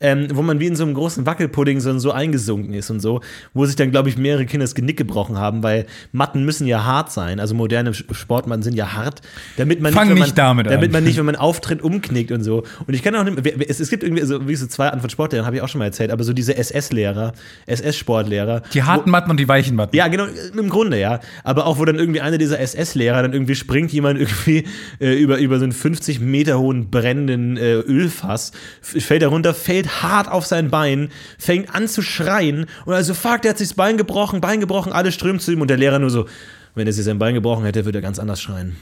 Ähm, 0.01 0.29
wo 0.35 0.43
man 0.43 0.61
wie 0.61 0.67
in 0.67 0.77
so 0.77 0.85
einem 0.85 0.95
großen 0.95 1.25
Wackelpudding 1.25 1.81
so, 1.81 1.97
so 1.99 2.11
eingesunken 2.11 2.75
ist 2.75 2.91
und 2.91 3.01
so, 3.01 3.21
wo 3.55 3.65
sich 3.65 3.77
dann, 3.77 3.91
glaube 3.91 4.09
ich, 4.09 4.19
mehrere 4.19 4.45
Kinder 4.45 4.65
das 4.65 4.75
Genick 4.75 4.97
gebrochen 4.97 5.39
haben, 5.39 5.63
weil 5.63 5.87
Matten 6.13 6.45
müssen 6.45 6.67
ja 6.67 6.85
hart 6.85 7.13
sein, 7.13 7.39
also 7.41 7.55
moderne 7.55 7.95
Sportmatten 7.95 8.63
sind 8.63 8.75
ja 8.75 8.93
hart, 8.93 9.23
damit 9.57 9.81
man 9.81 9.93
Fang 9.93 10.09
wenn 10.09 10.19
man, 10.19 10.25
nicht 10.25 10.37
damit 10.37 10.67
damit 10.67 10.85
an. 10.87 10.93
man 10.93 11.05
nicht, 11.05 11.17
wenn 11.17 11.25
man 11.25 11.37
auftritt, 11.45 11.81
umknickt 11.81 12.33
und 12.33 12.43
so. 12.43 12.65
Und 12.87 12.95
ich 12.95 13.03
kann 13.03 13.15
auch 13.15 13.25
nicht, 13.25 13.47
es, 13.69 13.81
es 13.81 13.89
gibt 13.89 14.03
irgendwie 14.03 14.25
so, 14.25 14.47
wie 14.49 14.57
so 14.57 14.67
zwei 14.67 14.87
Arten 14.87 15.01
von 15.01 15.11
Sportlehrern, 15.11 15.47
habe 15.47 15.57
ich 15.57 15.63
auch 15.63 15.69
schon 15.69 15.79
mal 15.79 15.87
erzählt, 15.87 16.11
aber 16.11 16.25
so 16.25 16.33
diese 16.33 16.57
SS-Lehrer, 16.57 17.33
SS-Sportlehrer, 17.67 18.63
Die 18.73 18.83
harten 18.83 19.11
Matten 19.11 19.31
und 19.31 19.39
die 19.39 19.49
weichen 19.49 19.77
Matten. 19.77 19.97
ja, 19.97 20.09
genau, 20.09 20.27
im 20.59 20.69
Grunde, 20.71 20.99
ja. 20.99 21.21
Aber 21.45 21.67
auch, 21.67 21.79
wo 21.79 21.85
dann 21.85 21.97
irgendwie 21.97 22.21
einer 22.21 22.39
dieser 22.39 22.59
SS-Lehrer 22.59 23.23
dann 23.23 23.33
irgendwie 23.33 23.55
springt, 23.55 23.93
jemand 23.93 24.19
irgendwie 24.19 24.65
äh, 25.01 25.15
über, 25.15 25.39
über 25.39 25.59
so 25.59 25.65
einen 25.65 25.73
50 25.73 26.21
Meter 26.21 26.59
hohen 26.59 26.91
brennenden 26.91 27.57
äh, 27.57 27.75
Ölfass, 27.75 28.53
fällt 28.81 29.23
er 29.23 29.29
runter, 29.29 29.55
fällt 29.55 29.84
hart 29.89 30.29
auf 30.29 30.47
sein 30.47 30.71
Bein, 30.71 31.11
fängt 31.39 31.75
an 31.75 31.89
zu 31.89 32.03
schreien 32.03 32.67
und 32.85 32.95
also, 32.95 33.15
fuck, 33.15 33.43
der 33.43 33.51
hat 33.51 33.59
sich 33.59 33.69
das 33.69 33.77
Bein 33.77 33.97
gebrochen, 33.97 34.41
Bein 34.41 34.61
gebrochen, 34.61 34.93
alles 34.93 35.15
strömt 35.15 35.43
zu 35.43 35.53
ihm 35.53 35.61
und 35.61 35.69
der 35.69 35.77
Lehrer 35.77 35.99
nur 35.99 36.11
so, 36.11 36.27
wenn 36.75 36.87
er 36.87 36.93
sich 36.93 37.05
sein 37.05 37.19
Bein 37.19 37.35
gebrochen 37.35 37.65
hätte, 37.65 37.85
würde 37.85 37.99
er 37.99 38.03
ganz 38.03 38.19
anders 38.19 38.41
schreien. 38.41 38.77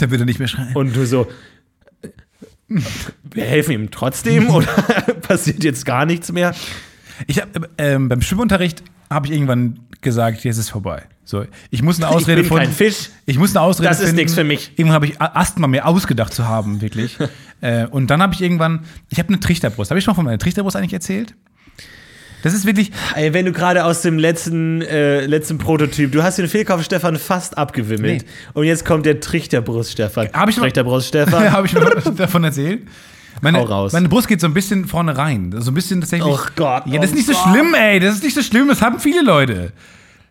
Da 0.00 0.10
wird 0.10 0.20
er 0.20 0.26
nicht 0.26 0.38
mehr 0.38 0.48
schreien. 0.48 0.74
Und 0.74 0.96
du 0.96 1.06
so, 1.06 1.28
wir 2.68 3.44
helfen 3.44 3.72
ihm 3.72 3.90
trotzdem 3.90 4.50
oder 4.54 4.66
passiert 5.22 5.62
jetzt 5.64 5.84
gar 5.84 6.06
nichts 6.06 6.32
mehr? 6.32 6.54
Ich 7.26 7.40
hab, 7.40 7.48
ähm, 7.78 8.08
beim 8.08 8.20
Schwimmunterricht 8.20 8.82
habe 9.08 9.26
ich 9.26 9.32
irgendwann 9.32 9.80
gesagt, 10.00 10.44
jetzt 10.44 10.58
ist 10.58 10.70
vorbei. 10.70 11.04
So, 11.26 11.44
ich 11.70 11.82
muss 11.82 11.96
eine 12.00 12.08
Ausrede 12.14 12.42
bin 12.42 12.56
kein 12.56 12.70
Fisch. 12.72 13.10
Ich 13.26 13.36
muss 13.36 13.54
eine 13.54 13.60
Ausrede 13.62 13.88
Das 13.88 14.00
ist 14.00 14.14
nix 14.14 14.32
für 14.34 14.44
mich. 14.44 14.70
Irgendwann 14.76 14.94
habe 14.94 15.06
ich 15.06 15.20
Asthma 15.20 15.66
mir 15.66 15.84
ausgedacht 15.84 16.32
zu 16.32 16.46
haben, 16.46 16.80
wirklich. 16.80 17.18
äh, 17.60 17.86
und 17.86 18.08
dann 18.08 18.22
habe 18.22 18.32
ich 18.32 18.40
irgendwann, 18.40 18.84
ich 19.10 19.18
habe 19.18 19.28
eine 19.28 19.40
Trichterbrust. 19.40 19.90
Habe 19.90 19.98
ich 19.98 20.04
schon 20.04 20.12
mal 20.12 20.16
von 20.16 20.24
meiner 20.24 20.38
Trichterbrust 20.38 20.76
eigentlich 20.76 20.92
erzählt? 20.94 21.34
Das 22.42 22.54
ist 22.54 22.64
wirklich, 22.64 22.92
Ey, 23.16 23.34
wenn 23.34 23.44
du 23.44 23.50
gerade 23.50 23.84
aus 23.84 24.02
dem 24.02 24.20
letzten, 24.20 24.80
äh, 24.82 25.26
letzten 25.26 25.58
Prototyp, 25.58 26.12
du 26.12 26.22
hast 26.22 26.38
den 26.38 26.46
Fehlkauf 26.46 26.84
Stefan 26.84 27.16
fast 27.16 27.58
abgewimmelt. 27.58 28.22
Nee. 28.22 28.28
Und 28.54 28.64
jetzt 28.66 28.84
kommt 28.84 29.04
der 29.04 29.18
Trichterbrust 29.18 29.90
Stefan. 29.90 30.28
Hab 30.32 30.48
ich 30.48 30.54
Trichterbrust 30.54 31.08
Stefan. 31.08 31.50
habe 31.50 31.66
ich 31.66 31.72
schon 31.72 32.16
davon 32.16 32.44
erzählt. 32.44 32.82
Meine, 33.40 33.58
Hau 33.58 33.64
raus. 33.64 33.92
meine 33.92 34.08
Brust 34.08 34.28
geht 34.28 34.40
so 34.40 34.46
ein 34.46 34.54
bisschen 34.54 34.86
vorne 34.86 35.16
rein. 35.18 35.52
So 35.58 35.72
ein 35.72 35.74
bisschen 35.74 36.00
tatsächlich. 36.00 36.32
Oh 36.32 36.38
Gott, 36.54 36.86
Ja, 36.86 37.00
das 37.00 37.06
ist 37.06 37.12
oh 37.12 37.16
nicht 37.16 37.26
so 37.26 37.32
Gott. 37.32 37.52
schlimm, 37.52 37.74
ey. 37.74 37.98
Das 37.98 38.14
ist 38.14 38.22
nicht 38.22 38.34
so 38.36 38.42
schlimm. 38.42 38.68
Das 38.68 38.80
haben 38.80 39.00
viele 39.00 39.22
Leute. 39.22 39.72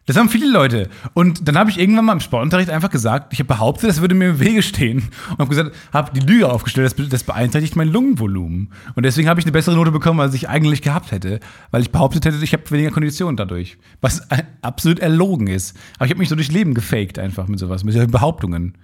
Das 0.05 0.17
haben 0.17 0.29
viele 0.29 0.47
Leute. 0.47 0.89
Und 1.13 1.47
dann 1.47 1.57
habe 1.57 1.71
ich 1.71 1.79
irgendwann 1.79 2.05
mal 2.05 2.13
im 2.13 2.19
Sportunterricht 2.19 2.69
einfach 2.69 2.91
gesagt, 2.91 3.33
ich 3.33 3.39
habe 3.39 3.47
behauptet, 3.47 3.89
das 3.89 4.01
würde 4.01 4.13
mir 4.13 4.29
im 4.29 4.39
Wege 4.39 4.61
stehen. 4.61 5.09
Und 5.31 5.39
habe 5.39 5.49
gesagt, 5.49 5.75
habe 5.91 6.11
die 6.13 6.25
Lüge 6.25 6.49
aufgestellt, 6.49 6.93
das, 6.97 7.09
das 7.09 7.23
beeinträchtigt 7.23 7.75
mein 7.75 7.87
Lungenvolumen. 7.87 8.69
Und 8.93 9.03
deswegen 9.03 9.27
habe 9.27 9.39
ich 9.39 9.45
eine 9.45 9.51
bessere 9.51 9.75
Note 9.75 9.91
bekommen, 9.91 10.19
als 10.19 10.35
ich 10.35 10.47
eigentlich 10.47 10.83
gehabt 10.83 11.11
hätte. 11.11 11.39
Weil 11.71 11.81
ich 11.81 11.91
behauptet 11.91 12.25
hätte, 12.25 12.37
ich 12.43 12.53
habe 12.53 12.69
weniger 12.69 12.91
Kondition 12.91 13.35
dadurch. 13.35 13.77
Was 14.01 14.21
absolut 14.61 14.99
erlogen 14.99 15.47
ist. 15.47 15.75
Aber 15.97 16.05
ich 16.05 16.11
habe 16.11 16.19
mich 16.19 16.29
so 16.29 16.35
durchs 16.35 16.51
Leben 16.51 16.75
gefaked 16.75 17.17
einfach 17.17 17.47
mit 17.47 17.57
sowas, 17.57 17.83
mit 17.83 17.93
solchen 17.95 18.11
Behauptungen. 18.11 18.75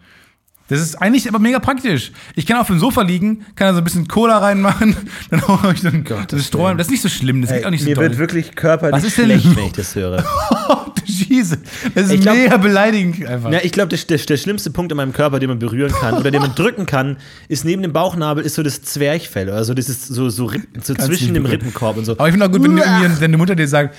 Das 0.72 0.80
ist 0.82 0.96
eigentlich 1.02 1.28
aber 1.28 1.40
mega 1.40 1.60
praktisch. 1.60 2.12
Ich 2.36 2.46
kann 2.46 2.58
auf 2.58 2.68
dem 2.68 2.80
Sofa 2.80 3.02
liegen, 3.02 3.46
kann 3.56 3.68
da 3.68 3.74
so 3.74 3.80
ein 3.80 3.84
bisschen 3.84 4.08
Cola 4.08 4.38
reinmachen, 4.38 4.96
dann 5.30 5.46
hole 5.48 5.74
ich 5.74 5.82
dann 5.82 6.06
das 6.30 6.48
Strohhalm. 6.48 6.78
Das 6.78 6.88
ist 6.88 6.92
nicht 6.92 7.02
so 7.04 7.10
schlimm, 7.10 7.42
das 7.42 7.52
geht 7.52 7.66
auch 7.66 7.70
nicht 7.70 7.82
so 7.84 7.90
Mir 7.90 7.96
doll. 7.96 8.06
wird 8.06 8.18
wirklich 8.18 8.56
körperlich 8.56 8.96
Was 8.96 9.04
ist 9.04 9.18
denn 9.18 9.26
schlecht, 9.26 9.46
los? 9.46 9.56
wenn 9.58 9.66
ich 9.66 9.74
das 9.74 9.96
höre. 9.96 10.24
Oh, 10.74 10.86
Jesus. 11.06 11.58
Das 11.96 12.10
ist 12.10 12.22
glaub- 12.22 12.36
mega 12.38 12.56
beleidigend 12.56 13.26
einfach. 13.26 13.52
Ja, 13.52 13.60
ich 13.62 13.74
glaube, 13.74 13.90
der, 13.90 14.00
der, 14.00 14.18
der 14.26 14.38
schlimmste 14.38 14.72
Punkt 14.72 14.92
in 14.92 14.96
meinem 14.96 15.12
Körper, 15.12 15.40
den 15.40 15.50
man 15.50 15.60
berühren 15.60 15.92
kann 15.92 16.14
oder 16.14 16.32
den 16.32 16.42
man 16.42 16.56
drücken 16.56 16.86
kann, 16.86 17.18
ist 17.50 17.66
neben 17.66 17.82
dem 17.82 17.92
Bauchnabel 17.92 18.46
ist 18.46 18.56
so 18.56 18.64
das 18.64 18.82
Zwerchfell 18.82 19.50
oder 19.50 19.66
so 19.66 19.74
dieses 19.74 20.08
so, 20.08 20.30
so, 20.30 20.46
Ripp, 20.46 20.68
so 20.82 20.94
zwischen 20.96 21.34
dem. 21.34 21.46
Rippenkorb 21.46 21.98
und 21.98 22.06
so. 22.06 22.14
Aber 22.14 22.28
ich 22.28 22.32
finde 22.32 22.46
auch 22.46 22.52
gut, 22.52 22.64
wenn 22.64 22.78
deine 23.20 23.38
Mutter 23.38 23.56
dir 23.56 23.68
sagt, 23.68 23.96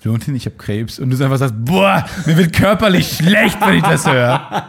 Florentin, 0.00 0.36
ich 0.36 0.46
habe 0.46 0.56
Krebs. 0.56 0.98
Und 0.98 1.10
du 1.10 1.24
einfach 1.24 1.38
sagst, 1.38 1.54
boah, 1.58 2.04
mir 2.26 2.36
wird 2.36 2.52
körperlich 2.52 3.16
schlecht, 3.16 3.58
wenn 3.60 3.76
ich 3.78 3.82
das 3.82 4.06
höre. 4.06 4.66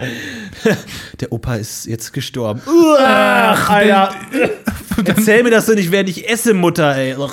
Der 1.20 1.32
Opa 1.32 1.56
ist 1.56 1.86
jetzt 1.86 2.14
gestorben. 2.14 2.62
Ach, 3.00 3.70
Alter. 3.70 4.16
Erzähl 5.06 5.44
mir 5.44 5.52
das 5.52 5.66
doch 5.66 5.76
nicht, 5.76 5.92
während 5.92 6.10
ich 6.10 6.30
esse, 6.30 6.54
Mutter, 6.54 6.96
ey. 6.96 7.16
Ugh. 7.16 7.32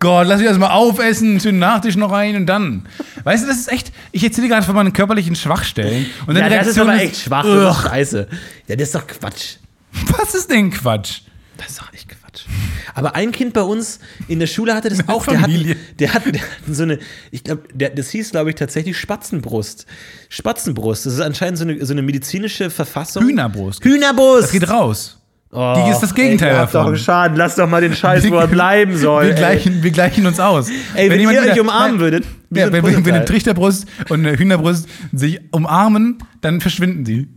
Gott, 0.00 0.26
lass 0.26 0.38
mich 0.38 0.46
erst 0.48 0.60
mal 0.60 0.70
aufessen, 0.70 1.40
schönen 1.40 1.58
Nachtisch 1.58 1.96
noch 1.96 2.12
rein 2.12 2.36
und 2.36 2.46
dann. 2.46 2.86
Weißt 3.24 3.44
du, 3.44 3.48
das 3.48 3.56
ist 3.58 3.72
echt, 3.72 3.90
ich 4.12 4.22
erzähle 4.22 4.48
gerade 4.48 4.64
von 4.66 4.74
meinen 4.74 4.92
körperlichen 4.92 5.34
Schwachstellen. 5.34 6.06
Und 6.26 6.36
Ja, 6.36 6.42
deine 6.42 6.56
das 6.58 6.66
ist 6.68 6.78
aber 6.78 6.94
echt 6.94 7.16
schwach. 7.22 7.44
Das 7.44 7.76
ist 7.78 7.82
scheiße. 7.84 8.28
Ja, 8.66 8.76
das 8.76 8.88
ist 8.88 8.94
doch 8.94 9.06
Quatsch. 9.06 9.56
was 10.18 10.34
ist 10.34 10.50
denn 10.50 10.70
Quatsch? 10.70 11.20
Das 11.56 11.68
ist 11.70 11.80
doch 11.80 11.92
echt 11.92 12.08
Quatsch. 12.34 12.46
Aber 12.94 13.14
ein 13.14 13.32
Kind 13.32 13.52
bei 13.54 13.62
uns 13.62 14.00
in 14.28 14.38
der 14.38 14.46
Schule 14.46 14.74
hatte 14.74 14.88
das 14.88 15.08
auch. 15.08 15.26
Der 15.26 15.40
hat, 15.40 15.50
der 15.98 16.14
hat, 16.14 16.26
der 16.26 16.40
hat 16.40 16.48
so 16.70 16.82
eine, 16.82 16.98
ich 17.30 17.44
glaube, 17.44 17.62
das 17.94 18.10
hieß, 18.10 18.30
glaube 18.30 18.50
ich, 18.50 18.56
tatsächlich 18.56 18.98
Spatzenbrust. 18.98 19.86
Spatzenbrust. 20.28 21.06
Das 21.06 21.14
ist 21.14 21.20
anscheinend 21.20 21.58
so 21.58 21.64
eine, 21.64 21.84
so 21.84 21.92
eine 21.92 22.02
medizinische 22.02 22.70
Verfassung. 22.70 23.24
Hühnerbrust. 23.24 23.84
Hühnerbrust. 23.84 24.44
Das 24.44 24.52
geht 24.52 24.68
raus. 24.68 25.18
Oh, 25.56 25.74
Die 25.76 25.90
ist 25.92 26.00
das 26.00 26.12
Gegenteil 26.16 26.50
ey, 26.50 26.56
davon. 26.56 26.80
doch 26.80 26.86
einen 26.88 26.96
Schaden. 26.98 27.36
Lass 27.36 27.54
doch 27.54 27.68
mal 27.68 27.80
den 27.80 27.94
Scheiß, 27.94 28.28
wo 28.28 28.34
er 28.38 28.48
bleiben 28.48 28.96
soll. 28.96 29.28
Wir 29.28 29.34
gleichen, 29.34 29.84
wir 29.84 29.92
gleichen 29.92 30.26
uns 30.26 30.40
aus. 30.40 30.68
Ey, 30.94 31.08
wenn, 31.08 31.20
jemand 31.20 31.38
ihr 31.38 31.52
euch 31.52 31.60
umarmen 31.60 32.00
würdet. 32.00 32.24
Ja, 32.50 32.66
so 32.66 32.72
wenn, 32.72 32.84
wenn, 32.84 33.06
wenn 33.06 33.14
eine. 33.14 33.24
Trichterbrust 33.24 33.86
und 34.08 34.26
eine 34.26 34.36
Hühnerbrust 34.36 34.88
sich 35.12 35.40
umarmen, 35.52 36.18
dann 36.40 36.60
verschwinden 36.60 37.06
sie. 37.06 37.28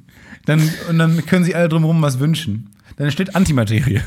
Dann, 0.45 0.67
und 0.89 0.97
dann 0.97 1.25
können 1.27 1.43
sich 1.43 1.55
alle 1.55 1.69
drumherum 1.69 2.01
was 2.01 2.19
wünschen. 2.19 2.71
Dann 2.97 3.05
entsteht 3.05 3.35
Antimaterie. 3.35 4.01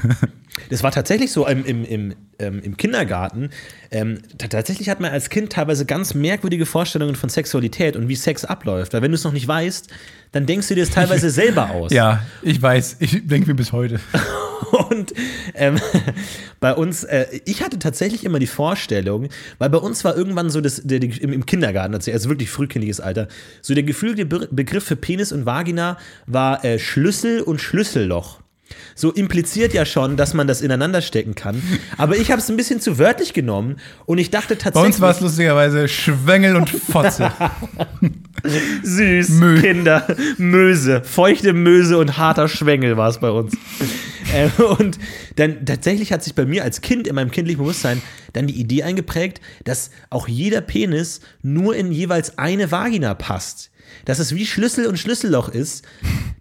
Das 0.68 0.82
war 0.82 0.90
tatsächlich 0.90 1.30
so 1.32 1.46
im, 1.46 1.64
im, 1.64 1.84
im, 1.84 2.14
ähm, 2.40 2.60
im 2.60 2.76
Kindergarten. 2.76 3.50
Ähm, 3.90 4.18
tatsächlich 4.36 4.88
hat 4.88 5.00
man 5.00 5.12
als 5.12 5.30
Kind 5.30 5.52
teilweise 5.52 5.86
ganz 5.86 6.14
merkwürdige 6.14 6.66
Vorstellungen 6.66 7.14
von 7.14 7.30
Sexualität 7.30 7.96
und 7.96 8.08
wie 8.08 8.16
Sex 8.16 8.44
abläuft. 8.44 8.92
Weil 8.92 9.02
wenn 9.02 9.12
du 9.12 9.14
es 9.14 9.24
noch 9.24 9.32
nicht 9.32 9.46
weißt, 9.46 9.88
dann 10.32 10.46
denkst 10.46 10.68
du 10.68 10.74
dir 10.74 10.84
das 10.84 10.90
teilweise 10.90 11.30
selber 11.30 11.70
aus. 11.70 11.92
ja, 11.92 12.24
ich 12.42 12.60
weiß. 12.60 12.96
Ich 12.98 13.26
denke 13.26 13.48
mir 13.48 13.54
bis 13.54 13.72
heute. 13.72 14.00
Und 14.88 15.14
ähm, 15.54 15.80
bei 16.60 16.74
uns, 16.74 17.04
äh, 17.04 17.26
ich 17.44 17.62
hatte 17.62 17.78
tatsächlich 17.78 18.24
immer 18.24 18.38
die 18.38 18.46
Vorstellung, 18.46 19.28
weil 19.58 19.70
bei 19.70 19.78
uns 19.78 20.04
war 20.04 20.16
irgendwann 20.16 20.50
so 20.50 20.60
das, 20.60 20.82
der, 20.84 21.00
die, 21.00 21.08
im, 21.20 21.32
im 21.32 21.46
Kindergarten, 21.46 21.94
also 21.94 22.28
wirklich 22.28 22.50
frühkindliches 22.50 23.00
Alter, 23.00 23.28
so 23.62 23.74
der 23.74 23.82
geflügelte 23.82 24.26
Be 24.26 24.48
Begriff 24.50 24.84
für 24.84 24.96
Penis 24.96 25.32
und 25.32 25.46
Vagina 25.46 25.96
war 26.26 26.64
äh, 26.64 26.78
Schlüssel 26.78 27.40
und 27.40 27.60
Schlüsselloch. 27.60 28.40
So 28.94 29.10
impliziert 29.12 29.72
ja 29.74 29.84
schon, 29.84 30.16
dass 30.16 30.34
man 30.34 30.46
das 30.46 30.60
ineinander 30.60 31.02
stecken 31.02 31.34
kann. 31.34 31.62
Aber 31.96 32.16
ich 32.16 32.30
habe 32.30 32.40
es 32.40 32.48
ein 32.50 32.56
bisschen 32.56 32.80
zu 32.80 32.98
wörtlich 32.98 33.32
genommen 33.32 33.76
und 34.06 34.18
ich 34.18 34.30
dachte 34.30 34.54
Bei 34.54 34.60
tatsächlich. 34.60 34.86
uns 34.94 35.00
war 35.00 35.10
es 35.10 35.20
lustigerweise 35.20 35.88
Schwengel 35.88 36.56
und 36.56 36.70
Fotze. 36.70 37.32
Süß, 38.82 39.28
Mö. 39.30 39.60
Kinder, 39.60 40.06
Möse, 40.38 41.02
feuchte 41.04 41.52
Möse 41.52 41.98
und 41.98 42.16
harter 42.16 42.48
Schwengel 42.48 42.96
war 42.96 43.08
es 43.08 43.18
bei 43.18 43.30
uns. 43.30 43.52
ähm, 44.34 44.50
und 44.78 44.98
dann 45.36 45.64
tatsächlich 45.66 46.12
hat 46.12 46.22
sich 46.24 46.34
bei 46.34 46.44
mir 46.46 46.64
als 46.64 46.80
Kind 46.80 47.06
in 47.06 47.14
meinem 47.14 47.30
kindlichen 47.30 47.60
Bewusstsein 47.62 48.00
dann 48.32 48.46
die 48.46 48.58
Idee 48.58 48.82
eingeprägt, 48.84 49.40
dass 49.64 49.90
auch 50.08 50.28
jeder 50.28 50.60
Penis 50.60 51.20
nur 51.42 51.74
in 51.76 51.92
jeweils 51.92 52.38
eine 52.38 52.70
Vagina 52.70 53.14
passt. 53.14 53.70
Dass 54.04 54.18
es 54.18 54.34
wie 54.34 54.46
Schlüssel 54.46 54.86
und 54.86 54.98
Schlüsselloch 54.98 55.48
ist, 55.48 55.84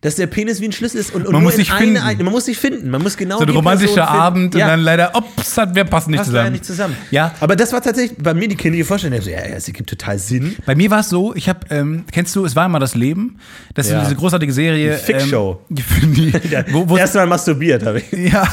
dass 0.02 0.16
der 0.16 0.28
Penis 0.28 0.62
wie 0.62 0.66
ein 0.66 0.72
Schlüssel 0.72 0.98
ist 1.00 1.14
und, 1.14 1.26
und 1.28 1.34
Man 1.34 1.44
muss 1.44 1.56
sich 1.56 1.72
eine, 1.72 1.80
finden. 1.80 1.98
Ein, 1.98 2.18
man 2.20 2.32
muss 2.32 2.46
sich 2.46 2.58
finden. 2.58 2.90
Man 2.90 3.02
muss 3.02 3.18
genau 3.18 3.38
So 3.40 3.44
ein 3.44 3.50
romantischer. 3.50 4.08
Abend 4.08 4.56
ja, 4.56 4.66
und 4.66 4.72
dann 4.72 4.80
leider, 4.82 5.16
ups, 5.16 5.58
wir 5.74 5.84
passen 5.84 6.12
nicht 6.12 6.20
passt 6.20 6.30
zusammen. 6.30 6.52
nicht 6.54 6.66
zusammen. 6.66 6.96
Ja, 7.12 7.34
Aber 7.42 7.56
das 7.56 7.74
war 7.74 7.82
tatsächlich 7.82 8.18
bei 8.18 8.34
mir 8.34 8.48
die 8.48 8.56
kindliche 8.56 8.86
Vorstellung. 8.86 9.22
So, 9.22 9.30
ja, 9.30 9.40
ja, 9.40 9.56
es 9.56 9.68
ergibt 9.68 9.90
total 9.90 10.18
Sinn. 10.20 10.56
Bei 10.66 10.76
mir 10.76 10.90
war 10.90 11.02
es 11.02 11.10
so, 11.10 11.36
ich 11.36 11.50
habe, 11.50 11.60
ähm, 11.70 12.06
kennst 12.12 12.36
du, 12.36 12.46
es 12.46 12.56
war 12.56 12.66
immer 12.66 12.80
das 12.80 12.96
Leben. 12.96 13.38
Das 13.74 13.88
ist 13.88 13.92
Ja. 13.92 14.02
diese 14.04 14.16
großartige 14.16 14.54
Serie. 14.54 14.96
Die 14.98 15.04
Fick-Show. 15.04 15.60
Ähm, 15.70 15.76
die, 16.14 16.34
wo, 16.72 16.88
wo, 16.90 16.98
Erstmal 16.98 17.28
masturbiert, 17.28 17.86
habe 17.86 18.00
ich. 18.00 18.12
ja, 18.32 18.48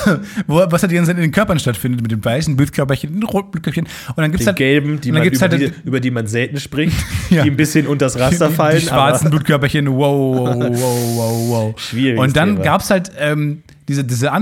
wo, 0.46 0.64
was 0.68 0.82
halt 0.82 0.90
die 0.90 0.96
ganze 0.96 1.10
Zeit 1.10 1.16
in 1.16 1.22
den 1.22 1.32
Körpern 1.32 1.58
stattfindet, 1.58 2.02
mit 2.02 2.10
dem 2.10 2.24
weißen 2.24 2.56
Blutkörperchen, 2.56 3.12
den 3.12 3.22
roten 3.22 3.50
Blutkörperchen. 3.52 3.86
Und 4.08 4.16
dann 4.18 4.30
gibt's 4.30 4.44
Den 4.44 4.48
halt, 4.48 4.56
gelben, 4.58 5.00
die 5.00 5.12
man, 5.12 5.22
über, 5.22 5.40
halt 5.40 5.52
die, 5.60 5.72
über 5.84 6.00
die 6.00 6.10
man 6.10 6.26
selten 6.26 6.58
spricht, 6.60 6.96
Ja. 7.30 7.42
die 7.42 7.50
ein 7.50 7.56
bisschen 7.56 7.86
unters 7.86 8.18
Raster 8.18 8.50
fallen. 8.50 8.85
Schwarzen 8.88 9.30
Blutkörperchen, 9.30 9.88
wow, 9.88 10.48
wow, 10.48 11.16
wow, 11.16 11.48
wow. 11.48 11.80
Schwieriges 11.80 12.22
Und 12.22 12.36
dann 12.36 12.54
Thema. 12.54 12.64
gab's 12.64 12.90
halt 12.90 13.12
ähm, 13.18 13.62
diese, 13.88 14.04
diese 14.04 14.32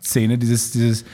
Anfangsszene, 0.00 0.38
dieses, 0.38 0.72
dieses 0.72 1.04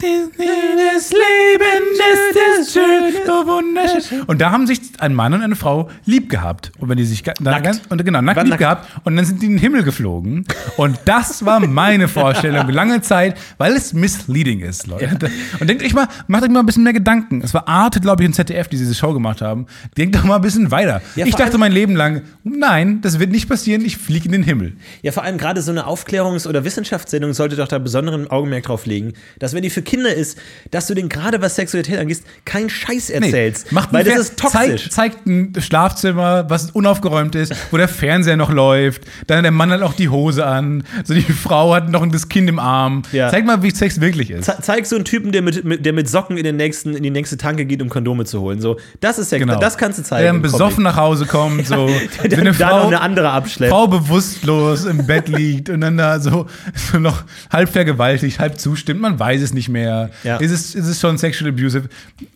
das 0.00 1.10
Leben 1.10 1.84
ist 1.92 2.60
es 2.60 2.72
schön, 2.72 3.12
so 3.26 3.46
wunderschön. 3.46 4.22
Und 4.22 4.40
da 4.40 4.50
haben 4.50 4.66
sich 4.66 4.80
ein 4.98 5.14
Mann 5.14 5.34
und 5.34 5.42
eine 5.42 5.56
Frau 5.56 5.90
lieb 6.06 6.30
gehabt. 6.30 6.72
Und 6.78 6.88
wenn 6.88 6.96
die 6.96 7.04
sich 7.04 7.22
Nackt. 7.40 7.64
ganz, 7.64 7.82
und 7.90 8.02
genau, 8.04 8.22
nackt 8.22 8.36
Waren 8.36 8.46
lieb 8.46 8.52
nackt. 8.52 8.60
gehabt 8.60 8.88
und 9.04 9.16
dann 9.16 9.24
sind 9.26 9.42
die 9.42 9.46
in 9.46 9.52
den 9.52 9.58
Himmel 9.58 9.82
geflogen. 9.82 10.46
Und 10.76 10.98
das 11.04 11.44
war 11.44 11.60
meine 11.60 12.08
Vorstellung 12.08 12.68
lange 12.70 13.02
Zeit, 13.02 13.36
weil 13.58 13.74
es 13.74 13.92
misleading 13.92 14.60
ist, 14.60 14.86
Leute. 14.86 15.30
Und 15.58 15.68
denkt 15.68 15.82
euch 15.82 15.92
mal, 15.92 16.08
macht 16.28 16.44
euch 16.44 16.50
mal 16.50 16.60
ein 16.60 16.66
bisschen 16.66 16.84
mehr 16.84 16.94
Gedanken. 16.94 17.42
Es 17.42 17.52
war 17.52 17.68
Arte, 17.68 18.00
glaube 18.00 18.22
ich, 18.22 18.28
und 18.28 18.32
ZDF, 18.34 18.68
die 18.68 18.78
diese 18.78 18.94
Show 18.94 19.12
gemacht 19.12 19.42
haben. 19.42 19.66
Denkt 19.98 20.16
doch 20.16 20.24
mal 20.24 20.36
ein 20.36 20.42
bisschen 20.42 20.70
weiter. 20.70 21.02
Ja, 21.14 21.26
ich 21.26 21.34
dachte 21.34 21.58
mein 21.58 21.72
Leben 21.72 21.94
lang, 21.94 22.22
nein, 22.42 23.00
das 23.02 23.18
wird 23.18 23.32
nicht 23.32 23.48
passieren, 23.48 23.84
ich 23.84 23.98
fliege 23.98 24.26
in 24.26 24.32
den 24.32 24.42
Himmel. 24.44 24.76
Ja, 25.02 25.12
vor 25.12 25.24
allem 25.24 25.36
gerade 25.36 25.60
so 25.60 25.70
eine 25.70 25.86
Aufklärungs- 25.86 26.48
oder 26.48 26.64
Wissenschaftssendung 26.64 27.34
sollte 27.34 27.56
doch 27.56 27.68
da 27.68 27.78
besonderen 27.78 28.19
Augenmerk 28.28 28.64
drauf 28.64 28.86
legen, 28.86 29.14
dass 29.38 29.54
wenn 29.54 29.62
die 29.62 29.70
für 29.70 29.82
Kinder 29.82 30.12
ist, 30.14 30.38
dass 30.70 30.86
du 30.86 30.94
denen 30.94 31.08
gerade 31.08 31.40
was 31.40 31.56
Sexualität 31.56 31.98
angeht, 31.98 32.22
keinen 32.44 32.70
Scheiß 32.70 33.10
erzählst. 33.10 33.72
macht 33.72 33.92
weil 33.92 34.04
das 34.04 34.18
ist 34.18 34.38
toxisch. 34.38 34.88
Zeigt, 34.90 34.92
zeigt 34.92 35.26
ein 35.26 35.52
Schlafzimmer, 35.60 36.48
was 36.48 36.70
unaufgeräumt 36.70 37.34
ist, 37.34 37.54
wo 37.70 37.76
der 37.76 37.88
Fernseher 37.88 38.36
noch 38.36 38.50
läuft. 38.50 39.02
Dann 39.26 39.38
hat 39.38 39.44
der 39.44 39.52
Mann 39.52 39.70
hat 39.70 39.82
auch 39.82 39.94
die 39.94 40.08
Hose 40.08 40.46
an. 40.46 40.84
So 41.04 41.14
die 41.14 41.22
Frau 41.22 41.74
hat 41.74 41.88
noch 41.88 42.06
das 42.10 42.28
Kind 42.28 42.48
im 42.48 42.58
Arm. 42.58 43.02
Ja. 43.12 43.30
Zeig 43.30 43.44
mal, 43.44 43.62
wie 43.62 43.70
Sex 43.70 44.00
wirklich 44.00 44.30
ist. 44.30 44.44
Ze 44.44 44.56
zeig 44.60 44.86
so 44.86 44.96
einen 44.96 45.04
Typen, 45.04 45.32
der 45.32 45.42
mit, 45.42 45.64
mit, 45.64 45.84
der 45.84 45.92
mit 45.92 46.08
Socken 46.08 46.36
in, 46.36 46.44
den 46.44 46.56
nächsten, 46.56 46.94
in 46.94 47.02
die 47.02 47.10
nächste 47.10 47.36
Tanke 47.36 47.66
geht, 47.66 47.82
um 47.82 47.88
Kondome 47.88 48.24
zu 48.24 48.40
holen. 48.40 48.60
So, 48.60 48.78
das 49.00 49.18
ist 49.18 49.30
Sex. 49.30 49.44
Das 49.60 49.76
kannst 49.76 49.98
du 49.98 50.02
zeigen. 50.02 50.22
Der 50.22 50.32
dann 50.32 50.42
besoffen 50.42 50.84
nach 50.84 50.96
Hause 50.96 51.26
kommt, 51.26 51.66
so. 51.66 51.88
So 51.88 52.28
Der 52.28 52.38
eine 52.38 52.50
noch 52.50 52.56
Frau, 52.56 52.86
eine 52.86 53.00
andere 53.00 53.30
abschleppt. 53.30 53.72
Frau 53.72 53.86
bewusstlos 53.86 54.84
im 54.84 55.06
Bett 55.06 55.28
liegt 55.28 55.68
und 55.68 55.80
dann 55.80 55.96
da 55.96 56.20
so, 56.20 56.46
so 56.74 56.98
noch 56.98 57.24
halb 57.50 57.68
vergewaltigt, 57.68 58.09
halb 58.38 58.58
zustimmt. 58.58 59.00
Man 59.00 59.18
weiß 59.18 59.40
es 59.42 59.52
nicht 59.54 59.68
mehr. 59.68 60.10
Ja. 60.24 60.36
Ist, 60.38 60.50
es, 60.50 60.74
ist 60.74 60.86
es 60.86 61.00
schon 61.00 61.18
sexual 61.18 61.50
abusive? 61.50 61.88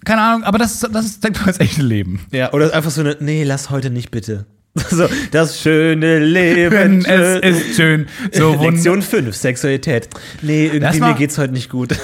Keine 0.05 0.21
Ahnung, 0.23 0.45
aber 0.45 0.59
das, 0.59 0.75
ist- 0.83 0.89
das 0.93 1.05
ist 1.07 1.23
zeigt 1.23 1.39
doch 1.39 1.47
das 1.47 1.61
echte 1.61 1.83
Leben. 1.83 2.21
Ja, 2.33 2.53
oder 2.53 2.73
einfach 2.75 2.91
so 2.91 3.01
eine, 3.01 3.17
nee, 3.21 3.45
lass 3.45 3.71
heute 3.71 3.91
nicht 3.91 4.11
bitte. 4.11 4.47
So, 4.91 5.07
das 5.31 5.61
schöne 5.61 6.19
Leben. 6.19 7.05
Es 7.05 7.41
ist 7.61 7.77
schön, 7.77 8.07
so. 8.33 8.55
Lektion 8.61 9.03
5, 9.03 9.35
Sexualität. 9.37 10.09
Nee, 10.43 10.67
irgendwie 10.67 10.99
mir 11.01 11.15
geht's 11.15 11.39
heute 11.39 11.53
nicht 11.53 11.71
gut. 11.71 11.95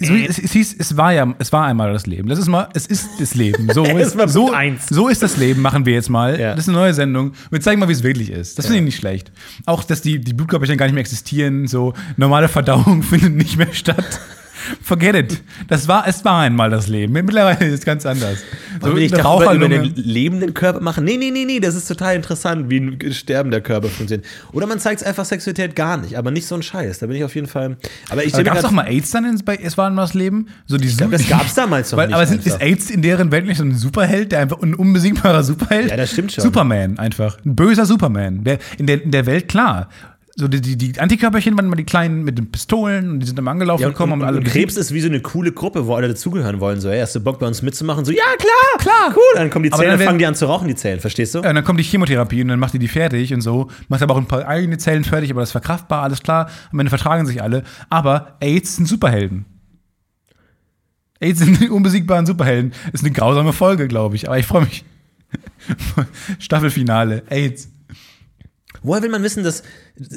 So, 0.00 0.14
es, 0.14 0.38
es 0.38 0.52
hieß, 0.52 0.76
es 0.78 0.96
war 0.96 1.12
ja, 1.12 1.34
es 1.38 1.52
war 1.52 1.66
einmal 1.66 1.92
das 1.92 2.06
Leben. 2.06 2.28
Das 2.28 2.38
ist 2.38 2.48
mal, 2.48 2.68
es 2.74 2.86
ist 2.86 3.08
das 3.18 3.34
Leben. 3.34 3.68
So 3.72 3.84
ist, 3.98 4.16
so, 4.28 4.52
so 4.90 5.08
ist 5.08 5.22
das 5.22 5.36
Leben, 5.36 5.62
machen 5.62 5.86
wir 5.86 5.94
jetzt 5.94 6.10
mal. 6.10 6.38
Ja. 6.38 6.50
Das 6.54 6.64
ist 6.64 6.68
eine 6.68 6.78
neue 6.78 6.94
Sendung. 6.94 7.32
Wir 7.50 7.60
zeigen 7.60 7.80
mal, 7.80 7.88
wie 7.88 7.92
es 7.92 8.02
wirklich 8.02 8.30
ist. 8.30 8.58
Das 8.58 8.66
finde 8.66 8.80
ich 8.80 8.84
nicht 8.84 8.96
schlecht. 8.96 9.32
Auch, 9.66 9.84
dass 9.84 10.02
die, 10.02 10.18
die 10.20 10.32
Blutkörperchen 10.32 10.76
gar 10.76 10.86
nicht 10.86 10.94
mehr 10.94 11.00
existieren, 11.00 11.66
so 11.66 11.94
normale 12.16 12.48
Verdauung 12.48 13.02
findet 13.02 13.34
nicht 13.34 13.56
mehr 13.56 13.72
statt. 13.72 14.20
Forget 14.82 15.14
it. 15.14 15.42
Das 15.68 15.88
war, 15.88 16.06
es 16.06 16.24
war 16.24 16.40
einmal 16.40 16.70
das 16.70 16.88
Leben. 16.88 17.12
Mittlerweile 17.12 17.66
ist 17.66 17.80
es 17.80 17.84
ganz 17.84 18.06
anders. 18.06 18.38
Wir 18.80 18.92
nicht 18.94 19.14
eine 19.14 19.22
darüber 19.22 19.54
über 19.54 19.68
den 19.68 19.94
lebenden 19.94 20.54
Körper 20.54 20.80
machen? 20.80 21.04
Nee, 21.04 21.16
nee, 21.16 21.30
nee, 21.30 21.44
nee, 21.44 21.60
das 21.60 21.74
ist 21.74 21.86
total 21.86 22.16
interessant, 22.16 22.70
wie 22.70 22.78
ein 22.78 23.12
sterbender 23.12 23.60
Körper 23.60 23.88
funktioniert. 23.88 24.26
Oder 24.52 24.66
man 24.66 24.78
zeigt 24.78 25.04
einfach 25.04 25.24
Sexualität 25.24 25.76
gar 25.76 25.96
nicht, 25.96 26.16
aber 26.16 26.30
nicht 26.30 26.46
so 26.46 26.54
ein 26.54 26.62
Scheiß. 26.62 26.98
Da 26.98 27.06
bin 27.06 27.16
ich 27.16 27.24
auf 27.24 27.34
jeden 27.34 27.46
Fall. 27.46 27.76
Aber 28.10 28.24
ich 28.24 28.32
gab 28.32 28.56
es 28.56 28.62
doch 28.62 28.70
mal 28.70 28.86
AIDS 28.86 29.10
dann 29.10 29.24
ins, 29.24 29.42
bei 29.42 29.56
Es 29.56 29.76
war 29.78 29.86
einmal 29.86 30.04
das 30.04 30.14
Leben? 30.14 30.48
So 30.66 30.78
die 30.78 30.88
glaub, 30.88 31.10
das 31.10 31.28
gab's 31.28 31.54
damals 31.54 31.92
noch 31.92 31.98
Weil, 31.98 32.08
nicht 32.08 32.16
Aber 32.16 32.26
sind, 32.26 32.46
ist. 32.46 32.60
AIDS 32.60 32.90
in 32.90 33.02
deren 33.02 33.30
Welt 33.30 33.46
nicht 33.46 33.58
so 33.58 33.64
ein 33.64 33.74
Superheld, 33.74 34.32
der 34.32 34.40
einfach 34.40 34.60
ein 34.62 34.74
unbesiegbarer 34.74 35.42
Superheld? 35.42 35.90
Ja, 35.90 35.96
das 35.96 36.10
stimmt 36.12 36.32
schon. 36.32 36.42
Superman 36.42 36.98
einfach. 36.98 37.38
Ein 37.44 37.56
böser 37.56 37.86
Superman. 37.86 38.44
Der, 38.44 38.58
in, 38.78 38.86
der, 38.86 39.02
in 39.02 39.10
der 39.10 39.26
Welt, 39.26 39.48
klar. 39.48 39.88
So 40.34 40.48
die, 40.48 40.62
die, 40.62 40.78
die 40.78 40.98
Antikörperchen 40.98 41.54
waren 41.58 41.66
immer 41.66 41.76
die 41.76 41.84
kleinen 41.84 42.24
mit 42.24 42.38
den 42.38 42.50
Pistolen 42.50 43.10
und 43.10 43.20
die 43.20 43.26
sind 43.26 43.38
immer 43.38 43.50
angelaufen 43.50 43.82
Ja, 43.82 43.88
und 43.88 43.94
kommen 43.94 44.14
und, 44.14 44.20
und 44.22 44.26
alle 44.26 44.38
und. 44.38 44.44
Krebs 44.44 44.78
ist 44.78 44.92
wie 44.94 45.00
so 45.02 45.08
eine 45.08 45.20
coole 45.20 45.52
Gruppe, 45.52 45.86
wo 45.86 45.94
alle 45.94 46.08
dazugehören 46.08 46.58
wollen. 46.58 46.80
So, 46.80 46.88
ey, 46.88 47.00
hast 47.00 47.14
du 47.14 47.20
Bock 47.20 47.38
bei 47.38 47.46
uns 47.46 47.60
mitzumachen? 47.60 48.06
So, 48.06 48.12
ja, 48.12 48.24
klar, 48.38 48.78
Klar. 48.78 49.14
cool. 49.14 49.22
Dann 49.34 49.50
kommen 49.50 49.64
die 49.64 49.70
Zellen, 49.70 49.90
dann 49.90 49.98
dann 49.98 50.06
fangen 50.06 50.18
die 50.18 50.26
an 50.26 50.34
zu 50.34 50.46
rauchen, 50.46 50.68
die 50.68 50.74
Zellen, 50.74 51.00
verstehst 51.00 51.34
du? 51.34 51.40
Ja, 51.40 51.50
und 51.50 51.54
dann 51.56 51.64
kommt 51.64 51.78
die 51.80 51.84
Chemotherapie 51.84 52.40
und 52.40 52.48
dann 52.48 52.58
macht 52.58 52.72
die 52.72 52.78
die 52.78 52.88
fertig 52.88 53.34
und 53.34 53.42
so. 53.42 53.68
Macht 53.88 54.00
aber 54.02 54.14
auch 54.14 54.18
ein 54.18 54.26
paar 54.26 54.48
eigene 54.48 54.78
Zellen 54.78 55.04
fertig, 55.04 55.30
aber 55.30 55.40
das 55.42 55.50
ist 55.50 55.52
verkraftbar, 55.52 56.02
alles 56.02 56.22
klar. 56.22 56.48
Am 56.72 56.78
Ende 56.80 56.88
vertragen 56.88 57.26
sich 57.26 57.42
alle. 57.42 57.62
Aber 57.90 58.36
AIDS 58.40 58.76
sind 58.76 58.88
Superhelden. 58.88 59.44
AIDS 61.20 61.40
sind 61.40 61.60
die 61.60 61.68
unbesiegbaren 61.68 62.24
Superhelden. 62.24 62.72
Ist 62.94 63.04
eine 63.04 63.12
grausame 63.12 63.52
Folge, 63.52 63.86
glaube 63.86 64.16
ich. 64.16 64.28
Aber 64.28 64.38
ich 64.38 64.46
freue 64.46 64.62
mich. 64.62 64.84
Staffelfinale. 66.38 67.22
AIDS. 67.28 67.68
Woher 68.82 69.02
will 69.02 69.10
man 69.10 69.22
wissen, 69.22 69.44
dass 69.44 69.62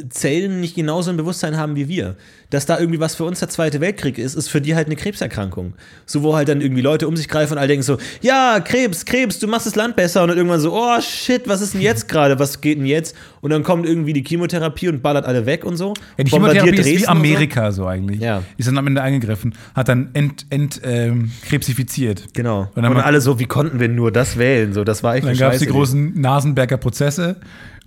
Zellen 0.09 0.61
nicht 0.61 0.76
genauso 0.76 1.09
ein 1.11 1.18
Bewusstsein 1.18 1.57
haben 1.57 1.76
wie 1.76 1.88
wir? 1.88 2.16
Dass 2.49 2.66
da 2.66 2.80
irgendwie 2.80 2.99
was 2.99 3.16
für 3.16 3.24
uns 3.26 3.39
der 3.39 3.49
Zweite 3.49 3.82
Weltkrieg 3.82 4.18
ist, 4.18 4.36
ist 4.36 4.47
für 4.49 4.61
die 4.61 4.76
halt 4.76 4.88
eine 4.88 4.95
Krebserkrankung. 4.95 5.74
So, 6.05 6.24
wo 6.24 6.36
halt 6.36 6.47
dann 6.47 6.61
irgendwie 6.61 6.82
Leute 6.82 7.07
um 7.07 7.16
sich 7.18 7.28
greifen 7.28 7.53
und 7.53 7.59
alle 7.59 7.68
denken 7.68 7.84
so, 7.84 7.97
ja, 8.22 8.59
Krebs, 8.59 9.05
Krebs, 9.05 9.39
du 9.39 9.47
machst 9.47 9.66
das 9.68 9.76
Land 9.76 9.95
besser. 9.95 10.22
Und 10.24 10.30
dann 10.30 10.38
irgendwann 10.38 10.59
so, 10.59 10.74
oh 10.74 11.01
shit, 11.01 11.47
was 11.47 11.61
ist 11.61 11.74
denn 11.74 11.82
jetzt 11.82 12.07
gerade? 12.07 12.39
Was 12.39 12.61
geht 12.61 12.78
denn 12.78 12.86
jetzt? 12.86 13.16
Und 13.41 13.51
dann 13.51 13.63
kommt 13.63 13.86
irgendwie 13.86 14.13
die 14.13 14.24
Chemotherapie 14.24 14.89
und 14.89 15.01
ballert 15.01 15.26
alle 15.26 15.45
weg 15.45 15.63
und 15.66 15.78
so. 15.78 15.93
Ja, 16.18 16.24
die 16.24 16.32
Chemotherapie 16.32 16.76
ist 16.76 16.86
wie 16.86 16.97
und 16.97 17.09
Amerika 17.09 17.72
so, 17.72 17.86
eigentlich. 17.86 18.22
Ja. 18.22 18.43
Ist 18.57 18.68
dann 18.68 18.78
am 18.78 18.88
Ende 18.88 19.01
eingegriffen, 19.01 19.53
hat 19.76 19.89
dann 19.89 20.09
ent, 20.13 20.45
ent, 20.49 20.82
ähm, 20.84 21.32
krebsifiziert. 21.47 22.20
So. 22.20 22.26
Genau. 22.34 22.59
Und 22.61 22.78
Und 22.78 22.84
dann 22.84 22.93
mal- 22.93 23.03
alle 23.03 23.22
so, 23.22 23.39
wie 23.39 23.45
konnten 23.45 23.80
wir 23.80 23.89
nur 23.89 24.11
das 24.11 24.38
wählen? 24.38 24.74
So, 24.74 24.84
das 24.84 25.03
war 25.03 25.16
echt 25.16 25.28
Dann 25.28 25.38
gab 25.38 25.53
es 25.53 25.59
die 25.59 25.68
großen 25.68 26.20
Nasenberger 26.20 26.78
Prozesse 26.78 27.38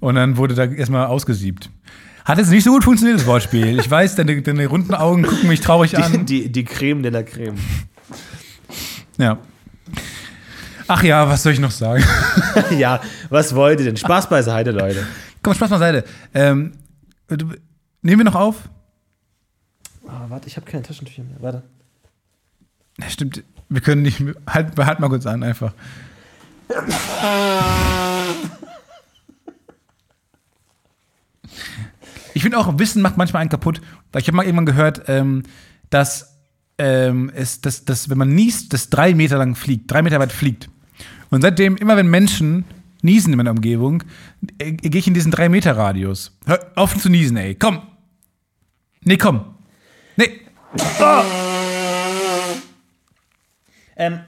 und 0.00 0.14
dann 0.14 0.36
wurde 0.36 0.54
da 0.54 0.64
erstmal 0.64 1.06
ausgesiebt. 1.06 1.70
Hat 2.24 2.38
jetzt 2.38 2.50
nicht 2.50 2.64
so 2.64 2.72
gut 2.72 2.84
funktioniert, 2.84 3.18
das 3.18 3.26
Wortspiel. 3.26 3.78
Ich 3.80 3.90
weiß, 3.90 4.16
deine, 4.16 4.42
deine 4.42 4.66
runden 4.66 4.94
Augen 4.94 5.22
gucken 5.22 5.48
mich 5.48 5.60
traurig 5.60 5.92
Die, 5.92 5.96
an. 5.96 6.26
die, 6.26 6.52
die 6.52 6.64
Creme 6.64 7.02
de 7.02 7.10
la 7.10 7.22
Creme. 7.22 7.56
Ja. 9.16 9.38
Ach 10.86 11.02
ja, 11.02 11.28
was 11.28 11.42
soll 11.42 11.52
ich 11.52 11.58
noch 11.58 11.70
sagen? 11.70 12.04
ja, 12.78 13.00
was 13.30 13.54
wollt 13.54 13.80
ihr 13.80 13.86
denn? 13.86 13.96
Spaß 13.96 14.28
beiseite, 14.28 14.70
Leute. 14.72 15.06
Komm, 15.42 15.54
Spaß 15.54 15.70
beiseite. 15.70 16.04
Ähm, 16.34 16.72
nehmen 18.02 18.20
wir 18.20 18.24
noch 18.24 18.34
auf? 18.34 18.68
Oh, 20.04 20.10
warte, 20.28 20.48
ich 20.48 20.56
habe 20.56 20.70
keine 20.70 20.82
Taschentücher 20.82 21.22
mehr. 21.22 21.36
Warte. 21.40 21.62
Ja, 23.00 23.08
stimmt, 23.08 23.42
wir 23.68 23.80
können 23.80 24.02
nicht. 24.02 24.22
Halt, 24.46 24.76
halt 24.78 25.00
mal 25.00 25.08
kurz 25.08 25.26
an, 25.26 25.42
einfach. 25.42 25.72
Ich 32.38 32.42
finde 32.42 32.56
auch, 32.56 32.78
Wissen 32.78 33.02
macht 33.02 33.16
manchmal 33.16 33.40
einen 33.40 33.50
kaputt. 33.50 33.80
Weil 34.12 34.22
ich 34.22 34.28
habe 34.28 34.36
mal 34.36 34.44
irgendwann 34.44 34.64
gehört, 34.64 35.02
ähm, 35.08 35.42
dass, 35.90 36.38
ähm, 36.78 37.32
es, 37.34 37.60
dass, 37.60 37.84
dass, 37.84 38.10
wenn 38.10 38.16
man 38.16 38.32
niest, 38.32 38.72
das 38.72 38.90
drei 38.90 39.12
Meter 39.12 39.38
lang 39.38 39.56
fliegt, 39.56 39.90
drei 39.90 40.02
Meter 40.02 40.20
weit 40.20 40.30
fliegt. 40.30 40.70
Und 41.30 41.42
seitdem, 41.42 41.76
immer 41.76 41.96
wenn 41.96 42.06
Menschen 42.06 42.64
niesen 43.02 43.32
in 43.32 43.38
meiner 43.38 43.50
Umgebung, 43.50 44.04
äh, 44.58 44.70
gehe 44.70 45.00
ich 45.00 45.08
in 45.08 45.14
diesen 45.14 45.32
drei 45.32 45.48
Meter 45.48 45.76
Radius. 45.76 46.38
Hör 46.46 46.64
auf 46.76 46.96
zu 46.96 47.08
niesen, 47.08 47.36
ey. 47.36 47.56
Komm. 47.56 47.82
Nee, 49.00 49.16
komm. 49.16 49.56
Nee. 50.14 50.30
Ähm, 53.96 54.20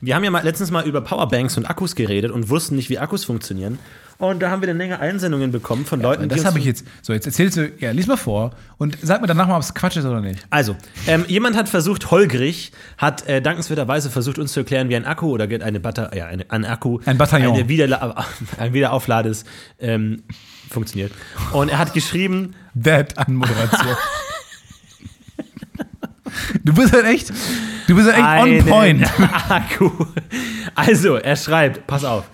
wir 0.00 0.14
haben 0.14 0.24
ja 0.24 0.30
mal 0.30 0.44
letztens 0.44 0.70
mal 0.70 0.86
über 0.86 1.02
Powerbanks 1.02 1.58
und 1.58 1.66
Akkus 1.66 1.94
geredet 1.94 2.30
und 2.30 2.48
wussten 2.48 2.74
nicht, 2.76 2.88
wie 2.88 2.98
Akkus 2.98 3.26
funktionieren. 3.26 3.78
Und 4.18 4.40
da 4.40 4.50
haben 4.50 4.60
wir 4.62 4.68
eine 4.68 4.76
Menge 4.76 4.98
Einsendungen 4.98 5.52
bekommen 5.52 5.86
von 5.86 6.00
Leuten, 6.00 6.28
die 6.28 6.34
Das 6.34 6.44
habe 6.44 6.58
ich 6.58 6.64
jetzt. 6.64 6.84
So, 7.02 7.12
jetzt 7.12 7.26
erzählst 7.26 7.56
du, 7.56 7.70
ja, 7.78 7.92
lies 7.92 8.08
mal 8.08 8.16
vor 8.16 8.50
und 8.76 8.98
sag 9.00 9.20
mir 9.20 9.28
danach 9.28 9.46
mal, 9.46 9.54
ob 9.54 9.62
es 9.62 9.74
Quatsch 9.74 9.96
ist 9.96 10.04
oder 10.04 10.20
nicht. 10.20 10.44
Also, 10.50 10.74
ähm, 11.06 11.24
jemand 11.28 11.56
hat 11.56 11.68
versucht, 11.68 12.10
holgrig, 12.10 12.72
hat 12.96 13.28
äh, 13.28 13.40
dankenswerterweise 13.40 14.10
versucht, 14.10 14.40
uns 14.40 14.52
zu 14.52 14.60
erklären, 14.60 14.88
wie 14.88 14.96
ein 14.96 15.04
Akku 15.04 15.28
oder 15.30 15.44
eine 15.64 15.78
Batter 15.78 16.16
ja, 16.16 16.26
eine, 16.26 16.50
ein 16.50 16.64
Akku, 16.64 16.98
Ein 17.04 17.16
Bataillon. 17.16 17.54
eine 17.54 17.68
Wiederla 17.68 18.26
ein 18.58 18.72
Wiederauflades 18.72 19.44
ähm, 19.78 20.24
funktioniert. 20.68 21.12
Und 21.52 21.68
er 21.68 21.78
hat 21.78 21.94
geschrieben, 21.94 22.56
That 22.82 23.16
an 23.18 23.34
Moderation. 23.34 23.96
du 26.64 26.74
bist 26.74 26.92
halt 26.92 27.04
echt, 27.04 27.32
du 27.86 27.94
bist 27.94 28.12
halt 28.12 28.18
echt 28.18 28.64
on 28.64 28.68
point. 28.68 29.06
Akku. 29.48 29.90
Also, 30.74 31.14
er 31.16 31.36
schreibt, 31.36 31.86
pass 31.86 32.04
auf. 32.04 32.24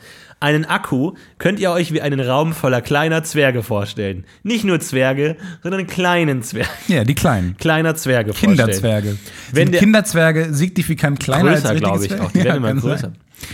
Einen 0.45 0.67
Akku 0.67 1.15
könnt 1.39 1.59
ihr 1.59 1.71
euch 1.71 1.95
wie 1.95 2.03
einen 2.03 2.21
Raum 2.21 2.53
voller 2.53 2.83
kleiner 2.83 3.23
Zwerge 3.25 3.63
vorstellen. 3.63 4.25
Nicht 4.43 4.63
nur 4.67 4.79
Zwerge, 4.79 5.37
sondern 5.63 5.87
kleinen 5.87 6.43
Zwerge. 6.43 6.69
Ja, 6.87 7.03
die 7.05 7.15
kleinen. 7.15 7.57
Kleiner 7.57 7.95
Zwerge 7.95 8.35
vorstellen. 8.35 8.57
Kinderzwerge. 8.59 9.17
Wenn 9.53 9.71
der- 9.73 9.81
Kinderzwerge 9.81 10.53
signifikant 10.53 11.19
kleiner 11.19 11.53
Größer, 11.55 11.71
als 11.71 11.81
glaube 11.81 12.05
ich 12.05 12.13
auch. 12.13 12.31
Zwerge? 12.31 12.39
Die 12.39 12.45
werden 12.45 12.57
immer 12.59 12.75
größer. 12.75 13.13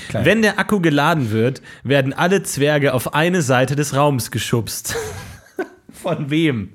Klein. 0.08 0.24
Wenn 0.24 0.42
der 0.42 0.58
Akku 0.58 0.80
geladen 0.80 1.30
wird, 1.30 1.62
werden 1.84 2.12
alle 2.12 2.42
Zwerge 2.42 2.92
auf 2.92 3.14
eine 3.14 3.40
Seite 3.42 3.76
des 3.76 3.94
Raums 3.94 4.32
geschubst. 4.32 4.96
Von 5.92 6.28
wem? 6.30 6.70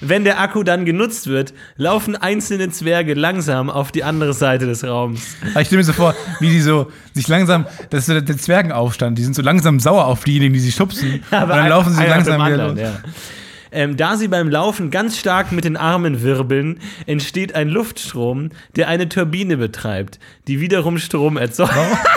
Wenn 0.00 0.24
der 0.24 0.40
Akku 0.40 0.62
dann 0.62 0.84
genutzt 0.84 1.26
wird, 1.26 1.52
laufen 1.76 2.16
einzelne 2.16 2.70
Zwerge 2.70 3.14
langsam 3.14 3.68
auf 3.68 3.92
die 3.92 4.04
andere 4.04 4.32
Seite 4.32 4.66
des 4.66 4.84
Raums. 4.84 5.36
Aber 5.50 5.60
ich 5.60 5.66
stelle 5.66 5.80
mir 5.80 5.84
so 5.84 5.92
vor, 5.92 6.14
wie 6.40 6.48
die 6.48 6.60
so 6.60 6.90
sich 7.14 7.28
langsam, 7.28 7.66
das 7.90 8.00
ist 8.00 8.06
so 8.06 8.12
der, 8.14 8.22
der 8.22 8.38
Zwergenaufstand, 8.38 9.18
die 9.18 9.22
sind 9.22 9.34
so 9.34 9.42
langsam 9.42 9.78
sauer 9.80 10.06
auf 10.06 10.24
diejenigen, 10.24 10.54
die 10.54 10.60
sie 10.60 10.72
schubsen. 10.72 11.22
und 11.30 11.30
dann 11.30 11.68
laufen 11.68 11.92
sie 11.92 12.04
langsam 12.04 12.34
wieder 12.46 12.64
anderen, 12.64 12.76
los. 12.76 12.80
ja. 12.80 13.10
Ähm, 13.72 13.96
da 13.96 14.16
sie 14.16 14.28
beim 14.28 14.48
Laufen 14.48 14.90
ganz 14.90 15.18
stark 15.18 15.52
mit 15.52 15.64
den 15.64 15.76
Armen 15.76 16.22
wirbeln, 16.22 16.80
entsteht 17.06 17.54
ein 17.54 17.68
Luftstrom, 17.68 18.50
der 18.76 18.88
eine 18.88 19.08
Turbine 19.08 19.56
betreibt, 19.56 20.18
die 20.48 20.60
wiederum 20.60 20.98
Strom 20.98 21.36
erzeugt, 21.36 21.72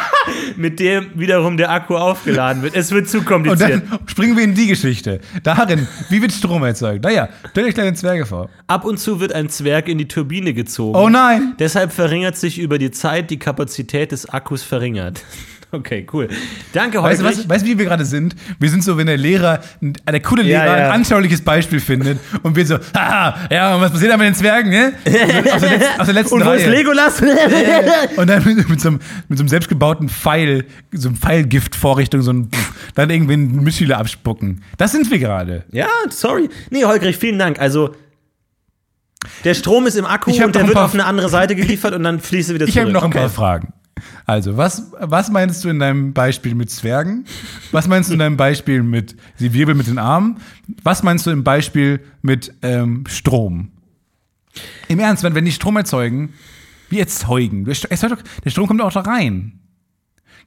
mit 0.56 0.80
dem 0.80 1.08
wiederum 1.16 1.58
der 1.58 1.70
Akku 1.72 1.95
aufgeladen 1.95 2.64
wird. 2.64 2.76
Es 2.76 2.91
wird 2.91 3.08
zu 3.10 3.20
Und 3.20 3.26
kompliziert. 3.26 3.84
dann 3.89 3.99
springen 4.06 4.36
wir 4.38 4.43
in 4.43 4.56
die 4.56 4.68
Geschichte. 4.68 5.20
Darin, 5.43 5.88
wie 6.10 6.22
wird 6.22 6.32
Strom 6.32 6.64
erzeugt? 6.64 7.04
Naja, 7.04 7.30
stellt 7.51 7.68
euch 7.68 7.74
kleine 7.74 7.93
Zwerge 7.93 8.26
vor. 8.26 8.49
Ab 8.68 8.86
und 8.86 8.97
zu 8.99 9.20
wird 9.20 9.34
ein 9.34 9.49
Zwerg 9.49 9.88
in 9.88 9.97
die 9.97 10.08
Turbine 10.08 10.54
gezogen. 10.54 10.97
Oh 10.97 11.10
nein! 11.10 11.54
Deshalb 11.60 11.91
verringert 11.91 12.36
sich 12.38 12.60
über 12.60 12.78
die 12.78 12.91
Zeit 12.91 13.30
die 13.30 13.39
Kapazität 13.39 14.12
des 14.12 14.28
Akkus 14.30 14.64
verringert. 14.64 15.24
Okay, 15.76 16.05
cool. 16.13 16.30
Danke, 16.71 17.01
Weißt 17.01 17.19
du, 17.19 17.26
Holger. 17.26 17.38
was, 17.39 17.49
weißt, 17.49 17.65
du, 17.65 17.69
wie 17.69 17.78
wir 17.80 17.86
gerade 17.86 18.05
sind? 18.05 18.36
Wir 18.59 18.69
sind 18.69 18.84
so, 18.84 18.95
wenn 18.95 19.07
der 19.07 19.17
Lehrer, 19.17 19.59
ein- 19.82 19.93
der 20.07 20.19
coole 20.21 20.43
Ja, 20.43 20.63
Lehrer, 20.63 20.78
ja. 20.78 20.86
ein 20.86 20.91
anschauliches 20.91 21.41
Beispiel 21.41 21.80
findet 21.80 22.19
und 22.43 22.55
wir 22.55 22.63
so, 22.65 22.78
haha, 22.95 23.36
ja, 23.49 23.74
und 23.76 23.82
was 23.82 23.91
passiert 23.91 24.11
da 24.11 24.17
mit 24.17 24.28
den 24.28 24.36
Zwergen, 24.36 24.69
ne? 24.69 24.93
Aus 25.51 25.61
der, 25.61 25.69
letzten, 25.71 25.99
aus 26.01 26.05
der 26.05 26.13
letzten 26.13 26.36
Und 26.36 26.45
wo 26.45 26.49
Reihe. 26.49 26.59
ist 26.59 26.67
Legolas? 26.67 27.21
Und 28.17 28.30
dann 28.30 28.45
mit, 28.45 28.69
mit, 28.69 28.80
so 28.82 28.89
einem, 28.89 28.99
mit 29.28 29.39
so 29.39 29.41
einem 29.41 29.49
selbstgebauten 29.49 30.09
Pfeil, 30.09 30.65
so 30.91 31.09
einem 31.09 31.17
Pfeilgift-Vorrichtung, 31.17 32.21
so 32.21 32.32
ein, 32.34 32.49
pff, 32.51 32.71
dann 32.93 33.09
irgendwie 33.09 33.34
einen 33.34 33.63
Mitschüler 33.63 33.97
abspucken. 33.97 34.63
Das 34.78 34.91
sind 34.91 35.09
wir 35.09 35.17
gerade. 35.17 35.63
ja, 35.71 35.88
sorry. 36.09 36.49
Nee, 36.69 36.86
Holgrich, 36.86 37.17
vielen 37.17 37.39
Dank. 37.39 37.59
Also, 37.59 37.95
der 39.43 39.53
Strom 39.53 39.88
ist 39.88 39.95
im 39.95 40.05
Akku 40.05 40.30
Ich 40.32 40.43
und 40.43 40.53
der 40.53 40.67
wird 40.67 40.78
auf 40.78 40.93
eine 40.93 41.05
andere 41.05 41.30
Seite 41.30 41.55
geliefert 41.55 41.93
und 41.95 42.03
dann 42.03 42.19
fließt 42.19 42.49
er 42.51 42.55
wieder 42.55 42.67
Ich 42.67 42.74
zurück. 42.74 42.84
habe 42.86 42.93
noch 42.93 43.03
ein 43.03 43.07
okay. 43.07 43.19
paar 43.19 43.30
Fragen. 43.30 43.74
Also, 44.26 44.58
was, 44.58 44.91
was 44.99 45.30
meinst 45.30 45.64
du 45.64 45.70
in 45.70 45.80
deinem 45.80 46.14
Beispiel 46.14 46.56
mit 46.56 46.70
Zwergen? 46.70 47.26
Was 47.72 47.88
meinst 47.88 48.10
du 48.10 48.14
in 48.14 48.20
deinem 48.20 48.38
Beispiel 48.38 48.84
mit, 48.84 49.16
sie 49.36 49.54
wirbeln 49.54 49.78
mit 49.78 49.88
den 49.88 49.97
Armen? 49.97 50.38
Was 50.84 51.04
meinst 51.04 51.26
du 51.26 51.32
im 51.32 51.43
Beispiel 51.43 51.99
mit 52.22 52.54
ähm, 52.62 53.04
Strom? 53.08 53.72
Im 54.88 54.99
Ernst, 54.99 55.24
wenn, 55.24 55.36
wenn 55.36 55.45
die 55.45 55.51
Strom 55.51 55.78
erzeugen, 55.78 56.34
wie 56.89 56.99
erzeugen? 56.99 57.66
Der 57.66 58.49
Strom 58.49 58.68
kommt 58.68 58.82
auch 58.82 58.93
da 58.93 59.01
rein. 59.01 59.60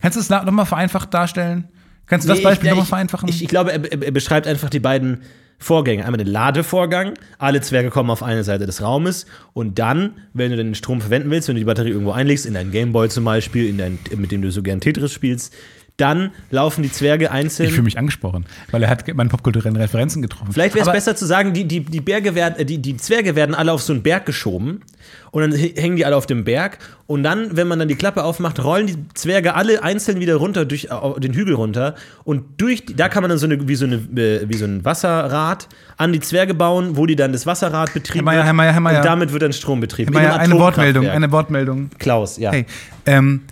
Kannst 0.00 0.16
du 0.16 0.22
das 0.22 0.44
nochmal 0.44 0.66
vereinfacht 0.66 1.12
darstellen? 1.12 1.68
Kannst 2.06 2.24
du 2.24 2.28
das 2.28 2.38
Nee, 2.38 2.44
Beispiel 2.44 2.66
ich, 2.66 2.70
nochmal 2.70 2.86
vereinfachen? 2.86 3.28
Ich, 3.28 3.42
ich 3.42 3.48
glaube, 3.48 3.72
er 3.72 4.02
er 4.02 4.10
beschreibt 4.12 4.46
einfach 4.46 4.70
die 4.70 4.78
beiden 4.78 5.22
Vorgänge. 5.58 6.04
Einmal 6.04 6.18
den 6.18 6.26
Ladevorgang, 6.26 7.14
alle 7.38 7.60
Zwerge 7.60 7.90
kommen 7.90 8.10
auf 8.10 8.22
eine 8.22 8.44
Seite 8.44 8.66
des 8.66 8.82
Raumes 8.82 9.26
und 9.52 9.78
dann, 9.78 10.12
wenn 10.34 10.50
du 10.50 10.56
den 10.56 10.74
Strom 10.74 11.00
verwenden 11.00 11.30
willst, 11.30 11.48
wenn 11.48 11.56
du 11.56 11.60
die 11.60 11.64
Batterie 11.64 11.90
irgendwo 11.90 12.12
einlegst, 12.12 12.46
in 12.46 12.54
deinen 12.54 12.72
Gameboy 12.72 13.08
zum 13.08 13.24
Beispiel, 13.24 13.68
in 13.68 13.78
dein, 13.78 13.98
mit 14.16 14.32
dem 14.32 14.42
du 14.42 14.50
so 14.50 14.62
gern 14.62 14.80
Tetris 14.80 15.12
spielst, 15.12 15.54
dann 15.96 16.30
laufen 16.50 16.82
die 16.82 16.92
Zwerge 16.92 17.30
einzeln. 17.30 17.68
ich 17.68 17.72
fühle 17.72 17.84
mich 17.84 17.98
angesprochen, 17.98 18.44
weil 18.70 18.82
er 18.82 18.90
hat 18.90 19.06
meine 19.14 19.30
popkulturellen 19.30 19.76
Referenzen 19.76 20.20
getroffen. 20.20 20.52
Vielleicht 20.52 20.74
wäre 20.74 20.86
es 20.86 20.92
besser 20.92 21.16
zu 21.16 21.24
sagen, 21.24 21.54
die, 21.54 21.64
die, 21.64 21.80
die, 21.80 22.00
Berge 22.00 22.34
werden, 22.34 22.58
äh, 22.58 22.64
die, 22.64 22.78
die 22.78 22.96
Zwerge 22.96 23.34
werden 23.34 23.54
alle 23.54 23.72
auf 23.72 23.82
so 23.82 23.92
einen 23.92 24.02
Berg 24.02 24.26
geschoben 24.26 24.82
und 25.30 25.42
dann 25.42 25.52
hängen 25.52 25.96
die 25.96 26.04
alle 26.04 26.16
auf 26.16 26.26
dem 26.26 26.44
Berg 26.44 26.78
und 27.06 27.22
dann, 27.22 27.56
wenn 27.56 27.68
man 27.68 27.78
dann 27.78 27.88
die 27.88 27.94
Klappe 27.94 28.24
aufmacht, 28.24 28.62
rollen 28.62 28.86
die 28.86 28.96
Zwerge 29.14 29.54
alle 29.54 29.82
einzeln 29.82 30.20
wieder 30.20 30.36
runter 30.36 30.64
durch 30.64 30.88
äh, 30.90 31.20
den 31.20 31.32
Hügel 31.32 31.54
runter 31.54 31.94
und 32.24 32.60
durch, 32.60 32.84
da 32.96 33.08
kann 33.08 33.22
man 33.22 33.30
dann 33.30 33.38
so 33.38 33.46
eine, 33.46 33.68
wie 33.68 33.74
so, 33.74 33.86
eine, 33.86 33.96
äh, 33.96 34.48
wie 34.48 34.56
so 34.56 34.64
ein 34.64 34.84
Wasserrad 34.84 35.68
an 35.96 36.12
die 36.12 36.20
Zwerge 36.20 36.54
bauen, 36.54 36.96
wo 36.96 37.06
die 37.06 37.16
dann 37.16 37.32
das 37.32 37.46
Wasserrad 37.46 37.94
betrieben 37.94 38.26
Herr 38.28 38.34
Meier, 38.34 38.44
Herr 38.44 38.52
Meier, 38.52 38.72
Herr 38.72 38.80
Meier. 38.80 38.98
und 38.98 39.06
damit 39.06 39.32
wird 39.32 39.42
dann 39.42 39.52
Strom 39.52 39.80
betrieben. 39.80 40.12
Meier, 40.12 40.30
Wie 40.30 40.34
im 40.34 40.40
eine 40.40 40.58
Wortmeldung, 40.58 41.08
eine 41.08 41.32
Wortmeldung. 41.32 41.90
Klaus, 41.98 42.38
ja. 42.38 42.52
Hey, 42.52 42.66
ähm, 43.06 43.42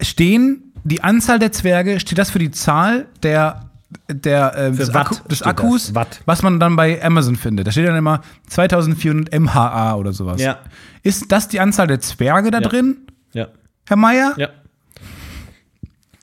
stehen 0.00 0.72
die 0.84 1.02
Anzahl 1.02 1.38
der 1.38 1.52
Zwerge, 1.52 1.98
steht 1.98 2.18
das 2.18 2.30
für 2.30 2.38
die 2.38 2.50
Zahl 2.50 3.06
der, 3.22 3.70
der, 4.08 4.54
ähm, 4.56 4.76
des, 4.76 4.92
Watt 4.92 5.06
Akku, 5.06 5.28
des 5.28 5.42
Akkus, 5.42 5.92
was 6.26 6.42
man 6.42 6.60
dann 6.60 6.76
bei 6.76 7.02
Amazon 7.02 7.36
findet? 7.36 7.66
Da 7.66 7.72
steht 7.72 7.88
dann 7.88 7.96
immer 7.96 8.20
2400 8.48 9.38
mHa 9.40 9.94
oder 9.94 10.12
sowas. 10.12 10.40
Ja. 10.40 10.58
Ist 11.04 11.30
das 11.30 11.46
die 11.48 11.60
Anzahl 11.60 11.86
der 11.86 12.00
Zwerge 12.00 12.50
da 12.50 12.58
Ja. 12.60 12.68
drin, 12.68 12.96
Ja. 13.32 13.48
Herr 13.86 13.96
Meier? 13.96 14.34
ja. 14.36 14.48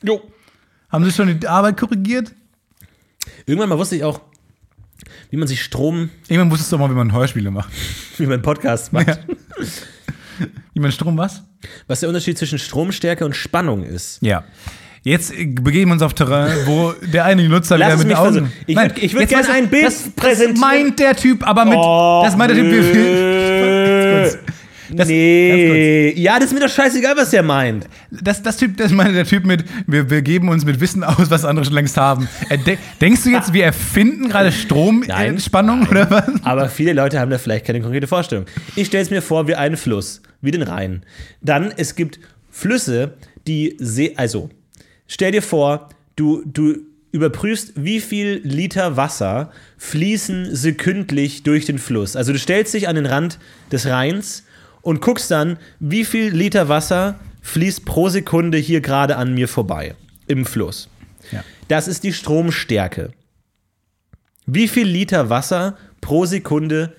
Jo. 0.02 0.20
Haben 0.90 1.04
Sie 1.04 1.12
schon 1.12 1.38
die 1.40 1.46
Arbeit 1.48 1.76
korrigiert? 1.78 2.32
Irgendwann 3.46 3.68
mal 3.70 3.78
wusste 3.78 3.96
ich 3.96 4.04
auch, 4.04 4.20
wie 5.30 5.36
man 5.36 5.46
sich 5.48 5.62
Strom, 5.62 6.10
Irgendwann 6.28 6.50
wusstest 6.50 6.70
du 6.72 6.76
doch 6.76 6.84
mal, 6.86 6.90
wie 6.90 6.96
man 6.96 7.12
Hörspiele 7.12 7.50
macht. 7.50 7.70
wie 8.18 8.26
man 8.26 8.42
Podcast 8.42 8.92
macht. 8.92 9.06
Ja. 9.06 9.16
Wie 10.74 10.80
man 10.80 10.90
Strom 10.92 11.16
was? 11.16 11.42
Was 11.86 12.00
der 12.00 12.08
Unterschied 12.08 12.36
zwischen 12.36 12.58
Stromstärke 12.58 13.24
und 13.24 13.36
Spannung 13.36 13.84
ist. 13.84 14.18
Ja. 14.22 14.42
Jetzt 15.04 15.32
äh, 15.32 15.46
begeben 15.46 15.90
wir 15.90 15.94
uns 15.94 16.02
auf 16.02 16.14
Terrain, 16.14 16.50
wo 16.66 16.92
der 17.12 17.24
eine 17.24 17.48
Nutzer 17.48 17.76
wieder 17.76 17.96
mit 17.96 18.08
den 18.08 18.16
Augen. 18.16 18.32
versuchen. 18.32 18.52
Ich 18.66 18.74
Nein, 18.76 18.90
würd- 18.90 18.98
ich 18.98 19.12
würd 19.14 19.30
jetzt 19.30 19.46
gerne 19.46 19.52
ein 19.58 19.68
Bild 19.70 19.84
das, 19.86 20.02
das 20.04 20.12
präsentieren. 20.14 20.60
meint 20.60 20.98
der 20.98 21.14
Typ, 21.16 21.46
aber 21.46 21.64
mit. 21.64 21.74
das 21.74 22.36
meint 22.36 22.50
der 22.50 22.58
Typ. 22.58 22.94
Nö. 22.94 24.30
Das, 24.94 25.08
nee. 25.08 26.12
Ja, 26.16 26.38
das 26.38 26.48
ist 26.48 26.54
mir 26.54 26.60
doch 26.60 26.72
scheißegal, 26.72 27.16
was 27.16 27.30
der 27.30 27.42
meint. 27.42 27.86
Das, 28.10 28.42
das, 28.42 28.56
typ, 28.56 28.76
das 28.76 28.92
meinte 28.92 29.14
der 29.14 29.24
Typ 29.24 29.44
mit, 29.44 29.64
wir, 29.86 30.10
wir 30.10 30.22
geben 30.22 30.48
uns 30.48 30.64
mit 30.64 30.80
Wissen 30.80 31.04
aus, 31.04 31.30
was 31.30 31.44
andere 31.44 31.64
schon 31.64 31.74
längst 31.74 31.96
haben. 31.96 32.28
De 32.66 32.76
denkst 33.00 33.24
du 33.24 33.30
jetzt, 33.30 33.52
wir 33.52 33.64
erfinden 33.64 34.28
gerade. 34.28 34.52
Stromspannung 34.52 35.88
oder 35.88 36.10
was? 36.10 36.30
Aber 36.42 36.68
viele 36.68 36.92
Leute 36.92 37.18
haben 37.20 37.30
da 37.30 37.38
vielleicht 37.38 37.66
keine 37.66 37.80
konkrete 37.80 38.06
Vorstellung. 38.06 38.46
Ich 38.76 38.88
stelle 38.88 39.02
es 39.02 39.10
mir 39.10 39.22
vor 39.22 39.48
wie 39.48 39.54
einen 39.54 39.76
Fluss, 39.76 40.22
wie 40.40 40.50
den 40.50 40.62
Rhein. 40.62 41.02
Dann, 41.40 41.72
es 41.76 41.94
gibt 41.94 42.20
Flüsse, 42.50 43.14
die 43.46 43.76
See, 43.78 44.12
also, 44.16 44.50
stell 45.06 45.32
dir 45.32 45.42
vor, 45.42 45.88
du, 46.16 46.42
du 46.44 46.76
überprüfst, 47.12 47.72
wie 47.76 48.00
viel 48.00 48.40
Liter 48.42 48.96
Wasser 48.96 49.50
fließen 49.76 50.54
sekündlich 50.54 51.42
durch 51.42 51.66
den 51.66 51.78
Fluss. 51.78 52.16
Also 52.16 52.32
du 52.32 52.38
stellst 52.38 52.74
dich 52.74 52.88
an 52.88 52.96
den 52.96 53.06
Rand 53.06 53.38
des 53.70 53.86
Rheins 53.86 54.44
und 54.82 55.00
guckst 55.00 55.30
dann, 55.30 55.58
wie 55.80 56.04
viel 56.04 56.28
Liter 56.28 56.68
Wasser 56.68 57.18
fließt 57.40 57.84
pro 57.84 58.08
Sekunde 58.08 58.58
hier 58.58 58.80
gerade 58.80 59.16
an 59.16 59.34
mir 59.34 59.48
vorbei 59.48 59.94
im 60.26 60.44
Fluss. 60.44 60.88
Ja. 61.30 61.44
Das 61.68 61.88
ist 61.88 62.04
die 62.04 62.12
Stromstärke. 62.12 63.12
Wie 64.46 64.68
viel 64.68 64.86
Liter 64.86 65.30
Wasser 65.30 65.76
pro 66.00 66.26
Sekunde 66.26 66.94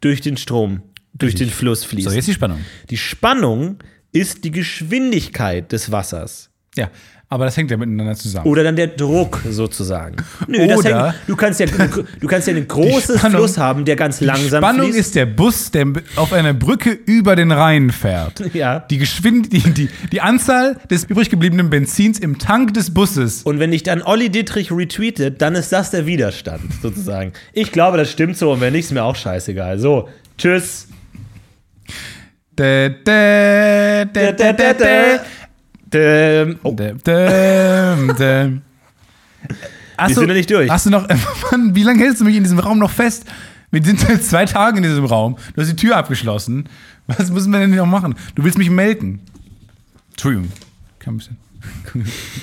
durch 0.00 0.20
den 0.20 0.36
Strom, 0.36 0.82
durch 1.14 1.34
den 1.34 1.50
Fluss 1.50 1.84
fließt? 1.84 2.08
So, 2.08 2.14
jetzt 2.14 2.28
die 2.28 2.34
Spannung. 2.34 2.60
die 2.90 2.96
Spannung 2.96 3.78
ist 4.12 4.44
die 4.44 4.50
Geschwindigkeit 4.50 5.70
des 5.72 5.92
Wassers. 5.92 6.50
Ja, 6.76 6.90
aber 7.32 7.44
das 7.44 7.56
hängt 7.56 7.70
ja 7.70 7.76
miteinander 7.76 8.16
zusammen. 8.16 8.44
Oder 8.46 8.64
dann 8.64 8.74
der 8.74 8.88
Druck 8.88 9.40
sozusagen. 9.48 10.16
Nö, 10.48 10.66
das 10.66 10.78
Oder- 10.80 11.12
hängt, 11.12 11.14
du, 11.28 11.36
kannst 11.36 11.60
ja, 11.60 11.66
du 12.20 12.26
kannst 12.26 12.48
ja 12.48 12.54
einen 12.56 12.66
großen 12.66 13.16
Spannung- 13.18 13.38
Fluss 13.38 13.56
haben, 13.56 13.84
der 13.84 13.94
ganz 13.94 14.20
langsam 14.20 14.62
Spannung 14.64 14.86
fließt. 14.86 14.98
ist 14.98 15.14
der 15.14 15.26
Bus, 15.26 15.70
der 15.70 15.86
auf 16.16 16.32
einer 16.32 16.52
Brücke 16.52 16.90
über 16.90 17.36
den 17.36 17.52
Rhein 17.52 17.90
fährt. 17.90 18.42
Ja. 18.52 18.80
Die, 18.80 18.98
Geschwind 18.98 19.52
die, 19.52 19.60
die, 19.60 19.88
die 20.10 20.20
Anzahl 20.20 20.76
des 20.90 21.04
übrig 21.04 21.30
gebliebenen 21.30 21.70
Benzins 21.70 22.18
im 22.18 22.38
Tank 22.38 22.74
des 22.74 22.92
Busses. 22.92 23.42
und 23.44 23.60
wenn 23.60 23.70
dich 23.70 23.84
dann 23.84 24.02
Olli 24.02 24.28
Dittrich 24.28 24.72
retweetet, 24.72 25.40
dann 25.40 25.54
ist 25.54 25.72
das 25.72 25.92
der 25.92 26.06
Widerstand, 26.06 26.62
sozusagen. 26.82 27.32
Ich 27.52 27.70
glaube, 27.70 27.96
das 27.96 28.10
stimmt 28.10 28.36
so 28.36 28.50
und 28.52 28.60
wenn 28.60 28.72
nicht, 28.72 28.86
ist 28.86 28.92
mir 28.92 29.04
auch 29.04 29.14
scheißegal. 29.14 29.78
So, 29.78 30.08
tschüss. 30.36 30.88
Dä, 32.58 32.90
dä, 32.90 34.04
dä, 34.04 34.32
dä, 35.92 35.98
dä, 35.98 36.04
dä. 36.04 36.42
Ähm, 36.42 36.58
oh, 36.62 36.74
Dä, 36.74 36.94
dä, 36.94 38.14
dä. 38.18 38.60
Hast 39.96 40.10
Wir 40.10 40.14
sind 40.14 40.28
noch 40.28 40.34
nicht 40.34 40.50
durch. 40.50 40.70
Hast 40.70 40.86
du 40.86 40.90
noch, 40.90 41.06
Mann, 41.52 41.74
wie 41.74 41.82
lange 41.82 42.02
hältst 42.02 42.20
du 42.20 42.24
mich 42.24 42.36
in 42.36 42.42
diesem 42.42 42.58
Raum 42.58 42.78
noch 42.78 42.90
fest? 42.90 43.24
Wir 43.70 43.82
sind 43.82 44.00
seit 44.00 44.22
zwei 44.24 44.46
Tagen 44.46 44.78
in 44.78 44.84
diesem 44.84 45.04
Raum. 45.04 45.36
Du 45.54 45.60
hast 45.60 45.68
die 45.68 45.76
Tür 45.76 45.96
abgeschlossen. 45.96 46.68
Was 47.06 47.30
müssen 47.30 47.52
wir 47.52 47.60
denn 47.60 47.74
noch 47.74 47.86
machen? 47.86 48.14
Du 48.34 48.44
willst 48.44 48.58
mich 48.58 48.70
melden. 48.70 49.20
Entschuldigung. 50.10 50.50
Kann 50.98 51.14
ein 51.14 51.18
bisschen. 51.18 51.36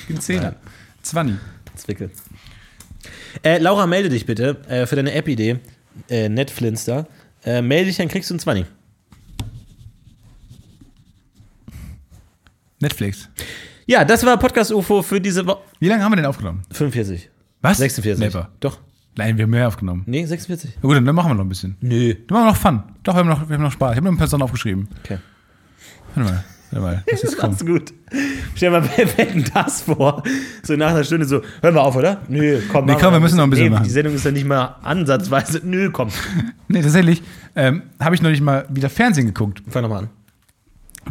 Gib 0.06 0.22
Zehner. 0.22 0.54
Zwanni. 1.02 1.34
Zwickel. 1.74 2.10
Äh, 3.42 3.58
Laura, 3.58 3.86
melde 3.86 4.08
dich 4.08 4.26
bitte 4.26 4.56
äh, 4.68 4.86
für 4.86 4.96
deine 4.96 5.12
App-Idee. 5.12 5.58
Äh, 6.08 6.28
Netflinster. 6.28 7.06
Äh, 7.44 7.62
melde 7.62 7.86
dich, 7.86 7.96
dann 7.96 8.08
kriegst 8.08 8.30
du 8.30 8.34
einen 8.34 8.40
20. 8.40 8.66
Netflix. 12.80 13.28
Ja, 13.86 14.04
das 14.04 14.24
war 14.24 14.36
Podcast 14.36 14.72
UFO 14.72 15.02
für 15.02 15.20
diese 15.20 15.46
Woche. 15.46 15.62
Wie 15.80 15.88
lange 15.88 16.04
haben 16.04 16.12
wir 16.12 16.16
denn 16.16 16.26
aufgenommen? 16.26 16.62
45. 16.72 17.30
Was? 17.62 17.78
46. 17.78 18.24
Never. 18.24 18.50
Doch. 18.60 18.78
Nein, 19.16 19.36
wir 19.36 19.44
haben 19.44 19.50
mehr 19.50 19.66
aufgenommen. 19.66 20.04
Nee, 20.06 20.24
46. 20.24 20.74
Na 20.76 20.82
gut, 20.82 20.96
dann 20.96 21.14
machen 21.14 21.30
wir 21.30 21.34
noch 21.34 21.44
ein 21.44 21.48
bisschen. 21.48 21.76
Nö. 21.80 22.14
Dann 22.14 22.36
machen 22.36 22.46
wir 22.46 22.50
noch 22.52 22.56
Fun. 22.56 22.82
Doch, 23.02 23.14
wir 23.14 23.18
haben 23.20 23.28
noch, 23.28 23.48
wir 23.48 23.56
haben 23.56 23.62
noch 23.62 23.72
Spaß. 23.72 23.92
Ich 23.92 23.96
habe 23.96 24.04
noch 24.04 24.12
ein 24.12 24.18
paar 24.18 24.28
Sachen 24.28 24.42
aufgeschrieben. 24.42 24.88
Okay. 25.02 25.18
Warte 26.14 26.30
mal. 26.30 26.44
Warte 26.70 26.84
mal. 26.84 27.02
Ist 27.06 27.24
Das 27.40 27.52
ist 27.54 27.66
gut. 27.66 27.94
Stell 28.54 28.70
dir 28.70 28.80
mal, 28.80 28.88
wir 28.96 29.18
wetten 29.18 29.44
das 29.52 29.82
vor. 29.82 30.22
So 30.62 30.76
nach 30.76 30.90
einer 30.90 31.02
Stunde 31.02 31.26
so, 31.26 31.42
hören 31.62 31.74
wir 31.74 31.82
auf, 31.82 31.96
oder? 31.96 32.20
Nö, 32.28 32.60
komm. 32.70 32.86
Nee, 32.86 32.96
komm, 33.00 33.12
wir 33.12 33.20
müssen 33.20 33.38
noch 33.38 33.44
ein 33.44 33.50
bisschen 33.50 33.66
nee, 33.66 33.70
machen. 33.70 33.84
Die 33.84 33.90
Sendung 33.90 34.14
ist 34.14 34.24
ja 34.24 34.30
nicht 34.30 34.46
mal 34.46 34.76
ansatzweise. 34.82 35.62
Nö, 35.64 35.90
komm. 35.90 36.10
Nee, 36.68 36.82
tatsächlich 36.82 37.22
ähm, 37.56 37.84
habe 37.98 38.14
ich 38.14 38.20
neulich 38.20 38.42
mal 38.42 38.66
wieder 38.68 38.90
Fernsehen 38.90 39.26
geguckt. 39.26 39.62
Fang 39.68 39.82
nochmal 39.82 40.04
an. 40.04 40.10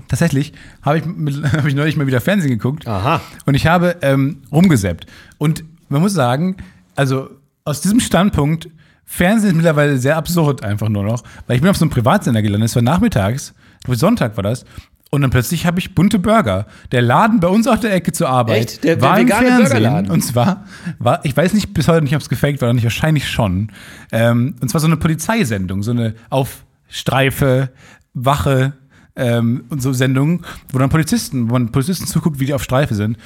Tatsächlich 0.08 0.54
habe 0.82 1.00
ich, 1.00 1.04
hab 1.54 1.66
ich 1.66 1.76
neulich 1.76 1.95
mal 1.98 2.08
wieder 2.08 2.22
Fernsehen 2.22 2.52
geguckt. 2.52 2.88
Aha. 2.88 3.22
Und 3.45 3.56
ich 3.56 3.68
habe 3.68 3.98
ähm, 4.02 4.38
rumgesäppt. 4.52 5.06
Und 5.38 5.64
man 5.89 6.02
muss 6.02 6.14
sagen, 6.14 6.58
also 6.95 7.30
aus 7.66 7.82
diesem 7.82 8.00
Standpunkt, 8.00 8.70
Fernsehen 9.06 9.52
ist 9.52 9.56
mittlerweile 9.56 9.98
sehr 9.98 10.18
absurd 10.18 10.64
einfach 10.64 10.89
nur 10.89 11.04
noch. 11.04 11.24
Weil 11.48 11.56
ich 11.56 11.62
bin 11.62 11.70
auf 11.70 11.78
so 11.78 11.86
einem 11.86 11.91
Privatsender 11.91 12.41
gelandet, 12.41 12.70
es 12.70 12.76
war 12.76 12.84
nachmittags, 12.84 13.54
Sonntag 13.88 14.36
war 14.36 14.43
das. 14.43 14.66
Und 15.10 15.22
dann 15.22 15.30
plötzlich 15.32 15.66
habe 15.66 15.80
ich 15.80 15.95
bunte 15.95 16.20
Burger. 16.20 16.66
Der 16.91 17.02
Laden 17.02 17.39
bei 17.39 17.48
uns 17.48 17.66
auf 17.68 17.80
der 17.80 17.93
Ecke 17.93 18.12
zur 18.12 18.28
Arbeit 18.28 18.72
Echt? 18.72 18.84
Der- 18.84 18.98
der 18.98 19.02
war 19.02 19.18
im 19.18 19.30
Fernsehen. 19.30 20.10
Und 20.10 20.22
zwar 20.22 20.66
war, 21.00 21.24
ich 21.24 21.38
weiß 21.38 21.54
nicht 21.54 21.74
bis 21.74 21.88
heute 21.88 22.04
nicht, 22.04 22.14
ob 22.16 22.22
es 22.22 22.28
gefaked 22.28 22.60
war 22.62 22.68
oder 22.68 22.74
nicht, 22.74 22.84
wahrscheinlich 22.84 23.30
schon. 23.30 23.72
Ähm, 24.12 24.56
und 24.60 24.68
zwar 24.70 24.82
so 24.82 24.88
eine 24.88 24.98
Polizeisendung, 24.98 25.82
so 25.84 25.91
eine 25.91 26.14
auf 26.30 26.66
Streife, 26.89 27.70
Wache 28.14 28.74
ähm, 29.18 29.65
und 29.70 29.82
so 29.82 29.91
Sendungen, 29.91 30.41
wo 30.72 30.80
dann 30.80 30.89
Polizisten, 30.89 31.49
wo 31.49 31.53
man 31.53 31.72
Polizisten 31.72 32.05
zuguckt, 32.07 32.39
wie 32.39 32.45
die 32.45 32.53
auf 32.53 32.63
Streife 32.63 32.95
sind. 32.95 33.18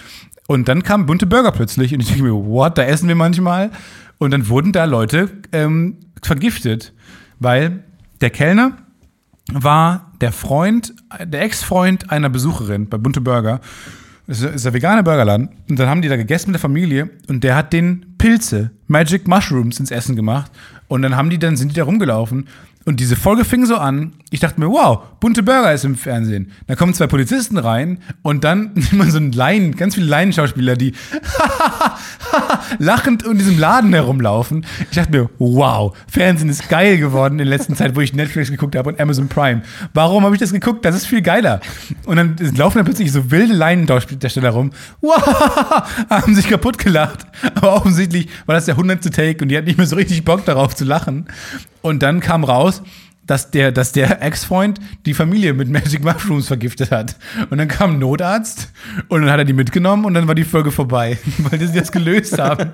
Und 0.48 0.68
dann 0.68 0.84
kamen 0.84 1.06
bunte 1.06 1.28
Burger 1.28 1.52
plötzlich 1.52 1.94
und 1.94 2.02
ich 2.02 2.08
denke 2.08 2.24
mir, 2.24 2.34
what, 2.34 2.78
da 2.78 2.84
essen 2.84 3.08
wir 3.08 3.16
manchmal. 3.16 3.72
Und 4.18 4.32
dann 4.32 4.50
wurden 4.50 4.72
da 4.72 4.86
Leute 4.86 5.30
ähm, 5.52 5.98
vergiftet, 6.22 6.94
weil 7.40 7.84
der 8.22 8.30
Kellner 8.30 8.78
war 9.52 10.12
der 10.22 10.32
Freund, 10.32 10.94
der 11.24 11.42
Ex-Freund 11.42 12.12
einer 12.12 12.30
Besucherin 12.30 12.88
bei 12.88 12.98
Bunte 12.98 13.22
Burger. 13.22 13.60
Das 14.28 14.42
ist 14.42 14.66
der 14.66 14.74
vegane 14.74 15.04
Burgerladen. 15.04 15.50
Und 15.70 15.80
dann 15.80 15.90
haben 15.90 16.02
die 16.02 16.08
da 16.08 16.16
gegessen 16.16 16.52
mit 16.52 16.56
der 16.56 16.62
Familie 16.62 17.10
und 17.28 17.44
der 17.44 17.56
hat 17.56 17.74
den 17.74 18.16
Pilze, 18.18 18.72
Magic 18.88 19.28
Mushrooms 19.28 19.80
ins 19.80 19.92
Essen 19.92 20.16
gemacht. 20.16 20.52
Und 20.88 21.02
dann 21.02 21.16
haben 21.16 21.30
die, 21.30 21.40
dann 21.40 21.58
sind 21.58 21.72
die 21.72 21.76
da 21.76 21.84
rumgelaufen. 21.84 22.48
Und 22.86 23.00
diese 23.00 23.16
Folge 23.16 23.46
fing 23.46 23.66
so 23.66 23.78
an. 23.78 24.14
Ich 24.32 24.40
dachte 24.40 24.60
mir, 24.60 24.68
wow, 24.68 25.04
bunte 25.20 25.44
Burger 25.44 25.72
ist 25.72 25.86
im 25.86 25.96
Fernsehen. 25.96 26.52
Da 26.66 26.76
kommen 26.76 26.94
zwei 26.94 27.06
Polizisten 27.06 27.58
rein 27.58 28.00
und 28.24 28.44
dann 28.44 28.72
nimmt 28.74 28.94
man 28.94 29.12
so 29.12 29.18
einen 29.18 29.32
Laien, 29.32 29.76
ganz 29.76 29.96
viele 29.96 30.08
Laienschauspieler, 30.08 30.76
die 30.76 30.94
lachend 32.80 33.24
in 33.24 33.38
diesem 33.38 33.60
Laden 33.60 33.94
herumlaufen. 33.94 34.66
Ich 34.90 34.96
dachte 34.96 35.12
mir, 35.12 35.30
wow, 35.38 35.96
Fernsehen 36.08 36.50
ist 36.50 36.70
geil 36.70 36.98
geworden 36.98 37.40
in 37.40 37.48
letzter 37.48 37.76
Zeit, 37.76 37.96
wo 37.96 38.02
ich 38.02 38.14
Netflix 38.14 38.50
geguckt 38.50 38.76
habe 38.76 38.90
und 38.90 39.00
Amazon 39.00 39.28
Prime. 39.28 39.62
Warum 39.94 40.24
habe 40.24 40.34
ich 40.34 40.40
das 40.40 40.52
geguckt? 40.52 40.84
Das 40.84 40.96
ist 40.96 41.06
viel 41.06 41.22
geiler. 41.22 41.60
Und 42.06 42.16
dann 42.16 42.36
laufen 42.56 42.80
da 42.80 42.84
plötzlich 42.84 43.12
so 43.12 43.30
wilde 43.30 43.54
Laiendarsteller 43.54 44.50
rum. 44.50 44.72
Wow, 45.02 45.22
haben 46.10 46.34
sich 46.34 46.48
kaputt 46.48 46.80
gelacht. 46.80 47.28
Aber 47.56 47.76
offensichtlich 47.76 48.28
war 48.48 48.56
das 48.56 48.66
der 48.66 48.78
hundertste 48.78 49.12
Take 49.12 49.44
und 49.44 49.50
die 49.50 49.58
hat 49.58 49.66
nicht 49.66 49.78
mehr 49.78 49.88
so 49.88 49.96
richtig 49.96 50.26
Bock 50.26 50.46
darauf 50.46 50.76
zu 50.76 50.86
lachen. 50.86 51.28
Und 51.82 52.04
dann 52.04 52.20
kam 52.20 52.44
raus, 52.44 52.82
dass 53.28 53.52
der, 53.52 53.72
dass 53.72 53.92
der 53.92 54.22
Ex-Freund 54.22 54.80
die 55.06 55.14
Familie 55.14 55.54
mit 55.54 55.70
Magic 55.70 56.04
Mushrooms 56.04 56.48
vergiftet 56.48 56.92
hat. 56.92 57.16
Und 57.50 57.58
dann 57.60 57.68
kam 57.68 57.92
ein 57.92 58.00
Notarzt 58.00 58.70
und 59.08 59.22
dann 59.22 59.32
hat 59.32 59.40
er 59.40 59.46
die 59.46 59.54
mitgenommen 59.54 60.06
und 60.06 60.14
dann 60.14 60.28
war 60.28 60.36
die 60.36 60.44
Folge 60.44 60.72
vorbei, 60.72 61.18
weil 61.38 61.60
die 61.60 61.72
das 61.72 61.92
gelöst 61.92 62.38
haben. 62.40 62.72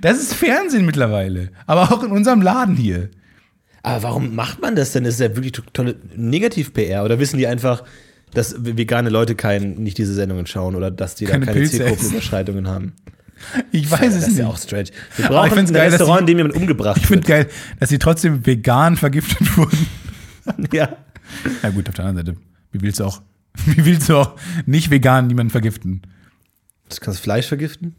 Das 0.00 0.18
ist 0.18 0.34
Fernsehen 0.34 0.86
mittlerweile. 0.86 1.50
Aber 1.66 1.92
auch 1.92 2.02
in 2.04 2.10
unserem 2.10 2.42
Laden 2.42 2.76
hier. 2.76 3.10
Aber 3.82 4.02
warum 4.04 4.34
macht 4.34 4.62
man 4.62 4.76
das 4.76 4.92
denn? 4.92 5.04
Das 5.04 5.14
ist 5.14 5.20
ja 5.20 5.34
wirklich 5.34 5.52
to- 5.52 5.62
tolle 5.72 5.96
Negativ-PR. 6.16 7.04
Oder 7.04 7.18
wissen 7.18 7.36
die 7.38 7.46
einfach, 7.46 7.82
dass 8.32 8.54
vegane 8.64 9.10
Leute 9.10 9.34
kein, 9.34 9.74
nicht 9.74 9.98
diese 9.98 10.14
Sendungen 10.14 10.46
schauen 10.46 10.76
oder 10.76 10.90
dass 10.90 11.16
die 11.16 11.24
da 11.26 11.32
Keine 11.32 11.46
keine 11.46 11.58
Pilze 11.58 11.78
Zielgruppenüberschreitungen 11.78 12.68
haben? 12.68 12.92
Ich 13.70 13.90
weiß 13.90 14.00
das 14.00 14.14
es 14.14 14.22
ist 14.22 14.28
nicht. 14.30 14.38
ja 14.38 14.46
auch 14.48 14.58
strange. 14.58 14.88
Wir 15.16 15.26
brauchen 15.28 15.58
ein 15.58 15.72
geil, 15.72 15.90
dass 15.90 16.00
Restaurant, 16.00 16.20
in 16.22 16.26
dem 16.26 16.38
jemand 16.38 16.54
umgebracht 16.56 16.96
Ich 16.98 17.06
finde 17.06 17.26
geil, 17.26 17.48
dass 17.80 17.88
sie 17.88 17.98
trotzdem 17.98 18.44
vegan 18.46 18.96
vergiftet 18.96 19.56
wurden. 19.56 19.86
Ja. 20.72 20.96
Ja 21.62 21.70
gut, 21.70 21.88
auf 21.88 21.94
der 21.94 22.04
anderen 22.06 22.26
Seite, 22.26 22.38
wie 22.72 22.80
willst 22.82 23.00
du 23.00 23.04
auch, 23.04 23.22
wie 23.66 23.84
willst 23.84 24.08
du 24.08 24.16
auch 24.16 24.36
nicht 24.66 24.90
vegan 24.90 25.26
niemanden 25.26 25.50
vergiften? 25.50 26.02
Du 26.88 26.96
kannst 27.00 27.20
Fleisch 27.20 27.46
vergiften? 27.46 27.94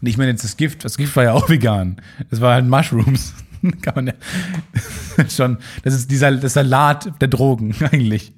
Nee, 0.00 0.10
Ich 0.10 0.18
meine 0.18 0.30
jetzt 0.30 0.44
das 0.44 0.56
Gift, 0.56 0.84
das 0.84 0.96
Gift 0.98 1.16
war 1.16 1.24
ja 1.24 1.32
auch 1.32 1.48
vegan. 1.48 1.96
Das 2.30 2.40
war 2.40 2.54
halt 2.54 2.66
Mushrooms. 2.66 3.34
Kann 3.82 3.94
man 3.94 4.06
ja 4.08 4.14
schon, 5.30 5.58
das 5.82 5.94
ist 5.94 6.10
dieser 6.10 6.30
das 6.36 6.52
Salat 6.52 7.12
der 7.20 7.28
Drogen 7.28 7.74
eigentlich. 7.90 8.32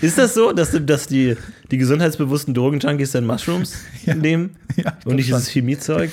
Ist 0.00 0.18
das 0.18 0.34
so, 0.34 0.52
dass, 0.52 0.76
dass 0.86 1.06
die, 1.06 1.36
die 1.70 1.78
gesundheitsbewussten 1.78 2.54
Drogenjunkies 2.54 3.12
dann 3.12 3.26
Mushrooms 3.26 3.74
Ja. 4.06 4.14
nehmen? 4.14 4.56
Ja, 4.76 4.96
Und 5.04 5.16
nicht 5.16 5.28
dieses 5.28 5.48
Chemiezeug? 5.48 6.10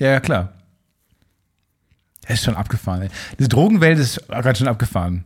Ja, 0.00 0.08
ja, 0.12 0.20
klar. 0.20 0.52
Das 2.26 2.38
ist 2.38 2.44
schon 2.44 2.56
abgefahren. 2.56 3.02
Ey. 3.02 3.08
Diese 3.38 3.48
Drogenwelt 3.48 3.98
ist 3.98 4.26
gerade 4.28 4.56
schon 4.58 4.68
abgefahren. 4.68 5.24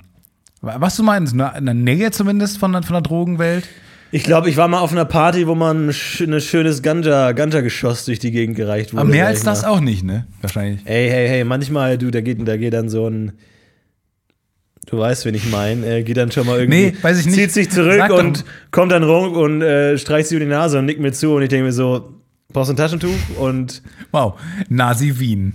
Was 0.62 0.96
du 0.96 1.02
meinst, 1.02 1.32
in 1.32 1.38
der 1.38 1.54
in 1.56 1.64
der 1.66 1.74
Nähe 1.74 2.10
zumindest 2.10 2.58
von, 2.58 2.72
der- 2.72 2.82
von 2.82 2.94
der 2.94 3.02
Drogenwelt? 3.02 3.68
Ich 4.12 4.22
glaube, 4.24 4.48
ich 4.48 4.56
war 4.56 4.68
mal 4.68 4.78
auf 4.78 4.92
einer 4.92 5.04
Party, 5.04 5.46
wo 5.46 5.54
man 5.54 5.88
ein 5.88 5.90
sch- 5.90 6.24
ein 6.32 6.40
schönes 6.40 6.82
Ganja- 6.82 7.32
Ganja-Geschoss 7.32 8.04
durch 8.06 8.18
die 8.18 8.30
Gegend 8.30 8.56
gereicht 8.56 8.92
wurde. 8.92 9.02
Aber 9.02 9.10
mehr 9.10 9.26
als 9.26 9.42
das 9.42 9.62
mal. 9.62 9.68
auch 9.68 9.80
nicht, 9.80 10.04
ne? 10.04 10.26
Wahrscheinlich. 10.40 10.80
Ey, 10.86 11.10
hey, 11.10 11.28
hey, 11.28 11.44
manchmal, 11.44 11.98
du, 11.98 12.10
da 12.10 12.20
geht, 12.20 12.46
da 12.46 12.56
geht 12.56 12.72
dann 12.72 12.88
so 12.88 13.08
ein. 13.08 13.32
Du 14.86 14.98
weißt, 14.98 15.24
wen 15.24 15.34
ich 15.34 15.50
meine. 15.50 15.84
Er 15.84 16.02
geht 16.02 16.16
dann 16.16 16.30
schon 16.30 16.46
mal 16.46 16.58
irgendwie. 16.60 16.92
Nee, 16.92 16.96
weiß 17.02 17.18
ich 17.20 17.26
nicht. 17.26 17.34
Zieht 17.36 17.52
sich 17.52 17.70
zurück 17.70 17.96
Sag 17.98 18.10
doch. 18.10 18.18
und 18.18 18.44
kommt 18.70 18.92
dann 18.92 19.02
rum 19.02 19.32
und 19.32 19.60
äh, 19.62 19.98
streicht 19.98 20.28
sich 20.28 20.36
über 20.36 20.44
die 20.44 20.50
Nase 20.50 20.78
und 20.78 20.86
nickt 20.86 21.00
mir 21.00 21.12
zu. 21.12 21.34
Und 21.34 21.42
ich 21.42 21.48
denke 21.48 21.64
mir 21.66 21.72
so: 21.72 22.14
Brauchst 22.52 22.68
du 22.70 22.74
ein 22.74 22.76
Taschentuch? 22.76 23.14
Und 23.38 23.82
Wow. 24.12 24.38
Nasi 24.68 25.18
Wien. 25.18 25.54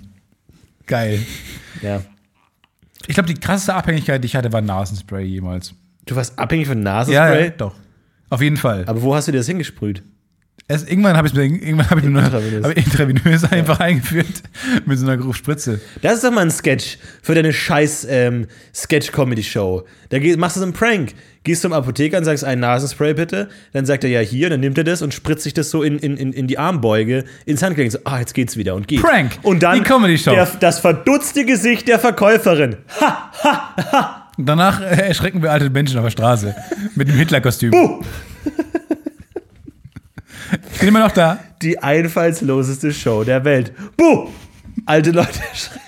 Geil. 0.85 1.19
ja. 1.81 2.01
Ich 3.07 3.15
glaube, 3.15 3.33
die 3.33 3.39
krasseste 3.39 3.73
Abhängigkeit, 3.73 4.21
die 4.23 4.27
ich 4.27 4.35
hatte, 4.35 4.51
war 4.53 4.61
Nasenspray 4.61 5.23
jemals. 5.25 5.73
Du 6.05 6.15
warst 6.15 6.37
abhängig 6.37 6.67
von 6.67 6.77
Ja, 6.79 6.83
Nasenspray? 6.83 7.43
ja, 7.45 7.49
doch. 7.51 7.73
Auf 8.29 8.41
jeden 8.41 8.57
Fall. 8.57 8.83
Aber 8.85 9.01
wo 9.01 9.15
hast 9.15 9.27
du 9.27 9.31
dir 9.31 9.39
das 9.39 9.47
hingesprüht? 9.47 10.03
Erst, 10.71 10.89
irgendwann 10.89 11.17
habe 11.17 11.27
ich 11.27 11.33
mir 11.33 11.43
irgendwann 11.43 11.89
habe 11.89 11.99
ich 11.99 12.05
mir 12.07 12.19
Intravenös. 12.19 12.63
hab 12.63 12.77
intravenös 12.77 13.43
einfach 13.43 13.81
eingeführt 13.81 14.41
mit 14.85 14.97
so 14.97 15.05
einer 15.05 15.33
Spritze. 15.33 15.81
Das 16.01 16.13
ist 16.15 16.23
doch 16.23 16.31
mal 16.31 16.41
ein 16.41 16.51
Sketch 16.51 16.97
für 17.21 17.35
deine 17.35 17.51
scheiß 17.51 18.07
ähm, 18.09 18.47
Sketch-Comedy-Show. 18.73 19.85
Da 20.09 20.19
machst 20.37 20.55
du 20.55 20.61
so 20.61 20.65
einen 20.65 20.73
Prank. 20.73 21.13
Gehst 21.43 21.63
zum 21.63 21.73
Apotheker 21.73 22.19
und 22.19 22.23
sagst, 22.23 22.45
ein 22.45 22.59
Nasenspray 22.61 23.15
bitte. 23.15 23.49
Dann 23.73 23.85
sagt 23.85 24.05
er 24.05 24.11
ja 24.11 24.21
hier, 24.21 24.49
dann 24.49 24.61
nimmt 24.61 24.77
er 24.77 24.85
das 24.85 25.01
und 25.01 25.13
spritzt 25.13 25.43
sich 25.43 25.53
das 25.53 25.71
so 25.71 25.83
in, 25.83 25.97
in, 25.97 26.15
in, 26.15 26.47
die 26.47 26.57
Armbeuge, 26.57 27.25
ins 27.45 27.63
Handgelenk. 27.63 27.91
So, 27.91 27.99
ah, 28.05 28.19
jetzt 28.19 28.33
geht's 28.33 28.55
wieder 28.55 28.75
und 28.75 28.87
geht. 28.87 29.01
Prank. 29.01 29.39
Und 29.41 29.63
dann 29.63 29.79
Die 29.79 29.83
Comedy-Show. 29.83 30.31
der, 30.31 30.47
das 30.61 30.79
verdutzte 30.79 31.43
Gesicht 31.45 31.89
der 31.89 31.99
Verkäuferin. 31.99 32.77
Und 34.37 34.45
danach 34.45 34.79
äh, 34.79 35.07
erschrecken 35.07 35.41
wir 35.41 35.51
alte 35.51 35.69
Menschen 35.69 35.97
auf 35.97 36.05
der 36.05 36.11
Straße 36.11 36.55
mit 36.95 37.09
dem 37.09 37.15
Hitler-Kostüm. 37.15 37.73
Ich 40.73 40.79
bin 40.79 40.89
immer 40.89 40.99
noch 40.99 41.11
da. 41.11 41.39
Die 41.61 41.79
einfallsloseste 41.79 42.93
Show 42.93 43.23
der 43.23 43.43
Welt. 43.45 43.73
Buh! 43.97 44.29
Alte 44.85 45.11
Leute 45.11 45.39
erschrecken. 45.51 45.81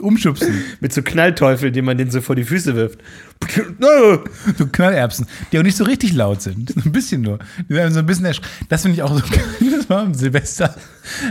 Umschubsen. 0.00 0.64
Mit 0.80 0.92
so 0.92 1.02
Knallteufeln, 1.02 1.72
die 1.72 1.82
man 1.82 1.96
denen 1.96 2.10
so 2.10 2.20
vor 2.20 2.36
die 2.36 2.44
Füße 2.44 2.74
wirft. 2.74 2.98
So 4.58 4.66
Knallerbsen, 4.66 5.26
die 5.50 5.58
auch 5.58 5.62
nicht 5.62 5.76
so 5.76 5.84
richtig 5.84 6.12
laut 6.12 6.42
sind. 6.42 6.70
So 6.70 6.80
ein 6.84 6.92
bisschen 6.92 7.22
nur. 7.22 7.38
Die 7.68 7.74
werden 7.74 7.92
so 7.92 8.00
ein 8.00 8.06
bisschen 8.06 8.26
ersch 8.26 8.40
Das 8.68 8.82
finde 8.82 8.96
ich 8.96 9.02
auch 9.02 9.12
so 9.12 9.20
geil. 9.20 9.72
Das 9.76 9.88
war 9.88 10.02
am 10.02 10.14
Silvester. 10.14 10.74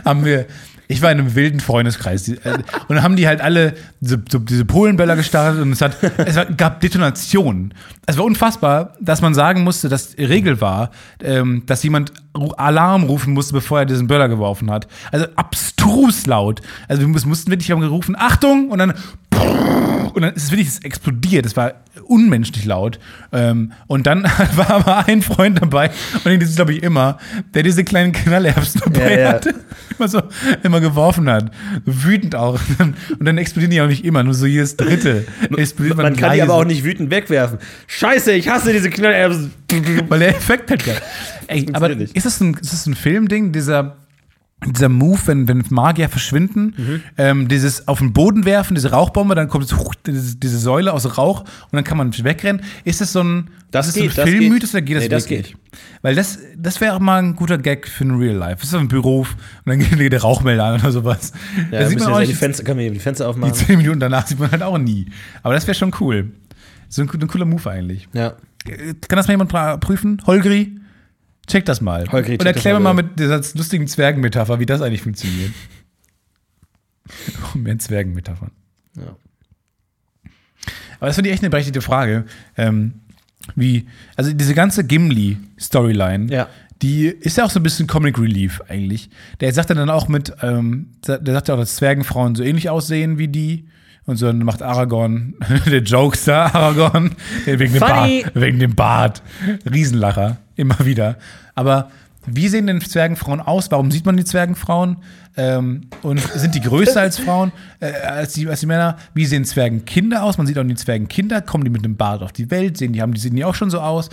Haben 0.04 0.26
wir. 0.26 0.48
Ich 0.92 1.04
war 1.04 1.12
in 1.12 1.20
einem 1.20 1.36
wilden 1.36 1.60
Freundeskreis. 1.60 2.24
Die, 2.24 2.34
äh, 2.34 2.54
und 2.88 2.96
dann 2.96 3.04
haben 3.04 3.16
die 3.16 3.28
halt 3.28 3.42
alle 3.42 3.76
so, 4.02 4.18
so 4.28 4.40
diese 4.40 4.66
Polenböller 4.66 5.16
gestartet 5.16 5.62
und 5.62 5.72
es, 5.72 5.82
hat, 5.82 5.96
es 6.18 6.36
gab 6.58 6.82
Detonationen. 6.82 7.76
Es 8.08 8.18
war 8.18 8.26
unfassbar, 8.26 8.94
dass 9.00 9.22
man 9.22 9.36
sagen 9.36 9.64
musste, 9.64 9.88
dass 9.88 10.16
die 10.16 10.24
Regel 10.26 10.62
war, 10.62 10.90
ähm, 11.24 11.62
dass 11.68 11.84
jemand 11.84 12.12
Alarm 12.58 13.04
rufen 13.04 13.34
musste, 13.36 13.54
bevor 13.54 13.80
er 13.80 13.86
diesen 13.86 14.08
Böller 14.08 14.30
geworfen 14.30 14.72
hat. 14.72 14.88
Also 15.12 15.28
abstrus 15.36 16.26
laut. 16.26 16.62
Also 16.88 17.02
wir 17.04 17.08
mus- 17.08 17.26
mussten 17.26 17.52
wirklich, 17.52 17.68
wir 17.70 17.76
haben 17.76 17.82
gerufen, 17.84 18.16
Achtung! 18.18 18.70
Und 18.70 18.80
dann 18.80 18.94
und 20.14 20.24
dann 20.24 20.34
ist 20.34 20.46
es 20.46 20.52
wirklich 20.52 20.68
es 20.68 20.80
explodiert. 20.80 21.46
Es 21.46 21.56
war 21.56 21.74
unmenschlich 22.08 22.66
laut. 22.66 23.00
Ähm, 23.32 23.74
und 23.88 24.08
dann 24.08 24.24
war 24.56 24.70
aber 24.72 25.08
ein 25.08 25.22
Freund 25.22 25.62
dabei, 25.62 25.92
und 26.24 26.42
das 26.42 26.50
ist, 26.50 26.56
glaube 26.56 26.74
ich, 26.74 26.82
immer, 26.84 27.18
der 27.54 27.62
diese 27.64 27.84
kleinen 27.84 28.12
Knallerbsen 28.12 28.82
dabei 28.86 29.14
Ja, 29.14 29.20
ja. 29.20 29.30
hatte. 29.34 29.54
Immer 29.98 30.08
so, 30.08 30.22
immer 30.64 30.79
geworfen 30.82 31.30
hat. 31.30 31.52
Wütend 31.86 32.36
auch. 32.36 32.60
Und 32.80 33.26
dann 33.26 33.38
explodieren 33.38 33.72
die 33.72 33.82
auch 33.82 33.88
nicht 33.88 34.06
immer, 34.06 34.24
nur 34.24 34.34
so 34.34 34.46
jedes 34.46 34.76
dritte. 34.78 35.26
Explodiert 35.56 35.98
Man 35.98 36.16
kann 36.16 36.32
die 36.34 36.40
leise. 36.40 36.44
aber 36.44 36.54
auch 36.56 36.66
nicht 36.66 36.84
wütend 36.84 37.12
wegwerfen. 37.12 37.60
Scheiße, 37.88 38.32
ich 38.34 38.50
hasse 38.50 38.74
diese 38.74 38.90
Knallerbsen. 38.90 39.52
Weil 40.08 40.20
der 40.20 40.30
Effekt 40.30 40.70
halt 40.70 40.86
geil. 40.86 40.98
Ey, 41.48 41.68
aber 41.74 41.90
ist 41.92 42.26
das 42.26 42.40
ein, 42.42 42.54
ist 42.56 42.74
das 42.74 42.86
ein 42.86 42.96
Filmding, 42.96 43.52
dieser, 43.52 43.98
dieser 44.66 44.90
Move, 44.90 45.20
wenn, 45.26 45.48
wenn 45.48 45.64
Magier 45.70 46.10
verschwinden, 46.10 46.74
Mhm. 46.78 47.02
ähm, 47.18 47.48
dieses 47.48 47.88
auf 47.88 48.00
den 48.00 48.12
Boden 48.12 48.44
werfen, 48.46 48.76
diese 48.76 48.92
Rauchbombe, 48.92 49.34
dann 49.36 49.48
kommt 49.48 49.64
es, 49.66 49.78
huch, 49.78 49.96
diese, 50.06 50.36
diese 50.36 50.58
Säule 50.60 50.92
aus 50.94 51.18
Rauch 51.18 51.42
und 51.42 51.48
dann 51.74 51.84
kann 51.86 51.98
man 51.98 52.12
wegrennen. 52.24 52.62
Ist 52.84 53.00
das 53.00 53.14
so 53.14 53.24
ein, 53.24 53.50
Das 53.72 53.88
ist 53.88 53.94
geht, 53.96 54.12
so 54.12 54.22
ein 54.22 54.28
Filmmythos 54.28 54.72
geht. 54.72 54.74
oder 54.74 54.82
geht 54.82 54.96
das 54.98 55.04
Nee, 55.04 55.10
das 55.10 55.30
wirklich? 55.30 55.56
Weil 56.02 56.16
das, 56.16 56.40
das 56.58 56.82
wäre 56.82 56.94
auch 56.96 57.00
mal 57.00 57.22
ein 57.24 57.36
guter 57.36 57.58
Gag 57.58 57.88
für 57.88 58.04
ein 58.04 58.12
Real 58.16 58.36
Life. 58.36 58.56
Das 58.58 58.66
ist 58.66 58.72
so 58.72 58.78
ein 58.80 58.90
Beruf 58.90 59.36
und 59.66 59.70
dann 59.72 59.80
geht 59.98 60.12
der 60.12 60.22
Rauchmelder 60.22 60.66
an 60.66 60.80
oder 60.82 60.92
sowas. 60.92 61.32
Ja, 61.72 61.80
da 61.80 61.88
sieht 61.88 62.00
man 62.00 62.12
auch 62.14 62.20
die 62.20 62.28
nicht, 62.28 62.38
Fenster, 62.38 62.64
können 62.66 62.80
wir 62.80 62.92
die 62.92 63.00
Fenster 63.00 63.24
die 63.26 63.30
aufmachen? 63.30 63.54
zehn 63.54 63.78
Minuten 63.78 64.00
danach 64.02 64.28
sieht 64.28 64.40
man 64.40 64.52
halt 64.52 64.64
auch 64.64 64.78
nie. 64.78 65.06
Aber 65.42 65.54
das 65.54 65.66
wäre 65.68 65.76
schon 65.76 65.94
cool. 66.02 66.32
So 66.90 67.02
ein, 67.04 67.10
ein 67.10 67.28
cooler 67.28 67.46
Move 67.46 67.70
eigentlich. 67.70 68.10
Ja. 68.14 68.34
Kann 69.08 69.16
das 69.18 69.28
mal 69.28 69.34
jemand 69.38 69.80
prüfen? 69.80 70.22
Holgri? 70.28 70.76
Check 71.50 71.66
das 71.66 71.82
mal. 71.82 72.08
Holgri, 72.12 72.34
Und 72.34 72.46
erklär 72.46 72.76
mir 72.76 72.80
mal, 72.80 72.94
mit 72.94 73.20
dieser 73.20 73.38
lustigen 73.56 73.88
Zwergenmetapher, 73.88 74.60
wie 74.60 74.66
das 74.66 74.82
eigentlich 74.82 75.02
funktioniert. 75.02 75.52
Mehr 77.56 77.80
Zwergenmetaphern. 77.80 78.52
Ja. 78.96 79.16
Aber 81.00 81.08
das 81.08 81.16
finde 81.16 81.30
ich 81.30 81.34
echt 81.34 81.44
eine 81.44 81.50
berechtigte 81.50 81.82
Frage. 81.82 82.26
Ähm, 82.58 82.94
wie, 83.56 83.88
also 84.16 84.34
diese 84.34 84.54
ganze 84.54 84.84
Gimli-Storyline, 84.84 86.32
Ja. 86.32 86.48
die 86.82 87.08
ist 87.08 87.38
ja 87.38 87.46
auch 87.46 87.50
so 87.50 87.60
ein 87.60 87.64
bisschen 87.64 87.88
Comic 87.88 88.20
Relief 88.20 88.62
eigentlich. 88.68 89.10
Der 89.40 89.52
sagt 89.54 89.70
dann 89.70 89.90
auch 89.90 90.08
mit, 90.08 90.34
ähm, 90.42 90.92
der 91.08 91.34
sagt 91.34 91.48
ja 91.48 91.56
auch, 91.56 91.60
dass 91.60 91.78
Zwergenfrauen 91.78 92.36
so 92.36 92.44
ähnlich 92.44 92.70
aussehen 92.70 93.18
wie 93.18 93.28
die. 93.28 93.68
Und 94.06 94.18
so 94.18 94.26
dann 94.26 94.40
macht 94.40 94.64
Aragorn, 94.64 95.36
der 95.68 95.84
Jokester 95.84 96.54
Aragorn, 96.56 97.12
der 97.46 97.60
wegen 97.60 97.74
dem. 97.74 97.80
Bart, 97.80 98.10
wegen 98.34 98.60
dem 98.60 98.74
Bart, 98.76 99.22
Riesenlacher, 99.72 100.38
immer 100.60 100.86
wieder. 100.86 101.18
Aber 101.56 101.90
wie 102.26 102.48
sehen 102.48 102.68
denn 102.68 102.82
Zwergenfrauen 102.82 103.40
aus? 103.40 103.72
Warum 103.72 103.92
sieht 103.92 104.06
man 104.06 104.18
die 104.18 104.26
Zwergenfrauen? 104.26 104.98
Ähm, 105.38 105.82
und 106.02 106.20
sind 106.20 106.54
die 106.54 106.62
größer 106.62 107.00
als 107.00 107.18
Frauen, 107.18 107.52
äh, 107.80 107.92
als, 107.92 108.34
die, 108.34 108.48
als 108.48 108.60
die 108.60 108.66
Männer? 108.66 108.98
Wie 109.14 109.26
sehen 109.26 109.46
Zwergenkinder 109.46 110.24
aus? 110.24 110.38
Man 110.38 110.46
sieht 110.46 110.58
auch 110.58 110.64
die 110.64 110.76
Zwergenkinder, 110.76 111.42
kommen 111.42 111.64
die 111.64 111.70
mit 111.70 111.84
einem 111.84 111.96
Bart 111.96 112.22
auf 112.22 112.34
die 112.34 112.52
Welt, 112.52 112.78
sehen 112.78 112.94
die, 112.94 113.02
haben, 113.02 113.14
die 113.14 113.22
sehen 113.22 113.36
die 113.36 113.46
auch 113.46 113.56
schon 113.56 113.70
so 113.70 113.80
aus. 113.80 114.10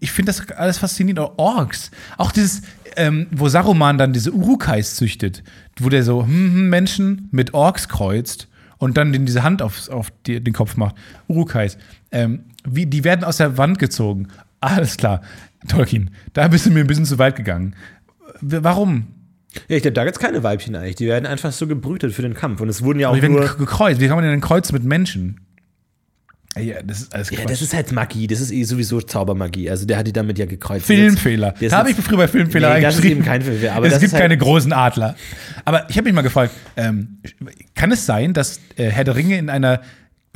Ich 0.00 0.12
finde 0.12 0.32
das 0.32 0.50
alles 0.50 0.78
faszinierend. 0.78 1.18
Auch 1.18 1.38
Orks. 1.38 1.90
Auch 2.18 2.30
dieses, 2.30 2.62
ähm, 2.96 3.26
wo 3.30 3.48
Saruman 3.48 3.96
dann 3.96 4.12
diese 4.12 4.32
Urukais 4.32 4.96
züchtet, 4.96 5.42
wo 5.80 5.88
der 5.88 6.02
so 6.02 6.22
hm, 6.22 6.52
hm, 6.52 6.68
Menschen 6.68 7.28
mit 7.32 7.54
Orks 7.54 7.88
kreuzt 7.88 8.48
und 8.78 8.98
dann 8.98 9.12
diese 9.24 9.42
Hand 9.42 9.62
auf, 9.62 9.88
auf 9.88 10.12
die, 10.26 10.42
den 10.44 10.52
Kopf 10.52 10.76
macht. 10.76 10.96
Urukais. 11.28 11.78
Ähm, 12.12 12.44
wie, 12.68 12.86
die 12.86 13.04
werden 13.04 13.24
aus 13.24 13.38
der 13.38 13.56
Wand 13.56 13.78
gezogen. 13.78 14.28
Alles 14.66 14.96
klar. 14.96 15.22
Tolkien, 15.68 16.10
da 16.32 16.48
bist 16.48 16.66
du 16.66 16.70
mir 16.70 16.80
ein 16.80 16.86
bisschen 16.86 17.04
zu 17.06 17.18
weit 17.18 17.36
gegangen. 17.36 17.74
Warum? 18.40 19.06
Ja, 19.68 19.76
ich 19.76 19.82
glaube, 19.82 19.94
da 19.94 20.04
gibt 20.04 20.16
es 20.16 20.22
keine 20.22 20.42
Weibchen 20.42 20.74
eigentlich. 20.76 20.96
Die 20.96 21.06
werden 21.06 21.26
einfach 21.26 21.50
so 21.52 21.66
gebrütet 21.66 22.12
für 22.12 22.22
den 22.22 22.34
Kampf. 22.34 22.60
Und 22.60 22.68
es 22.68 22.82
wurden 22.82 22.98
ja 23.00 23.08
auch 23.08 23.14
Die 23.14 23.22
werden 23.22 23.36
gekreuzt. 23.36 24.00
Wie 24.00 24.06
kann 24.06 24.16
man 24.16 24.24
denn 24.24 24.40
kreuzen 24.40 24.74
mit 24.74 24.84
Menschen? 24.84 25.40
Ja, 26.58 26.82
das 26.82 27.00
ist 27.02 27.14
alles 27.14 27.30
Ja, 27.30 27.38
Quatsch. 27.40 27.50
das 27.50 27.62
ist 27.62 27.74
halt 27.74 27.92
Magie. 27.92 28.26
Das 28.26 28.40
ist 28.40 28.50
eh 28.50 28.62
sowieso 28.64 29.00
Zaubermagie. 29.00 29.68
Also 29.70 29.84
der 29.86 29.98
hat 29.98 30.06
die 30.06 30.12
damit 30.12 30.38
ja 30.38 30.46
gekreuzt. 30.46 30.86
Filmfehler. 30.86 31.54
Da 31.60 31.78
habe 31.78 31.90
ich 31.90 31.96
früher 31.96 32.16
bei 32.18 32.28
Filmfehler 32.28 32.74
Nee, 32.74 32.80
das 32.82 32.98
ist 32.98 33.04
eben 33.04 33.22
kein 33.22 33.42
Filmfehler, 33.42 33.74
aber 33.74 33.86
es 33.88 33.98
gibt 34.00 34.12
halt- 34.12 34.22
keine 34.22 34.38
großen 34.38 34.72
Adler. 34.72 35.16
Aber 35.66 35.88
ich 35.90 35.96
habe 35.98 36.04
mich 36.06 36.14
mal 36.14 36.22
gefragt, 36.22 36.52
ähm, 36.76 37.18
kann 37.74 37.92
es 37.92 38.06
sein, 38.06 38.32
dass 38.32 38.60
äh, 38.76 38.88
Herr 38.90 39.04
der 39.04 39.16
Ringe 39.16 39.36
in 39.36 39.50
einer 39.50 39.80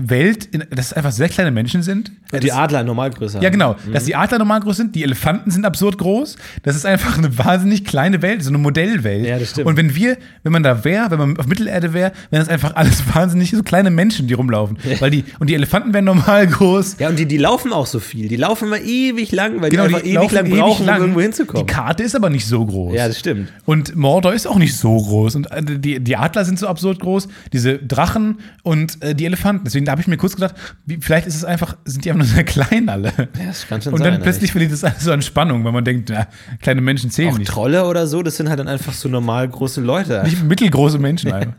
Welt, 0.09 0.47
in, 0.47 0.65
dass 0.71 0.87
es 0.87 0.93
einfach 0.93 1.13
sehr 1.13 1.29
kleine 1.29 1.51
Menschen 1.51 1.83
sind? 1.83 2.13
Ja, 2.33 2.39
die 2.41 2.53
Adler 2.53 2.83
Normalgröße. 2.85 3.41
Ja, 3.41 3.51
genau. 3.51 3.77
Mhm. 3.87 3.93
Dass 3.93 4.05
die 4.05 4.15
Adler 4.17 4.39
normal 4.39 4.61
groß 4.61 4.77
sind, 4.77 4.95
die 4.95 5.03
Elefanten 5.03 5.51
sind 5.51 5.65
absurd 5.65 5.99
groß. 5.99 6.37
Das 6.63 6.77
ist 6.77 6.87
einfach 6.87 7.19
eine 7.19 7.37
wahnsinnig 7.39 7.85
kleine 7.85 8.23
Welt, 8.23 8.43
so 8.43 8.51
eine 8.51 8.59
Modellwelt. 8.59 9.27
Ja, 9.27 9.39
das 9.39 9.51
stimmt. 9.51 9.67
Und 9.67 9.77
wenn 9.77 9.95
wir, 9.95 10.17
wenn 10.43 10.53
man 10.53 10.63
da 10.63 10.85
wäre, 10.85 11.11
wenn 11.11 11.19
man 11.19 11.37
auf 11.39 11.47
Mittelerde 11.47 11.93
wäre, 11.93 12.13
wären 12.31 12.41
das 12.43 12.49
einfach 12.49 12.75
alles 12.77 13.03
wahnsinnig 13.15 13.51
so 13.51 13.63
kleine 13.63 13.91
Menschen, 13.91 14.27
die 14.27 14.35
rumlaufen. 14.35 14.79
Weil 15.01 15.11
die, 15.11 15.25
und 15.39 15.49
die 15.51 15.55
Elefanten 15.55 15.93
wären 15.93 16.05
normal 16.05 16.47
groß. 16.47 16.97
Ja, 16.99 17.09
und 17.09 17.19
die, 17.19 17.27
die 17.27 17.37
laufen 17.39 17.73
auch 17.73 17.87
so 17.87 17.99
viel. 17.99 18.29
Die 18.29 18.37
laufen 18.37 18.67
immer 18.69 18.81
ewig 18.81 19.33
lang, 19.33 19.61
weil 19.61 19.71
Genau, 19.71 19.87
die 19.89 19.95
einfach 19.95 20.07
ewig 20.07 20.33
lang 20.33 20.51
brauchen, 20.51 20.89
um 20.89 20.95
irgendwo 20.97 21.21
hinzukommen. 21.21 21.67
Die 21.67 21.73
Karte 21.73 22.03
ist 22.03 22.15
aber 22.15 22.31
nicht 22.31 22.47
so 22.47 22.65
groß. 22.65 22.95
ja, 22.95 23.09
das 23.09 23.19
stimmt. 23.19 23.49
Und 23.65 23.97
Mordor 23.97 24.33
ist 24.35 24.47
auch 24.47 24.59
nicht 24.59 24.77
so 24.77 24.97
groß. 24.97 25.35
Und 25.37 25.51
äh, 25.51 25.63
die, 25.63 26.01
die 26.01 26.17
Adler 26.17 26.45
sind 26.45 26.59
so 26.59 26.67
absurd 26.69 27.01
groß, 27.01 27.29
diese 27.53 27.79
Drachen 27.79 28.39
und 28.63 29.03
äh, 29.03 29.15
die 29.15 29.27
Elefanten. 29.27 29.65
Deswegen 29.65 29.85
da 29.91 29.93
habe 29.93 30.03
ich 30.03 30.07
mir 30.07 30.17
kurz 30.19 30.37
gedacht, 30.37 30.55
wie, 30.87 30.99
vielleicht 31.01 31.27
ist 31.27 31.35
es 31.35 31.45
einfach, 31.45 31.77
sind 31.85 32.05
die 32.05 32.11
einfach 32.13 32.25
nur 32.25 32.33
sehr 32.33 32.45
klein 32.45 32.89
alle. 32.89 33.09
Ja, 33.17 33.47
das 33.49 33.67
kann 33.67 33.83
schon 33.83 33.93
Und 33.93 33.99
sein. 33.99 34.13
dann 34.13 34.23
plötzlich 34.23 34.53
verliert 34.53 34.71
es 34.71 34.85
alles 34.85 35.03
so 35.03 35.11
an 35.11 35.21
Spannung, 35.21 35.65
weil 35.65 35.73
man 35.73 35.85
denkt, 35.85 36.11
na, 36.11 36.29
kleine 36.63 36.81
Menschen 36.81 37.11
zählen 37.11 37.35
auch 37.35 37.39
nicht. 37.39 37.51
Trolle 37.51 37.87
oder 37.87 38.07
so, 38.07 38.23
das 38.23 38.37
sind 38.37 38.49
halt 38.49 38.61
dann 38.61 38.69
einfach 38.69 38.93
so 38.93 39.09
normal 39.09 39.49
große 39.49 39.81
Leute. 39.81 40.23
Nicht 40.23 40.45
mittelgroße 40.45 41.01
Menschen 41.01 41.33
einfach. 41.33 41.55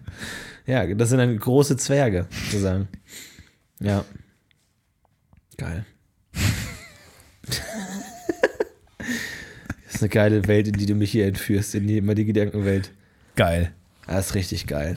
Ja, 0.66 0.86
das 0.94 1.10
sind 1.10 1.18
dann 1.18 1.38
große 1.38 1.76
Zwerge, 1.76 2.28
sozusagen. 2.46 2.88
Ja. 3.82 4.06
Geil. 5.58 5.86
das 7.44 7.60
ist 9.96 10.02
eine 10.02 10.08
geile 10.10 10.48
Welt, 10.48 10.70
in 10.70 10.76
die 10.76 10.86
du 10.86 10.96
mich 10.96 11.12
hier 11.12 11.26
entführst, 11.26 11.76
in 11.76 11.86
die 11.86 11.98
immer 11.98 12.16
die 12.16 12.24
Gedankenwelt. 12.24 12.94
Geil. 13.36 13.74
Das 14.08 14.28
ist 14.28 14.36
richtig 14.36 14.68
geil. 14.68 14.96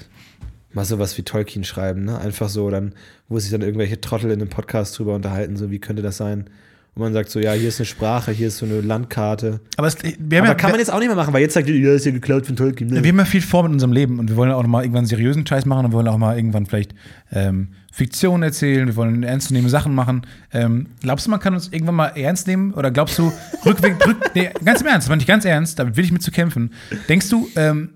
Mal 0.75 0.85
sowas 0.85 1.17
wie 1.17 1.23
Tolkien 1.23 1.65
schreiben, 1.65 2.05
ne? 2.05 2.19
Einfach 2.19 2.49
so, 2.49 2.69
dann, 2.69 2.95
wo 3.29 3.39
sich 3.39 3.51
dann 3.51 3.63
irgendwelche 3.63 4.01
Trottel 4.01 4.31
in 4.31 4.41
einem 4.41 4.51
Podcast 4.51 4.99
drüber 4.99 5.15
unterhalten, 5.15 5.57
so 5.57 5.71
wie 5.71 5.79
könnte 5.79 6.03
das 6.03 6.17
sein? 6.17 6.51
Und 6.95 7.03
man 7.03 7.13
sagt 7.13 7.29
so, 7.29 7.41
ja, 7.41 7.53
hier 7.53 7.69
ist 7.69 7.81
eine 7.81 7.87
Sprache, 7.87 8.31
hier 8.31 8.49
ist 8.49 8.59
so 8.59 8.67
eine 8.67 8.81
Landkarte. 8.81 9.61
Aber, 9.77 9.89
es, 9.89 9.97
wir, 10.03 10.39
haben 10.39 10.45
Aber 10.45 10.47
ja, 10.47 10.55
kann 10.55 10.71
man 10.71 10.79
jetzt 10.79 10.93
auch 10.93 11.01
nicht 11.01 11.09
mehr 11.09 11.17
machen, 11.17 11.35
weil 11.35 11.43
jetzt 11.43 11.55
sagt 11.55 11.69
ihr, 11.69 11.77
ja, 11.77 11.93
ist 11.93 12.07
ja 12.07 12.13
geklaut 12.13 12.47
von 12.47 12.55
Tolkien. 12.55 12.89
Ne? 12.89 13.03
wir 13.03 13.09
haben 13.09 13.19
ja 13.19 13.25
viel 13.25 13.43
vor 13.43 13.65
mit 13.65 13.73
unserem 13.73 13.93
Leben 13.93 14.21
und 14.21 14.29
wir 14.31 14.37
wollen 14.37 14.53
auch 14.53 14.63
noch 14.63 14.69
mal 14.69 14.83
irgendwann 14.83 15.05
seriösen 15.05 15.45
Scheiß 15.45 15.67
machen 15.67 15.87
und 15.87 15.93
wir 15.93 15.97
wollen 15.97 16.07
auch 16.07 16.19
mal 16.19 16.37
irgendwann 16.37 16.67
vielleicht 16.67 16.95
ähm, 17.33 17.71
Fiktion 17.93 18.45
erzählen, 18.45 18.87
wir 18.87 18.95
wollen 18.95 19.25
ernstzunehmende 19.25 19.71
Sachen 19.71 19.93
machen. 19.93 20.23
Ähm, 20.53 20.87
glaubst 21.01 21.27
du, 21.27 21.31
man 21.31 21.41
kann 21.41 21.55
uns 21.55 21.69
irgendwann 21.69 21.97
mal 21.97 22.09
ernst 22.17 22.47
nehmen? 22.47 22.73
Oder 22.75 22.93
glaubst 22.93 23.19
du, 23.19 23.33
rückweg, 23.67 23.97
rück, 24.07 24.17
nee, 24.35 24.51
ganz 24.65 24.81
im 24.81 24.87
Ernst, 24.87 25.07
das 25.07 25.09
meine 25.09 25.21
ich 25.21 25.27
ganz 25.27 25.45
ernst, 25.45 25.81
damit 25.81 25.97
will 25.97 26.05
ich 26.05 26.13
mit 26.13 26.23
zu 26.23 26.31
kämpfen. 26.31 26.71
Denkst 27.09 27.29
du, 27.29 27.49
ähm, 27.57 27.91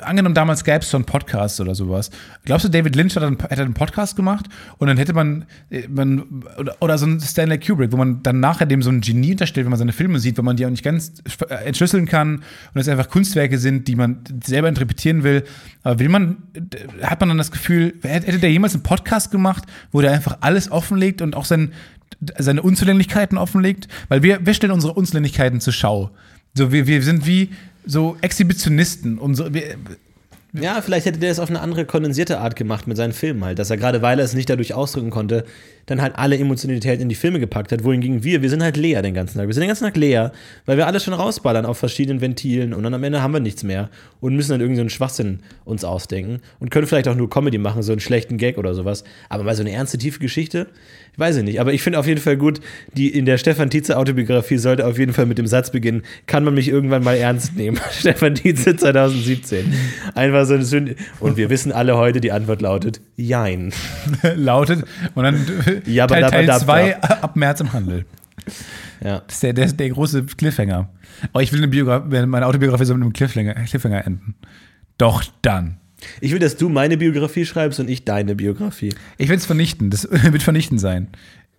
angenommen 0.00 0.34
damals 0.34 0.64
gäbe 0.64 0.78
es 0.78 0.90
schon 0.90 1.04
Podcasts 1.04 1.60
oder 1.60 1.74
sowas, 1.74 2.10
glaubst 2.44 2.64
du, 2.64 2.70
David 2.70 2.96
Lynch 2.96 3.16
hat 3.16 3.22
einen, 3.22 3.38
hätte 3.38 3.62
einen 3.62 3.74
Podcast 3.74 4.16
gemacht 4.16 4.46
und 4.78 4.88
dann 4.88 4.96
hätte 4.96 5.12
man, 5.12 5.44
äh, 5.70 5.86
man 5.88 6.42
oder, 6.58 6.76
oder 6.80 6.96
so 6.96 7.06
ein 7.06 7.20
Stanley 7.20 7.58
Kubrick, 7.58 7.92
wo 7.92 7.96
man 7.96 8.22
dann 8.22 8.40
nachher 8.40 8.66
dem 8.66 8.82
so 8.82 8.90
ein 8.90 9.02
Genie 9.02 9.32
unterstellt, 9.32 9.66
wenn 9.66 9.70
man 9.70 9.78
seine 9.78 9.92
Filme 9.92 10.18
sieht, 10.18 10.38
wenn 10.38 10.44
man 10.44 10.56
die 10.56 10.64
auch 10.64 10.70
nicht 10.70 10.82
ganz 10.82 11.12
äh, 11.48 11.54
entschlüsseln 11.66 12.06
kann 12.06 12.36
und 12.36 12.80
es 12.80 12.88
einfach 12.88 13.08
Kunstwerke 13.10 13.58
sind, 13.58 13.86
die 13.86 13.96
man 13.96 14.20
selber 14.42 14.68
interpretieren 14.68 15.22
will. 15.22 15.44
Aber 15.82 15.98
will 15.98 16.08
man, 16.08 16.38
hat 17.02 17.20
man 17.20 17.28
dann 17.28 17.38
das 17.38 17.50
Gefühl, 17.50 17.94
hätte 18.02 18.26
hätte 18.26 18.38
der 18.38 18.50
jemals 18.50 18.74
einen 18.74 18.82
Podcast 18.82 19.30
gemacht, 19.30 19.64
wo 19.92 20.00
der 20.00 20.12
einfach 20.12 20.38
alles 20.40 20.70
offenlegt 20.70 21.20
und 21.20 21.36
auch 21.36 21.44
sein, 21.44 21.72
seine 22.38 22.62
Unzulänglichkeiten 22.62 23.36
offenlegt? 23.36 23.88
Weil 24.08 24.22
wir, 24.22 24.46
wir 24.46 24.54
stellen 24.54 24.72
unsere 24.72 24.94
Unzulänglichkeiten 24.94 25.60
zur 25.60 25.74
Schau. 25.74 26.10
So, 26.54 26.72
wir, 26.72 26.86
wir 26.86 27.02
sind 27.02 27.26
wie 27.26 27.50
so 27.86 28.16
Exhibitionisten. 28.20 29.18
Unsere, 29.18 29.54
wir, 29.54 29.76
Ja, 30.54 30.80
vielleicht 30.82 31.04
hätte 31.06 31.18
der 31.18 31.32
es 31.32 31.40
auf 31.40 31.50
eine 31.50 31.60
andere 31.60 31.84
kondensierte 31.84 32.38
Art 32.38 32.54
gemacht 32.54 32.86
mit 32.86 32.96
seinen 32.96 33.12
Filmen 33.12 33.44
halt, 33.44 33.58
dass 33.58 33.70
er 33.70 33.76
gerade 33.76 34.02
weil 34.02 34.20
er 34.20 34.24
es 34.24 34.34
nicht 34.34 34.48
dadurch 34.48 34.72
ausdrücken 34.72 35.10
konnte, 35.10 35.44
dann 35.86 36.00
halt 36.00 36.14
alle 36.16 36.38
Emotionalität 36.38 37.00
in 37.00 37.08
die 37.08 37.16
Filme 37.16 37.40
gepackt 37.40 37.72
hat, 37.72 37.82
wohingegen 37.82 38.22
wir, 38.22 38.40
wir 38.40 38.48
sind 38.48 38.62
halt 38.62 38.76
leer 38.76 39.02
den 39.02 39.14
ganzen 39.14 39.36
Tag. 39.36 39.48
Wir 39.48 39.54
sind 39.54 39.62
den 39.62 39.68
ganzen 39.68 39.82
Tag 39.82 39.96
leer, 39.96 40.30
weil 40.64 40.76
wir 40.76 40.86
alles 40.86 41.02
schon 41.02 41.12
rausballern 41.12 41.66
auf 41.66 41.78
verschiedenen 41.78 42.20
Ventilen 42.20 42.72
und 42.72 42.84
dann 42.84 42.94
am 42.94 43.02
Ende 43.02 43.20
haben 43.20 43.32
wir 43.32 43.40
nichts 43.40 43.64
mehr 43.64 43.90
und 44.20 44.36
müssen 44.36 44.52
dann 44.52 44.60
irgendwie 44.60 44.76
so 44.76 44.82
einen 44.82 44.90
Schwachsinn 44.90 45.40
uns 45.64 45.82
ausdenken 45.82 46.40
und 46.60 46.70
können 46.70 46.86
vielleicht 46.86 47.08
auch 47.08 47.16
nur 47.16 47.28
Comedy 47.28 47.58
machen, 47.58 47.82
so 47.82 47.90
einen 47.90 48.00
schlechten 48.00 48.38
Gag 48.38 48.56
oder 48.56 48.74
sowas, 48.74 49.02
aber 49.28 49.42
mal 49.42 49.56
so 49.56 49.62
eine 49.62 49.72
ernste, 49.72 49.98
tiefe 49.98 50.20
Geschichte, 50.20 50.68
weiß 51.16 51.36
ich 51.36 51.44
nicht, 51.44 51.60
aber 51.60 51.72
ich 51.72 51.82
finde 51.82 51.98
auf 51.98 52.06
jeden 52.06 52.20
Fall 52.20 52.36
gut, 52.36 52.60
die 52.94 53.08
in 53.08 53.24
der 53.24 53.38
Stefan 53.38 53.70
Tietze 53.70 53.96
Autobiografie 53.96 54.58
sollte 54.58 54.86
auf 54.86 54.98
jeden 54.98 55.12
Fall 55.12 55.26
mit 55.26 55.38
dem 55.38 55.46
Satz 55.46 55.70
beginnen, 55.70 56.02
kann 56.26 56.44
man 56.44 56.54
mich 56.54 56.68
irgendwann 56.68 57.02
mal 57.04 57.16
ernst 57.16 57.56
nehmen? 57.56 57.78
Stefan 57.98 58.34
Tietze 58.34 58.76
2017. 58.76 59.72
Einfach 60.14 60.44
so 60.46 60.54
eine 60.54 60.64
Sünde. 60.64 60.96
Und 61.20 61.36
wir 61.36 61.50
wissen 61.50 61.72
alle 61.72 61.96
heute, 61.96 62.20
die 62.20 62.32
Antwort 62.32 62.60
lautet 62.62 63.00
Jein. 63.16 63.72
lautet 64.34 64.84
und 65.14 65.24
dann 65.24 65.46
Ja, 65.86 66.06
Teil, 66.06 66.28
Teil 66.30 66.46
da- 66.46 66.58
2 66.58 67.00
ab 67.02 67.36
März 67.36 67.60
im 67.60 67.72
Handel. 67.72 68.04
Ja. 69.02 69.22
Das 69.26 69.36
ist 69.36 69.42
der, 69.42 69.52
der, 69.52 69.66
der 69.72 69.90
große 69.90 70.24
Cliffhanger. 70.24 70.88
Aber 71.32 71.42
ich 71.42 71.52
will 71.52 71.60
eine 71.60 71.68
Biografie, 71.68 72.26
meine 72.26 72.46
Autobiografie 72.46 72.84
soll 72.84 72.96
mit 72.96 73.04
einem 73.04 73.12
Cliffhanger, 73.12 73.54
Cliffhanger 73.54 74.06
enden. 74.06 74.34
Doch 74.98 75.24
dann. 75.42 75.78
Ich 76.20 76.32
will, 76.32 76.38
dass 76.38 76.56
du 76.56 76.68
meine 76.68 76.96
Biografie 76.96 77.44
schreibst 77.44 77.80
und 77.80 77.88
ich 77.88 78.04
deine 78.04 78.34
Biografie. 78.34 78.94
Ich 79.18 79.28
will 79.28 79.36
es 79.36 79.46
vernichten. 79.46 79.90
Das 79.90 80.08
wird 80.10 80.42
vernichtend 80.42 80.80
sein. 80.80 81.08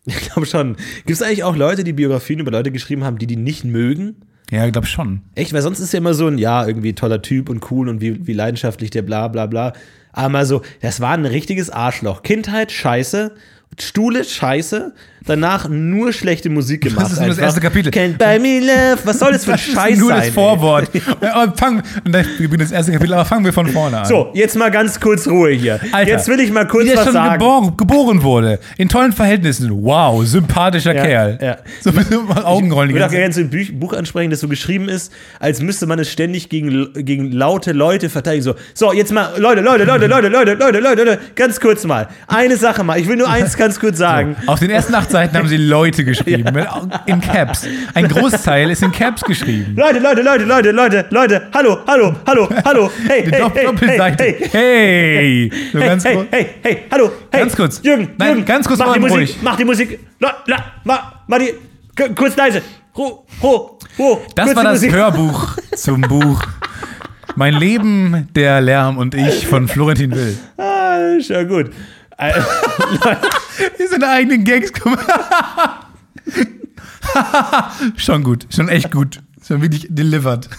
Ich 0.05 0.19
glaube 0.30 0.45
schon. 0.45 0.76
Gibt 0.97 1.11
es 1.11 1.22
eigentlich 1.22 1.43
auch 1.43 1.55
Leute, 1.55 1.84
die 1.84 1.93
Biografien 1.93 2.39
über 2.39 2.51
Leute 2.51 2.72
geschrieben 2.72 3.03
haben, 3.03 3.17
die 3.17 3.27
die 3.27 3.38
nicht 3.38 3.65
mögen? 3.65 4.15
Ja, 4.51 4.65
ich 4.65 4.72
glaube 4.72 4.88
schon. 4.88 5.22
Echt, 5.34 5.53
weil 5.53 5.61
sonst 5.63 5.80
ist 5.80 5.91
ja 5.93 5.97
immer 5.97 6.13
so 6.13 6.27
ein, 6.27 6.38
ja, 6.38 6.67
irgendwie 6.67 6.93
toller 6.93 7.22
Typ 7.22 7.49
und 7.49 7.72
cool 7.72 7.89
und 7.89 7.99
wie, 8.01 8.27
wie 8.27 8.34
leidenschaftlich 8.34 8.91
der 8.91 9.01
bla 9.01 9.27
bla 9.27 9.47
bla. 9.47 9.73
Aber 10.11 10.30
mal 10.30 10.45
so, 10.45 10.61
das 10.81 11.01
war 11.01 11.13
ein 11.13 11.26
richtiges 11.26 11.69
Arschloch. 11.69 12.22
Kindheit, 12.22 12.72
scheiße. 12.72 13.35
Stuhle, 13.80 14.23
scheiße. 14.23 14.93
Danach 15.27 15.68
nur 15.68 16.14
schlechte 16.14 16.52
Musik 16.52 16.81
gemacht. 16.84 17.06
Das 17.06 17.14
ist 17.14 17.19
nur 17.19 17.30
das 17.30 17.39
erste 17.39 17.60
Kapitel. 17.60 17.89
Can't 17.91 18.15
buy 18.19 18.38
me 18.38 18.60
love. 18.60 18.99
Was 19.06 19.18
soll 19.18 19.31
das 19.31 19.43
für 19.43 19.53
ein 19.53 19.57
Das 19.57 19.68
ist 19.68 19.73
Scheiß 19.73 19.97
nur 19.97 20.10
sein? 20.10 20.18
das 20.19 20.27
ey? 20.27 20.31
Vorwort. 20.34 20.88
Fangen, 21.57 21.81
und 22.06 22.14
dann 22.14 22.26
wir 22.38 22.47
beginnen 22.47 22.60
das 22.60 22.72
erste 22.72 22.91
Kapitel, 22.91 23.14
aber 23.15 23.26
fangen 23.26 23.43
wir 23.43 23.52
von 23.52 23.65
vorne 23.65 23.97
an. 24.02 24.06
So, 24.06 24.30
jetzt 24.35 24.56
mal 24.56 24.69
ganz 24.69 24.99
kurz 24.99 25.27
Ruhe 25.27 25.49
hier. 25.49 25.80
Alter, 25.91 26.11
jetzt 26.11 26.27
will 26.27 26.39
ich 26.41 26.52
mal 26.52 26.68
kurz 26.68 26.88
was 26.93 27.06
schon 27.06 27.14
sagen. 27.14 27.39
Geboren, 27.39 27.73
geboren 27.76 28.22
wurde. 28.22 28.60
In 28.77 28.88
tollen 28.88 29.14
Verhältnissen. 29.14 29.68
Wow, 29.72 30.23
sympathischer 30.27 30.93
Ja, 30.93 31.03
Kerl. 31.03 31.39
ja. 31.41 31.57
So 31.81 31.91
mit 31.91 32.07
mal 32.11 32.45
Augenrollen. 32.45 32.91
Ich 32.91 32.95
würde 32.95 33.07
auch 33.07 33.11
gerne 33.11 33.34
so 33.34 33.41
ein 33.41 33.80
Buch 33.80 33.93
ansprechen, 33.93 34.30
das 34.30 34.41
so 34.41 34.47
geschrieben 34.47 34.89
ist, 34.89 35.11
als 35.39 35.60
müsste 35.60 35.88
man 35.88 35.97
es 35.97 36.11
ständig 36.11 36.49
gegen, 36.49 36.93
gegen 37.03 37.31
laute 37.31 37.72
Leute 37.72 38.10
verteidigen. 38.11 38.43
So, 38.43 38.53
so, 38.76 38.93
jetzt 38.93 39.11
mal, 39.11 39.31
Leute, 39.39 39.61
Leute, 39.61 39.85
Leute, 39.85 40.06
Leute, 40.06 40.27
Leute, 40.27 40.53
Leute, 40.53 40.80
Leute, 40.80 41.03
Leute, 41.03 41.19
ganz 41.34 41.60
kurz 41.60 41.84
mal. 41.84 42.10
Eine 42.27 42.57
Sache 42.57 42.84
mal. 42.84 42.99
Ich 42.99 43.07
will 43.07 43.15
nur 43.18 43.27
eins 43.27 43.57
ganz 43.65 43.79
kurz 43.79 43.97
sagen. 43.97 44.35
Auf 44.45 44.59
den 44.59 44.69
ersten 44.69 44.93
acht 44.93 45.09
Seiten 45.09 45.35
haben 45.37 45.47
sie 45.47 45.57
Leute 45.57 46.03
geschrieben. 46.05 46.43
mit- 46.53 46.67
In 47.07 47.19
Caps. 47.19 47.67
Ein 47.93 48.07
Großteil 48.07 48.69
ist 48.69 48.83
in 48.83 48.91
Caps 48.91 49.21
geschrieben. 49.23 49.75
Leute, 49.75 49.99
Leute, 49.99 50.21
Leute, 50.21 50.43
Leute, 50.45 50.71
Leute, 50.71 51.05
Leute, 51.09 51.47
hallo, 51.53 51.79
hallo, 51.87 52.15
hallo, 52.27 52.49
hallo, 52.63 52.91
hey, 53.07 53.23
hey, 53.29 53.41
Dopp- 53.41 53.55
hey, 53.55 53.65
Doppelseite. 53.65 54.23
hey, 54.23 54.37
hey, 54.51 55.49
Hey! 55.51 55.51
So 55.71 55.79
hey, 55.79 55.87
ganz 55.87 56.05
hey, 56.05 56.13
kurz. 56.15 56.27
hey, 56.31 56.45
hey, 56.63 56.77
hallo, 56.91 57.11
hey, 57.31 57.39
Ganz 57.41 57.55
kurz. 57.55 57.81
Jürgen, 57.83 58.09
Nein, 58.17 58.27
Jürgen, 58.29 58.45
ganz 58.45 58.67
kurz 58.67 58.79
mach 58.79 58.93
die 58.93 58.99
Musik, 58.99 59.17
ruhig. 59.17 59.37
mach 59.41 59.55
die 59.57 59.65
Musik, 59.65 59.99
la, 60.19 60.35
la, 60.45 60.57
mach, 60.83 61.11
mach 61.27 61.39
die, 61.39 61.53
kurz 62.15 62.35
leise, 62.35 62.61
Ruh, 62.97 63.19
Ruh, 63.41 63.69
Ruh, 63.99 64.17
Das 64.35 64.55
war 64.55 64.63
das 64.63 64.73
Musik. 64.73 64.93
Hörbuch 64.93 65.57
zum 65.75 66.01
Buch. 66.01 66.43
Mein 67.35 67.53
Leben, 67.55 68.29
der 68.33 68.61
Lärm 68.61 68.97
und 68.97 69.13
ich 69.15 69.45
von 69.47 69.67
Florentin 69.67 70.11
Will. 70.11 70.37
Ah, 70.57 71.19
schon 71.19 71.47
gut. 71.49 71.71
Äh, 72.17 72.33
Die 73.79 73.87
seine 73.89 74.09
eigenen 74.09 74.43
Gags 74.43 74.73
kommen. 74.73 74.97
schon 77.97 78.23
gut, 78.23 78.47
schon 78.53 78.69
echt 78.69 78.91
gut. 78.91 79.21
Schon 79.45 79.61
wirklich 79.61 79.87
delivered. 79.89 80.49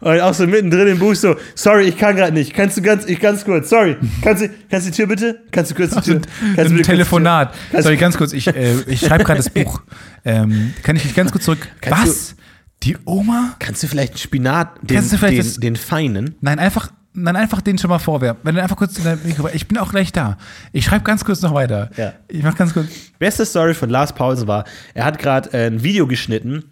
Und 0.00 0.20
auch 0.20 0.34
so 0.34 0.46
mittendrin 0.46 0.88
im 0.88 0.98
Buch 0.98 1.14
so, 1.14 1.36
sorry, 1.54 1.84
ich 1.88 1.96
kann 1.96 2.16
gerade 2.16 2.32
nicht. 2.32 2.52
Kannst 2.54 2.76
du 2.76 2.82
ganz, 2.82 3.06
ich 3.06 3.20
ganz 3.20 3.44
kurz, 3.44 3.70
sorry. 3.70 3.96
Kannst 4.22 4.42
du, 4.42 4.50
kannst 4.70 4.86
du 4.86 4.90
die 4.90 4.96
Tür 4.96 5.06
bitte? 5.06 5.40
Kannst 5.50 5.70
du 5.70 5.74
kurz 5.74 5.94
die 5.94 6.00
Tür? 6.00 6.20
Kannst 6.20 6.56
du 6.58 6.62
ein 6.62 6.70
bitte 6.72 6.82
Telefonat. 6.82 7.54
Kannst- 7.70 7.84
Sorry, 7.84 7.96
ganz 7.96 8.16
kurz. 8.18 8.32
Ich, 8.34 8.46
äh, 8.48 8.80
ich 8.86 9.00
schreibe 9.00 9.24
gerade 9.24 9.38
das 9.42 9.50
Buch. 9.50 9.82
Ähm, 10.24 10.74
kann 10.82 10.96
ich 10.96 11.02
dich 11.02 11.14
ganz 11.14 11.32
kurz 11.32 11.44
zurück? 11.44 11.68
Kannst 11.80 12.06
Was? 12.06 12.34
Die 12.82 12.96
Oma? 13.04 13.56
Kannst 13.58 13.82
du 13.82 13.88
vielleicht 13.88 14.12
einen 14.12 14.18
Spinat, 14.18 14.76
den, 14.82 15.08
du 15.08 15.16
den, 15.16 15.60
den 15.60 15.76
feinen? 15.76 16.34
Nein, 16.40 16.58
einfach, 16.58 16.90
nein, 17.12 17.36
einfach 17.36 17.60
den 17.60 17.78
schon 17.78 17.90
mal 17.90 17.98
vorwerfen. 17.98 18.40
Wenn 18.42 18.54
du 18.54 18.62
einfach 18.62 18.76
kurz 18.76 18.96
in 18.98 19.04
dein 19.04 19.20
Mikro, 19.24 19.48
ich 19.52 19.68
bin 19.68 19.78
auch 19.78 19.90
gleich 19.90 20.12
da. 20.12 20.38
Ich 20.72 20.84
schreibe 20.84 21.04
ganz 21.04 21.24
kurz 21.24 21.42
noch 21.42 21.54
weiter. 21.54 21.90
Ja. 21.96 22.12
Ich 22.28 22.42
mach 22.42 22.56
ganz 22.56 22.72
kurz. 22.72 22.86
Beste 23.18 23.44
Story 23.44 23.74
von 23.74 23.90
Lars 23.90 24.12
Paulsen 24.12 24.46
war, 24.48 24.64
er 24.94 25.04
hat 25.04 25.18
gerade 25.18 25.52
äh, 25.52 25.66
ein 25.66 25.82
Video 25.82 26.06
geschnitten 26.06 26.64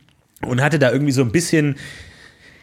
und 0.43 0.63
hatte 0.63 0.79
da 0.79 0.93
irgendwie 0.93 1.13
so 1.13 1.23
ein 1.23 1.33
bisschen, 1.33 1.77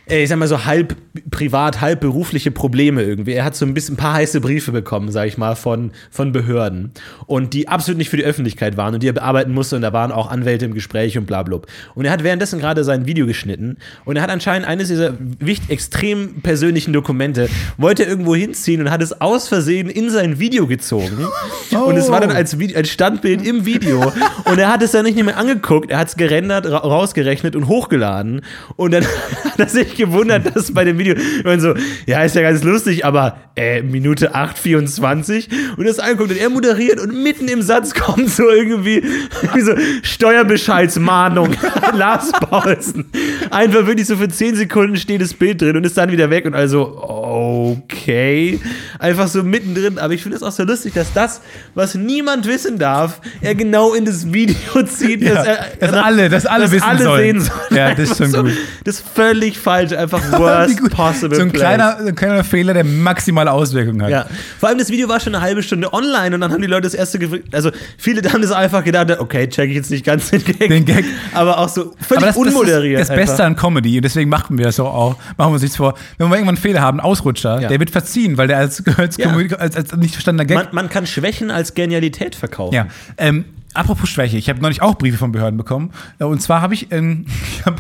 ich 0.07 0.29
sag 0.29 0.37
mal 0.37 0.47
so 0.47 0.65
halb 0.65 0.95
privat, 1.31 1.81
halb 1.81 2.01
berufliche 2.01 2.51
Probleme 2.51 3.01
irgendwie. 3.01 3.33
Er 3.33 3.43
hat 3.43 3.55
so 3.55 3.65
ein 3.65 3.73
bisschen 3.73 3.95
ein 3.95 3.97
paar 3.97 4.13
heiße 4.13 4.39
Briefe 4.39 4.71
bekommen, 4.71 5.11
sag 5.11 5.27
ich 5.27 5.37
mal, 5.37 5.55
von, 5.55 5.91
von 6.11 6.31
Behörden. 6.31 6.91
Und 7.25 7.53
die 7.53 7.67
absolut 7.67 7.97
nicht 7.97 8.09
für 8.09 8.17
die 8.17 8.23
Öffentlichkeit 8.23 8.77
waren 8.77 8.93
und 8.93 9.01
die 9.01 9.07
er 9.07 9.13
bearbeiten 9.13 9.51
musste. 9.51 9.75
Und 9.75 9.81
da 9.81 9.93
waren 9.93 10.11
auch 10.11 10.29
Anwälte 10.29 10.65
im 10.65 10.73
Gespräch 10.73 11.17
und 11.17 11.25
bla 11.25 11.41
bla. 11.41 11.55
Und 11.93 12.05
er 12.05 12.11
hat 12.11 12.23
währenddessen 12.23 12.59
gerade 12.59 12.83
sein 12.83 13.05
Video 13.05 13.25
geschnitten. 13.25 13.77
Und 14.03 14.17
er 14.17 14.23
hat 14.23 14.29
anscheinend 14.29 14.67
eines 14.67 14.89
dieser 14.89 15.13
wichtig, 15.19 15.69
extrem 15.69 16.41
persönlichen 16.41 16.91
Dokumente, 16.91 17.49
wollte 17.77 18.03
irgendwo 18.03 18.35
hinziehen 18.35 18.81
und 18.81 18.91
hat 18.91 19.01
es 19.01 19.21
aus 19.21 19.47
Versehen 19.47 19.89
in 19.89 20.09
sein 20.09 20.39
Video 20.39 20.67
gezogen. 20.67 21.27
Und 21.71 21.95
es 21.97 22.09
war 22.09 22.19
dann 22.19 22.31
als, 22.31 22.57
als 22.75 22.89
Standbild 22.89 23.45
im 23.45 23.65
Video. 23.65 24.11
Und 24.45 24.59
er 24.59 24.71
hat 24.71 24.81
es 24.81 24.91
dann 24.91 25.05
nicht 25.05 25.23
mehr 25.23 25.37
angeguckt, 25.37 25.89
er 25.89 25.99
hat 25.99 26.09
es 26.09 26.17
gerendert, 26.17 26.65
ra 26.65 26.77
rausgerechnet 26.77 27.55
und 27.55 27.67
hochgeladen. 27.67 28.41
Und 28.75 28.91
dann 28.91 29.05
hat 29.45 29.59
er 29.59 29.69
sich 29.69 29.94
gewundert, 29.95 30.55
dass 30.55 30.73
bei 30.73 30.83
dem 30.83 30.97
Video 30.97 31.15
man 31.43 31.59
so, 31.59 31.73
ja, 32.05 32.21
ist 32.23 32.35
ja 32.35 32.41
ganz 32.41 32.63
lustig, 32.63 33.05
aber 33.05 33.37
äh, 33.55 33.81
Minute 33.81 34.35
8,24 34.35 35.47
und 35.77 35.87
das 35.87 35.99
anguckt 35.99 36.31
und 36.31 36.37
er 36.37 36.49
moderiert 36.49 36.99
und 36.99 37.23
mitten 37.23 37.47
im 37.47 37.61
Satz 37.61 37.93
kommt 37.95 38.29
so 38.29 38.49
irgendwie, 38.49 39.01
irgendwie 39.41 39.61
so 39.61 39.73
Steuerbescheidsmahnung 40.03 41.49
Lars 41.93 42.31
Paulsen. 42.33 43.05
Einfach 43.51 43.85
wirklich 43.87 44.07
so 44.07 44.17
für 44.17 44.27
10 44.27 44.55
Sekunden 44.55 44.97
steht 44.97 45.21
das 45.21 45.33
Bild 45.33 45.61
drin 45.61 45.77
und 45.77 45.85
ist 45.85 45.97
dann 45.97 46.11
wieder 46.11 46.29
weg 46.29 46.45
und 46.45 46.53
also, 46.55 46.81
okay. 47.01 48.59
Einfach 48.99 49.27
so 49.27 49.43
mittendrin. 49.43 49.97
Aber 49.99 50.13
ich 50.13 50.21
finde 50.21 50.37
es 50.37 50.43
auch 50.43 50.51
so 50.51 50.63
lustig, 50.63 50.93
dass 50.93 51.13
das, 51.13 51.41
was 51.73 51.95
niemand 51.95 52.47
wissen 52.47 52.77
darf, 52.77 53.21
er 53.41 53.55
genau 53.55 53.93
in 53.93 54.05
das 54.05 54.31
Video 54.31 54.83
zieht. 54.85 55.21
Ja, 55.21 55.35
dass, 55.35 55.45
er, 55.47 55.65
dass 55.79 55.93
alle- 55.93 56.29
dass 56.29 56.45
alle 56.45 56.71
wissen 56.71 56.83
alle 56.83 57.03
sollen. 57.03 57.21
sehen 57.21 57.41
sollen. 57.41 57.75
Ja, 57.75 57.93
das 57.93 58.11
ist 58.11 58.17
schon 58.17 58.31
so, 58.31 58.43
gut. 58.43 58.51
Das 58.83 58.95
ist 58.99 59.05
völlig 59.13 59.57
falsch. 59.57 59.84
Einfach 59.93 60.21
Wie 60.31 60.37
worst 60.37 60.89
possible 60.91 61.35
so 61.35 61.41
ein 61.43 61.51
kleiner, 61.51 61.97
so 62.01 62.07
ein 62.07 62.15
kleiner 62.15 62.43
Fehler, 62.43 62.73
der 62.73 62.83
maximale 62.83 63.51
Auswirkungen 63.51 64.01
hat. 64.03 64.09
Ja, 64.09 64.25
vor 64.59 64.69
allem 64.69 64.77
das 64.77 64.89
Video 64.89 65.07
war 65.09 65.19
schon 65.19 65.35
eine 65.35 65.43
halbe 65.43 65.61
Stunde 65.63 65.91
online 65.93 66.35
und 66.35 66.41
dann 66.41 66.51
haben 66.51 66.61
die 66.61 66.67
Leute 66.67 66.83
das 66.83 66.93
erste. 66.93 67.19
Also 67.51 67.71
viele 67.97 68.21
haben 68.31 68.41
das 68.41 68.51
einfach 68.51 68.83
gedacht, 68.83 69.09
okay, 69.19 69.47
check 69.47 69.69
ich 69.69 69.75
jetzt 69.75 69.91
nicht 69.91 70.05
ganz 70.05 70.29
den 70.31 70.43
Gag. 70.43 70.69
Den 70.69 70.85
Gag. 70.85 71.05
Aber 71.33 71.57
auch 71.59 71.69
so 71.69 71.93
völlig 71.99 72.23
Aber 72.23 72.25
das, 72.27 72.37
unmoderiert. 72.37 72.99
das 72.99 73.09
ist 73.09 73.15
das 73.17 73.27
Beste 73.27 73.43
an 73.43 73.55
Comedy 73.55 73.97
und 73.97 74.03
deswegen 74.03 74.29
machen 74.29 74.57
wir 74.57 74.65
das 74.65 74.79
auch. 74.79 74.93
auch. 74.93 75.15
Machen 75.37 75.49
wir 75.49 75.53
uns 75.53 75.61
nichts 75.61 75.77
vor. 75.77 75.93
Wenn 76.17 76.27
wir 76.29 76.35
irgendwann 76.35 76.55
einen 76.55 76.61
Fehler 76.61 76.81
haben, 76.81 76.99
Ausrutscher, 76.99 77.61
Ja. 77.61 77.67
der 77.67 77.79
wird 77.79 77.89
verziehen, 77.91 78.37
weil 78.37 78.47
der 78.47 78.57
als, 78.57 78.83
als, 78.97 79.17
Ja. 79.17 79.35
Als, 79.57 79.75
als 79.75 79.95
nicht 79.95 80.13
verstandener 80.13 80.45
Gag 80.45 80.55
man, 80.57 80.67
man 80.71 80.89
kann 80.89 81.05
Schwächen 81.05 81.51
als 81.51 81.73
Genialität 81.73 82.35
verkaufen. 82.35 82.73
Ja, 82.75 82.87
ähm, 83.17 83.45
apropos 83.73 84.09
Schwäche, 84.09 84.37
ich 84.37 84.49
habe 84.49 84.61
neulich 84.61 84.81
auch 84.81 84.95
Briefe 84.95 85.17
von 85.17 85.31
Behörden 85.31 85.57
bekommen. 85.57 85.91
Und 86.19 86.41
zwar 86.41 86.61
habe 86.61 86.73
ich, 86.73 86.91
ähm, 86.91 87.25
ich 87.59 87.65
habe 87.65 87.77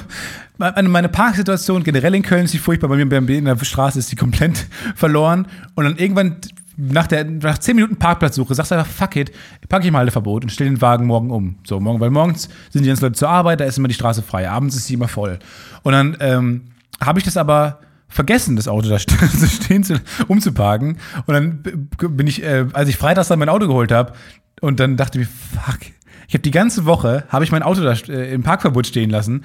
meine, 0.57 0.89
meine 0.89 1.09
Parksituation 1.09 1.83
generell 1.83 2.15
in 2.15 2.21
Köln 2.21 2.45
ist 2.45 2.53
die 2.53 2.59
furchtbar. 2.59 2.89
Bei 2.89 3.03
mir 3.21 3.37
in 3.37 3.45
der 3.45 3.57
Straße 3.63 3.99
ist 3.99 4.11
die 4.11 4.15
komplett 4.15 4.67
verloren. 4.95 5.47
Und 5.75 5.83
dann 5.85 5.97
irgendwann 5.97 6.37
nach, 6.77 7.07
der, 7.07 7.23
nach 7.23 7.57
10 7.57 7.75
Minuten 7.75 7.97
Parkplatzsuche 7.97 8.53
sagst 8.53 8.71
du 8.71 8.75
einfach, 8.75 8.91
fuck 8.91 9.15
it, 9.15 9.31
packe 9.69 9.85
ich 9.85 9.91
mal 9.91 9.99
Halteverbot 9.99 10.43
und 10.43 10.49
stelle 10.49 10.69
den 10.69 10.81
Wagen 10.81 11.05
morgen 11.05 11.31
um. 11.31 11.57
So, 11.65 11.79
morgen, 11.79 11.99
weil 11.99 12.09
morgens 12.09 12.49
sind 12.69 12.83
die 12.83 12.89
ganzen 12.89 13.05
Leute 13.05 13.15
zur 13.15 13.29
Arbeit, 13.29 13.61
da 13.61 13.65
ist 13.65 13.77
immer 13.77 13.87
die 13.87 13.93
Straße 13.93 14.21
frei. 14.21 14.49
Abends 14.49 14.75
ist 14.75 14.87
sie 14.87 14.95
immer 14.95 15.07
voll. 15.07 15.39
Und 15.83 15.93
dann 15.93 16.17
ähm, 16.19 16.61
habe 17.01 17.19
ich 17.19 17.25
das 17.25 17.37
aber 17.37 17.79
vergessen, 18.07 18.55
das 18.55 18.67
Auto 18.67 18.89
da 18.89 18.97
zu 18.99 19.47
stehen 19.47 19.83
zu, 19.83 20.01
umzuparken. 20.27 20.97
Und 21.25 21.33
dann 21.33 21.61
bin 21.61 22.27
ich, 22.27 22.43
äh, 22.43 22.65
als 22.73 22.89
ich 22.89 22.97
freitags 22.97 23.27
dann 23.27 23.39
mein 23.39 23.49
Auto 23.49 23.67
geholt 23.67 23.91
habe, 23.91 24.13
und 24.61 24.79
dann 24.79 24.97
dachte 24.97 25.19
ich 25.19 25.27
mir, 25.27 25.61
fuck, 25.61 25.79
ich 26.27 26.33
habe 26.33 26.41
die 26.41 26.51
ganze 26.51 26.85
Woche, 26.85 27.25
habe 27.29 27.43
ich 27.43 27.51
mein 27.51 27.63
Auto 27.63 27.81
da 27.81 27.93
äh, 27.93 28.33
im 28.33 28.43
Parkverbot 28.43 28.87
stehen 28.87 29.09
lassen. 29.09 29.43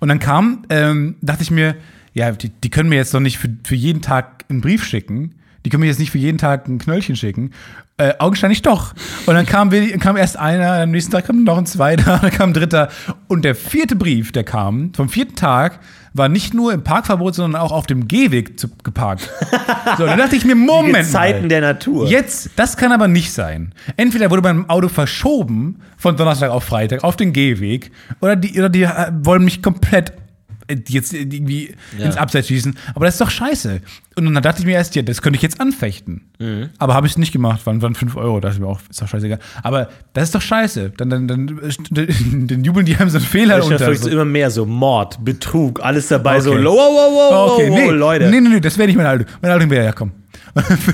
Und 0.00 0.08
dann 0.08 0.18
kam, 0.18 0.64
ähm, 0.70 1.16
dachte 1.20 1.42
ich 1.42 1.50
mir, 1.50 1.76
ja, 2.12 2.30
die, 2.32 2.48
die 2.48 2.70
können 2.70 2.88
mir 2.88 2.96
jetzt 2.96 3.14
doch 3.14 3.20
nicht 3.20 3.38
für, 3.38 3.48
für 3.64 3.74
jeden 3.74 4.02
Tag 4.02 4.44
einen 4.48 4.60
Brief 4.60 4.84
schicken. 4.84 5.34
Die 5.64 5.70
können 5.70 5.82
mir 5.82 5.86
jetzt 5.86 6.00
nicht 6.00 6.10
für 6.10 6.18
jeden 6.18 6.38
Tag 6.38 6.68
ein 6.68 6.78
Knöllchen 6.78 7.16
schicken. 7.16 7.52
Äh, 7.98 8.14
augenscheinlich 8.18 8.62
doch. 8.62 8.94
Und 9.26 9.34
dann 9.34 9.44
kam, 9.44 9.70
kam 10.00 10.16
erst 10.16 10.38
einer, 10.38 10.72
am 10.80 10.90
nächsten 10.90 11.12
Tag 11.12 11.26
kam 11.26 11.44
noch 11.44 11.58
ein 11.58 11.66
zweiter, 11.66 12.18
dann 12.22 12.30
kam 12.30 12.50
ein 12.50 12.54
dritter. 12.54 12.88
Und 13.28 13.44
der 13.44 13.54
vierte 13.54 13.94
Brief, 13.94 14.32
der 14.32 14.44
kam, 14.44 14.94
vom 14.94 15.08
vierten 15.08 15.36
Tag, 15.36 15.80
war 16.12 16.28
nicht 16.28 16.54
nur 16.54 16.72
im 16.72 16.82
Parkverbot, 16.82 17.34
sondern 17.34 17.60
auch 17.60 17.72
auf 17.72 17.86
dem 17.86 18.08
Gehweg 18.08 18.58
zu, 18.58 18.68
geparkt. 18.82 19.30
So, 19.98 20.06
dann 20.06 20.18
dachte 20.18 20.36
ich 20.36 20.44
mir, 20.44 20.54
Die 20.54 20.60
Moment 20.60 21.06
Zeiten 21.06 21.42
mal. 21.42 21.48
der 21.48 21.60
Natur. 21.60 22.06
Jetzt, 22.08 22.50
das 22.56 22.76
kann 22.76 22.92
aber 22.92 23.08
nicht 23.08 23.32
sein. 23.32 23.72
Entweder 23.96 24.30
wurde 24.30 24.42
mein 24.42 24.68
Auto 24.68 24.88
verschoben 24.88 25.80
von 25.96 26.16
Donnerstag 26.16 26.50
auf 26.50 26.64
Freitag 26.64 27.04
auf 27.04 27.16
den 27.16 27.32
Gehweg 27.32 27.90
oder 28.20 28.36
die, 28.36 28.58
oder 28.58 28.68
die 28.68 28.82
äh, 28.82 29.10
wollen 29.22 29.44
mich 29.44 29.62
komplett 29.62 30.12
jetzt 30.88 31.12
irgendwie 31.12 31.74
Ja. 31.98 32.06
ins 32.06 32.16
Abseits 32.16 32.48
schießen. 32.48 32.76
Aber 32.94 33.04
das 33.06 33.14
ist 33.14 33.20
doch 33.20 33.30
scheiße. 33.30 33.80
Und 34.16 34.34
dann 34.34 34.42
dachte 34.42 34.60
ich 34.60 34.66
mir 34.66 34.72
erst, 34.72 34.94
ja, 34.96 35.02
das 35.02 35.22
könnte 35.22 35.36
ich 35.36 35.42
jetzt 35.42 35.60
anfechten. 35.60 36.22
Mhm. 36.38 36.70
Aber 36.78 36.94
habe 36.94 37.06
ich 37.06 37.12
es 37.14 37.18
nicht 37.18 37.32
gemacht, 37.32 37.64
waren, 37.66 37.80
waren 37.80 37.94
5 37.94 38.16
Euro, 38.16 38.40
dachte 38.40 38.56
ich 38.56 38.60
mir 38.60 38.66
auch, 38.66 38.80
ist 38.90 39.00
doch 39.00 39.08
scheißegal. 39.08 39.38
Aber 39.62 39.88
das 40.12 40.24
ist 40.24 40.34
doch 40.34 40.42
scheiße. 40.42 40.92
Dann, 40.96 41.10
dann, 41.10 41.28
dann, 41.28 41.60
äh, 41.96 42.06
dann 42.46 42.64
jubeln 42.64 42.84
die 42.86 42.96
einem 42.96 43.10
so 43.10 43.18
einen 43.18 43.26
Fehler 43.26 43.58
Ich 43.58 43.64
unter. 43.64 43.78
verfolge 43.78 44.00
so 44.00 44.08
immer 44.10 44.24
mehr 44.24 44.50
so 44.50 44.66
Mord, 44.66 45.24
Betrug, 45.24 45.80
alles 45.82 46.08
dabei, 46.08 46.40
so 46.40 46.52
Okay. 46.52 46.64
wow, 46.64 46.74
wow, 46.74 47.10
wow, 47.12 47.30
wow, 47.30 47.52
okay, 47.52 47.70
wow, 47.70 47.78
nee, 47.78 47.90
Leute. 47.90 48.30
nee, 48.30 48.40
nee, 48.40 48.48
nee, 48.48 48.60
das 48.60 48.76
wäre 48.78 48.88
nicht 48.88 48.96
meine 48.96 49.08
Haltung. 49.08 49.26
Meine 49.40 49.54
Haltung 49.54 49.70
wäre, 49.70 49.84
ja, 49.86 49.92
komm. 49.92 50.12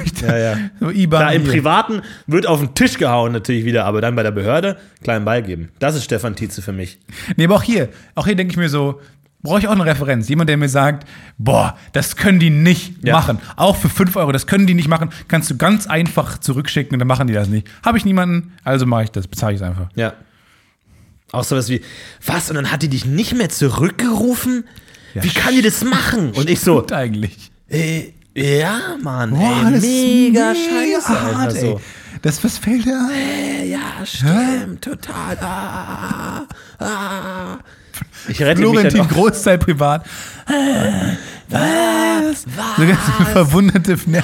Ich 0.04 0.12
da, 0.20 0.36
Ja, 0.36 0.52
ja. 0.52 0.58
So 0.80 0.88
Klar, 1.08 1.32
im. 1.32 1.44
Privaten 1.44 2.02
wird 2.26 2.46
auf 2.46 2.60
den 2.60 2.74
Tisch 2.74 2.98
gehauen 2.98 3.32
natürlich 3.32 3.64
wieder, 3.64 3.86
aber 3.86 4.02
dann 4.02 4.14
bei 4.14 4.22
der 4.22 4.30
Behörde 4.30 4.76
kleinen 5.02 5.24
Ball 5.24 5.42
geben. 5.42 5.70
Das 5.78 5.94
ist 5.96 6.04
Stefan 6.04 6.36
Tietze 6.36 6.60
für 6.60 6.72
mich. 6.72 6.98
Nee, 7.36 7.44
aber 7.46 7.54
auch 7.56 7.62
hier, 7.62 7.88
auch 8.14 8.26
hier 8.26 8.36
denke 8.36 8.50
ich 8.52 8.58
mir 8.58 8.68
so, 8.68 9.00
brauche 9.46 9.60
ich 9.60 9.68
auch 9.68 9.72
eine 9.72 9.84
Referenz. 9.86 10.28
Jemand, 10.28 10.50
der 10.50 10.56
mir 10.56 10.68
sagt, 10.68 11.08
boah, 11.38 11.76
das 11.92 12.16
können 12.16 12.38
die 12.38 12.50
nicht 12.50 13.04
Ja. 13.04 13.14
machen. 13.14 13.38
Auch 13.56 13.76
für 13.76 13.88
5 13.88 14.14
Euro, 14.16 14.32
das 14.32 14.46
können 14.46 14.66
die 14.66 14.74
nicht 14.74 14.88
machen. 14.88 15.10
Kannst 15.28 15.50
du 15.50 15.56
ganz 15.56 15.86
einfach 15.86 16.38
zurückschicken 16.38 16.92
und 16.94 16.98
dann 16.98 17.08
machen 17.08 17.26
die 17.26 17.32
das 17.34 17.48
nicht. 17.48 17.66
Habe 17.84 17.96
ich 17.98 18.04
niemanden, 18.04 18.52
also 18.64 18.84
mache 18.86 19.04
ich 19.04 19.10
das, 19.10 19.26
bezahle 19.26 19.54
ich 19.54 19.60
es 19.60 19.66
einfach. 19.66 19.88
Ja. 19.94 20.12
Auch 21.32 21.44
sowas 21.44 21.68
wie, 21.68 21.80
was? 22.24 22.50
Und 22.50 22.56
dann 22.56 22.70
hat 22.70 22.82
die 22.82 22.88
dich 22.88 23.04
nicht 23.06 23.34
mehr 23.34 23.48
zurückgerufen? 23.48 24.64
wie 25.14 25.28
kann 25.30 25.54
die 25.54 25.62
das 25.62 25.82
machen? 25.82 26.32
Und 26.32 26.50
ich 26.50 26.60
so, 26.60 26.86
eigentlich. 26.88 27.50
äh, 27.70 28.12
ja, 28.34 28.96
Mann, 29.02 29.30
Boah, 29.30 29.62
ey, 29.66 29.72
das 29.72 29.82
ist 29.82 29.82
mega 29.82 30.52
mega 30.52 30.54
scheiße. 30.54 31.08
hart, 31.08 31.36
Alter, 31.36 31.58
so. 31.60 31.66
ey. 31.66 31.76
Das, 32.22 32.44
was 32.44 32.58
fällt 32.58 32.86
da? 32.86 33.08
Äh, 33.12 33.70
ja, 33.70 34.04
stimmt, 34.04 34.82
total. 34.82 35.38
Ah, 35.40 36.46
ah. 36.78 37.58
Ich 38.28 38.40
rette 38.42 38.60
mich 38.60 38.70
Florentin 38.70 39.00
auch. 39.00 39.08
Großteil 39.08 39.58
privat. 39.58 40.06
Was? 41.48 42.44
So 42.76 42.86
ganz 42.86 43.00
verwunderte 43.32 43.96
Fne 43.96 44.22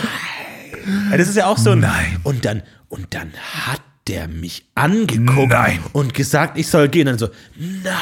Ja, 1.11 1.16
Das 1.16 1.28
ist 1.28 1.36
ja 1.36 1.47
auch 1.47 1.59
so 1.59 1.70
ein. 1.70 1.81
Nein. 1.81 2.19
Und 2.23 2.44
dann, 2.44 2.62
und 2.89 3.15
dann 3.15 3.32
hat 3.66 3.81
der 4.09 4.27
mich 4.28 4.66
angeguckt 4.74 5.53
Nein. 5.53 5.78
und 5.93 6.12
gesagt, 6.15 6.59
ich 6.59 6.66
soll 6.66 6.89
gehen. 6.89 7.09
Und 7.09 7.20
dann 7.20 7.28
so, 7.28 7.35
nein. 7.59 7.93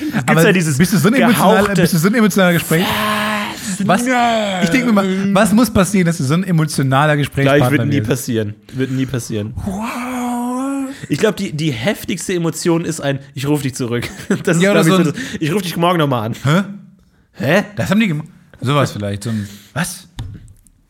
Gibt's 0.00 0.24
Aber 0.30 0.42
ja 0.44 0.52
dieses 0.52 0.78
bist 0.78 0.92
du 0.92 0.98
so 0.98 1.08
ein 1.08 1.14
emotionaler, 1.14 1.62
gehauchte, 1.62 1.80
bist 1.82 1.94
du 1.94 1.98
so 1.98 2.08
ein 2.08 2.14
emotionaler 2.14 2.52
Gespräch? 2.54 2.84
Was? 3.84 4.02
Ich 4.62 4.70
denke 4.70 4.86
mir 4.86 4.92
mal, 4.92 5.34
was 5.34 5.52
muss 5.52 5.70
passieren, 5.70 6.06
dass 6.06 6.16
du 6.18 6.24
so 6.24 6.34
ein 6.34 6.44
emotionaler 6.44 7.14
Gleich 7.14 7.26
Gesprächspartner 7.26 7.78
wird 7.78 7.88
nie 7.88 8.00
passieren. 8.00 8.54
Wird 8.72 8.90
nie 8.90 9.06
passieren. 9.06 9.54
Ich 11.08 11.18
glaube, 11.18 11.36
die, 11.36 11.52
die 11.52 11.70
heftigste 11.72 12.34
Emotion 12.34 12.84
ist 12.84 13.00
ein, 13.00 13.18
ich 13.34 13.46
rufe 13.46 13.62
dich 13.62 13.74
zurück. 13.74 14.08
Das 14.44 14.56
ist, 14.56 14.62
Ja, 14.62 14.72
oder 14.72 14.84
glaub 14.84 15.00
ich, 15.00 15.04
so 15.06 15.10
so 15.12 15.16
das, 15.16 15.22
ich 15.40 15.52
rufe 15.52 15.62
dich 15.62 15.76
morgen 15.76 15.98
nochmal 15.98 16.26
an. 16.26 16.34
Hä? 16.42 16.62
Hä? 17.32 17.64
Das 17.76 17.90
haben 17.90 18.00
die 18.00 18.08
gemacht. 18.08 18.28
Sowas 18.60 18.92
vielleicht. 18.92 19.24
So 19.24 19.30
ein, 19.30 19.48
was? 19.74 20.08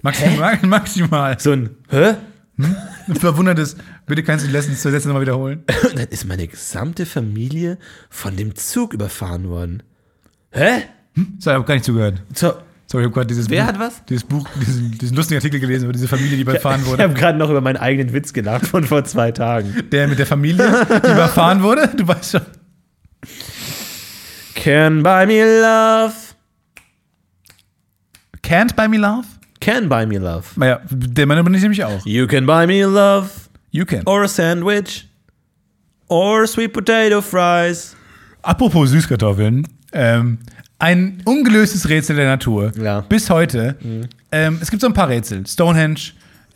Maximal. 0.02 0.58
maximal. 0.66 1.38
So 1.38 1.52
ein, 1.52 1.70
hä? 1.90 2.14
Ein 2.58 3.16
verwundertes, 3.16 3.76
bitte 4.06 4.22
kannst 4.22 4.44
du 4.44 4.48
die 4.48 4.52
letzten 4.54 4.74
zwei 4.76 4.90
Sätze 4.90 5.08
nochmal 5.08 5.22
wiederholen? 5.22 5.62
Und 5.84 5.98
dann 5.98 6.08
ist 6.08 6.26
meine 6.26 6.46
gesamte 6.48 7.04
Familie 7.04 7.78
von 8.08 8.36
dem 8.36 8.54
Zug 8.54 8.94
überfahren 8.94 9.48
worden. 9.48 9.82
Hä? 10.50 10.84
So, 11.38 11.50
ich 11.50 11.54
habe 11.54 11.64
gar 11.64 11.74
nicht 11.74 11.84
zugehört. 11.84 12.22
So, 12.34 12.54
Sorry, 12.88 13.02
ich 13.02 13.06
habe 13.06 13.14
gerade 13.14 13.26
dieses 13.26 13.50
Wer 13.50 13.62
Buch, 13.64 13.68
hat 13.72 13.78
was? 13.80 14.04
Dieses 14.04 14.24
Buch, 14.24 14.48
diesen, 14.60 14.92
diesen 14.92 15.16
lustigen 15.16 15.38
Artikel 15.38 15.58
gelesen 15.58 15.84
über 15.84 15.92
diese 15.92 16.06
Familie, 16.06 16.36
die 16.36 16.42
überfahren 16.42 16.82
ich 16.82 16.86
wurde. 16.86 17.02
habe 17.02 17.14
gerade 17.14 17.36
noch 17.36 17.50
über 17.50 17.60
meinen 17.60 17.78
eigenen 17.78 18.12
Witz 18.12 18.32
gelacht 18.32 18.66
von 18.66 18.84
vor 18.84 19.04
zwei 19.04 19.32
Tagen. 19.32 19.74
Der 19.90 20.06
mit 20.06 20.18
der 20.18 20.26
Familie, 20.26 20.86
die 20.88 21.10
überfahren 21.10 21.62
wurde. 21.62 21.88
Du 21.96 22.06
weißt 22.06 22.32
schon. 22.32 22.42
Can 24.54 25.02
buy 25.02 25.26
me 25.26 25.42
love. 25.60 26.14
Can't 28.42 28.76
buy 28.76 28.86
me 28.86 28.98
love? 28.98 29.26
Can 29.60 29.88
buy 29.88 30.06
me 30.06 30.18
love. 30.18 30.44
Naja, 30.54 30.80
der 30.88 31.26
Mann 31.26 31.38
übernimmt 31.38 31.62
nämlich 31.62 31.84
auch. 31.84 32.06
You 32.06 32.28
can 32.28 32.46
buy 32.46 32.66
me 32.66 32.84
love. 32.84 33.30
You 33.72 33.84
can. 33.84 34.02
Or 34.06 34.22
a 34.22 34.28
sandwich. 34.28 35.08
Or 36.08 36.46
sweet 36.46 36.72
potato 36.72 37.20
fries. 37.20 37.96
Apropos 38.42 38.90
Süßkartoffeln. 38.90 39.66
Ähm, 39.92 40.38
ein 40.78 41.22
ungelöstes 41.24 41.88
Rätsel 41.88 42.16
der 42.16 42.26
Natur. 42.26 42.72
Ja. 42.80 43.00
Bis 43.00 43.30
heute. 43.30 43.76
Ähm, 44.30 44.58
es 44.60 44.70
gibt 44.70 44.82
so 44.82 44.88
ein 44.88 44.94
paar 44.94 45.08
Rätsel. 45.08 45.46
Stonehenge, 45.46 46.00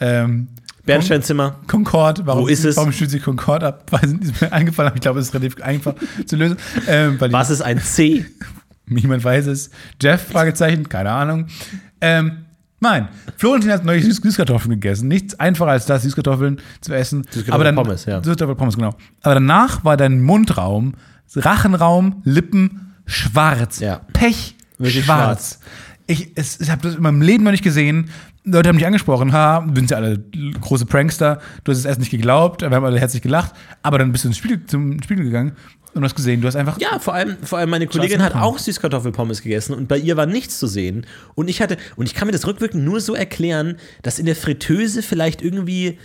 ähm, 0.00 0.48
Bernsteinzimmer. 0.84 1.56
Concorde. 1.66 2.26
Warum, 2.26 2.42
Wo 2.44 2.46
ist 2.48 2.64
es? 2.64 2.76
Warum 2.76 2.92
stützt 2.92 3.12
sich 3.12 3.22
Concorde 3.22 3.66
ab? 3.68 3.90
Nicht, 4.02 4.24
ist 4.24 4.40
mir 4.40 4.52
eingefallen, 4.52 4.88
aber 4.88 4.96
ich 4.96 5.02
glaube, 5.02 5.20
es 5.20 5.28
ist 5.28 5.34
relativ 5.34 5.60
einfach 5.62 5.94
zu 6.26 6.36
lösen. 6.36 6.56
Ähm, 6.86 7.20
weil 7.20 7.32
Was 7.32 7.50
ist 7.50 7.62
ein 7.62 7.78
C? 7.80 8.26
Niemand 8.86 9.22
weiß 9.22 9.46
es. 9.46 9.70
Jeff, 10.00 10.26
Fragezeichen, 10.28 10.88
keine 10.88 11.10
Ahnung. 11.12 11.46
Ähm, 12.00 12.44
nein, 12.80 13.08
Florentin 13.36 13.70
hat 13.70 13.84
neulich 13.84 14.04
Süß 14.04 14.16
Süßkartoffeln 14.16 14.72
gegessen. 14.72 15.06
Nichts 15.06 15.38
einfacher 15.38 15.70
als 15.70 15.86
das, 15.86 16.02
Süßkartoffeln 16.02 16.60
zu 16.80 16.92
essen. 16.92 17.24
aber 17.50 17.62
dann, 17.62 17.76
Pommes, 17.76 18.06
ja. 18.06 18.16
Süßkartoffelpommes, 18.16 18.76
genau. 18.76 18.96
Aber 19.22 19.34
danach 19.34 19.84
war 19.84 19.96
dein 19.96 20.20
Mundraum, 20.20 20.94
Rachenraum, 21.36 22.22
Lippen 22.24 22.89
schwarz. 23.10 23.80
Ja. 23.80 24.00
Pech 24.12 24.54
Wirklich 24.78 25.04
schwarz. 25.04 25.60
Ich, 26.06 26.32
es, 26.34 26.58
ich 26.60 26.70
habe 26.70 26.82
das 26.82 26.96
in 26.96 27.02
meinem 27.02 27.22
Leben 27.22 27.44
noch 27.44 27.50
nicht 27.50 27.62
gesehen. 27.62 28.10
Leute 28.44 28.70
haben 28.70 28.76
mich 28.76 28.86
angesprochen, 28.86 29.32
ha, 29.32 29.66
sind 29.74 29.90
ja 29.90 29.98
alle 29.98 30.18
große 30.60 30.86
Prankster, 30.86 31.40
du 31.62 31.72
hast 31.72 31.78
es 31.78 31.84
erst 31.84 32.00
nicht 32.00 32.10
geglaubt, 32.10 32.62
wir 32.62 32.70
haben 32.70 32.84
alle 32.84 32.98
herzlich 32.98 33.20
gelacht, 33.20 33.52
aber 33.82 33.98
dann 33.98 34.10
bist 34.12 34.24
du 34.24 34.28
ins 34.28 34.38
Spiel, 34.38 34.64
zum 34.64 35.02
Spiegel 35.02 35.26
gegangen 35.26 35.52
und 35.92 36.02
hast 36.02 36.14
gesehen, 36.14 36.40
du 36.40 36.46
hast 36.48 36.56
einfach 36.56 36.80
Ja, 36.80 36.98
vor 36.98 37.12
allem, 37.12 37.36
vor 37.42 37.58
allem 37.58 37.68
meine 37.68 37.86
Kollegin 37.86 38.22
hat 38.22 38.34
auch 38.34 38.58
Süßkartoffelpommes 38.58 39.42
gegessen 39.42 39.74
und 39.74 39.88
bei 39.88 39.98
ihr 39.98 40.16
war 40.16 40.24
nichts 40.24 40.58
zu 40.58 40.66
sehen. 40.66 41.06
Und 41.34 41.48
ich 41.48 41.60
hatte, 41.60 41.76
und 41.96 42.06
ich 42.06 42.14
kann 42.14 42.26
mir 42.26 42.32
das 42.32 42.46
rückwirkend 42.46 42.82
nur 42.82 43.00
so 43.00 43.14
erklären, 43.14 43.76
dass 44.02 44.18
in 44.18 44.24
der 44.24 44.36
Fritteuse 44.36 45.02
vielleicht 45.02 45.42
irgendwie 45.42 45.98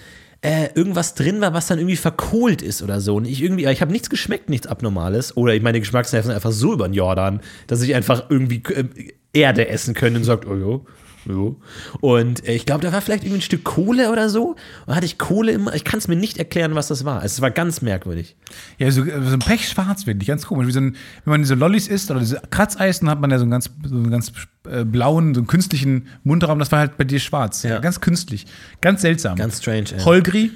äh, 0.46 0.70
irgendwas 0.76 1.16
drin 1.16 1.42
war, 1.42 1.54
was 1.54 1.66
dann 1.68 1.80
irgendwie 1.80 1.96
verkohlt 1.96 2.62
ist 2.62 2.84
oder 2.84 3.02
so. 3.02 3.16
Und 3.16 3.26
ich 3.26 3.42
irgendwie, 3.42 3.66
ich 3.66 3.82
habe 3.82 3.92
nichts 3.92 4.12
geschmeckt, 4.12 4.48
nichts 4.48 4.68
Abnormales. 4.68 5.36
Oder 5.36 5.60
meine 5.60 5.80
Geschmacksnerven 5.80 6.28
sind 6.28 6.36
einfach 6.36 6.52
so 6.52 6.74
über 6.74 6.88
den 6.88 6.94
Jordan, 6.94 7.42
dass 7.66 7.82
ich 7.82 7.96
einfach 7.96 8.30
irgendwie 8.30 8.62
äh, 8.74 8.86
Erde 9.34 9.68
essen 9.68 9.96
könnte 9.96 10.20
und 10.20 10.24
sagt, 10.24 10.46
oh 10.46 10.56
jo. 10.56 10.86
Jo. 11.26 11.56
Und 12.02 12.48
äh, 12.48 12.54
ich 12.54 12.66
glaube, 12.66 12.84
da 12.84 12.94
war 12.94 13.02
vielleicht 13.02 13.24
irgendwie 13.24 13.40
ein 13.40 13.42
Stück 13.42 13.64
Kohle 13.64 14.12
oder 14.12 14.30
so. 14.30 14.50
Und 14.50 14.58
da 14.88 14.96
hatte 14.96 15.06
ich 15.06 15.18
Kohle 15.18 15.52
immer. 15.52 15.74
Ich 15.74 15.84
kann 15.84 15.98
es 15.98 16.08
mir 16.08 16.16
nicht 16.16 16.38
erklären, 16.38 16.76
was 16.76 16.88
das 16.88 17.06
war. 17.06 17.24
Es 17.24 17.42
war 17.42 17.52
ganz 17.52 17.82
merkwürdig. 17.82 18.36
Ja, 18.78 18.92
so, 18.92 19.04
so 19.04 19.12
ein 19.12 19.40
Pechschwarz 19.40 20.06
wirklich, 20.06 20.28
ganz 20.28 20.46
komisch. 20.46 20.68
Wie 20.68 20.72
so 20.72 20.80
ein, 20.80 20.96
wenn 21.24 21.32
man 21.32 21.42
diese 21.42 21.56
Lollis 21.56 21.88
isst 21.88 22.12
oder 22.12 22.20
diese 22.20 22.42
Kratzeis, 22.50 23.00
dann 23.00 23.10
hat 23.10 23.20
man 23.20 23.32
ja 23.32 23.38
so 23.38 23.44
einen 23.44 23.52
ganz, 23.52 23.70
so 23.84 23.96
einen 23.96 24.12
ganz 24.12 24.32
äh, 24.70 24.86
blauen, 24.86 25.34
so 25.34 25.42
einen 25.42 25.48
künstlichen 25.48 26.08
Mundraum. 26.24 26.60
Das 26.60 26.72
war 26.72 26.80
halt 26.80 26.98
bei 26.98 27.04
dir 27.04 27.20
schwarz. 27.20 27.64
Ja. 27.64 27.80
Ganz 27.80 28.02
künstlich. 28.02 28.46
Ganz 28.82 29.02
seltsam. 29.02 29.36
Ganz 29.36 29.60
strange, 29.60 29.94
ey. 29.98 30.04
Holgri. 30.04 30.52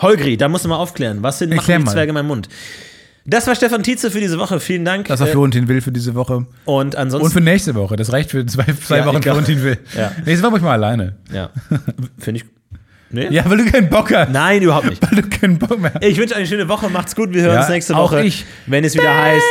Holgri, 0.00 0.36
da 0.36 0.48
musst 0.48 0.64
du 0.64 0.68
mal 0.68 0.76
aufklären. 0.76 1.22
Was 1.22 1.38
sind 1.38 1.54
machen 1.54 1.84
die. 1.84 1.90
Zwerge 1.90 2.10
in 2.10 2.14
meinem 2.14 2.28
Mund? 2.28 2.48
Das 3.24 3.46
war 3.46 3.54
Stefan 3.54 3.82
Tietze 3.84 4.10
für 4.10 4.18
diese 4.20 4.38
Woche. 4.38 4.58
Vielen 4.58 4.84
Dank. 4.84 5.06
Das 5.08 5.20
war 5.20 5.28
Äh, 5.28 5.30
Florentin 5.30 5.68
Will 5.68 5.80
für 5.80 5.92
diese 5.92 6.14
Woche. 6.14 6.44
und 6.64 6.96
ansonsten. 6.96 7.26
Und 7.26 7.32
für 7.32 7.40
nächste 7.40 7.74
Woche. 7.76 7.94
Das 7.96 8.12
reicht 8.12 8.30
für 8.30 8.44
zwei, 8.46 8.64
zwei 8.84 8.98
Ja, 8.98 9.06
Wochen 9.06 9.20
glaub- 9.20 9.36
Florentin 9.36 9.62
Will. 9.62 9.78
Ja. 9.96 10.10
Nächste 10.24 10.42
Woche 10.42 10.52
bin 10.52 10.56
ich 10.60 10.64
mal 10.64 10.72
alleine. 10.72 11.16
ja. 11.32 11.50
Finde 12.18 12.40
ich. 12.40 12.46
Nee? 13.14 13.28
Ja, 13.30 13.44
weil 13.48 13.58
du 13.58 13.70
keinen 13.70 13.90
Bock 13.90 14.10
hast. 14.14 14.30
Nein, 14.30 14.62
überhaupt 14.62 14.86
nicht. 14.88 15.02
Weil 15.02 15.22
du 15.22 15.28
keinen 15.28 15.58
Bock 15.58 15.78
mehr 15.78 15.92
hast. 15.94 16.02
Ich 16.02 16.16
wünsche 16.18 16.34
eine 16.34 16.46
schöne 16.46 16.66
Woche. 16.68 16.88
Macht's 16.88 17.14
gut. 17.14 17.32
Wir 17.34 17.42
hören 17.42 17.54
Ja, 17.56 17.60
uns 17.60 17.68
nächste 17.68 17.94
auch 17.94 18.10
Woche. 18.10 18.22
ich. 18.24 18.44
Wenn 18.66 18.84
es 18.84 18.94
wieder 18.94 19.14
heißt. 19.14 19.44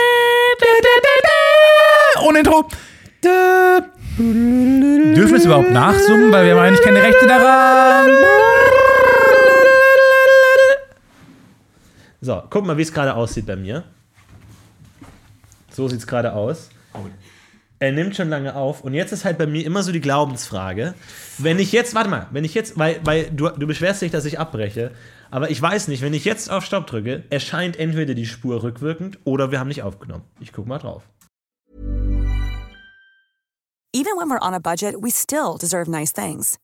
Ohne 2.27 2.39
Intro. 2.39 2.67
Dürfen 4.17 5.31
wir 5.31 5.37
es 5.37 5.45
überhaupt 5.45 5.71
nachsummen? 5.71 6.31
Weil 6.31 6.45
wir 6.45 6.55
haben 6.55 6.61
eigentlich 6.67 6.83
keine 6.83 7.01
Rechte 7.03 7.27
daran. 7.27 8.09
So, 12.23 12.43
guck 12.51 12.65
mal, 12.65 12.77
wie 12.77 12.83
es 12.83 12.93
gerade 12.93 13.15
aussieht 13.15 13.47
bei 13.47 13.55
mir. 13.55 13.83
So 15.71 15.87
sieht's 15.87 16.05
gerade 16.05 16.33
aus. 16.33 16.69
Er 17.79 17.91
nimmt 17.91 18.15
schon 18.15 18.29
lange 18.29 18.55
auf 18.55 18.81
und 18.81 18.93
jetzt 18.93 19.11
ist 19.11 19.25
halt 19.25 19.39
bei 19.39 19.47
mir 19.47 19.65
immer 19.65 19.81
so 19.81 19.91
die 19.91 20.01
Glaubensfrage. 20.01 20.93
Wenn 21.39 21.57
ich 21.57 21.71
jetzt, 21.71 21.95
warte 21.95 22.11
mal, 22.11 22.27
wenn 22.29 22.43
ich 22.43 22.53
jetzt, 22.53 22.77
weil, 22.77 22.99
weil 23.03 23.31
du, 23.31 23.49
du 23.49 23.65
beschwerst 23.65 24.03
dich, 24.03 24.11
dass 24.11 24.25
ich 24.25 24.37
abbreche, 24.37 24.91
aber 25.31 25.49
ich 25.49 25.59
weiß 25.59 25.87
nicht, 25.87 26.03
wenn 26.03 26.13
ich 26.13 26.23
jetzt 26.23 26.51
auf 26.51 26.63
Stopp 26.63 26.85
drücke, 26.85 27.23
erscheint 27.31 27.79
entweder 27.79 28.13
die 28.13 28.27
Spur 28.27 28.61
rückwirkend 28.61 29.17
oder 29.23 29.49
wir 29.49 29.59
haben 29.59 29.69
nicht 29.69 29.81
aufgenommen. 29.81 30.25
Ich 30.39 30.53
guck 30.53 30.67
mal 30.67 30.77
drauf. 30.77 31.09
Even 33.93 34.15
when 34.15 34.29
we're 34.29 34.45
on 34.45 34.53
a 34.53 34.59
budget, 34.59 34.95
we 35.01 35.09
still 35.09 35.57
deserve 35.59 35.89
nice 35.89 36.13
things. 36.13 36.59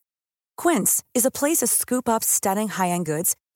Quince 0.56 1.04
is 1.16 1.26
a 1.26 1.32
place 1.32 1.58
to 1.62 1.68
scoop 1.68 2.08
up 2.08 2.24
stunning 2.24 2.70
high-end 2.70 3.08
goods 3.08 3.36